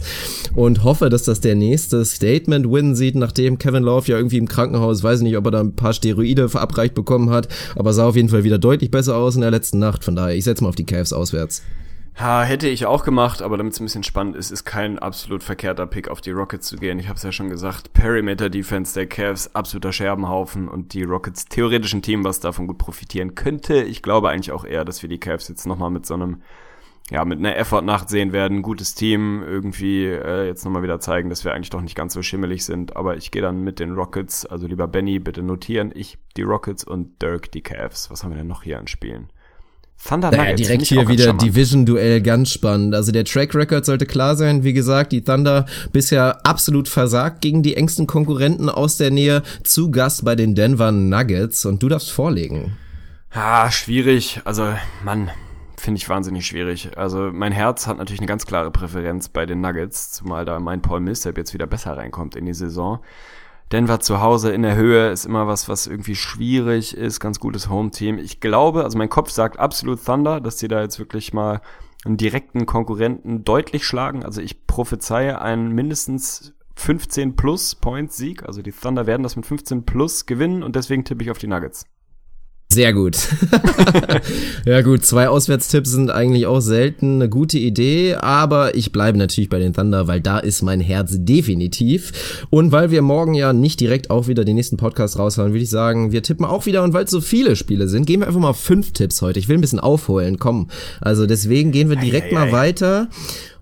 und 0.56 0.84
hoffe, 0.84 1.10
dass 1.10 1.24
das 1.24 1.42
der 1.42 1.56
nächste 1.56 2.04
Statement-Win 2.04 2.96
sieht, 2.96 3.16
nachdem 3.16 3.58
Kevin 3.58 3.84
Love 3.84 4.12
ja 4.12 4.18
irgendwie 4.18 4.38
im 4.38 4.48
Krankenhaus, 4.48 5.04
weiß 5.04 5.22
nicht, 5.22 5.38
ob 5.38 5.46
er 5.46 5.52
da 5.52 5.60
ein 5.60 5.76
paar 5.76 5.94
Steroide 5.94 6.50
verabreicht 6.50 6.94
bekommen 6.94 7.30
hat, 7.30 7.48
aber 7.76 7.94
sah 7.94 8.08
auf 8.08 8.16
jeden 8.16 8.30
Fall 8.30 8.44
wieder 8.44 8.58
deutlich 8.58 8.92
besser 8.92 9.16
aus 9.18 9.36
in 9.36 9.42
der 9.42 9.52
letzten 9.52 9.80
Nacht. 9.80 10.04
Von 10.04 10.16
daher, 10.16 10.36
ich 10.36 10.44
setze 10.44 10.64
mal 10.64 10.70
auf 10.70 10.76
die 10.80 10.86
Cavs 10.86 11.14
auswärts. 11.14 11.64
Ja, 12.20 12.44
hätte 12.44 12.68
ich 12.68 12.86
auch 12.86 13.06
gemacht, 13.06 13.42
aber 13.42 13.58
damit 13.58 13.74
es 13.74 13.80
ein 13.80 13.86
bisschen 13.86 14.04
spannend 14.04 14.36
ist, 14.36 14.52
ist 14.52 14.66
kein 14.66 15.00
absolut 15.00 15.42
verkehrter 15.42 15.88
Pick 15.88 16.10
auf 16.10 16.20
die 16.20 16.32
Rockets 16.32 16.68
zu 16.68 16.76
gehen. 16.76 17.00
Ich 17.00 17.08
habe 17.08 17.16
es 17.16 17.24
ja 17.24 17.32
schon 17.32 17.50
gesagt, 17.50 17.94
Perimeter 17.94 18.50
Defense 18.50 18.94
der 18.94 19.08
Cavs, 19.08 19.56
absoluter 19.56 19.94
Scherbenhaufen 19.94 20.68
und 20.68 20.94
die 20.94 21.04
Rockets 21.04 21.46
theoretisch 21.46 21.94
ein 21.94 22.02
Team, 22.02 22.26
was 22.26 22.42
davon 22.42 22.68
gut 22.68 22.78
profitieren 22.78 23.36
könnte. 23.36 23.84
Ich 23.84 24.02
glaube 24.02 24.30
eigentlich 24.30 24.52
auch 24.52 24.66
eher, 24.66 24.84
dass 24.84 25.02
wir 25.02 25.08
die 25.08 25.20
Cavs 25.20 25.48
jetzt 25.48 25.66
nochmal 25.66 25.92
mit 25.92 26.06
so 26.06 26.16
einem 26.16 26.42
ja, 27.10 27.26
mit 27.26 27.40
einer 27.40 27.56
Effort-Nacht 27.56 28.10
sehen 28.10 28.34
werden, 28.34 28.62
gutes 28.62 28.94
Team, 28.94 29.42
irgendwie 29.42 30.06
äh, 30.06 30.46
jetzt 30.46 30.64
nochmal 30.64 30.84
wieder 30.84 31.00
zeigen, 31.00 31.30
dass 31.30 31.44
wir 31.44 31.54
eigentlich 31.54 31.72
doch 31.72 31.82
nicht 31.82 31.96
ganz 31.96 32.14
so 32.14 32.22
schimmelig 32.22 32.66
sind. 32.66 32.96
Aber 32.96 33.18
ich 33.18 33.32
gehe 33.32 33.42
dann 33.42 33.64
mit 33.64 33.80
den 33.80 33.94
Rockets, 33.94 34.46
also 34.46 34.68
lieber 34.68 34.88
Benny, 34.88 35.18
bitte 35.18 35.42
notieren, 35.42 35.92
ich 35.96 36.20
die 36.38 36.44
Rockets 36.44 36.84
und 36.84 37.22
Dirk 37.22 37.52
die 37.52 37.62
Cavs. 37.62 38.12
Was 38.12 38.24
haben 38.24 38.32
wir 38.32 38.38
denn 38.38 38.48
noch 38.48 38.62
hier 38.62 38.78
an 38.78 38.88
Spielen? 38.88 39.30
Thunder 40.08 40.32
Nuggets. 40.32 40.44
Naja, 40.44 40.56
direkt 40.56 40.86
hier 40.86 41.08
wieder 41.08 41.34
Division-Duell 41.34 42.22
ganz 42.22 42.52
spannend. 42.52 42.96
Also 42.96 43.12
der 43.12 43.26
Track 43.26 43.54
Record 43.54 43.86
sollte 43.86 44.06
klar 44.06 44.36
sein. 44.36 44.64
Wie 44.64 44.74
gesagt, 44.74 45.12
die 45.12 45.24
Thunder 45.24 45.66
bisher 45.92 46.46
absolut 46.46 46.88
versagt 46.88 47.42
gegen 47.42 47.64
die 47.64 47.76
engsten 47.76 48.08
Konkurrenten 48.08 48.70
aus 48.70 48.98
der 48.98 49.12
Nähe 49.12 49.44
zu 49.64 49.92
Gast 49.92 50.24
bei 50.24 50.36
den 50.36 50.56
Denver 50.56 50.92
Nuggets. 50.92 51.66
Und 51.66 51.84
du 51.84 51.90
darfst 51.90 52.12
vorlegen. 52.12 52.78
Ja, 53.36 53.70
schwierig. 53.72 54.42
Also, 54.46 54.74
Mann, 55.04 55.30
finde 55.80 55.98
ich 55.98 56.10
wahnsinnig 56.10 56.46
schwierig. 56.46 56.90
Also 56.98 57.30
mein 57.32 57.52
Herz 57.52 57.88
hat 57.88 57.98
natürlich 57.98 58.20
eine 58.20 58.28
ganz 58.28 58.46
klare 58.46 58.72
Präferenz 58.72 59.30
bei 59.30 59.46
den 59.46 59.62
Nuggets, 59.62 60.12
zumal 60.12 60.46
da 60.46 60.60
mein 60.60 60.82
Paul 60.82 61.00
Millsap 61.00 61.38
jetzt 61.38 61.54
wieder 61.54 61.68
besser 61.68 61.98
reinkommt 61.98 62.36
in 62.36 62.46
die 62.46 62.54
Saison. 62.54 63.00
Denver 63.72 64.00
zu 64.00 64.20
Hause 64.20 64.52
in 64.52 64.64
der 64.64 64.76
Höhe 64.76 65.12
ist 65.12 65.26
immer 65.26 65.48
was, 65.48 65.70
was 65.70 65.86
irgendwie 65.86 66.16
schwierig 66.16 66.98
ist, 66.98 67.20
ganz 67.20 67.40
gutes 67.40 67.70
Home-Team. 67.70 68.18
Ich 68.18 68.40
glaube, 68.40 68.84
also 68.84 68.98
mein 68.98 69.10
Kopf 69.10 69.30
sagt 69.30 69.60
absolut 69.60 70.04
Thunder, 70.04 70.42
dass 70.42 70.58
sie 70.58 70.68
da 70.68 70.82
jetzt 70.82 70.98
wirklich 70.98 71.34
mal 71.34 71.62
einen 72.04 72.18
direkten 72.18 72.66
Konkurrenten 72.66 73.44
deutlich 73.44 73.86
schlagen. 73.86 74.26
Also 74.26 74.42
ich 74.42 74.66
prophezeie 74.66 75.40
einen 75.40 75.74
mindestens 75.74 76.54
15 76.78 77.36
plus 77.36 77.76
Points 77.76 78.18
Sieg. 78.18 78.44
Also 78.44 78.62
die 78.62 78.72
Thunder 78.72 79.06
werden 79.06 79.24
das 79.24 79.36
mit 79.36 79.46
15 79.46 79.86
plus 79.86 80.26
gewinnen 80.26 80.64
und 80.64 80.76
deswegen 80.76 81.04
tippe 81.04 81.24
ich 81.24 81.30
auf 81.30 81.38
die 81.38 81.48
Nuggets. 81.48 81.86
Sehr 82.72 82.94
gut. 82.94 83.18
ja 84.66 84.82
gut, 84.82 85.04
zwei 85.04 85.28
Auswärtstipps 85.28 85.90
sind 85.90 86.12
eigentlich 86.12 86.46
auch 86.46 86.60
selten 86.60 87.16
eine 87.16 87.28
gute 87.28 87.58
Idee, 87.58 88.14
aber 88.14 88.76
ich 88.76 88.92
bleibe 88.92 89.18
natürlich 89.18 89.50
bei 89.50 89.58
den 89.58 89.74
Thunder, 89.74 90.06
weil 90.06 90.22
da 90.22 90.38
ist 90.38 90.62
mein 90.62 90.80
Herz 90.80 91.16
definitiv. 91.16 92.46
Und 92.52 92.72
weil 92.72 92.92
wir 92.92 93.02
morgen 93.02 93.34
ja 93.34 93.54
nicht 93.54 93.80
direkt 93.80 94.12
auch 94.12 94.28
wieder 94.28 94.46
den 94.46 94.56
nächsten 94.56 94.78
Podcast 94.78 95.18
raushauen, 95.18 95.52
würde 95.52 95.64
ich 95.64 95.70
sagen, 95.72 96.12
wir 96.12 96.22
tippen 96.22 96.46
auch 96.46 96.68
wieder 96.68 96.84
und 96.84 96.94
weil 96.94 97.06
es 97.06 97.12
so 97.12 97.22
viele 97.22 97.56
Spiele 97.56 97.88
sind, 97.88 98.06
gehen 98.06 98.20
wir 98.20 98.28
einfach 98.28 98.40
mal 98.40 98.54
fünf 98.54 98.94
Tipps 98.94 99.24
heute. 99.24 99.40
Ich 99.40 99.50
will 99.50 99.58
ein 99.58 99.62
bisschen 99.62 99.80
aufholen, 99.80 100.38
komm. 100.38 100.70
Also 101.02 101.26
deswegen 101.26 101.72
gehen 101.72 101.90
wir 101.90 101.96
direkt 101.96 102.28
ei, 102.28 102.30
ei, 102.30 102.34
mal 102.36 102.48
ei. 102.50 102.52
weiter 102.52 103.10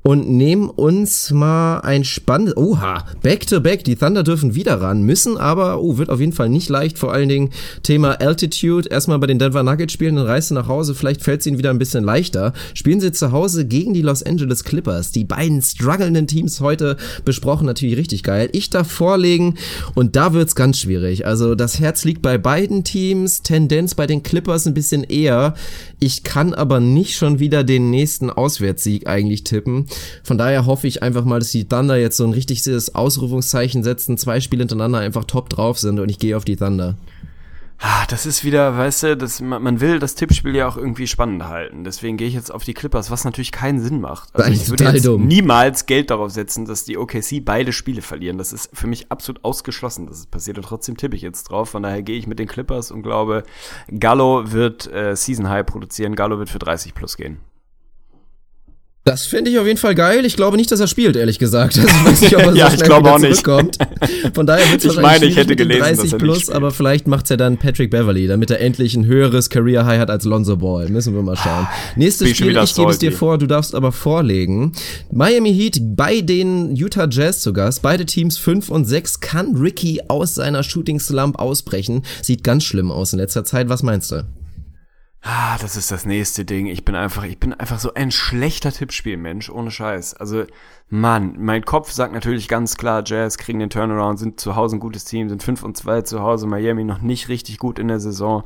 und 0.04 0.30
nehmen 0.30 0.70
uns 0.70 1.32
mal 1.32 1.80
ein 1.80 2.04
spannendes, 2.04 2.56
oha, 2.56 3.06
back 3.22 3.46
to 3.46 3.60
back, 3.60 3.84
die 3.84 3.96
Thunder 3.96 4.24
dürfen 4.24 4.56
wieder 4.56 4.80
ran, 4.80 5.04
müssen 5.04 5.38
aber, 5.38 5.82
oh, 5.82 5.98
wird 5.98 6.10
auf 6.10 6.20
jeden 6.20 6.32
Fall 6.32 6.50
nicht 6.50 6.70
leicht, 6.70 6.98
vor 6.98 7.12
allen 7.12 7.30
Dingen 7.30 7.50
Thema 7.84 8.22
Altitude, 8.22 8.90
erstmal 8.90 9.20
bei 9.20 9.28
den 9.28 9.40
Denver 9.40 9.64
Nuggets 9.64 9.94
spielen, 9.94 10.16
dann 10.16 10.26
reist 10.26 10.52
du 10.52 10.56
nach 10.56 10.68
Hause, 10.68 10.96
vielleicht 10.96 11.24
fällt 11.24 11.42
es 11.42 11.48
ihnen 11.48 11.58
wieder 11.58 11.72
ein 11.72 11.80
bisschen 11.80 12.04
leichter, 12.04 12.54
spielen 12.74 13.02
sie 13.02 13.12
zu 13.12 13.32
Hause 13.32 13.66
gegen 13.66 13.94
die 13.94 14.02
Los 14.02 14.24
Angeles 14.24 14.64
Clippers, 14.64 15.12
die 15.12 15.26
beiden 15.26 15.62
strugglenden 15.62 16.28
Teams 16.28 16.62
heute 16.62 16.98
besprochen, 17.26 17.66
natürlich 17.66 17.98
richtig 17.98 18.24
geil, 18.24 18.50
ich 18.54 18.70
darf 18.70 18.90
vorlegen 18.90 19.56
und 19.94 20.16
da 20.16 20.34
wird's 20.34 20.56
ganz 20.56 20.80
schwierig, 20.80 21.26
also 21.26 21.56
das 21.56 21.80
Herz 21.80 22.06
liegt 22.06 22.22
bei 22.22 22.38
beiden 22.38 22.84
Teams, 22.84 23.42
Tendenz 23.42 23.96
bei 23.96 24.08
den 24.08 24.24
Clippers 24.24 24.68
ein 24.68 24.74
bisschen 24.74 25.04
eher, 25.04 25.54
ich 26.00 26.24
kann 26.24 26.54
aber 26.54 26.80
nicht 26.80 27.16
schon 27.16 27.40
wieder 27.40 27.64
den 27.64 27.90
nächsten 27.90 28.30
Auswärtssieg 28.30 29.08
eigentlich 29.08 29.44
tippen. 29.44 29.88
Von 30.24 30.38
daher 30.38 30.66
hoffe 30.66 30.88
ich 30.88 31.02
einfach 31.02 31.26
mal, 31.26 31.40
dass 31.40 31.52
die 31.52 31.66
Thunder 31.66 31.98
jetzt 31.98 32.18
so 32.18 32.24
ein 32.24 32.34
richtiges 32.34 32.94
Ausrufungszeichen 32.94 33.84
setzen, 33.84 34.18
zwei 34.18 34.40
Spiele 34.40 34.62
hintereinander 34.62 35.00
einfach 35.00 35.24
top 35.24 35.50
drauf 35.50 35.80
sind 35.80 36.00
und 36.00 36.10
ich 36.10 36.20
gehe 36.20 36.38
auf 36.38 36.46
die 36.46 36.56
Thunder. 36.56 36.96
Ah, 37.80 38.06
das 38.10 38.26
ist 38.26 38.44
wieder, 38.44 38.76
weißt 38.76 39.04
du, 39.04 39.18
das, 39.18 39.40
man 39.40 39.80
will 39.80 40.00
das 40.00 40.16
Tippspiel 40.16 40.56
ja 40.56 40.68
auch 40.68 40.78
irgendwie 40.78 41.06
spannend 41.06 41.46
halten. 41.46 41.84
Deswegen 41.84 42.18
gehe 42.18 42.28
ich 42.28 42.34
jetzt 42.34 42.52
auf 42.52 42.64
die 42.64 42.74
Clippers, 42.74 43.12
was 43.12 43.24
natürlich 43.24 43.52
keinen 43.52 43.80
Sinn 43.80 44.02
macht. 44.02 44.36
Also 44.36 44.50
ich 44.50 44.70
würde 44.70 44.86
jetzt 44.86 45.06
dumm. 45.06 45.28
niemals 45.28 45.86
Geld 45.86 46.10
darauf 46.10 46.32
setzen, 46.32 46.66
dass 46.66 46.86
die 46.86 46.98
OKC 46.98 47.46
beide 47.46 47.72
Spiele 47.74 48.02
verlieren. 48.02 48.40
Das 48.40 48.52
ist 48.52 48.72
für 48.74 48.88
mich 48.88 49.12
absolut 49.12 49.46
ausgeschlossen, 49.46 50.08
dass 50.08 50.20
es 50.20 50.26
passiert. 50.26 50.58
Und 50.58 50.64
trotzdem 50.64 50.98
tippe 50.98 51.16
ich 51.16 51.22
jetzt 51.22 51.44
drauf. 51.46 51.70
Von 51.70 51.84
daher 51.84 52.02
gehe 52.02 52.18
ich 52.18 52.26
mit 52.26 52.40
den 52.40 52.48
Clippers 52.48 52.90
und 52.90 53.04
glaube, 53.04 53.44
Gallo 54.00 54.52
wird 54.52 54.92
äh, 54.92 55.16
Season 55.16 55.48
High 55.48 55.66
produzieren. 55.66 56.16
Gallo 56.16 56.40
wird 56.40 56.50
für 56.50 56.60
30 56.60 56.96
plus 56.96 57.16
gehen. 57.16 57.40
Das 59.08 59.26
finde 59.26 59.50
ich 59.50 59.58
auf 59.58 59.66
jeden 59.66 59.78
Fall 59.78 59.96
geil. 59.96 60.26
Ich 60.26 60.36
glaube 60.36 60.58
nicht, 60.58 60.70
dass 60.70 60.82
er 60.82 60.88
spielt, 60.88 61.16
ehrlich 61.16 61.40
gesagt. 61.40 61.80
Also 61.88 61.88
ich 61.88 62.06
weiß 62.06 62.22
nicht, 62.22 62.36
ob 62.36 62.42
er 62.42 62.52
so 62.52 62.58
ja, 62.58 62.74
ich 62.74 62.84
glaube 62.84 63.12
auch 63.12 63.20
nicht. 63.20 63.44
Von 64.34 64.46
daher 64.46 64.70
wird 64.72 64.84
es 64.84 64.94
ich 64.96 65.02
meine, 65.02 65.26
ich 65.26 65.38
hätte 65.38 65.56
gelesen, 65.56 65.82
30 65.82 66.04
dass 66.04 66.14
er 66.14 66.18
plus, 66.18 66.50
aber 66.50 66.72
vielleicht 66.72 67.08
macht's 67.08 67.30
ja 67.30 67.38
dann 67.38 67.58
Patrick 67.58 67.90
Beverly, 67.90 68.28
damit 68.28 68.52
er 68.52 68.60
endlich 68.60 68.96
ein 68.96 69.06
höheres 69.06 69.50
Career 69.50 69.86
High 69.86 70.00
hat 70.00 70.10
als 70.10 70.26
Lonzo 70.26 70.58
Ball. 70.58 70.90
Müssen 70.90 71.16
wir 71.16 71.22
mal 71.22 71.38
schauen. 71.38 71.68
Nächstes 71.96 72.32
Spiel, 72.32 72.58
ich 72.58 72.76
gebe 72.76 72.92
es 72.92 73.00
dir 73.00 73.12
vor, 73.14 73.38
du 73.38 73.48
darfst 73.48 73.76
aber 73.76 73.92
vorlegen. 73.92 74.74
Miami 75.12 75.54
Heat 75.54 75.80
bei 75.96 76.20
den 76.22 76.76
Utah 76.76 77.08
Jazz 77.10 77.40
zu 77.40 77.54
Gast. 77.54 77.82
Beide 77.82 78.06
Teams 78.06 78.38
5 78.38 78.70
und 78.70 78.86
6. 78.86 79.22
Kann 79.22 79.56
Ricky 79.56 80.02
aus 80.10 80.36
seiner 80.36 80.64
Shooting 80.64 81.00
Slump 81.00 81.40
ausbrechen? 81.40 82.04
Sieht 82.22 82.44
ganz 82.44 82.66
schlimm 82.66 82.92
aus 82.92 83.14
in 83.14 83.20
letzter 83.20 83.46
Zeit. 83.46 83.70
Was 83.70 83.84
meinst 83.84 84.12
du? 84.12 84.26
Ah, 85.30 85.58
das 85.60 85.76
ist 85.76 85.92
das 85.92 86.06
nächste 86.06 86.46
Ding. 86.46 86.68
Ich 86.68 86.86
bin 86.86 86.96
einfach, 86.96 87.26
ich 87.26 87.38
bin 87.38 87.54
einfach 87.54 87.80
so 87.80 87.94
ein 87.94 88.12
schlechter 88.12 88.72
Tippspielmensch, 88.72 89.50
ohne 89.50 89.72
Scheiß. 89.72 90.14
Also, 90.14 90.46
Mann, 90.88 91.36
mein 91.38 91.66
Kopf 91.66 91.92
sagt 91.92 92.14
natürlich 92.14 92.48
ganz 92.48 92.78
klar, 92.78 93.04
Jazz 93.06 93.38
kriegen 93.38 93.60
den 93.60 93.70
Turnaround, 93.70 94.20
sind 94.20 94.40
zu 94.40 94.56
Hause 94.56 94.78
ein 94.78 94.80
gutes 94.80 95.04
Team, 95.04 95.28
sind 95.28 95.44
5 95.44 95.64
und 95.64 95.76
2 95.76 96.04
zu 96.04 96.22
Hause, 96.22 96.48
Miami 96.48 96.86
noch 96.86 97.02
nicht 97.02 97.28
richtig 97.28 97.58
gut 97.58 97.78
in 97.78 97.90
der 97.90 98.00
Saison. 98.00 98.46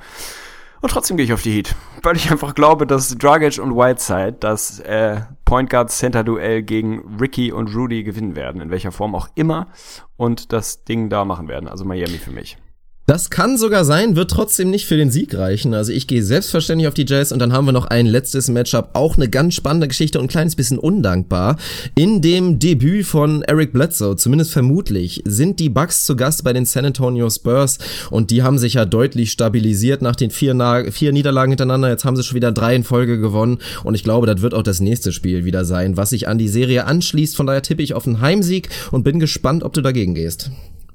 Und 0.81 0.89
trotzdem 0.89 1.17
gehe 1.17 1.25
ich 1.27 1.33
auf 1.33 1.43
die 1.43 1.51
Heat, 1.51 1.75
weil 2.01 2.15
ich 2.15 2.31
einfach 2.31 2.55
glaube, 2.55 2.87
dass 2.87 3.15
Dragic 3.15 3.59
und 3.59 3.75
Whiteside 3.75 4.37
das 4.39 4.79
äh, 4.79 5.21
Point 5.45 5.69
Guard 5.69 5.91
Center 5.91 6.23
Duell 6.23 6.63
gegen 6.63 7.19
Ricky 7.19 7.51
und 7.51 7.75
Rudy 7.75 8.01
gewinnen 8.01 8.35
werden, 8.35 8.59
in 8.59 8.71
welcher 8.71 8.91
Form 8.91 9.13
auch 9.13 9.29
immer, 9.35 9.67
und 10.17 10.51
das 10.51 10.83
Ding 10.83 11.11
da 11.11 11.25
machen 11.25 11.47
werden. 11.47 11.69
Also 11.69 11.85
Miami 11.85 12.17
für 12.17 12.31
mich. 12.31 12.57
Das 13.11 13.29
kann 13.29 13.57
sogar 13.57 13.83
sein, 13.83 14.15
wird 14.15 14.31
trotzdem 14.31 14.71
nicht 14.71 14.85
für 14.85 14.95
den 14.95 15.11
Sieg 15.11 15.35
reichen. 15.35 15.73
Also 15.73 15.91
ich 15.91 16.07
gehe 16.07 16.23
selbstverständlich 16.23 16.87
auf 16.87 16.93
die 16.93 17.05
Jazz 17.05 17.33
und 17.33 17.39
dann 17.39 17.51
haben 17.51 17.65
wir 17.65 17.73
noch 17.73 17.87
ein 17.87 18.05
letztes 18.05 18.47
Matchup, 18.47 18.91
auch 18.93 19.17
eine 19.17 19.27
ganz 19.27 19.53
spannende 19.53 19.89
Geschichte 19.89 20.17
und 20.17 20.23
ein 20.23 20.29
kleines 20.29 20.55
bisschen 20.55 20.79
undankbar. 20.79 21.57
In 21.93 22.21
dem 22.21 22.57
Debüt 22.57 23.05
von 23.05 23.41
Eric 23.41 23.73
Bledsoe, 23.73 24.15
zumindest 24.15 24.53
vermutlich, 24.53 25.23
sind 25.25 25.59
die 25.59 25.67
Bucks 25.67 26.05
zu 26.05 26.15
Gast 26.15 26.45
bei 26.45 26.53
den 26.53 26.63
San 26.63 26.85
Antonio 26.85 27.29
Spurs 27.29 27.79
und 28.11 28.31
die 28.31 28.43
haben 28.43 28.57
sich 28.57 28.75
ja 28.75 28.85
deutlich 28.85 29.33
stabilisiert 29.33 30.01
nach 30.01 30.15
den 30.15 30.31
vier, 30.31 30.53
Na 30.53 30.89
vier 30.89 31.11
Niederlagen 31.11 31.51
hintereinander. 31.51 31.89
Jetzt 31.89 32.05
haben 32.05 32.15
sie 32.15 32.23
schon 32.23 32.37
wieder 32.37 32.53
drei 32.53 32.77
in 32.77 32.85
Folge 32.85 33.19
gewonnen 33.19 33.57
und 33.83 33.93
ich 33.95 34.05
glaube, 34.05 34.25
das 34.25 34.41
wird 34.41 34.53
auch 34.53 34.63
das 34.63 34.79
nächste 34.79 35.11
Spiel 35.11 35.43
wieder 35.43 35.65
sein, 35.65 35.97
was 35.97 36.11
sich 36.11 36.29
an 36.29 36.37
die 36.37 36.47
Serie 36.47 36.85
anschließt. 36.85 37.35
Von 37.35 37.47
daher 37.47 37.61
tippe 37.61 37.83
ich 37.83 37.93
auf 37.93 38.07
einen 38.07 38.21
Heimsieg 38.21 38.69
und 38.91 39.03
bin 39.03 39.19
gespannt, 39.19 39.65
ob 39.65 39.73
du 39.73 39.81
dagegen 39.81 40.15
gehst 40.15 40.49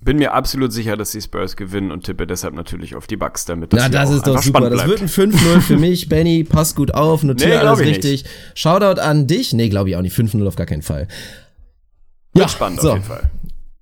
bin 0.06 0.16
mir 0.18 0.32
absolut 0.32 0.72
sicher, 0.72 0.96
dass 0.96 1.10
die 1.10 1.20
Spurs 1.20 1.56
gewinnen 1.56 1.90
und 1.90 2.04
tippe 2.04 2.26
deshalb 2.26 2.54
natürlich 2.54 2.94
auf 2.94 3.06
die 3.06 3.16
Bucks, 3.16 3.44
damit 3.44 3.72
das 3.72 3.82
Na, 3.82 3.88
das 3.90 4.10
ist 4.10 4.26
doch 4.26 4.40
super. 4.40 4.70
Das 4.70 4.86
wird 4.86 5.02
ein 5.02 5.08
5-0 5.08 5.60
für 5.60 5.76
mich. 5.76 6.08
Benny, 6.08 6.44
pass 6.44 6.74
gut 6.74 6.94
auf, 6.94 7.22
notiere 7.22 7.50
nee, 7.50 7.56
alles 7.56 7.80
richtig. 7.80 8.22
Nicht. 8.22 8.34
Shoutout 8.54 9.00
an 9.00 9.26
dich. 9.26 9.52
Nee, 9.52 9.68
glaube 9.68 9.90
ich 9.90 9.96
auch 9.96 10.02
nicht. 10.02 10.16
5-0 10.16 10.46
auf 10.46 10.56
gar 10.56 10.64
keinen 10.64 10.82
Fall. 10.82 11.08
Ja, 12.34 12.48
spannend 12.48 12.80
so. 12.80 12.90
auf 12.90 12.94
jeden 12.94 13.06
Fall. 13.06 13.30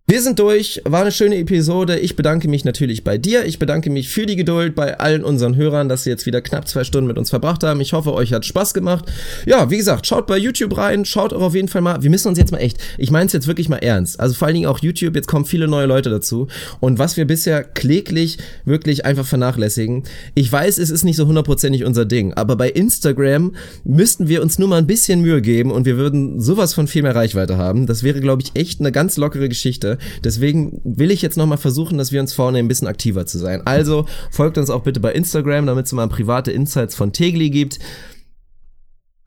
Wir 0.06 0.20
sind 0.20 0.38
durch, 0.38 0.82
war 0.84 1.00
eine 1.00 1.12
schöne 1.12 1.38
Episode. 1.38 1.98
Ich 1.98 2.14
bedanke 2.14 2.46
mich 2.46 2.66
natürlich 2.66 3.04
bei 3.04 3.16
dir. 3.16 3.46
Ich 3.46 3.58
bedanke 3.58 3.88
mich 3.88 4.10
für 4.10 4.26
die 4.26 4.36
Geduld 4.36 4.74
bei 4.74 5.00
allen 5.00 5.24
unseren 5.24 5.56
Hörern, 5.56 5.88
dass 5.88 6.04
sie 6.04 6.10
jetzt 6.10 6.26
wieder 6.26 6.42
knapp 6.42 6.68
zwei 6.68 6.84
Stunden 6.84 7.08
mit 7.08 7.16
uns 7.16 7.30
verbracht 7.30 7.62
haben. 7.62 7.80
Ich 7.80 7.94
hoffe, 7.94 8.12
euch 8.12 8.34
hat 8.34 8.44
Spaß 8.44 8.74
gemacht. 8.74 9.10
Ja, 9.46 9.70
wie 9.70 9.78
gesagt, 9.78 10.06
schaut 10.06 10.26
bei 10.26 10.36
YouTube 10.36 10.76
rein, 10.76 11.06
schaut 11.06 11.32
auch 11.32 11.40
auf 11.40 11.54
jeden 11.54 11.68
Fall 11.68 11.80
mal. 11.80 12.02
Wir 12.02 12.10
müssen 12.10 12.28
uns 12.28 12.36
jetzt 12.36 12.52
mal 12.52 12.58
echt, 12.58 12.76
ich 12.98 13.10
meine 13.10 13.28
es 13.28 13.32
jetzt 13.32 13.46
wirklich 13.46 13.70
mal 13.70 13.78
ernst. 13.78 14.20
Also 14.20 14.34
vor 14.34 14.46
allen 14.46 14.56
Dingen 14.56 14.66
auch 14.66 14.80
YouTube, 14.80 15.16
jetzt 15.16 15.26
kommen 15.26 15.46
viele 15.46 15.68
neue 15.68 15.86
Leute 15.86 16.10
dazu. 16.10 16.48
Und 16.80 16.98
was 16.98 17.16
wir 17.16 17.26
bisher 17.26 17.64
kläglich 17.64 18.36
wirklich 18.66 19.06
einfach 19.06 19.24
vernachlässigen. 19.24 20.02
Ich 20.34 20.52
weiß, 20.52 20.76
es 20.76 20.90
ist 20.90 21.04
nicht 21.04 21.16
so 21.16 21.26
hundertprozentig 21.26 21.82
unser 21.82 22.04
Ding, 22.04 22.34
aber 22.34 22.56
bei 22.56 22.68
Instagram 22.68 23.56
müssten 23.84 24.28
wir 24.28 24.42
uns 24.42 24.58
nur 24.58 24.68
mal 24.68 24.80
ein 24.80 24.86
bisschen 24.86 25.22
Mühe 25.22 25.40
geben 25.40 25.70
und 25.70 25.86
wir 25.86 25.96
würden 25.96 26.42
sowas 26.42 26.74
von 26.74 26.88
viel 26.88 27.02
mehr 27.02 27.14
Reichweite 27.14 27.56
haben. 27.56 27.86
Das 27.86 28.02
wäre, 28.02 28.20
glaube 28.20 28.42
ich, 28.42 28.50
echt 28.54 28.80
eine 28.80 28.92
ganz 28.92 29.16
lockere 29.16 29.48
Geschichte. 29.48 29.93
Deswegen 30.22 30.80
will 30.84 31.10
ich 31.10 31.22
jetzt 31.22 31.36
nochmal 31.36 31.58
versuchen, 31.58 31.98
dass 31.98 32.12
wir 32.12 32.20
uns 32.20 32.32
vorne 32.32 32.58
ein 32.58 32.68
bisschen 32.68 32.88
aktiver 32.88 33.26
zu 33.26 33.38
sein. 33.38 33.62
Also 33.66 34.06
folgt 34.30 34.58
uns 34.58 34.70
auch 34.70 34.82
bitte 34.82 35.00
bei 35.00 35.12
Instagram, 35.12 35.66
damit 35.66 35.86
es 35.86 35.92
mal 35.92 36.08
private 36.08 36.50
Insights 36.52 36.94
von 36.94 37.12
Tegli 37.12 37.50
gibt. 37.50 37.78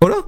Oder? 0.02 0.24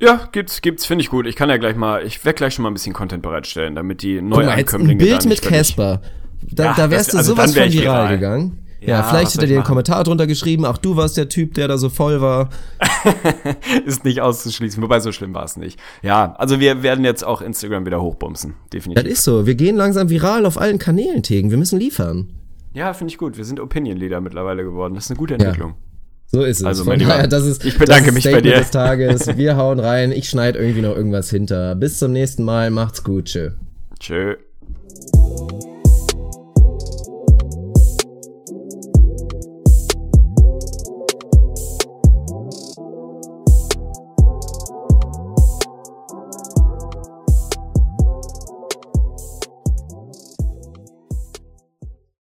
Ja, 0.00 0.28
gibt's, 0.30 0.60
gibt's, 0.60 0.84
finde 0.84 1.02
ich 1.02 1.08
gut. 1.10 1.26
Ich 1.26 1.36
kann 1.36 1.48
ja 1.48 1.56
gleich 1.56 1.74
mal, 1.76 2.04
ich 2.04 2.22
werde 2.24 2.36
gleich 2.36 2.54
schon 2.54 2.62
mal 2.64 2.70
ein 2.70 2.74
bisschen 2.74 2.92
Content 2.92 3.22
bereitstellen, 3.22 3.74
damit 3.74 4.02
die 4.02 4.18
Guck 4.18 4.28
mal, 4.30 4.58
jetzt 4.58 4.74
ein 4.74 4.80
Neuankömmlinge 4.82 5.04
Bild 5.04 5.24
da 5.24 5.28
mit 5.28 5.42
Casper. 5.42 6.02
Da, 6.42 6.64
Ja, 6.64 6.74
da 6.76 6.90
wärst 6.90 7.08
das- 7.08 7.12
du 7.12 7.18
also 7.18 7.32
sowas 7.34 7.54
von 7.54 7.72
viral 7.72 7.72
viral. 7.72 8.08
gegangen. 8.16 8.58
Ja, 8.86 8.98
Ja, 8.98 9.02
vielleicht 9.02 9.28
hätte 9.28 9.40
soll 9.40 9.46
dir 9.48 9.56
einen? 9.56 9.64
Kommentar 9.64 10.04
drunter 10.04 10.26
geschrieben, 10.26 10.64
ach 10.64 10.78
du 10.78 10.96
warst 10.96 11.16
der 11.16 11.28
Typ, 11.28 11.54
der 11.54 11.68
da 11.68 11.78
so 11.78 11.88
voll 11.88 12.20
war. 12.20 12.50
ist 13.84 14.04
nicht 14.04 14.20
auszuschließen, 14.20 14.82
wobei 14.82 15.00
so 15.00 15.12
schlimm 15.12 15.34
war 15.34 15.44
es 15.44 15.56
nicht. 15.56 15.78
Ja, 16.02 16.34
also 16.38 16.60
wir 16.60 16.82
werden 16.82 17.04
jetzt 17.04 17.24
auch 17.24 17.42
Instagram 17.42 17.86
wieder 17.86 18.00
hochbumsen, 18.00 18.54
definitiv. 18.72 19.02
Das 19.02 19.12
ist 19.12 19.24
so. 19.24 19.46
Wir 19.46 19.54
gehen 19.54 19.76
langsam 19.76 20.08
viral 20.08 20.46
auf 20.46 20.58
allen 20.58 20.78
Kanälen, 20.78 21.22
Tegen. 21.22 21.50
Wir 21.50 21.58
müssen 21.58 21.78
liefern. 21.78 22.32
Ja, 22.74 22.92
finde 22.92 23.10
ich 23.12 23.18
gut. 23.18 23.36
Wir 23.38 23.44
sind 23.44 23.58
Opinion 23.58 23.96
Leader 23.96 24.20
mittlerweile 24.20 24.62
geworden. 24.62 24.94
Das 24.94 25.04
ist 25.04 25.10
eine 25.10 25.18
gute 25.18 25.34
Entwicklung. 25.34 25.74
So 26.26 26.42
ist 26.42 26.58
es. 26.58 26.64
Also, 26.64 26.84
Von 26.84 26.98
mein 26.98 27.08
daher, 27.08 27.28
das 27.28 27.44
ist, 27.46 27.64
ich 27.64 27.78
bedanke 27.78 28.06
das 28.06 28.16
ist 28.16 28.24
mich 28.24 28.34
bei 28.34 28.40
dir. 28.40 28.56
des 28.56 28.70
Tages. 28.70 29.26
Wir 29.36 29.56
hauen 29.56 29.78
rein. 29.80 30.12
Ich 30.12 30.28
schneide 30.28 30.58
irgendwie 30.58 30.82
noch 30.82 30.94
irgendwas 30.94 31.30
hinter. 31.30 31.74
Bis 31.74 31.98
zum 31.98 32.12
nächsten 32.12 32.44
Mal. 32.44 32.70
Macht's 32.70 33.02
gut. 33.02 33.26
Tschö. 33.26 33.50
Tschö. 33.98 34.34